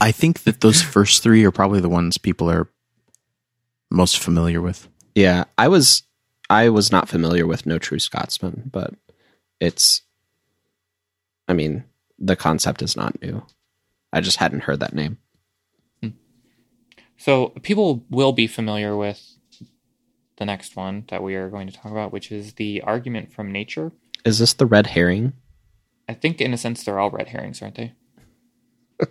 I 0.00 0.12
think 0.12 0.44
that 0.44 0.60
those 0.60 0.82
first 0.82 1.22
three 1.22 1.44
are 1.44 1.50
probably 1.50 1.80
the 1.80 1.88
ones 1.88 2.18
people 2.18 2.50
are 2.50 2.70
most 3.90 4.18
familiar 4.18 4.60
with. 4.60 4.88
Yeah. 5.14 5.44
I 5.58 5.68
was, 5.68 6.04
I 6.48 6.68
was 6.70 6.90
not 6.90 7.08
familiar 7.08 7.46
with 7.46 7.66
No 7.66 7.78
True 7.78 7.98
Scotsman, 7.98 8.70
but 8.72 8.94
it's, 9.60 10.02
I 11.48 11.52
mean, 11.52 11.84
the 12.18 12.36
concept 12.36 12.82
is 12.82 12.96
not 12.96 13.20
new. 13.20 13.44
I 14.12 14.20
just 14.20 14.38
hadn't 14.38 14.64
heard 14.64 14.80
that 14.80 14.94
name. 14.94 15.18
Hmm. 16.02 16.10
So 17.16 17.48
people 17.62 18.04
will 18.10 18.32
be 18.32 18.46
familiar 18.46 18.96
with 18.96 19.36
the 20.36 20.46
next 20.46 20.74
one 20.76 21.04
that 21.08 21.22
we 21.22 21.34
are 21.34 21.50
going 21.50 21.68
to 21.68 21.72
talk 21.72 21.92
about, 21.92 22.12
which 22.12 22.32
is 22.32 22.54
the 22.54 22.80
argument 22.82 23.32
from 23.32 23.52
nature. 23.52 23.92
Is 24.24 24.38
this 24.38 24.54
the 24.54 24.66
red 24.66 24.88
herring? 24.88 25.34
I 26.08 26.14
think, 26.14 26.40
in 26.40 26.54
a 26.54 26.58
sense, 26.58 26.82
they're 26.82 26.98
all 26.98 27.10
red 27.10 27.28
herrings, 27.28 27.62
aren't 27.62 27.76
they? 27.76 27.92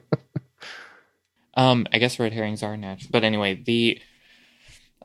um, 1.56 1.86
I 1.92 2.00
guess 2.00 2.20
red 2.20 2.34
herrings 2.34 2.64
are 2.64 2.78
natural, 2.78 3.10
but 3.12 3.24
anyway, 3.24 3.62
the 3.64 4.02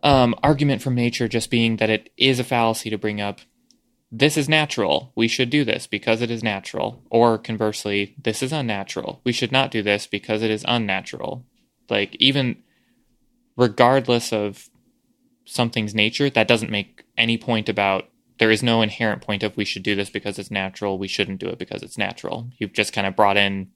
um, 0.03 0.35
argument 0.43 0.83
from 0.83 0.95
nature 0.95 1.27
just 1.29 1.51
being 1.51 1.77
that 1.77 1.91
it 1.91 2.11
is 2.17 2.39
a 2.39 2.45
fallacy 2.45 2.91
to 2.91 2.99
bring 2.99 3.21
up. 3.21 3.41
This 4.13 4.37
is 4.37 4.49
natural. 4.49 5.13
We 5.17 5.27
should 5.27 5.51
do 5.51 5.65
this 5.65 5.87
because 5.89 6.21
it 6.23 6.31
is 6.31 6.43
natural. 6.43 7.03
Or 7.11 7.39
conversely, 7.39 8.15
this 8.23 8.43
is 8.43 8.53
unnatural. 8.53 9.21
We 9.25 9.33
should 9.33 9.51
not 9.51 9.71
do 9.71 9.83
this 9.83 10.07
because 10.07 10.43
it 10.43 10.51
is 10.51 10.65
unnatural. 10.69 11.45
Like, 11.89 12.15
even 12.21 12.63
regardless 13.57 14.33
of 14.33 14.69
something's 15.47 15.95
nature, 15.95 16.31
that 16.31 16.49
doesn't 16.49 16.71
make 16.71 17.05
any 17.17 17.39
point 17.39 17.69
about 17.69 18.09
there 18.39 18.51
is 18.51 18.63
no 18.63 18.83
inherent 18.83 19.23
point 19.23 19.43
of 19.43 19.57
we 19.57 19.65
should 19.65 19.83
do 19.83 19.95
this 19.95 20.11
because 20.11 20.39
it's 20.39 20.51
natural, 20.51 20.99
we 20.99 21.09
shouldn't 21.09 21.41
do 21.41 21.49
it 21.49 21.59
because 21.59 21.83
it's 21.83 21.99
natural. 21.99 22.51
You've 22.59 22.73
just 22.73 22.93
kind 22.93 23.07
of 23.07 23.17
brought 23.17 23.37
in 23.37 23.71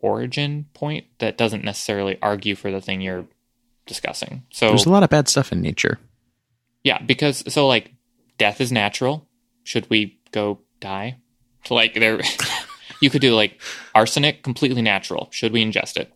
origin 0.00 0.66
point 0.74 1.06
that 1.18 1.38
doesn't 1.38 1.64
necessarily 1.64 2.18
argue 2.22 2.54
for 2.54 2.70
the 2.70 2.80
thing 2.80 3.00
you're 3.00 3.26
discussing. 3.86 4.42
So 4.50 4.68
There's 4.68 4.86
a 4.86 4.90
lot 4.90 5.02
of 5.02 5.10
bad 5.10 5.28
stuff 5.28 5.52
in 5.52 5.60
nature. 5.60 5.98
yeah, 6.84 7.00
because 7.02 7.42
so 7.52 7.66
like 7.66 7.92
death 8.38 8.60
is 8.60 8.70
natural. 8.72 9.26
Should 9.64 9.88
we 9.90 10.20
go 10.32 10.60
die? 10.80 11.18
Like 11.70 11.94
there 11.94 12.20
you 13.00 13.10
could 13.10 13.20
do 13.20 13.34
like 13.34 13.60
arsenic 13.94 14.42
completely 14.42 14.82
natural. 14.82 15.28
Should 15.32 15.52
we 15.52 15.64
ingest 15.64 15.96
it? 15.96 16.12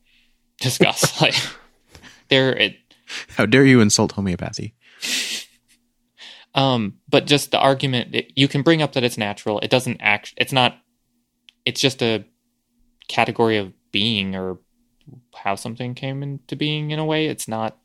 Discuss. 0.61 1.20
like 1.23 1.35
there 2.28 2.55
it 2.57 2.77
How 3.31 3.47
dare 3.47 3.65
you 3.65 3.81
insult 3.81 4.12
homeopathy? 4.12 4.74
Um, 6.55 6.98
but 7.09 7.27
just 7.27 7.51
the 7.52 7.59
argument 7.59 8.15
it, 8.15 8.32
you 8.35 8.48
can 8.48 8.62
bring 8.62 8.82
up 8.82 8.93
that 8.94 9.05
it's 9.05 9.16
natural. 9.19 9.61
It 9.61 9.70
doesn't 9.70 9.98
act. 10.01 10.35
It's 10.36 10.52
not. 10.52 10.77
It's 11.65 11.81
just 11.81 12.02
a 12.02 12.24
category 13.11 13.57
of 13.57 13.73
being 13.91 14.37
or 14.37 14.59
how 15.35 15.57
something 15.57 15.95
came 15.95 16.23
into 16.23 16.55
being 16.55 16.93
in 16.93 17.01
a 17.01 17.05
way. 17.05 17.27
It's 17.27 17.49
not 17.49 17.77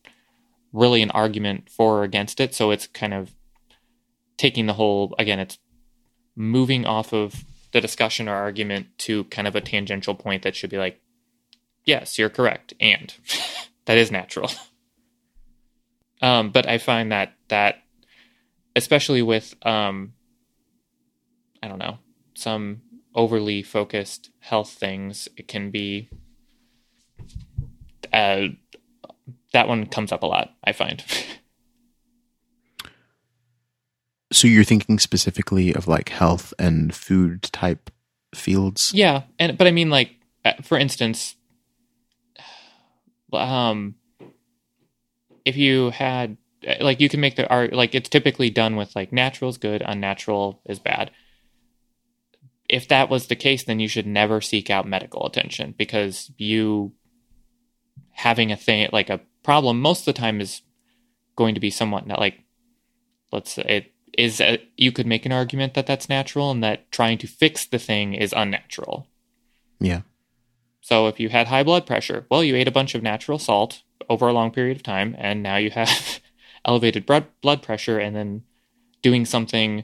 really 0.71 1.01
an 1.01 1.09
argument 1.11 1.69
for 1.69 1.99
or 1.99 2.03
against 2.03 2.39
it. 2.39 2.53
So 2.53 2.69
it's 2.69 2.85
kind 2.85 3.13
of 3.13 3.31
taking 4.37 4.67
the 4.67 4.73
whole 4.73 5.15
again. 5.17 5.39
It's 5.39 5.57
moving 6.35 6.85
off 6.85 7.11
of 7.11 7.43
the 7.71 7.81
discussion 7.81 8.29
or 8.29 8.35
argument 8.35 8.87
to 8.99 9.23
kind 9.25 9.47
of 9.47 9.55
a 9.55 9.61
tangential 9.61 10.13
point 10.13 10.43
that 10.43 10.55
should 10.55 10.69
be 10.69 10.77
like, 10.77 11.01
yes, 11.83 12.19
you're 12.19 12.29
correct, 12.29 12.73
and 12.79 13.13
that 13.85 13.97
is 13.97 14.11
natural. 14.11 14.51
Um, 16.21 16.51
but 16.51 16.65
I 16.65 16.77
find 16.77 17.11
that 17.11 17.33
that 17.49 17.83
especially 18.75 19.21
with 19.21 19.55
um 19.65 20.13
i 21.63 21.67
don't 21.67 21.79
know 21.79 21.97
some 22.35 22.81
overly 23.15 23.63
focused 23.63 24.29
health 24.39 24.71
things 24.71 25.27
it 25.37 25.47
can 25.47 25.71
be 25.71 26.09
uh 28.13 28.47
that 29.53 29.67
one 29.67 29.85
comes 29.85 30.11
up 30.11 30.21
a 30.21 30.25
lot 30.25 30.53
i 30.63 30.71
find 30.71 31.03
So 34.33 34.47
you're 34.47 34.65
thinking 34.65 34.99
specifically 34.99 35.73
of 35.73 35.87
like 35.87 36.09
health 36.09 36.53
and 36.59 36.93
food 36.93 37.43
type 37.43 37.89
fields? 38.33 38.91
yeah 38.93 39.23
and 39.39 39.57
but 39.57 39.65
i 39.65 39.71
mean 39.71 39.89
like 39.89 40.11
uh, 40.43 40.53
for 40.61 40.77
instance 40.77 41.35
um 43.33 43.95
if 45.45 45.55
you 45.55 45.91
had 45.91 46.37
like 46.81 46.99
you 46.99 47.07
can 47.07 47.21
make 47.21 47.35
the 47.35 47.47
art 47.49 47.71
like 47.73 47.95
it's 47.95 48.09
typically 48.09 48.49
done 48.49 48.75
with 48.75 48.95
like 48.95 49.13
natural 49.13 49.49
is 49.49 49.57
good 49.57 49.81
unnatural 49.85 50.61
is 50.65 50.79
bad 50.79 51.11
if 52.69 52.87
that 52.87 53.09
was 53.09 53.27
the 53.27 53.35
case 53.35 53.63
then 53.63 53.79
you 53.79 53.87
should 53.87 54.07
never 54.07 54.41
seek 54.41 54.69
out 54.69 54.87
medical 54.87 55.25
attention 55.25 55.73
because 55.77 56.31
you 56.37 56.91
having 58.11 58.51
a 58.51 58.55
thing 58.55 58.87
like 58.91 59.09
a 59.09 59.21
problem 59.43 59.79
most 59.81 60.07
of 60.07 60.13
the 60.13 60.19
time 60.19 60.41
is 60.41 60.61
going 61.35 61.53
to 61.53 61.61
be 61.61 61.69
somewhat 61.69 62.07
not 62.07 62.19
like 62.19 62.39
let's 63.31 63.51
say 63.53 63.63
it 63.63 63.91
is 64.17 64.39
a, 64.39 64.61
you 64.77 64.91
could 64.91 65.05
make 65.05 65.25
an 65.25 65.31
argument 65.31 65.73
that 65.73 65.85
that's 65.85 66.07
natural 66.07 66.49
and 66.49 66.63
that 66.63 66.89
trying 66.91 67.17
to 67.17 67.27
fix 67.27 67.65
the 67.65 67.77
thing 67.79 68.13
is 68.13 68.33
unnatural 68.35 69.07
Yeah. 69.79 70.01
so 70.79 71.07
if 71.07 71.19
you 71.19 71.29
had 71.29 71.47
high 71.47 71.63
blood 71.63 71.85
pressure, 71.85 72.25
well, 72.29 72.43
you 72.43 72.55
ate 72.55 72.67
a 72.67 72.71
bunch 72.71 72.95
of 72.95 73.03
natural 73.03 73.39
salt 73.39 73.81
over 74.07 74.27
a 74.27 74.33
long 74.33 74.51
period 74.51 74.77
of 74.77 74.83
time, 74.83 75.15
and 75.17 75.43
now 75.43 75.57
you 75.57 75.71
have 75.71 76.21
elevated 76.65 77.05
blood 77.05 77.25
blood 77.41 77.61
pressure, 77.61 77.99
and 77.99 78.15
then 78.15 78.43
doing 79.01 79.25
something 79.25 79.83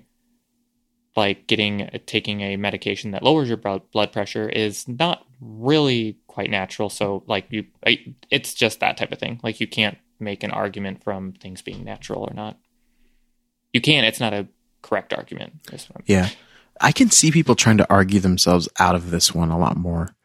like 1.15 1.47
getting 1.47 1.89
taking 2.05 2.41
a 2.41 2.55
medication 2.55 3.11
that 3.11 3.23
lowers 3.23 3.49
your 3.49 3.57
blood 3.57 4.11
pressure 4.11 4.47
is 4.47 4.88
not 4.88 5.25
really 5.39 6.17
quite 6.27 6.49
natural. 6.49 6.89
So 6.89 7.23
like 7.27 7.47
you, 7.49 7.65
it's 8.29 8.53
just 8.53 8.79
that 8.79 8.97
type 8.97 9.11
of 9.11 9.19
thing. 9.19 9.39
Like 9.43 9.59
you 9.59 9.67
can't 9.67 9.97
make 10.19 10.43
an 10.43 10.51
argument 10.51 11.03
from 11.03 11.33
things 11.33 11.61
being 11.61 11.83
natural 11.83 12.21
or 12.21 12.33
not. 12.33 12.57
You 13.73 13.81
can. 13.81 14.05
It's 14.05 14.19
not 14.19 14.33
a 14.33 14.47
correct 14.81 15.13
argument. 15.13 15.53
Yeah. 16.05 16.29
I 16.79 16.91
can 16.91 17.11
see 17.11 17.31
people 17.31 17.55
trying 17.55 17.77
to 17.77 17.89
argue 17.89 18.19
themselves 18.19 18.69
out 18.79 18.95
of 18.95 19.11
this 19.11 19.33
one 19.33 19.51
a 19.51 19.59
lot 19.59 19.77
more. 19.77 20.15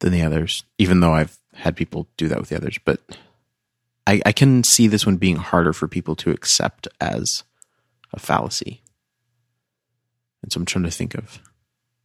than 0.00 0.12
the 0.12 0.22
others, 0.22 0.64
even 0.78 1.00
though 1.00 1.12
I've 1.12 1.38
had 1.54 1.74
people 1.76 2.06
do 2.16 2.28
that 2.28 2.38
with 2.38 2.50
the 2.50 2.56
others. 2.56 2.78
But 2.84 3.00
I, 4.06 4.20
I 4.24 4.32
can 4.32 4.62
see 4.62 4.86
this 4.86 5.04
one 5.04 5.16
being 5.16 5.36
harder 5.36 5.72
for 5.72 5.88
people 5.88 6.14
to 6.16 6.30
accept 6.30 6.86
as 7.00 7.42
a 8.12 8.20
fallacy. 8.20 8.80
And 10.48 10.52
so 10.52 10.60
I'm 10.60 10.64
trying 10.64 10.84
to 10.84 10.90
think 10.90 11.14
of 11.14 11.40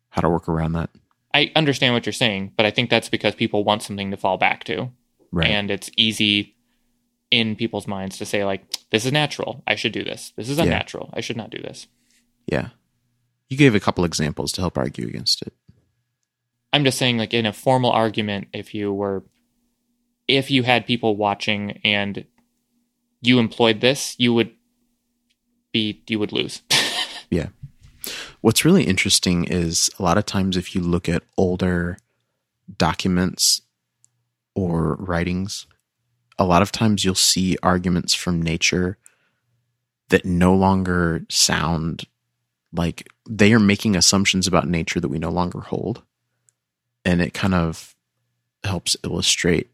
how 0.09 0.21
to 0.21 0.29
work 0.29 0.49
around 0.49 0.73
that. 0.73 0.89
I 1.33 1.49
understand 1.55 1.93
what 1.93 2.05
you're 2.05 2.11
saying, 2.11 2.51
but 2.57 2.65
I 2.65 2.71
think 2.71 2.89
that's 2.89 3.07
because 3.07 3.35
people 3.35 3.63
want 3.63 3.83
something 3.83 4.11
to 4.11 4.17
fall 4.17 4.37
back 4.37 4.65
to. 4.65 4.89
Right. 5.31 5.47
And 5.49 5.71
it's 5.71 5.89
easy 5.95 6.55
in 7.31 7.55
people's 7.55 7.87
minds 7.87 8.17
to 8.17 8.25
say, 8.25 8.43
like, 8.43 8.65
this 8.91 9.05
is 9.05 9.13
natural. 9.13 9.63
I 9.65 9.75
should 9.75 9.93
do 9.93 10.03
this. 10.03 10.33
This 10.35 10.49
is 10.49 10.57
Yeah. 10.57 10.65
unnatural. 10.65 11.09
I 11.13 11.21
should 11.21 11.37
not 11.37 11.49
do 11.51 11.59
this. 11.59 11.87
yeah. 12.47 12.69
You 13.49 13.57
gave 13.57 13.75
a 13.75 13.79
couple 13.79 14.03
examples 14.03 14.51
to 14.53 14.61
help 14.61 14.77
argue 14.77 15.07
against 15.07 15.41
it. 15.43 15.53
I'm 16.73 16.83
just 16.83 16.97
saying, 16.97 17.17
like, 17.17 17.33
in 17.33 17.45
a 17.45 17.53
formal 17.53 17.91
argument, 17.91 18.47
if 18.51 18.73
you 18.73 18.91
were, 18.91 19.23
if 20.27 20.49
you 20.51 20.63
had 20.63 20.85
people 20.87 21.15
watching 21.15 21.79
and 21.83 22.25
you 23.21 23.37
employed 23.39 23.79
this, 23.79 24.15
you 24.17 24.33
would 24.33 24.51
be, 25.71 26.01
you 26.07 26.19
would 26.19 26.31
lose. 26.33 26.61
Yeah. 27.29 27.47
What's 28.43 28.65
really 28.65 28.83
interesting 28.83 29.45
is 29.45 29.89
a 29.97 30.03
lot 30.03 30.17
of 30.17 30.25
times 30.25 30.57
if 30.57 30.75
you 30.75 30.81
look 30.81 31.07
at 31.07 31.23
older 31.37 31.97
documents 32.77 33.61
or 34.53 34.95
writings, 34.95 35.65
a 36.37 36.43
lot 36.43 36.61
of 36.61 36.69
times 36.69 37.05
you'll 37.05 37.15
see 37.15 37.55
arguments 37.63 38.13
from 38.13 38.41
nature 38.41 38.97
that 40.09 40.25
no 40.25 40.53
longer 40.53 41.25
sound 41.29 42.03
like 42.73 43.07
they 43.29 43.53
are 43.53 43.59
making 43.59 43.95
assumptions 43.95 44.45
about 44.45 44.67
nature 44.67 44.99
that 44.99 45.07
we 45.07 45.19
no 45.19 45.31
longer 45.31 45.61
hold. 45.61 46.03
And 47.05 47.21
it 47.21 47.33
kind 47.33 47.53
of 47.53 47.95
helps 48.65 48.97
illustrate 49.05 49.69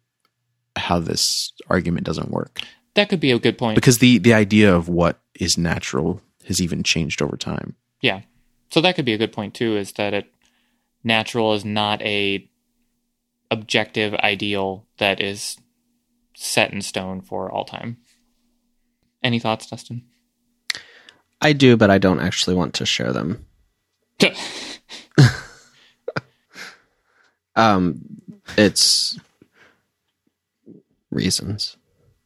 how 0.76 1.00
this 1.00 1.54
argument 1.72 2.06
doesn't 2.06 2.30
work. 2.30 2.62
that 2.94 3.10
could 3.10 3.20
be 3.20 3.32
a 3.32 3.40
good 3.40 3.58
point. 3.58 3.74
Because 3.74 3.98
the, 3.98 4.20
the 4.20 4.36
idea 4.36 4.76
of 4.76 4.88
what 4.88 5.20
is 5.40 5.58
natural 5.58 6.22
has 6.46 6.62
even 6.62 6.84
changed 6.84 7.24
over 7.24 7.36
time. 7.36 7.76
Yeah. 8.02 8.22
So 8.70 8.82
that 8.82 8.96
could 8.96 9.06
be 9.06 9.14
a 9.14 9.18
good 9.18 9.34
point 9.34 9.54
too, 9.54 9.78
is 9.78 9.94
that 9.94 10.14
it 10.14 10.32
natural 11.04 11.54
is 11.54 11.66
not 11.66 12.02
a 12.02 12.50
objective 13.52 14.14
ideal 14.16 14.86
that 14.98 15.20
is 15.20 15.58
set 16.36 16.72
in 16.72 16.82
stone 16.82 17.22
for 17.22 17.52
all 17.52 17.66
time. 17.66 17.98
Any 19.24 19.40
thoughts, 19.40 19.68
Dustin? 19.68 20.04
I 21.42 21.54
do, 21.54 21.78
but 21.78 21.90
I 21.90 21.98
don't 21.98 22.20
actually 22.20 22.56
want 22.56 22.74
to 22.76 22.86
share 22.86 23.12
them. 23.12 23.46
Um, 27.60 28.00
it's 28.58 29.20
reasons. 31.12 31.76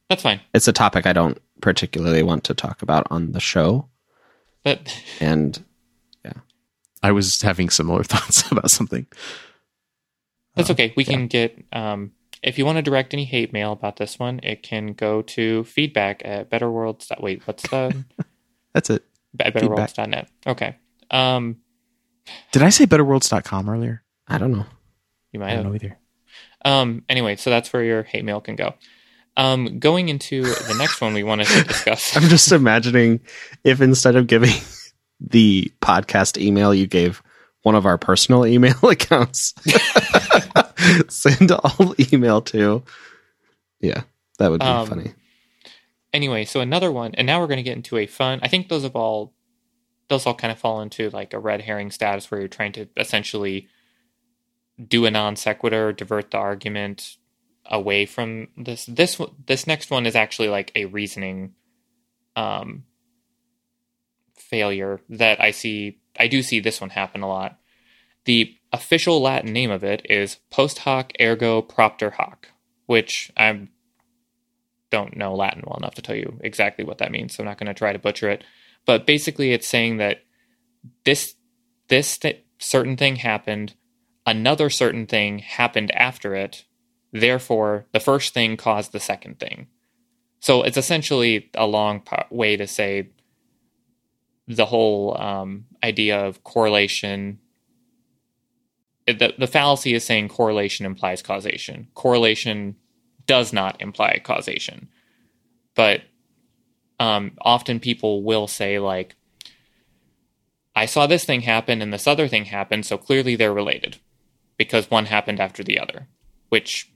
That's 0.08 0.22
fine. 0.22 0.40
It's 0.54 0.68
a 0.68 0.72
topic 0.72 1.06
I 1.06 1.12
don't 1.12 1.40
particularly 1.60 2.22
want 2.22 2.44
to 2.44 2.54
talk 2.54 2.82
about 2.82 3.08
on 3.10 3.32
the 3.32 3.40
show, 3.40 3.88
But 4.62 5.02
and 5.20 5.64
I 7.04 7.12
was 7.12 7.40
having 7.42 7.68
similar 7.70 8.02
thoughts 8.12 8.50
about 8.50 8.70
something. 8.70 9.06
that's 10.54 10.70
okay. 10.70 10.92
We 10.96 11.04
can 11.04 11.26
get 11.26 11.62
um 11.72 12.12
if 12.42 12.58
you 12.58 12.64
want 12.66 12.76
to 12.76 12.82
direct 12.82 13.14
any 13.14 13.24
hate 13.24 13.52
mail 13.52 13.72
about 13.72 13.96
this 13.96 14.18
one, 14.18 14.40
it 14.42 14.62
can 14.62 14.92
go 14.92 15.22
to 15.22 15.64
feedback 15.64 16.20
at 16.24 16.50
betterworlds. 16.50 17.06
Wait, 17.20 17.46
what's 17.46 17.62
the 17.70 18.04
That's 18.74 18.90
it. 18.90 19.02
at 19.40 19.54
betterworlds.net? 19.54 20.28
Okay. 20.46 20.76
Um, 21.10 21.56
Did 22.52 22.62
I 22.62 22.68
say 22.70 22.86
betterworlds.com 22.86 23.68
earlier? 23.68 24.02
I 24.28 24.36
don't 24.38 24.52
know. 24.52 24.66
you 25.32 25.40
might 25.40 25.46
I 25.46 25.48
might 25.48 25.54
don't 25.56 25.64
have. 25.64 25.72
know 25.72 25.74
either. 25.74 25.98
Um, 26.66 27.04
anyway, 27.08 27.36
so 27.36 27.50
that's 27.50 27.72
where 27.72 27.82
your 27.84 28.02
hate 28.02 28.24
mail 28.24 28.40
can 28.40 28.56
go. 28.56 28.74
Um, 29.36 29.78
going 29.78 30.08
into 30.08 30.42
the 30.42 30.76
next 30.78 31.00
one 31.00 31.12
we 31.14 31.22
wanted 31.24 31.46
to 31.48 31.64
discuss. 31.68 32.16
I'm 32.16 32.28
just 32.28 32.52
imagining 32.52 33.20
if 33.64 33.80
instead 33.80 34.16
of 34.16 34.26
giving 34.26 34.52
the 35.20 35.72
podcast 35.80 36.40
email, 36.40 36.74
you 36.74 36.86
gave 36.86 37.22
one 37.62 37.74
of 37.74 37.86
our 37.86 37.98
personal 37.98 38.46
email 38.54 38.78
accounts. 38.82 39.54
Send 41.08 41.50
all 41.52 41.94
email 42.12 42.42
to. 42.42 42.82
Yeah, 43.80 44.02
that 44.38 44.50
would 44.50 44.60
be 44.60 44.66
Um, 44.66 44.86
funny. 44.86 45.14
anyway, 46.12 46.44
so 46.44 46.60
another 46.60 46.90
one, 46.92 47.14
and 47.14 47.26
now 47.26 47.40
we're 47.40 47.46
going 47.46 47.58
to 47.58 47.62
get 47.62 47.76
into 47.76 47.96
a 47.98 48.06
fun. 48.06 48.40
I 48.42 48.48
think 48.48 48.68
those 48.68 48.82
have 48.82 48.96
all, 48.96 49.32
those 50.08 50.26
all 50.26 50.34
kind 50.34 50.52
of 50.52 50.58
fall 50.58 50.80
into 50.80 51.10
like 51.10 51.32
a 51.32 51.38
red 51.38 51.62
herring 51.62 51.90
status 51.90 52.30
where 52.30 52.40
you're 52.40 52.48
trying 52.48 52.72
to 52.72 52.88
essentially 52.96 53.68
do 54.88 55.06
a 55.06 55.10
non 55.10 55.36
sequitur, 55.36 55.92
divert 55.92 56.30
the 56.30 56.38
argument 56.38 57.16
away 57.66 58.04
from 58.06 58.48
this. 58.56 58.84
This 58.86 59.20
this 59.46 59.66
next 59.66 59.90
one 59.90 60.04
is 60.06 60.16
actually 60.16 60.48
like 60.48 60.72
a 60.74 60.84
reasoning, 60.86 61.54
um, 62.36 62.84
failure 64.48 65.00
that 65.08 65.40
I 65.40 65.50
see. 65.50 65.98
I 66.18 66.28
do 66.28 66.42
see 66.42 66.60
this 66.60 66.80
one 66.80 66.90
happen 66.90 67.22
a 67.22 67.28
lot. 67.28 67.58
The 68.24 68.56
official 68.72 69.20
Latin 69.20 69.52
name 69.52 69.70
of 69.70 69.84
it 69.84 70.06
is 70.08 70.38
post 70.50 70.80
hoc 70.80 71.12
ergo 71.20 71.62
propter 71.62 72.10
hoc, 72.10 72.48
which 72.86 73.30
I 73.36 73.68
don't 74.90 75.16
know 75.16 75.34
Latin 75.34 75.62
well 75.66 75.76
enough 75.76 75.94
to 75.94 76.02
tell 76.02 76.16
you 76.16 76.38
exactly 76.40 76.84
what 76.84 76.98
that 76.98 77.10
means, 77.10 77.34
so 77.34 77.42
I'm 77.42 77.46
not 77.46 77.58
going 77.58 77.66
to 77.66 77.74
try 77.74 77.92
to 77.92 77.98
butcher 77.98 78.30
it. 78.30 78.44
But 78.86 79.06
basically, 79.06 79.52
it's 79.52 79.66
saying 79.66 79.96
that 79.98 80.22
this 81.04 81.34
this 81.88 82.18
th- 82.18 82.44
certain 82.58 82.96
thing 82.96 83.16
happened, 83.16 83.74
another 84.26 84.70
certain 84.70 85.06
thing 85.06 85.38
happened 85.40 85.90
after 85.92 86.34
it. 86.34 86.64
Therefore, 87.12 87.86
the 87.92 88.00
first 88.00 88.34
thing 88.34 88.56
caused 88.56 88.92
the 88.92 89.00
second 89.00 89.38
thing. 89.38 89.68
So 90.40 90.62
it's 90.62 90.76
essentially 90.76 91.50
a 91.54 91.66
long 91.66 92.02
way 92.30 92.56
to 92.56 92.66
say 92.66 93.10
the 94.46 94.66
whole 94.66 95.16
um, 95.20 95.66
idea 95.82 96.18
of 96.24 96.44
correlation. 96.44 97.38
The, 99.06 99.34
the 99.38 99.46
fallacy 99.46 99.94
is 99.94 100.04
saying 100.04 100.28
correlation 100.28 100.86
implies 100.86 101.22
causation. 101.22 101.88
Correlation 101.94 102.76
does 103.26 103.52
not 103.52 103.80
imply 103.80 104.20
causation. 104.22 104.88
But 105.74 106.02
um, 107.00 107.32
often 107.40 107.80
people 107.80 108.22
will 108.22 108.46
say, 108.46 108.78
like, 108.78 109.16
I 110.76 110.86
saw 110.86 111.06
this 111.06 111.24
thing 111.24 111.42
happen 111.42 111.80
and 111.80 111.92
this 111.92 112.06
other 112.06 112.28
thing 112.28 112.46
happened, 112.46 112.86
so 112.86 112.98
clearly 112.98 113.36
they're 113.36 113.52
related 113.52 113.98
because 114.56 114.90
one 114.90 115.06
happened 115.06 115.40
after 115.40 115.62
the 115.62 115.78
other, 115.78 116.08
which 116.48 116.92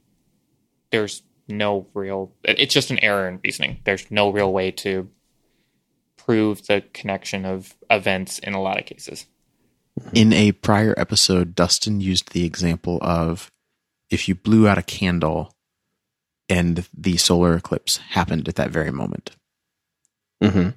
there's 0.91 1.23
no 1.47 1.87
real, 1.93 2.33
it's 2.43 2.73
just 2.73 2.91
an 2.91 2.99
error 2.99 3.27
in 3.27 3.39
reasoning. 3.43 3.79
There's 3.85 4.09
no 4.11 4.31
real 4.31 4.51
way 4.51 4.71
to 4.71 5.09
prove 6.29 6.67
the 6.67 6.83
connection 6.93 7.43
of 7.43 7.73
events 7.89 8.37
in 8.37 8.53
a 8.53 8.61
lot 8.61 8.79
of 8.79 8.85
cases. 8.85 9.25
In 10.13 10.31
a 10.31 10.51
prior 10.51 10.93
episode, 10.95 11.55
Dustin 11.55 12.01
used 12.01 12.33
the 12.33 12.45
example 12.45 12.99
of 13.01 13.51
if 14.11 14.29
you 14.29 14.35
blew 14.35 14.67
out 14.67 14.77
a 14.77 14.83
candle 14.83 15.51
and 16.47 16.87
the 16.95 17.17
solar 17.17 17.55
eclipse 17.55 17.97
happened 17.97 18.47
at 18.47 18.57
that 18.57 18.69
very 18.69 18.91
moment. 18.91 19.31
hmm 20.39 20.69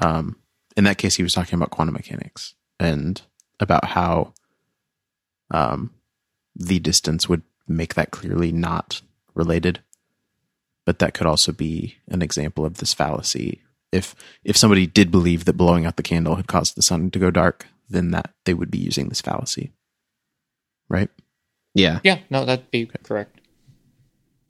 Um, 0.00 0.36
in 0.74 0.84
that 0.84 0.96
case, 0.96 1.16
he 1.16 1.22
was 1.22 1.34
talking 1.34 1.58
about 1.58 1.70
quantum 1.70 1.92
mechanics 1.92 2.54
and 2.80 3.20
about 3.60 3.84
how 3.84 4.32
um, 5.50 5.92
the 6.54 6.78
distance 6.78 7.28
would 7.28 7.42
make 7.68 7.94
that 7.94 8.10
clearly 8.10 8.52
not 8.52 9.02
related. 9.34 9.82
But 10.86 10.98
that 11.00 11.12
could 11.12 11.26
also 11.26 11.52
be 11.52 11.96
an 12.08 12.22
example 12.22 12.64
of 12.64 12.78
this 12.78 12.94
fallacy. 12.94 13.60
If 13.92 14.14
if 14.44 14.56
somebody 14.56 14.86
did 14.86 15.10
believe 15.10 15.44
that 15.44 15.56
blowing 15.56 15.86
out 15.86 15.96
the 15.96 16.02
candle 16.02 16.36
had 16.36 16.48
caused 16.48 16.76
the 16.76 16.82
sun 16.82 17.10
to 17.12 17.18
go 17.18 17.30
dark, 17.30 17.66
then 17.88 18.10
that 18.10 18.32
they 18.44 18.54
would 18.54 18.70
be 18.70 18.78
using 18.78 19.08
this 19.08 19.20
fallacy, 19.20 19.72
right? 20.88 21.08
Yeah. 21.74 22.00
Yeah, 22.02 22.20
no, 22.30 22.44
that'd 22.44 22.70
be 22.70 22.86
correct. 22.86 23.40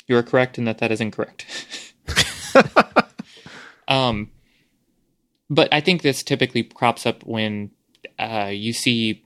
You 0.06 0.16
are 0.16 0.22
correct 0.22 0.58
in 0.58 0.64
that 0.64 0.78
that 0.78 0.92
is 0.92 1.00
incorrect. 1.00 1.44
um, 3.88 4.30
but 5.50 5.68
I 5.72 5.80
think 5.80 6.02
this 6.02 6.22
typically 6.22 6.62
crops 6.62 7.04
up 7.04 7.24
when 7.24 7.72
uh, 8.18 8.50
you 8.52 8.72
see 8.72 9.24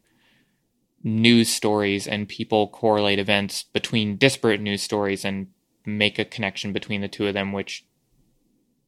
news 1.03 1.51
stories 1.51 2.07
and 2.07 2.28
people 2.28 2.69
correlate 2.69 3.19
events 3.19 3.62
between 3.62 4.16
disparate 4.16 4.61
news 4.61 4.82
stories 4.82 5.24
and 5.24 5.49
make 5.87 6.19
a 6.19 6.24
connection 6.24 6.73
between 6.73 7.01
the 7.01 7.09
two 7.09 7.27
of 7.27 7.35
them, 7.35 7.53
which 7.53 7.85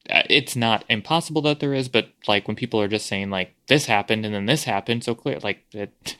it's 0.06 0.56
not 0.56 0.84
impossible 0.88 1.42
that 1.42 1.60
there 1.60 1.74
is, 1.74 1.88
but 1.88 2.08
like 2.26 2.46
when 2.46 2.56
people 2.56 2.80
are 2.80 2.88
just 2.88 3.06
saying 3.06 3.30
like 3.30 3.54
this 3.68 3.86
happened 3.86 4.24
and 4.24 4.34
then 4.34 4.46
this 4.46 4.64
happened, 4.64 5.04
so 5.04 5.14
clear, 5.14 5.38
like 5.40 5.64
it, 5.72 6.16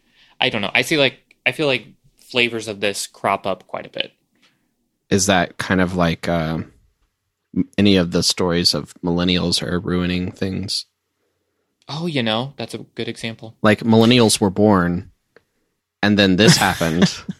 I 0.40 0.48
don't 0.48 0.62
know. 0.62 0.70
I 0.74 0.82
see 0.82 0.96
like 0.96 1.18
I 1.46 1.52
feel 1.52 1.66
like 1.66 1.86
flavors 2.18 2.68
of 2.68 2.80
this 2.80 3.06
crop 3.06 3.46
up 3.46 3.66
quite 3.66 3.86
a 3.86 3.90
bit. 3.90 4.12
Is 5.08 5.26
that 5.26 5.58
kind 5.58 5.80
of 5.80 5.96
like 5.96 6.28
uh, 6.28 6.60
any 7.76 7.96
of 7.96 8.12
the 8.12 8.22
stories 8.22 8.74
of 8.74 8.94
millennials 9.02 9.62
are 9.62 9.80
ruining 9.80 10.30
things? 10.30 10.86
Oh, 11.88 12.06
you 12.06 12.22
know, 12.22 12.54
that's 12.56 12.74
a 12.74 12.78
good 12.78 13.08
example. 13.08 13.56
Like 13.62 13.80
millennials 13.80 14.40
were 14.40 14.50
born, 14.50 15.10
and 16.02 16.16
then 16.16 16.36
this 16.36 16.56
happened, 16.56 17.12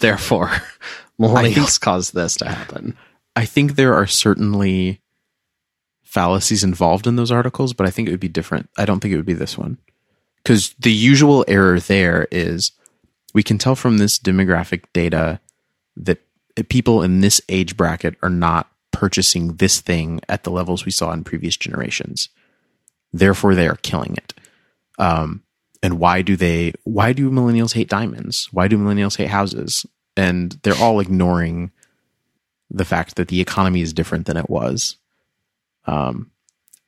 Therefore, 0.00 0.50
millennials 1.20 1.80
caused 1.80 2.14
this 2.14 2.36
to 2.38 2.48
happen. 2.48 2.96
I 3.36 3.44
think 3.44 3.74
there 3.74 3.94
are 3.94 4.06
certainly 4.06 5.00
fallacies 6.02 6.64
involved 6.64 7.06
in 7.06 7.16
those 7.16 7.30
articles, 7.30 7.72
but 7.72 7.86
I 7.86 7.90
think 7.90 8.08
it 8.08 8.10
would 8.10 8.20
be 8.20 8.28
different. 8.28 8.68
I 8.76 8.84
don't 8.84 9.00
think 9.00 9.12
it 9.14 9.16
would 9.16 9.26
be 9.26 9.32
this 9.32 9.56
one. 9.56 9.78
Because 10.42 10.74
the 10.78 10.92
usual 10.92 11.44
error 11.46 11.78
there 11.78 12.26
is 12.30 12.72
we 13.32 13.42
can 13.42 13.58
tell 13.58 13.76
from 13.76 13.98
this 13.98 14.18
demographic 14.18 14.84
data 14.92 15.40
that 15.96 16.18
people 16.68 17.02
in 17.02 17.20
this 17.20 17.40
age 17.48 17.76
bracket 17.76 18.16
are 18.22 18.30
not 18.30 18.70
purchasing 18.90 19.56
this 19.56 19.80
thing 19.80 20.20
at 20.28 20.42
the 20.42 20.50
levels 20.50 20.84
we 20.84 20.90
saw 20.90 21.12
in 21.12 21.24
previous 21.24 21.56
generations. 21.56 22.28
Therefore, 23.12 23.54
they 23.54 23.68
are 23.68 23.76
killing 23.76 24.16
it. 24.16 24.34
Um, 24.98 25.42
and 25.82 25.98
why 25.98 26.22
do 26.22 26.36
they? 26.36 26.72
Why 26.84 27.12
do 27.12 27.30
millennials 27.30 27.74
hate 27.74 27.88
diamonds? 27.88 28.48
Why 28.52 28.68
do 28.68 28.76
millennials 28.76 29.16
hate 29.16 29.28
houses? 29.30 29.86
And 30.16 30.58
they're 30.62 30.74
all 30.76 31.00
ignoring 31.00 31.72
the 32.70 32.84
fact 32.84 33.16
that 33.16 33.28
the 33.28 33.40
economy 33.40 33.80
is 33.80 33.92
different 33.92 34.26
than 34.26 34.36
it 34.36 34.48
was, 34.48 34.96
um, 35.86 36.30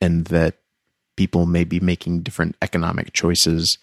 and 0.01 0.27
that 0.27 0.59
people 1.17 1.47
may 1.47 1.65
be 1.65 1.81
making 1.81 2.23
different 2.23 2.57
economic 2.63 3.13
choices 3.13 3.79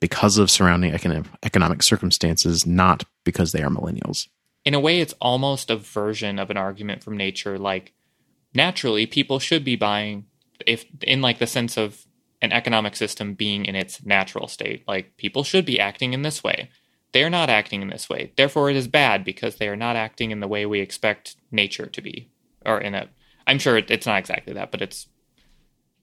because 0.00 0.38
of 0.38 0.50
surrounding 0.50 0.92
economic, 0.92 1.26
economic 1.42 1.82
circumstances, 1.82 2.66
not 2.66 3.04
because 3.24 3.52
they 3.52 3.62
are 3.62 3.70
millennials 3.70 4.28
in 4.66 4.74
a 4.74 4.80
way, 4.80 5.00
it's 5.00 5.14
almost 5.20 5.70
a 5.70 5.76
version 5.76 6.40
of 6.40 6.50
an 6.50 6.56
argument 6.56 7.02
from 7.02 7.16
nature. 7.16 7.56
Like, 7.56 7.94
naturally, 8.52 9.06
people 9.06 9.38
should 9.38 9.64
be 9.64 9.76
buying, 9.76 10.26
if 10.66 10.84
in 11.02 11.22
like 11.22 11.38
the 11.38 11.46
sense 11.46 11.76
of 11.76 12.04
an 12.42 12.52
economic 12.52 12.96
system 12.96 13.34
being 13.34 13.64
in 13.64 13.76
its 13.76 14.04
natural 14.04 14.48
state. 14.48 14.82
Like, 14.86 15.16
people 15.16 15.44
should 15.44 15.64
be 15.64 15.78
acting 15.78 16.12
in 16.12 16.22
this 16.22 16.42
way. 16.42 16.68
They 17.12 17.24
are 17.24 17.30
not 17.30 17.48
acting 17.48 17.82
in 17.82 17.88
this 17.88 18.08
way. 18.08 18.32
Therefore, 18.36 18.70
it 18.70 18.76
is 18.76 18.88
bad 18.88 19.24
because 19.24 19.56
they 19.56 19.68
are 19.68 19.76
not 19.76 19.96
acting 19.96 20.30
in 20.30 20.40
the 20.40 20.48
way 20.48 20.66
we 20.66 20.80
expect 20.80 21.36
nature 21.50 21.86
to 21.86 22.02
be. 22.02 22.30
Or 22.64 22.78
in 22.78 22.94
a, 22.94 23.08
I'm 23.46 23.58
sure 23.58 23.78
it's 23.78 24.06
not 24.06 24.18
exactly 24.18 24.52
that, 24.54 24.70
but 24.70 24.82
it's, 24.82 25.06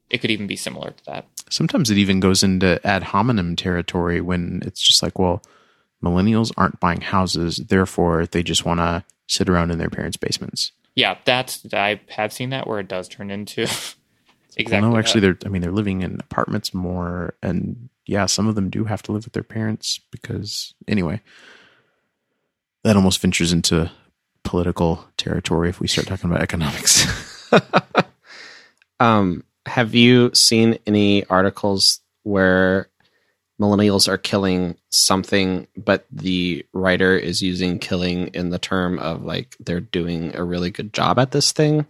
it 0.09 0.19
could 0.19 0.31
even 0.31 0.47
be 0.47 0.55
similar 0.55 0.91
to 0.91 1.05
that. 1.05 1.27
Sometimes 1.49 1.91
it 1.91 1.97
even 1.97 2.19
goes 2.19 2.41
into 2.41 2.85
ad 2.85 3.03
hominem 3.03 3.55
territory 3.55 4.21
when 4.21 4.61
it's 4.65 4.81
just 4.81 5.03
like, 5.03 5.19
well, 5.19 5.43
millennials 6.03 6.51
aren't 6.57 6.79
buying 6.79 7.01
houses, 7.01 7.57
therefore 7.57 8.25
they 8.25 8.43
just 8.43 8.65
want 8.65 8.79
to 8.79 9.03
sit 9.27 9.49
around 9.49 9.71
in 9.71 9.77
their 9.77 9.89
parents' 9.89 10.17
basements. 10.17 10.71
Yeah, 10.95 11.17
that's 11.25 11.65
I 11.73 12.01
have 12.09 12.31
seen 12.31 12.51
that 12.51 12.67
where 12.67 12.79
it 12.79 12.87
does 12.87 13.07
turn 13.07 13.31
into 13.31 13.67
exactly. 14.57 14.81
Well, 14.81 14.91
no, 14.91 14.97
actually, 14.97 15.21
they're. 15.21 15.37
I 15.45 15.49
mean, 15.49 15.61
they're 15.61 15.71
living 15.71 16.01
in 16.01 16.19
apartments 16.19 16.73
more, 16.73 17.35
and 17.41 17.89
yeah, 18.05 18.25
some 18.25 18.47
of 18.47 18.55
them 18.55 18.69
do 18.69 18.85
have 18.85 19.01
to 19.03 19.11
live 19.11 19.25
with 19.25 19.33
their 19.33 19.43
parents 19.43 19.99
because 20.11 20.73
anyway, 20.87 21.21
that 22.83 22.95
almost 22.95 23.21
ventures 23.21 23.53
into 23.53 23.91
political 24.43 25.05
territory 25.17 25.69
if 25.69 25.79
we 25.79 25.87
start 25.87 26.07
talking 26.07 26.29
about 26.29 26.41
economics. 26.41 27.51
um, 28.99 29.43
have 29.65 29.95
you 29.95 30.31
seen 30.33 30.77
any 30.85 31.25
articles 31.25 32.01
where 32.23 32.89
millennials 33.61 34.07
are 34.07 34.17
killing 34.17 34.75
something, 34.91 35.67
but 35.77 36.05
the 36.11 36.65
writer 36.73 37.15
is 37.15 37.41
using 37.41 37.79
killing 37.79 38.27
in 38.27 38.49
the 38.49 38.59
term 38.59 38.99
of 38.99 39.23
like 39.23 39.55
they're 39.59 39.79
doing 39.79 40.35
a 40.35 40.43
really 40.43 40.71
good 40.71 40.93
job 40.93 41.19
at 41.19 41.31
this 41.31 41.51
thing. 41.51 41.85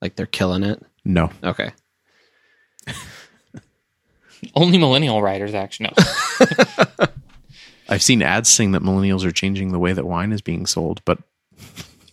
Like 0.00 0.16
they're 0.16 0.26
killing 0.26 0.62
it. 0.62 0.82
No. 1.06 1.30
Okay. 1.42 1.70
Only 4.54 4.78
millennial 4.78 5.22
writers 5.22 5.54
actually 5.54 5.90
know. 5.90 7.06
I've 7.88 8.02
seen 8.02 8.22
ads 8.22 8.52
saying 8.52 8.72
that 8.72 8.82
millennials 8.82 9.24
are 9.24 9.30
changing 9.30 9.70
the 9.72 9.78
way 9.78 9.92
that 9.92 10.04
wine 10.04 10.32
is 10.32 10.40
being 10.42 10.66
sold, 10.66 11.00
but 11.04 11.18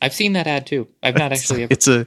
I've 0.02 0.14
seen 0.14 0.34
that 0.34 0.46
ad 0.48 0.68
too. 0.68 0.88
I've 1.02 1.18
not 1.18 1.32
actually. 1.34 1.64
Ever- 1.64 1.74
it's 1.74 1.88
a 1.88 2.06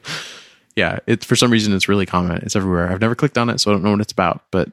yeah. 0.76 1.00
It's 1.06 1.26
for 1.26 1.34
some 1.36 1.50
reason 1.50 1.74
it's 1.74 1.88
really 1.88 2.06
common. 2.06 2.36
It's 2.42 2.54
everywhere. 2.56 2.90
I've 2.90 3.00
never 3.00 3.14
clicked 3.14 3.36
on 3.38 3.50
it, 3.50 3.60
so 3.60 3.70
I 3.70 3.74
don't 3.74 3.82
know 3.82 3.90
what 3.90 4.00
it's 4.00 4.12
about. 4.12 4.44
But 4.50 4.70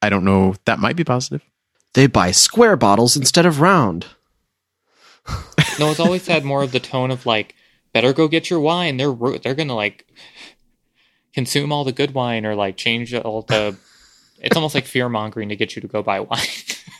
I 0.00 0.08
don't 0.08 0.24
know. 0.24 0.54
That 0.66 0.78
might 0.78 0.96
be 0.96 1.04
positive. 1.04 1.42
They 1.94 2.06
buy 2.06 2.30
square 2.30 2.76
bottles 2.76 3.16
instead 3.16 3.46
of 3.46 3.60
round. 3.60 4.06
no, 5.80 5.90
it's 5.90 6.00
always 6.00 6.26
had 6.26 6.44
more 6.44 6.62
of 6.62 6.72
the 6.72 6.80
tone 6.80 7.10
of 7.10 7.26
like, 7.26 7.54
better 7.92 8.12
go 8.12 8.28
get 8.28 8.48
your 8.50 8.60
wine. 8.60 8.96
They're 8.96 9.12
they're 9.42 9.54
gonna 9.56 9.74
like 9.74 10.06
consume 11.34 11.72
all 11.72 11.84
the 11.84 11.92
good 11.92 12.14
wine 12.14 12.44
or 12.46 12.54
like 12.54 12.76
change 12.76 13.14
all 13.14 13.42
the. 13.42 13.76
It's 14.40 14.54
almost 14.54 14.72
like 14.72 14.84
fear 14.84 15.08
mongering 15.08 15.48
to 15.48 15.56
get 15.56 15.74
you 15.74 15.82
to 15.82 15.88
go 15.88 16.00
buy 16.00 16.20
wine. 16.20 16.38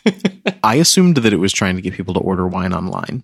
I 0.65 0.75
assumed 0.75 1.19
that 1.19 1.33
it 1.33 1.37
was 1.37 1.53
trying 1.53 1.77
to 1.77 1.81
get 1.81 1.95
people 1.95 2.13
to 2.15 2.19
order 2.19 2.49
wine 2.49 2.73
online. 2.73 3.23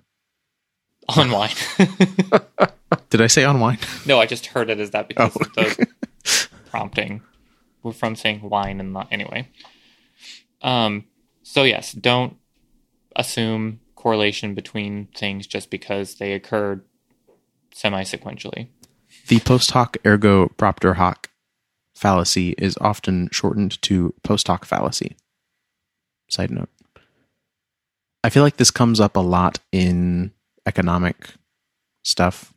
On 1.09 1.33
wine. 1.33 1.51
Did 3.11 3.21
I 3.21 3.27
say 3.27 3.43
on 3.43 3.59
wine? 3.59 3.79
No, 4.07 4.21
I 4.21 4.27
just 4.27 4.47
heard 4.47 4.71
it 4.71 4.79
as 4.79 4.93
that 4.93 5.09
because 5.09 5.37
oh. 5.37 5.41
of 5.41 5.53
the 5.55 5.89
prompting 6.71 7.23
from 7.93 8.15
saying 8.15 8.49
wine 8.49 8.79
and 8.79 8.93
not 8.93 9.09
anyway. 9.11 9.49
Um, 10.63 11.07
so 11.43 11.65
yes, 11.65 11.91
don't 11.91 12.37
assume 13.17 13.81
correlation 13.97 14.55
between 14.55 15.09
things 15.15 15.47
just 15.47 15.71
because 15.71 16.17
they 16.17 16.33
occurred 16.33 16.85
semi-sequentially. 17.73 18.69
The 19.29 19.41
post 19.41 19.71
hoc 19.71 19.97
ergo 20.05 20.49
propter 20.49 20.95
hoc 20.95 21.31
fallacy 21.95 22.55
is 22.59 22.77
often 22.81 23.29
shortened 23.33 23.81
to 23.83 24.15
post 24.23 24.49
hoc 24.49 24.65
fallacy. 24.65 25.17
Side 26.29 26.51
note. 26.51 26.69
I 28.23 28.31
feel 28.31 28.43
like 28.43 28.57
this 28.57 28.71
comes 28.71 29.01
up 29.01 29.17
a 29.17 29.21
lot 29.21 29.59
in 29.71 30.33
economic 30.67 31.29
stuff. 32.03 32.53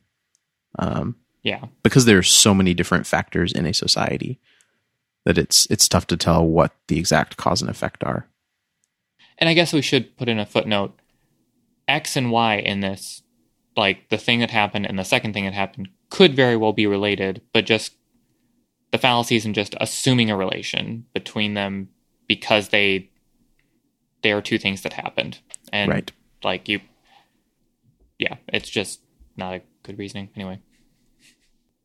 Um, 0.78 1.16
yeah. 1.42 1.66
Because 1.82 2.04
there's 2.04 2.30
so 2.30 2.54
many 2.54 2.74
different 2.74 3.06
factors 3.06 3.52
in 3.52 3.66
a 3.66 3.74
society 3.74 4.38
that 5.24 5.38
it's 5.38 5.66
it's 5.70 5.88
tough 5.88 6.06
to 6.08 6.16
tell 6.16 6.46
what 6.46 6.72
the 6.88 6.98
exact 6.98 7.36
cause 7.36 7.60
and 7.60 7.70
effect 7.70 8.02
are. 8.04 8.26
And 9.38 9.48
I 9.48 9.54
guess 9.54 9.72
we 9.72 9.82
should 9.82 10.16
put 10.16 10.28
in 10.28 10.38
a 10.38 10.46
footnote. 10.46 10.98
X 11.86 12.16
and 12.16 12.30
Y 12.30 12.56
in 12.56 12.80
this, 12.80 13.22
like 13.76 14.08
the 14.10 14.18
thing 14.18 14.40
that 14.40 14.50
happened 14.50 14.86
and 14.86 14.98
the 14.98 15.04
second 15.04 15.32
thing 15.32 15.44
that 15.44 15.54
happened, 15.54 15.88
could 16.10 16.34
very 16.34 16.56
well 16.56 16.72
be 16.72 16.86
related, 16.86 17.42
but 17.52 17.66
just 17.66 17.94
the 18.90 18.98
fallacies 18.98 19.44
and 19.44 19.54
just 19.54 19.74
assuming 19.80 20.30
a 20.30 20.36
relation 20.36 21.04
between 21.12 21.54
them 21.54 21.88
because 22.26 22.68
they 22.70 23.10
they 24.22 24.32
are 24.32 24.42
two 24.42 24.58
things 24.58 24.82
that 24.82 24.94
happened. 24.94 25.40
And 25.72 25.90
right. 25.90 26.12
like 26.42 26.68
you 26.68 26.80
yeah, 28.18 28.36
it's 28.48 28.68
just 28.68 29.00
not 29.36 29.54
a 29.54 29.62
good 29.82 29.98
reasoning 29.98 30.30
anyway. 30.34 30.60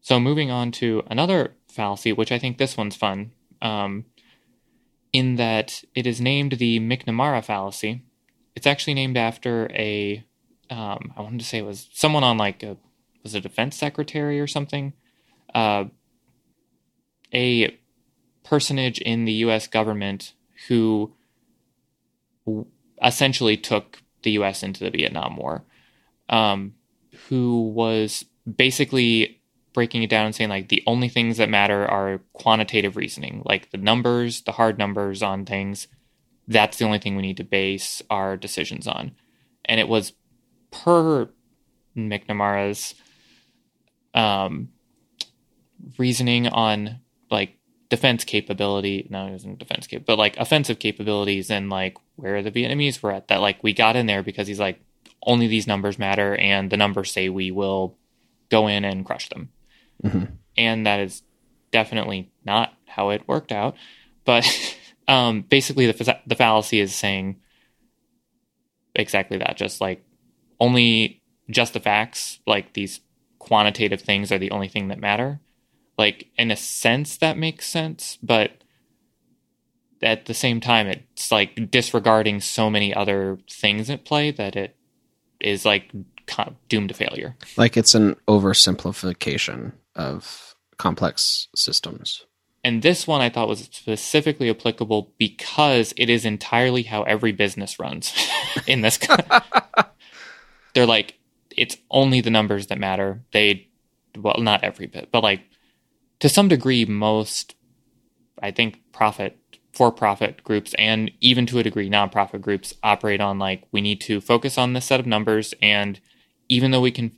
So 0.01 0.19
moving 0.19 0.51
on 0.51 0.71
to 0.73 1.03
another 1.07 1.53
fallacy, 1.69 2.11
which 2.11 2.31
I 2.31 2.39
think 2.39 2.57
this 2.57 2.75
one's 2.75 2.95
fun, 2.95 3.31
um, 3.61 4.05
in 5.13 5.35
that 5.35 5.83
it 5.95 6.05
is 6.05 6.19
named 6.19 6.53
the 6.53 6.79
McNamara 6.79 7.43
fallacy. 7.43 8.03
It's 8.55 8.67
actually 8.67 8.95
named 8.95 9.15
after 9.15 9.71
a, 9.73 10.23
um, 10.69 11.13
I 11.15 11.21
wanted 11.21 11.39
to 11.39 11.45
say 11.45 11.59
it 11.59 11.65
was 11.65 11.87
someone 11.93 12.23
on 12.23 12.37
like 12.37 12.63
a, 12.63 12.77
was 13.23 13.33
a 13.33 13.41
defense 13.41 13.77
secretary 13.77 14.39
or 14.39 14.47
something, 14.47 14.93
uh, 15.55 15.85
a 17.33 17.77
personage 18.43 18.99
in 18.99 19.25
the 19.25 19.33
U.S. 19.33 19.67
government 19.67 20.33
who 20.67 21.13
essentially 23.03 23.57
took 23.57 24.03
the 24.23 24.31
U.S. 24.31 24.63
into 24.63 24.83
the 24.83 24.89
Vietnam 24.89 25.37
War, 25.37 25.63
um, 26.29 26.73
who 27.29 27.69
was 27.69 28.25
basically 28.51 29.41
breaking 29.73 30.03
it 30.03 30.09
down 30.09 30.25
and 30.25 30.35
saying 30.35 30.49
like 30.49 30.69
the 30.69 30.83
only 30.85 31.09
things 31.09 31.37
that 31.37 31.49
matter 31.49 31.85
are 31.85 32.21
quantitative 32.33 32.95
reasoning, 32.95 33.41
like 33.45 33.71
the 33.71 33.77
numbers, 33.77 34.41
the 34.41 34.51
hard 34.53 34.77
numbers 34.77 35.23
on 35.23 35.45
things. 35.45 35.87
That's 36.47 36.77
the 36.77 36.85
only 36.85 36.99
thing 36.99 37.15
we 37.15 37.21
need 37.21 37.37
to 37.37 37.43
base 37.43 38.01
our 38.09 38.37
decisions 38.37 38.87
on. 38.87 39.15
And 39.65 39.79
it 39.79 39.87
was 39.87 40.13
per 40.71 41.29
McNamara's 41.95 42.95
um, 44.13 44.69
reasoning 45.97 46.47
on 46.47 46.99
like 47.29 47.57
defense 47.89 48.23
capability. 48.23 49.07
No, 49.09 49.27
it 49.27 49.31
wasn't 49.31 49.59
defense 49.59 49.87
cap, 49.87 50.03
but 50.05 50.17
like 50.17 50.37
offensive 50.37 50.79
capabilities 50.79 51.49
and 51.49 51.69
like 51.69 51.97
where 52.15 52.41
the 52.41 52.51
Vietnamese 52.51 53.01
were 53.01 53.11
at. 53.11 53.27
That 53.27 53.41
like 53.41 53.63
we 53.63 53.73
got 53.73 53.95
in 53.95 54.05
there 54.05 54.23
because 54.23 54.47
he's 54.47 54.59
like 54.59 54.79
only 55.25 55.47
these 55.47 55.67
numbers 55.67 55.99
matter, 55.99 56.35
and 56.35 56.69
the 56.69 56.77
numbers 56.77 57.11
say 57.11 57.29
we 57.29 57.51
will 57.51 57.97
go 58.49 58.67
in 58.67 58.85
and 58.85 59.05
crush 59.05 59.29
them. 59.29 59.49
Mm-hmm. 60.03 60.25
And 60.57 60.85
that 60.85 60.99
is 60.99 61.23
definitely 61.71 62.31
not 62.45 62.73
how 62.85 63.09
it 63.09 63.27
worked 63.27 63.51
out. 63.51 63.75
But 64.25 64.45
um, 65.07 65.41
basically, 65.41 65.91
the, 65.91 66.19
the 66.25 66.35
fallacy 66.35 66.79
is 66.79 66.95
saying 66.95 67.39
exactly 68.95 69.37
that. 69.39 69.57
Just 69.57 69.81
like 69.81 70.03
only 70.59 71.21
just 71.49 71.73
the 71.73 71.79
facts, 71.79 72.39
like 72.47 72.73
these 72.73 73.01
quantitative 73.43 74.01
things, 74.01 74.31
are 74.31 74.37
the 74.37 74.51
only 74.51 74.69
thing 74.69 74.87
that 74.87 74.99
matter. 74.99 75.41
Like 75.97 76.27
in 76.37 76.49
a 76.49 76.55
sense, 76.55 77.17
that 77.17 77.37
makes 77.37 77.67
sense, 77.67 78.17
but 78.23 78.63
at 80.01 80.25
the 80.25 80.33
same 80.33 80.59
time, 80.61 80.87
it's 80.87 81.31
like 81.31 81.69
disregarding 81.69 82.39
so 82.39 82.69
many 82.69 82.93
other 82.93 83.37
things 83.49 83.89
at 83.89 84.05
play 84.05 84.31
that 84.31 84.55
it 84.55 84.75
is 85.39 85.65
like 85.65 85.91
doomed 86.69 86.89
to 86.89 86.95
failure. 86.95 87.35
Like 87.57 87.75
it's 87.77 87.93
an 87.93 88.15
oversimplification 88.27 89.73
of 89.95 90.55
complex 90.77 91.47
systems. 91.55 92.25
And 92.63 92.81
this 92.81 93.05
one 93.05 93.19
I 93.19 93.29
thought 93.29 93.49
was 93.49 93.67
specifically 93.71 94.49
applicable 94.49 95.13
because 95.17 95.93
it 95.97 96.09
is 96.09 96.23
entirely 96.23 96.83
how 96.83 97.03
every 97.03 97.33
business 97.33 97.77
runs 97.77 98.13
in 98.67 98.81
this. 98.81 98.97
They're 100.73 100.85
like, 100.85 101.19
it's 101.57 101.77
only 101.89 102.21
the 102.21 102.29
numbers 102.29 102.67
that 102.67 102.79
matter. 102.79 103.23
They, 103.31 103.69
well, 104.17 104.37
not 104.39 104.63
every 104.63 104.87
bit, 104.87 105.09
but 105.11 105.23
like 105.23 105.41
to 106.19 106.29
some 106.29 106.47
degree, 106.47 106.85
most, 106.85 107.55
I 108.41 108.51
think, 108.51 108.81
profit, 108.91 109.37
for 109.73 109.91
profit 109.91 110.43
groups 110.43 110.73
and 110.77 111.11
even 111.19 111.45
to 111.47 111.59
a 111.59 111.63
degree, 111.63 111.89
nonprofit 111.89 112.41
groups 112.41 112.73
operate 112.83 113.19
on 113.19 113.39
like, 113.39 113.63
we 113.71 113.81
need 113.81 113.99
to 114.01 114.21
focus 114.21 114.57
on 114.57 114.73
this 114.73 114.85
set 114.85 114.99
of 114.99 115.05
numbers. 115.05 115.53
And 115.61 115.99
even 116.47 116.71
though 116.71 116.81
we 116.81 116.91
can 116.91 117.11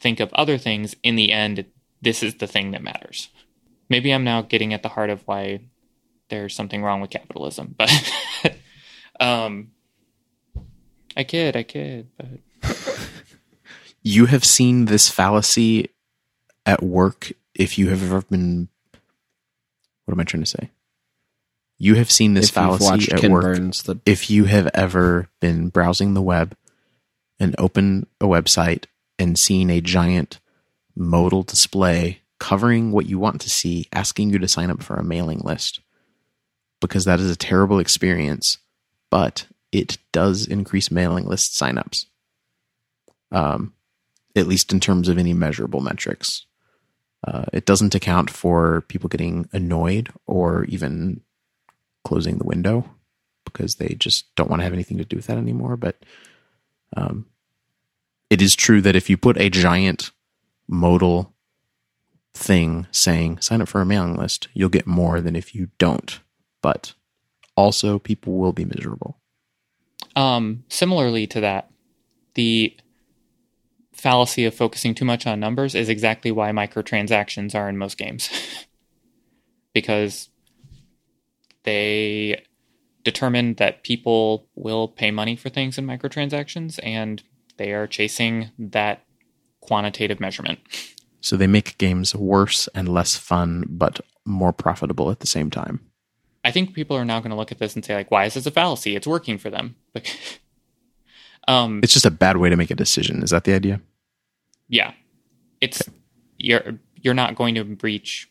think 0.00 0.20
of 0.20 0.32
other 0.32 0.56
things, 0.56 0.94
in 1.02 1.16
the 1.16 1.32
end, 1.32 1.66
this 2.00 2.22
is 2.22 2.36
the 2.36 2.46
thing 2.46 2.70
that 2.70 2.82
matters. 2.82 3.28
Maybe 3.88 4.12
I'm 4.12 4.24
now 4.24 4.42
getting 4.42 4.72
at 4.72 4.82
the 4.82 4.90
heart 4.90 5.10
of 5.10 5.22
why 5.26 5.60
there's 6.28 6.54
something 6.54 6.82
wrong 6.82 7.00
with 7.00 7.10
capitalism, 7.10 7.74
but 7.76 7.90
um, 9.20 9.72
I 11.16 11.24
kid, 11.24 11.56
I 11.56 11.62
kid, 11.64 12.08
but 12.16 12.26
You 14.08 14.24
have 14.24 14.42
seen 14.42 14.86
this 14.86 15.10
fallacy 15.10 15.90
at 16.64 16.82
work 16.82 17.30
if 17.54 17.76
you 17.76 17.90
have 17.90 18.02
ever 18.02 18.22
been. 18.22 18.70
What 20.06 20.14
am 20.14 20.20
I 20.20 20.24
trying 20.24 20.44
to 20.44 20.48
say? 20.48 20.70
You 21.76 21.96
have 21.96 22.10
seen 22.10 22.32
this 22.32 22.48
if 22.48 22.54
fallacy 22.54 23.12
at 23.12 23.20
Ken 23.20 23.30
work 23.30 23.42
Burns, 23.42 23.82
the 23.82 24.00
if 24.06 24.30
you 24.30 24.46
have 24.46 24.70
ever 24.72 25.28
been 25.40 25.68
browsing 25.68 26.14
the 26.14 26.22
web 26.22 26.56
and 27.38 27.54
opened 27.58 28.06
a 28.18 28.24
website 28.24 28.86
and 29.18 29.38
seen 29.38 29.68
a 29.68 29.82
giant 29.82 30.40
modal 30.96 31.42
display 31.42 32.22
covering 32.40 32.92
what 32.92 33.04
you 33.04 33.18
want 33.18 33.42
to 33.42 33.50
see, 33.50 33.88
asking 33.92 34.30
you 34.30 34.38
to 34.38 34.48
sign 34.48 34.70
up 34.70 34.82
for 34.82 34.96
a 34.96 35.04
mailing 35.04 35.42
list, 35.44 35.80
because 36.80 37.04
that 37.04 37.20
is 37.20 37.30
a 37.30 37.36
terrible 37.36 37.78
experience, 37.78 38.56
but 39.10 39.46
it 39.70 39.98
does 40.12 40.46
increase 40.46 40.90
mailing 40.90 41.26
list 41.26 41.60
signups. 41.60 42.06
Um, 43.30 43.74
at 44.38 44.46
least 44.46 44.72
in 44.72 44.80
terms 44.80 45.08
of 45.08 45.18
any 45.18 45.34
measurable 45.34 45.80
metrics. 45.80 46.46
Uh, 47.26 47.44
it 47.52 47.66
doesn't 47.66 47.94
account 47.94 48.30
for 48.30 48.82
people 48.82 49.08
getting 49.08 49.48
annoyed 49.52 50.08
or 50.26 50.64
even 50.64 51.20
closing 52.04 52.38
the 52.38 52.46
window 52.46 52.88
because 53.44 53.74
they 53.76 53.96
just 53.98 54.34
don't 54.36 54.48
want 54.48 54.60
to 54.60 54.64
have 54.64 54.72
anything 54.72 54.98
to 54.98 55.04
do 55.04 55.16
with 55.16 55.26
that 55.26 55.36
anymore. 55.36 55.76
But 55.76 56.04
um, 56.96 57.26
it 58.30 58.40
is 58.40 58.54
true 58.54 58.80
that 58.82 58.96
if 58.96 59.10
you 59.10 59.16
put 59.16 59.36
a 59.38 59.50
giant 59.50 60.10
modal 60.68 61.34
thing 62.34 62.86
saying 62.92 63.40
sign 63.40 63.60
up 63.60 63.68
for 63.68 63.80
a 63.80 63.86
mailing 63.86 64.16
list, 64.16 64.48
you'll 64.54 64.68
get 64.68 64.86
more 64.86 65.20
than 65.20 65.34
if 65.34 65.54
you 65.54 65.68
don't. 65.78 66.20
But 66.62 66.94
also, 67.56 67.98
people 67.98 68.34
will 68.34 68.52
be 68.52 68.64
miserable. 68.64 69.18
Um, 70.14 70.64
similarly 70.68 71.26
to 71.28 71.40
that, 71.40 71.70
the 72.34 72.76
fallacy 73.98 74.44
of 74.44 74.54
focusing 74.54 74.94
too 74.94 75.04
much 75.04 75.26
on 75.26 75.40
numbers 75.40 75.74
is 75.74 75.88
exactly 75.88 76.30
why 76.30 76.52
microtransactions 76.52 77.54
are 77.54 77.68
in 77.68 77.76
most 77.76 77.98
games. 77.98 78.30
because 79.74 80.28
they 81.64 82.42
determine 83.04 83.54
that 83.54 83.82
people 83.82 84.48
will 84.54 84.88
pay 84.88 85.10
money 85.10 85.36
for 85.36 85.48
things 85.48 85.78
in 85.78 85.86
microtransactions 85.86 86.78
and 86.82 87.22
they 87.56 87.72
are 87.72 87.86
chasing 87.86 88.50
that 88.58 89.04
quantitative 89.60 90.20
measurement. 90.20 90.58
So 91.20 91.36
they 91.36 91.46
make 91.46 91.78
games 91.78 92.14
worse 92.14 92.68
and 92.74 92.88
less 92.88 93.16
fun, 93.16 93.64
but 93.68 94.00
more 94.24 94.52
profitable 94.52 95.10
at 95.10 95.20
the 95.20 95.26
same 95.26 95.50
time. 95.50 95.80
I 96.44 96.50
think 96.52 96.74
people 96.74 96.96
are 96.96 97.04
now 97.04 97.18
going 97.20 97.30
to 97.30 97.36
look 97.36 97.52
at 97.52 97.58
this 97.58 97.74
and 97.74 97.84
say, 97.84 97.94
like, 97.94 98.10
why 98.10 98.24
is 98.24 98.34
this 98.34 98.46
a 98.46 98.50
fallacy? 98.50 98.94
It's 98.94 99.06
working 99.06 99.38
for 99.38 99.50
them. 99.50 99.74
um, 101.48 101.80
It's 101.82 101.92
just 101.92 102.06
a 102.06 102.10
bad 102.10 102.36
way 102.36 102.48
to 102.48 102.56
make 102.56 102.70
a 102.70 102.76
decision. 102.76 103.22
Is 103.22 103.30
that 103.30 103.44
the 103.44 103.54
idea? 103.54 103.80
Yeah, 104.68 104.92
it's 105.60 105.82
you're 106.38 106.78
you're 106.96 107.14
not 107.14 107.34
going 107.34 107.54
to 107.56 107.64
reach 107.82 108.28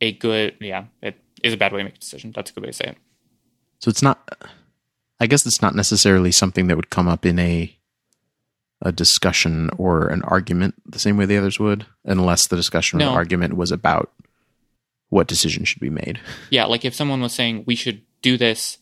a 0.00 0.12
good. 0.12 0.56
Yeah, 0.60 0.84
it 1.02 1.16
is 1.42 1.52
a 1.52 1.56
bad 1.56 1.72
way 1.72 1.78
to 1.80 1.84
make 1.84 1.96
a 1.96 1.98
decision. 1.98 2.32
That's 2.34 2.50
a 2.50 2.54
good 2.54 2.62
way 2.64 2.70
to 2.70 2.76
say 2.76 2.84
it. 2.86 2.96
So 3.80 3.88
it's 3.88 4.02
not. 4.02 4.36
I 5.20 5.26
guess 5.26 5.44
it's 5.44 5.60
not 5.60 5.74
necessarily 5.74 6.32
something 6.32 6.66
that 6.68 6.76
would 6.76 6.90
come 6.90 7.08
up 7.08 7.26
in 7.26 7.38
a 7.38 7.76
a 8.82 8.92
discussion 8.92 9.68
or 9.76 10.08
an 10.08 10.22
argument 10.22 10.74
the 10.86 10.98
same 10.98 11.18
way 11.18 11.26
the 11.26 11.36
others 11.36 11.58
would, 11.60 11.84
unless 12.04 12.46
the 12.46 12.56
discussion 12.56 12.98
or 12.98 13.04
No. 13.04 13.10
the 13.10 13.16
argument 13.16 13.54
was 13.54 13.70
about 13.70 14.10
what 15.10 15.26
decision 15.26 15.64
should 15.66 15.80
be 15.80 15.90
made. 15.90 16.18
Yeah, 16.50 16.64
like 16.64 16.84
if 16.86 16.94
someone 16.94 17.20
was 17.20 17.34
saying 17.34 17.64
we 17.66 17.74
should 17.74 18.00
do 18.22 18.38
this 18.38 18.78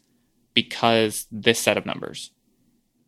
because 0.55 1.27
this 1.33 1.59
set 1.59 1.77
of 1.77 1.85
numbers, 1.87 2.31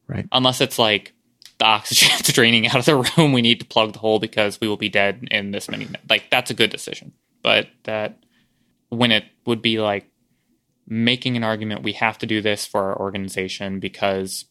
Right. 0.09 0.27
Unless 0.33 0.61
it's 0.61 0.77
like 0.81 1.13
the 1.61 1.67
oxygen's 1.67 2.33
draining 2.33 2.67
out 2.67 2.77
of 2.77 2.85
the 2.87 2.97
room, 2.97 3.33
we 3.33 3.43
need 3.43 3.61
to 3.61 3.67
plug 3.67 3.93
the 3.93 4.01
hole 4.01 4.19
because 4.19 4.61
we 4.61 4.67
will 4.67 4.79
be 4.79 4.89
dead 4.89 5.29
in 5.31 5.53
this 5.53 5.69
many. 5.69 5.85
Minutes. 5.85 6.05
Like 6.09 6.29
that's 6.31 6.51
a 6.51 6.55
good 6.55 6.71
decision, 6.71 7.13
but 7.43 7.69
that 7.85 8.19
when 8.89 9.13
it 9.13 9.25
would 9.47 9.63
be 9.63 9.79
like 9.79 10.11
making 10.89 11.37
an 11.37 11.45
argument, 11.45 11.85
we 11.85 11.93
have 11.93 12.19
to 12.19 12.27
do 12.27 12.41
this 12.41 12.67
for 12.67 12.83
our 12.83 12.99
organization 12.99 13.79
because 13.79 14.47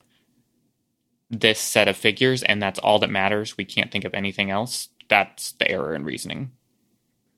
this 1.31 1.59
set 1.59 1.87
of 1.87 1.97
figures 1.97 2.43
and 2.43 2.61
that's 2.61 2.79
all 2.79 2.99
that 2.99 3.09
matters. 3.09 3.57
We 3.57 3.65
can't 3.65 3.91
think 3.91 4.05
of 4.05 4.13
anything 4.13 4.51
else. 4.51 4.89
That's 5.09 5.53
the 5.53 5.69
error 5.69 5.95
in 5.95 6.05
reasoning. 6.05 6.51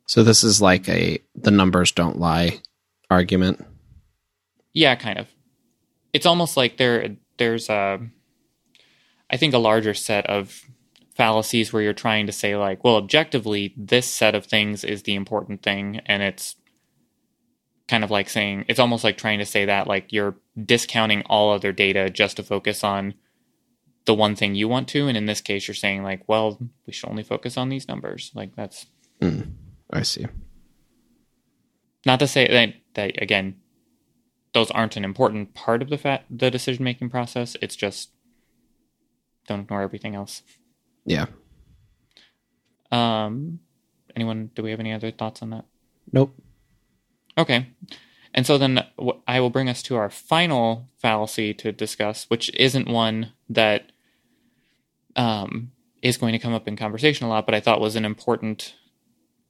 so 0.06 0.22
this 0.22 0.44
is 0.44 0.62
like 0.62 0.90
a 0.90 1.20
the 1.34 1.52
numbers 1.52 1.94
don't 1.94 2.20
lie 2.20 2.60
argument. 3.10 3.66
Yeah, 4.74 4.96
kind 4.96 5.18
of. 5.18 5.28
It's 6.12 6.26
almost 6.26 6.58
like 6.58 6.76
there 6.76 7.16
there's 7.38 7.70
a 7.70 8.02
I 9.32 9.38
think 9.38 9.54
a 9.54 9.58
larger 9.60 9.94
set 9.94 10.28
of 10.28 10.62
fallacies 11.16 11.72
where 11.72 11.82
you're 11.82 11.94
trying 11.94 12.26
to 12.26 12.32
say 12.32 12.56
like, 12.56 12.84
well, 12.84 12.96
objectively 12.98 13.74
this 13.78 14.08
set 14.08 14.36
of 14.36 14.46
things 14.46 14.84
is 14.84 15.04
the 15.04 15.16
important 15.16 15.62
thing 15.64 16.02
and 16.06 16.22
it's 16.22 16.56
kind 17.88 18.04
of 18.04 18.12
like 18.12 18.30
saying 18.30 18.66
it's 18.68 18.80
almost 18.80 19.04
like 19.04 19.18
trying 19.18 19.40
to 19.40 19.46
say 19.46 19.66
that 19.66 19.88
like 19.88 20.12
you're 20.14 20.38
discounting 20.66 21.22
all 21.24 21.52
other 21.52 21.72
data 21.72 22.10
just 22.10 22.38
to 22.38 22.44
focus 22.44 22.84
on 22.84 23.14
the 24.06 24.14
one 24.14 24.36
thing 24.36 24.56
you 24.56 24.68
want 24.68 24.88
to 24.88 25.08
and 25.08 25.18
in 25.18 25.26
this 25.26 25.42
case 25.42 25.68
you're 25.68 25.76
saying 25.76 26.02
like, 26.04 26.22
well, 26.28 26.58
we 26.88 26.94
should 26.94 27.10
only 27.10 27.24
focus 27.24 27.58
on 27.58 27.70
these 27.70 27.88
numbers. 27.88 28.32
Like 28.36 28.56
that's 28.56 28.86
Mm, 29.22 29.52
I 29.92 30.02
see. 30.02 30.26
not 32.06 32.20
to 32.20 32.28
say 32.28 32.48
that, 32.48 32.74
that 32.96 33.22
again 33.22 33.58
those 34.54 34.72
aren't 34.72 34.98
an 34.98 35.06
important 35.06 35.54
part 35.54 35.82
of 35.84 35.90
the 35.90 35.98
fa- 35.98 36.24
the 36.30 36.50
decision 36.50 36.84
making 36.84 37.10
process 37.10 37.56
it's 37.62 37.76
just 37.76 38.10
don't 39.48 39.62
ignore 39.62 39.82
everything 39.82 40.16
else 40.16 40.42
Yeah. 41.06 41.26
um 42.92 43.60
anyone 44.16 44.52
do 44.56 44.64
we 44.64 44.72
have 44.72 44.80
any 44.80 44.94
other 44.94 45.12
thoughts 45.12 45.42
on 45.42 45.50
that 45.52 45.66
Nope. 46.12 46.36
okay 47.38 47.68
and 48.34 48.46
so 48.46 48.58
then 48.58 48.86
i 49.28 49.40
will 49.40 49.50
bring 49.50 49.70
us 49.70 49.82
to 49.84 49.96
our 49.96 50.10
final 50.10 50.90
fallacy 50.98 51.54
to 51.56 51.72
discuss 51.72 52.26
which 52.30 52.54
isn't 52.56 52.88
one 52.88 53.32
that 53.50 53.92
um 55.16 55.72
is 56.02 56.18
going 56.18 56.34
to 56.34 56.40
come 56.40 56.54
up 56.54 56.68
in 56.68 56.76
conversation 56.76 57.26
a 57.26 57.30
lot 57.30 57.46
but 57.46 57.56
i 57.56 57.60
thought 57.60 57.80
was 57.82 57.96
an 57.96 58.06
important 58.06 58.76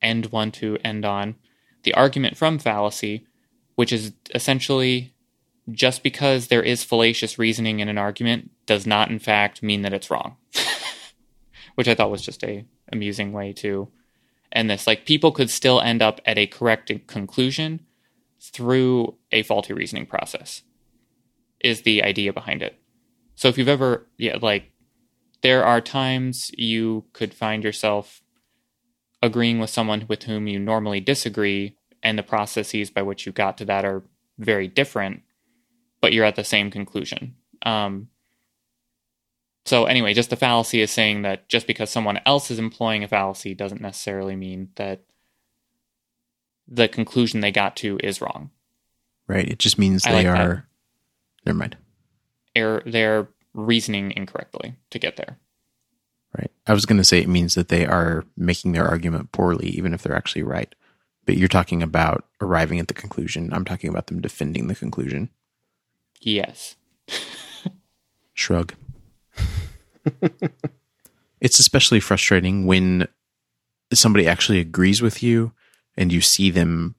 end 0.01 0.27
one 0.31 0.51
to 0.51 0.77
end 0.83 1.05
on 1.05 1.35
the 1.83 1.93
argument 1.93 2.37
from 2.37 2.59
fallacy 2.59 3.25
which 3.75 3.91
is 3.93 4.13
essentially 4.35 5.13
just 5.69 6.03
because 6.03 6.47
there 6.47 6.63
is 6.63 6.83
fallacious 6.83 7.37
reasoning 7.37 7.79
in 7.79 7.89
an 7.89 7.97
argument 7.97 8.51
does 8.65 8.87
not 8.87 9.09
in 9.09 9.19
fact 9.19 9.61
mean 9.61 9.81
that 9.81 9.93
it's 9.93 10.09
wrong. 10.09 10.37
Which 11.75 11.87
i 11.87 11.95
thought 11.95 12.11
was 12.11 12.21
just 12.21 12.43
a 12.43 12.65
amusing 12.91 13.31
way 13.31 13.53
to 13.53 13.89
end 14.51 14.69
this. 14.69 14.87
Like 14.87 15.05
people 15.05 15.31
could 15.31 15.49
still 15.49 15.79
end 15.79 16.01
up 16.01 16.19
at 16.25 16.37
a 16.37 16.47
correct 16.47 16.91
conclusion 17.07 17.81
through 18.39 19.15
a 19.31 19.43
faulty 19.43 19.73
reasoning 19.73 20.05
process 20.05 20.63
is 21.63 21.83
the 21.83 22.03
idea 22.03 22.33
behind 22.33 22.61
it. 22.61 22.77
So 23.35 23.47
if 23.47 23.57
you've 23.57 23.67
ever 23.67 24.07
yeah 24.17 24.37
like 24.41 24.71
there 25.41 25.63
are 25.63 25.81
times 25.81 26.51
you 26.57 27.05
could 27.13 27.33
find 27.33 27.63
yourself 27.63 28.21
agreeing 29.21 29.59
with 29.59 29.69
someone 29.69 30.05
with 30.07 30.23
whom 30.23 30.47
you 30.47 30.59
normally 30.59 30.99
disagree 30.99 31.75
and 32.03 32.17
the 32.17 32.23
processes 32.23 32.89
by 32.89 33.01
which 33.01 33.25
you 33.25 33.31
got 33.31 33.57
to 33.57 33.65
that 33.65 33.85
are 33.85 34.03
very 34.39 34.67
different, 34.67 35.21
but 36.01 36.13
you're 36.13 36.25
at 36.25 36.35
the 36.35 36.43
same 36.43 36.71
conclusion. 36.71 37.35
Um, 37.63 38.09
so, 39.65 39.85
anyway, 39.85 40.13
just 40.13 40.31
the 40.31 40.35
fallacy 40.35 40.81
is 40.81 40.91
saying 40.91 41.21
that 41.21 41.47
just 41.47 41.67
because 41.67 41.89
someone 41.89 42.19
else 42.25 42.49
is 42.49 42.59
employing 42.59 43.03
a 43.03 43.07
fallacy 43.07 43.53
doesn't 43.53 43.81
necessarily 43.81 44.35
mean 44.35 44.69
that 44.75 45.01
the 46.67 46.87
conclusion 46.87 47.41
they 47.41 47.51
got 47.51 47.75
to 47.77 47.99
is 48.03 48.21
wrong. 48.21 48.49
Right. 49.27 49.47
It 49.47 49.59
just 49.59 49.77
means 49.77 50.05
I 50.05 50.11
they 50.11 50.15
like 50.17 50.35
that. 50.35 50.47
are. 50.47 50.67
Never 51.45 51.57
mind. 51.57 51.77
Error, 52.55 52.81
they're 52.85 53.29
reasoning 53.53 54.11
incorrectly 54.15 54.75
to 54.89 54.99
get 54.99 55.17
there. 55.17 55.37
Right. 56.37 56.51
I 56.65 56.73
was 56.73 56.85
going 56.85 56.97
to 56.97 57.03
say 57.03 57.19
it 57.19 57.29
means 57.29 57.55
that 57.55 57.67
they 57.67 57.85
are 57.85 58.23
making 58.37 58.71
their 58.71 58.87
argument 58.87 59.31
poorly, 59.31 59.67
even 59.69 59.93
if 59.93 60.01
they're 60.01 60.15
actually 60.15 60.43
right. 60.43 60.73
But 61.25 61.37
you're 61.37 61.47
talking 61.47 61.83
about 61.83 62.25
arriving 62.39 62.79
at 62.79 62.87
the 62.87 62.93
conclusion. 62.93 63.53
I'm 63.53 63.65
talking 63.65 63.89
about 63.89 64.07
them 64.07 64.21
defending 64.21 64.67
the 64.67 64.75
conclusion. 64.75 65.29
Yes. 66.21 66.75
Shrug. 68.33 68.73
it's 71.41 71.59
especially 71.59 71.99
frustrating 71.99 72.65
when 72.65 73.07
somebody 73.93 74.27
actually 74.27 74.59
agrees 74.59 75.01
with 75.01 75.21
you 75.21 75.51
and 75.97 76.11
you 76.11 76.21
see 76.21 76.49
them 76.49 76.95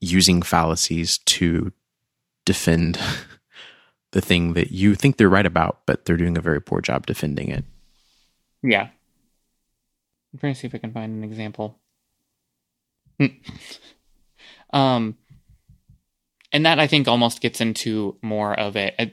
using 0.00 0.42
fallacies 0.42 1.18
to 1.18 1.72
defend 2.44 2.98
the 4.12 4.20
thing 4.20 4.54
that 4.54 4.72
you 4.72 4.94
think 4.94 5.16
they're 5.16 5.28
right 5.28 5.46
about, 5.46 5.80
but 5.86 6.04
they're 6.04 6.16
doing 6.16 6.38
a 6.38 6.42
very 6.42 6.60
poor 6.60 6.80
job 6.80 7.06
defending 7.06 7.48
it. 7.48 7.64
Yeah. 8.62 8.88
I'm 10.32 10.38
trying 10.38 10.54
to 10.54 10.60
see 10.60 10.66
if 10.66 10.74
I 10.74 10.78
can 10.78 10.92
find 10.92 11.16
an 11.16 11.24
example. 11.24 11.78
Hmm. 13.18 13.26
um, 14.72 15.16
and 16.52 16.64
that 16.66 16.78
I 16.78 16.86
think 16.86 17.08
almost 17.08 17.40
gets 17.40 17.60
into 17.60 18.16
more 18.22 18.58
of 18.58 18.76
a, 18.76 18.94
a 18.98 19.12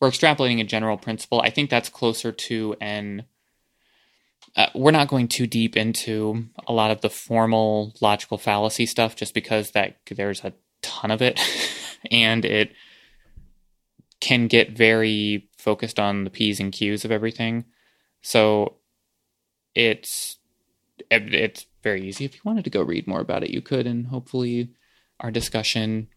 we're 0.00 0.10
extrapolating 0.10 0.60
a 0.60 0.64
general 0.64 0.98
principle. 0.98 1.40
I 1.40 1.50
think 1.50 1.70
that's 1.70 1.88
closer 1.88 2.32
to 2.32 2.76
an. 2.80 3.24
Uh, 4.56 4.66
we're 4.74 4.90
not 4.90 5.08
going 5.08 5.26
too 5.26 5.46
deep 5.46 5.76
into 5.76 6.44
a 6.66 6.72
lot 6.72 6.90
of 6.90 7.00
the 7.00 7.10
formal 7.10 7.94
logical 8.00 8.38
fallacy 8.38 8.86
stuff, 8.86 9.16
just 9.16 9.34
because 9.34 9.70
that 9.72 9.96
there's 10.10 10.44
a 10.44 10.52
ton 10.82 11.10
of 11.10 11.22
it, 11.22 11.40
and 12.10 12.44
it 12.44 12.72
can 14.20 14.46
get 14.46 14.76
very 14.76 15.48
focused 15.58 15.98
on 15.98 16.24
the 16.24 16.30
p's 16.30 16.60
and 16.60 16.72
q's 16.72 17.04
of 17.04 17.10
everything. 17.10 17.64
So 18.20 18.76
it's 19.74 20.38
it's 21.10 21.66
very 21.82 22.06
easy. 22.06 22.24
If 22.24 22.34
you 22.34 22.40
wanted 22.44 22.64
to 22.64 22.70
go 22.70 22.82
read 22.82 23.06
more 23.06 23.20
about 23.20 23.42
it, 23.42 23.50
you 23.50 23.60
could, 23.60 23.86
and 23.86 24.06
hopefully 24.06 24.70
our 25.20 25.30
discussion 25.30 26.08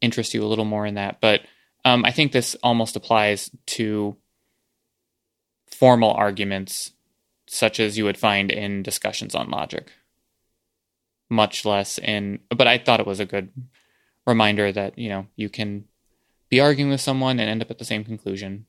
interests 0.00 0.34
you 0.34 0.42
a 0.42 0.46
little 0.46 0.64
more 0.64 0.86
in 0.86 0.94
that. 0.94 1.20
But 1.20 1.42
um, 1.84 2.04
I 2.04 2.10
think 2.10 2.32
this 2.32 2.56
almost 2.62 2.96
applies 2.96 3.50
to 3.66 4.16
formal 5.66 6.12
arguments, 6.12 6.92
such 7.46 7.80
as 7.80 7.98
you 7.98 8.04
would 8.04 8.18
find 8.18 8.50
in 8.50 8.82
discussions 8.82 9.34
on 9.34 9.50
logic, 9.50 9.90
much 11.28 11.64
less 11.64 11.98
in. 11.98 12.40
But 12.48 12.66
I 12.66 12.78
thought 12.78 13.00
it 13.00 13.06
was 13.06 13.20
a 13.20 13.26
good 13.26 13.50
reminder 14.26 14.72
that 14.72 14.98
you 14.98 15.08
know 15.08 15.26
you 15.36 15.48
can 15.48 15.84
be 16.48 16.60
arguing 16.60 16.90
with 16.90 17.00
someone 17.00 17.38
and 17.38 17.50
end 17.50 17.62
up 17.62 17.70
at 17.70 17.78
the 17.78 17.84
same 17.84 18.04
conclusion. 18.04 18.66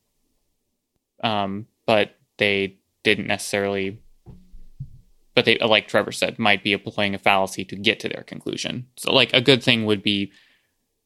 Um, 1.23 1.68
but 1.85 2.18
they 2.38 2.77
didn't 3.03 3.27
necessarily 3.27 4.02
but 5.35 5.45
they 5.45 5.57
like 5.60 5.88
trevor 5.88 6.11
said 6.11 6.39
might 6.39 6.64
be 6.64 6.73
applying 6.73 7.14
a 7.14 7.19
fallacy 7.19 7.64
to 7.64 7.76
get 7.76 7.99
to 7.99 8.10
their 8.10 8.23
conclusion 8.23 8.88
so 8.97 9.14
like 9.14 9.31
a 9.34 9.41
good 9.41 9.61
thing 9.61 9.85
would 9.85 10.02
be 10.02 10.31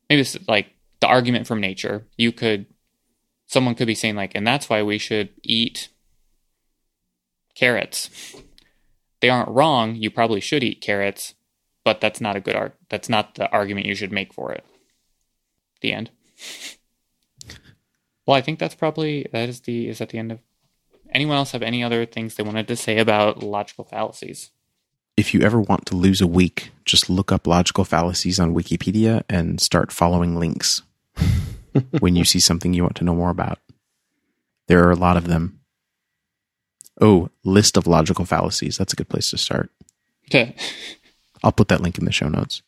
maybe 0.09 0.21
it's 0.21 0.37
like 0.47 0.73
the 0.99 1.07
argument 1.07 1.47
from 1.47 1.61
nature. 1.61 2.07
You 2.17 2.31
could 2.31 2.65
someone 3.47 3.75
could 3.75 3.87
be 3.87 3.95
saying 3.95 4.15
like 4.15 4.33
and 4.35 4.45
that's 4.45 4.69
why 4.69 4.83
we 4.83 4.97
should 4.97 5.29
eat 5.43 5.89
carrots. 7.55 8.35
They 9.21 9.29
aren't 9.29 9.49
wrong. 9.49 9.95
You 9.95 10.09
probably 10.09 10.39
should 10.39 10.63
eat 10.63 10.81
carrots 10.81 11.35
but 11.83 12.01
that's 12.01 12.21
not 12.21 12.35
a 12.35 12.41
good 12.41 12.55
art 12.55 12.75
that's 12.89 13.09
not 13.09 13.35
the 13.35 13.49
argument 13.51 13.85
you 13.85 13.95
should 13.95 14.11
make 14.11 14.33
for 14.33 14.51
it. 14.51 14.65
The 15.81 15.93
end. 15.93 16.11
Well 18.25 18.37
i 18.37 18.41
think 18.41 18.59
that's 18.59 18.75
probably 18.75 19.27
that 19.31 19.49
is 19.49 19.61
the 19.61 19.87
is 19.89 19.99
that 19.99 20.09
the 20.09 20.19
end 20.19 20.31
of 20.31 20.39
anyone 21.11 21.37
else 21.37 21.51
have 21.51 21.63
any 21.63 21.83
other 21.83 22.05
things 22.05 22.35
they 22.35 22.43
wanted 22.43 22.67
to 22.67 22.75
say 22.75 22.99
about 22.99 23.41
logical 23.41 23.85
fallacies? 23.85 24.51
If 25.19 25.33
you 25.33 25.41
ever 25.41 25.59
want 25.59 25.85
to 25.87 25.97
lose 25.97 26.21
a 26.21 26.27
week, 26.27 26.71
just 26.85 27.09
look 27.09 27.29
up 27.29 27.45
logical 27.45 27.83
fallacies 27.83 28.39
on 28.39 28.55
Wikipedia 28.55 29.23
and 29.27 29.59
start 29.59 29.91
following 29.91 30.37
links 30.37 30.81
when 31.99 32.15
you 32.15 32.23
see 32.23 32.39
something 32.39 32.73
you 32.73 32.83
want 32.83 32.95
to 32.95 33.03
know 33.03 33.15
more 33.15 33.29
about. 33.29 33.59
There 34.67 34.87
are 34.87 34.91
a 34.91 34.95
lot 34.95 35.17
of 35.17 35.27
them. 35.27 35.59
Oh, 37.01 37.31
list 37.43 37.75
of 37.75 37.85
logical 37.85 38.23
fallacies. 38.23 38.77
That's 38.77 38.93
a 38.93 38.95
good 38.95 39.09
place 39.09 39.29
to 39.31 39.37
start. 39.37 39.69
Okay. 40.29 40.55
I'll 41.43 41.51
put 41.51 41.67
that 41.67 41.81
link 41.81 41.97
in 41.97 42.05
the 42.05 42.13
show 42.13 42.29
notes, 42.29 42.61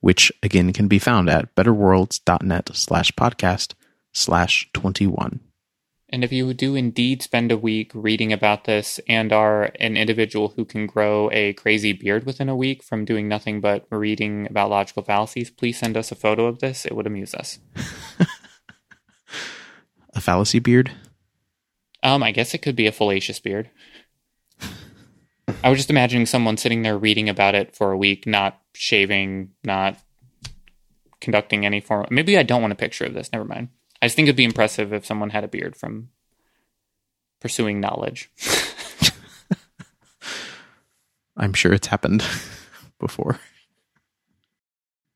which 0.00 0.32
again 0.42 0.72
can 0.72 0.88
be 0.88 0.98
found 0.98 1.28
at 1.28 1.54
betterworlds.net 1.54 2.70
slash 2.72 3.12
podcast 3.12 3.74
slash 4.14 4.70
21. 4.72 5.40
And 6.12 6.24
if 6.24 6.32
you 6.32 6.52
do 6.52 6.74
indeed 6.74 7.22
spend 7.22 7.52
a 7.52 7.56
week 7.56 7.92
reading 7.94 8.32
about 8.32 8.64
this 8.64 8.98
and 9.08 9.32
are 9.32 9.70
an 9.78 9.96
individual 9.96 10.48
who 10.56 10.64
can 10.64 10.88
grow 10.88 11.30
a 11.30 11.52
crazy 11.52 11.92
beard 11.92 12.26
within 12.26 12.48
a 12.48 12.56
week 12.56 12.82
from 12.82 13.04
doing 13.04 13.28
nothing 13.28 13.60
but 13.60 13.86
reading 13.90 14.48
about 14.50 14.70
logical 14.70 15.04
fallacies, 15.04 15.50
please 15.50 15.78
send 15.78 15.96
us 15.96 16.10
a 16.10 16.16
photo 16.16 16.46
of 16.46 16.58
this. 16.58 16.84
It 16.84 16.96
would 16.96 17.06
amuse 17.06 17.32
us. 17.32 17.60
a 20.14 20.20
fallacy 20.20 20.58
beard? 20.58 20.90
Um, 22.02 22.24
I 22.24 22.32
guess 22.32 22.54
it 22.54 22.62
could 22.62 22.74
be 22.74 22.88
a 22.88 22.92
fallacious 22.92 23.38
beard. 23.38 23.70
I 25.62 25.68
was 25.68 25.78
just 25.78 25.90
imagining 25.90 26.26
someone 26.26 26.56
sitting 26.56 26.82
there 26.82 26.98
reading 26.98 27.28
about 27.28 27.54
it 27.54 27.76
for 27.76 27.92
a 27.92 27.96
week, 27.96 28.26
not 28.26 28.60
shaving, 28.74 29.50
not 29.62 29.96
conducting 31.20 31.64
any 31.64 31.80
form. 31.80 32.06
Maybe 32.10 32.36
I 32.36 32.42
don't 32.42 32.62
want 32.62 32.72
a 32.72 32.76
picture 32.76 33.04
of 33.04 33.14
this. 33.14 33.30
Never 33.32 33.44
mind. 33.44 33.68
I 34.02 34.06
just 34.06 34.16
think 34.16 34.26
it'd 34.26 34.36
be 34.36 34.44
impressive 34.44 34.92
if 34.92 35.04
someone 35.04 35.30
had 35.30 35.44
a 35.44 35.48
beard 35.48 35.76
from 35.76 36.08
pursuing 37.40 37.80
knowledge. 37.80 38.30
I'm 41.36 41.52
sure 41.52 41.72
it's 41.72 41.86
happened 41.88 42.24
before. 42.98 43.38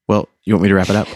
Well, 0.08 0.28
you 0.44 0.54
want 0.54 0.62
me 0.64 0.68
to 0.68 0.74
wrap 0.74 0.90
it 0.90 0.96
up? 0.96 1.08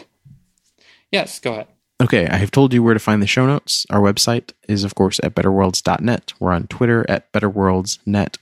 yes, 1.13 1.41
go 1.41 1.53
ahead. 1.53 1.69
Okay, 2.01 2.27
I 2.29 2.37
have 2.37 2.53
told 2.53 2.73
you 2.73 2.83
where 2.83 2.95
to 2.95 3.01
find 3.01 3.21
the 3.21 3.27
show 3.27 3.47
notes. 3.47 3.85
Our 3.91 4.01
website 4.01 4.53
is, 4.69 4.85
of 4.85 4.95
course, 4.95 5.19
at 5.23 5.35
betterworlds.net. 5.35 6.33
We're 6.39 6.53
on 6.53 6.69
Twitter 6.69 7.05
at 7.09 7.33
betterworldsnet. 7.33 8.37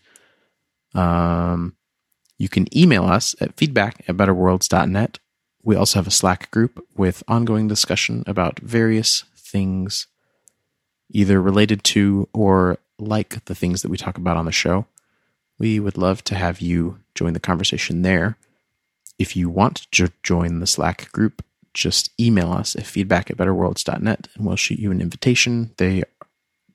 Um, 0.94 1.74
you 2.39 2.48
can 2.51 2.66
email 2.77 3.05
us 3.05 3.35
at 3.40 3.57
feedback 3.57 4.05
at 4.07 4.16
betterworlds.net. 4.16 5.19
We 5.67 5.75
also 5.75 5.99
have 5.99 6.07
a 6.07 6.13
Slack 6.13 6.49
group 6.53 6.87
with 6.97 7.25
ongoing 7.27 7.67
discussion 7.67 8.23
about 8.29 8.61
various 8.61 9.25
things, 9.37 10.07
either 11.11 11.43
related 11.43 11.83
to 11.87 12.29
or 12.33 12.79
like 13.01 13.45
the 13.47 13.55
things 13.57 13.83
that 13.83 13.89
we 13.89 13.97
talk 13.97 14.17
about 14.17 14.37
on 14.37 14.45
the 14.45 14.53
show. 14.53 14.87
We 15.59 15.81
would 15.81 15.99
love 15.99 16.23
to 16.25 16.37
have 16.37 16.61
you 16.61 17.01
join 17.17 17.33
the 17.33 17.41
conversation 17.41 18.03
there. 18.03 18.39
If 19.19 19.35
you 19.35 19.51
want 19.51 19.89
to 19.91 20.13
join 20.23 20.61
the 20.61 20.69
Slack 20.69 21.11
group, 21.11 21.45
just 21.75 22.13
email 22.21 22.53
us 22.53 22.77
at 22.77 22.87
feedback 22.87 23.29
at 23.29 23.37
betterworlds.net 23.37 24.29
and 24.37 24.47
we'll 24.47 24.55
shoot 24.55 24.79
you 24.79 24.93
an 24.93 25.01
invitation. 25.01 25.73
They 25.79 26.05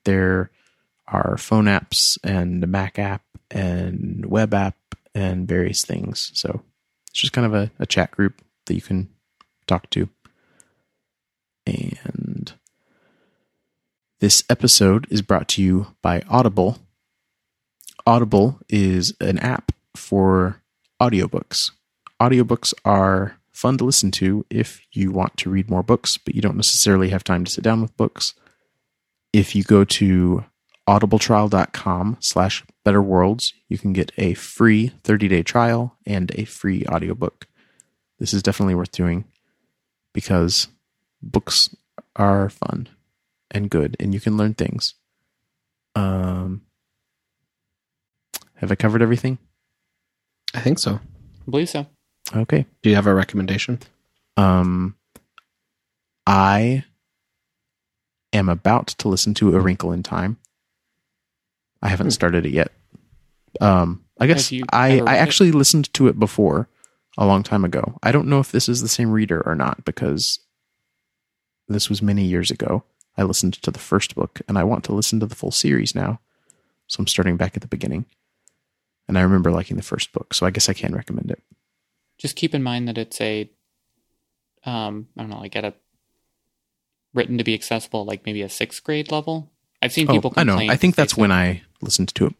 there 0.03 0.51
are 1.07 1.37
phone 1.37 1.65
apps 1.65 2.17
and 2.25 2.61
a 2.61 2.67
Mac 2.67 2.99
app 2.99 3.23
and 3.49 4.25
web 4.25 4.53
app 4.53 4.75
and 5.15 5.47
various 5.47 5.85
things. 5.85 6.29
So 6.33 6.61
it's 7.07 7.21
just 7.21 7.31
kind 7.31 7.47
of 7.47 7.53
a, 7.53 7.71
a 7.79 7.85
chat 7.85 8.11
group 8.11 8.41
that 8.65 8.75
you 8.75 8.81
can 8.81 9.09
talk 9.67 9.89
to. 9.91 10.09
And 11.65 12.53
this 14.19 14.43
episode 14.49 15.07
is 15.09 15.21
brought 15.21 15.47
to 15.49 15.61
you 15.61 15.87
by 16.01 16.21
Audible. 16.29 16.77
Audible 18.05 18.59
is 18.69 19.15
an 19.19 19.37
app 19.39 19.71
for 19.95 20.61
audiobooks. 21.01 21.71
Audiobooks 22.21 22.73
are 22.85 23.37
fun 23.51 23.77
to 23.77 23.83
listen 23.83 24.11
to 24.11 24.45
if 24.49 24.81
you 24.91 25.11
want 25.11 25.37
to 25.37 25.49
read 25.49 25.69
more 25.69 25.83
books, 25.83 26.17
but 26.17 26.35
you 26.35 26.41
don't 26.41 26.55
necessarily 26.55 27.09
have 27.09 27.23
time 27.23 27.43
to 27.45 27.51
sit 27.51 27.63
down 27.63 27.81
with 27.81 27.95
books. 27.97 28.33
If 29.33 29.55
you 29.55 29.63
go 29.63 29.83
to 29.85 30.45
audibletrial.com 30.87 32.17
slash 32.19 32.63
betterworlds, 32.85 33.53
you 33.69 33.77
can 33.77 33.93
get 33.93 34.11
a 34.17 34.33
free 34.33 34.91
30-day 35.03 35.43
trial 35.43 35.95
and 36.05 36.31
a 36.35 36.45
free 36.45 36.85
audiobook. 36.87 37.47
This 38.21 38.35
is 38.35 38.43
definitely 38.43 38.75
worth 38.75 38.91
doing 38.91 39.25
because 40.13 40.67
books 41.23 41.75
are 42.15 42.51
fun 42.51 42.87
and 43.49 43.67
good 43.67 43.97
and 43.99 44.13
you 44.13 44.19
can 44.19 44.37
learn 44.37 44.53
things. 44.53 44.93
Um, 45.95 46.61
have 48.57 48.71
I 48.71 48.75
covered 48.75 49.01
everything? 49.01 49.39
I 50.53 50.59
think 50.59 50.77
so. 50.77 50.99
I 51.47 51.49
believe 51.49 51.69
so. 51.69 51.87
Okay. 52.35 52.67
Do 52.83 52.91
you 52.91 52.95
have 52.95 53.07
a 53.07 53.15
recommendation? 53.15 53.79
Um, 54.37 54.95
I 56.27 56.83
am 58.33 58.49
about 58.49 58.85
to 58.99 59.07
listen 59.07 59.33
to 59.33 59.55
A 59.55 59.59
Wrinkle 59.59 59.91
in 59.91 60.03
Time. 60.03 60.37
I 61.81 61.87
haven't 61.89 62.05
Hmm. 62.07 62.11
started 62.11 62.45
it 62.45 62.51
yet. 62.53 62.71
Um, 63.59 64.05
I 64.19 64.27
guess 64.27 64.53
I, 64.53 64.61
I 64.71 64.89
read 64.89 65.01
it? 65.01 65.07
actually 65.07 65.51
listened 65.51 65.91
to 65.95 66.07
it 66.07 66.19
before 66.19 66.67
a 67.17 67.25
long 67.25 67.43
time 67.43 67.65
ago. 67.65 67.97
I 68.03 68.11
don't 68.11 68.27
know 68.27 68.39
if 68.39 68.51
this 68.51 68.69
is 68.69 68.81
the 68.81 68.87
same 68.87 69.11
reader 69.11 69.41
or 69.45 69.55
not 69.55 69.83
because 69.85 70.39
this 71.67 71.89
was 71.89 72.01
many 72.01 72.23
years 72.23 72.51
ago. 72.51 72.83
I 73.17 73.23
listened 73.23 73.53
to 73.61 73.71
the 73.71 73.79
first 73.79 74.15
book, 74.15 74.41
and 74.47 74.57
I 74.57 74.63
want 74.63 74.83
to 74.85 74.93
listen 74.93 75.19
to 75.19 75.25
the 75.25 75.35
full 75.35 75.51
series 75.51 75.93
now. 75.93 76.19
So 76.87 76.97
I'm 76.99 77.07
starting 77.07 77.37
back 77.37 77.55
at 77.55 77.61
the 77.61 77.67
beginning. 77.67 78.05
And 79.07 79.17
I 79.17 79.21
remember 79.21 79.51
liking 79.51 79.77
the 79.77 79.83
first 79.83 80.13
book, 80.13 80.33
so 80.33 80.45
I 80.45 80.51
guess 80.51 80.69
I 80.69 80.73
can 80.73 80.95
recommend 80.95 81.31
it. 81.31 81.41
Just 82.17 82.35
keep 82.35 82.55
in 82.55 82.63
mind 82.63 82.87
that 82.87 82.97
it's 82.97 83.19
a, 83.19 83.49
um, 84.63 85.07
I 85.17 85.21
don't 85.21 85.29
know, 85.29 85.39
like 85.39 85.55
at 85.55 85.65
a 85.65 85.73
written 87.13 87.37
to 87.37 87.43
be 87.43 87.53
accessible, 87.53 88.05
like 88.05 88.25
maybe 88.25 88.41
a 88.41 88.49
sixth 88.49 88.83
grade 88.83 89.11
level. 89.11 89.51
I've 89.81 89.91
seen 89.91 90.07
people. 90.07 90.31
oh, 90.35 90.39
I 90.39 90.43
know. 90.43 90.53
complain 90.53 90.69
I 90.69 90.75
think 90.77 90.95
that's 90.95 91.17
when 91.17 91.31
I 91.31 91.63
listened 91.81 92.13
to 92.15 92.27
it. 92.27 92.35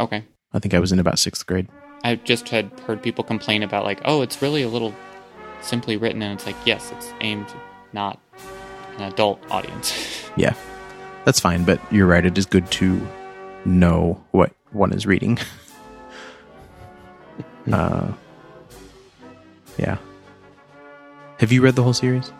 Okay, 0.00 0.24
I 0.52 0.58
think 0.58 0.74
I 0.74 0.80
was 0.80 0.92
in 0.92 0.98
about 0.98 1.18
sixth 1.18 1.46
grade. 1.46 1.68
I 2.04 2.16
just 2.16 2.48
had 2.50 2.70
heard 2.80 3.02
people 3.02 3.24
complain 3.24 3.62
about 3.62 3.84
like, 3.84 4.00
oh, 4.04 4.22
it's 4.22 4.40
really 4.42 4.62
a 4.62 4.68
little 4.68 4.94
simply 5.62 5.96
written, 5.96 6.22
and 6.22 6.34
it's 6.34 6.46
like, 6.46 6.56
yes, 6.64 6.92
it's 6.92 7.12
aimed 7.20 7.46
not 7.92 8.20
an 8.98 9.04
adult 9.12 9.40
audience. 9.50 9.92
Yeah, 10.36 10.54
that's 11.24 11.38
fine. 11.38 11.62
But 11.62 11.80
you're 11.92 12.08
right. 12.08 12.26
It 12.26 12.36
is 12.36 12.44
good 12.44 12.68
to 12.72 13.00
know 13.64 14.20
what 14.32 14.52
one 14.72 14.92
is 14.92 15.06
reading. 15.06 15.38
uh, 17.72 18.10
yeah. 19.78 19.98
Have 21.38 21.52
you 21.52 21.62
read 21.62 21.76
the 21.76 21.84
whole 21.84 21.92
series 21.92 22.32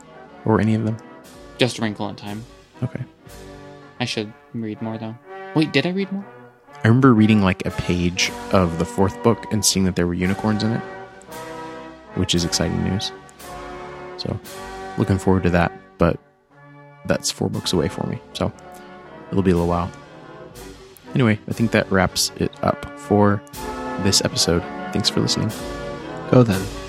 or 0.45 0.61
any 0.61 0.75
of 0.75 0.85
them? 0.85 0.97
just 1.57 1.79
a 1.79 1.83
wrinkle 1.83 2.09
in 2.09 2.17
time. 2.17 2.45
Okay. 2.83 3.05
I 4.01 4.05
should 4.05 4.33
read 4.53 4.83
more 4.83 4.99
though. 4.99 5.15
Wait, 5.55 5.73
did 5.73 5.87
I 5.87 5.91
read 5.91 6.11
more? 6.11 6.25
I 6.85 6.89
remember 6.89 7.15
reading 7.15 7.41
like 7.43 7.65
a 7.65 7.71
page 7.71 8.31
of 8.53 8.79
the 8.79 8.85
fourth 8.85 9.21
book 9.23 9.51
and 9.51 9.65
seeing 9.65 9.87
that 9.87 9.97
there 9.97 10.07
were 10.07 10.13
unicorns 10.13 10.63
in 10.63 10.73
it, 10.73 10.81
which 12.15 12.35
is 12.35 12.45
exciting 12.45 12.85
news. 12.85 13.11
So, 14.19 14.39
looking 14.99 15.19
forward 15.19 15.45
to 15.45 15.51
that. 15.51 15.73
But 15.97 16.21
that's 17.07 17.31
four 17.31 17.49
books 17.49 17.73
away 17.73 17.89
for 17.89 18.07
me, 18.07 18.21
so 18.35 18.53
it'll 19.31 19.43
be 19.43 19.51
a 19.51 19.55
little 19.55 19.69
while. 19.69 19.91
Anyway, 21.15 21.41
I 21.49 21.53
think 21.53 21.71
that 21.71 21.91
wraps 21.91 22.33
it 22.37 22.53
up 22.63 22.85
for 22.99 23.43
this 24.01 24.23
episode. 24.23 24.61
Thanks 24.93 25.09
for 25.09 25.21
listening. 25.21 25.51
Go 26.31 26.43
then. 26.43 26.84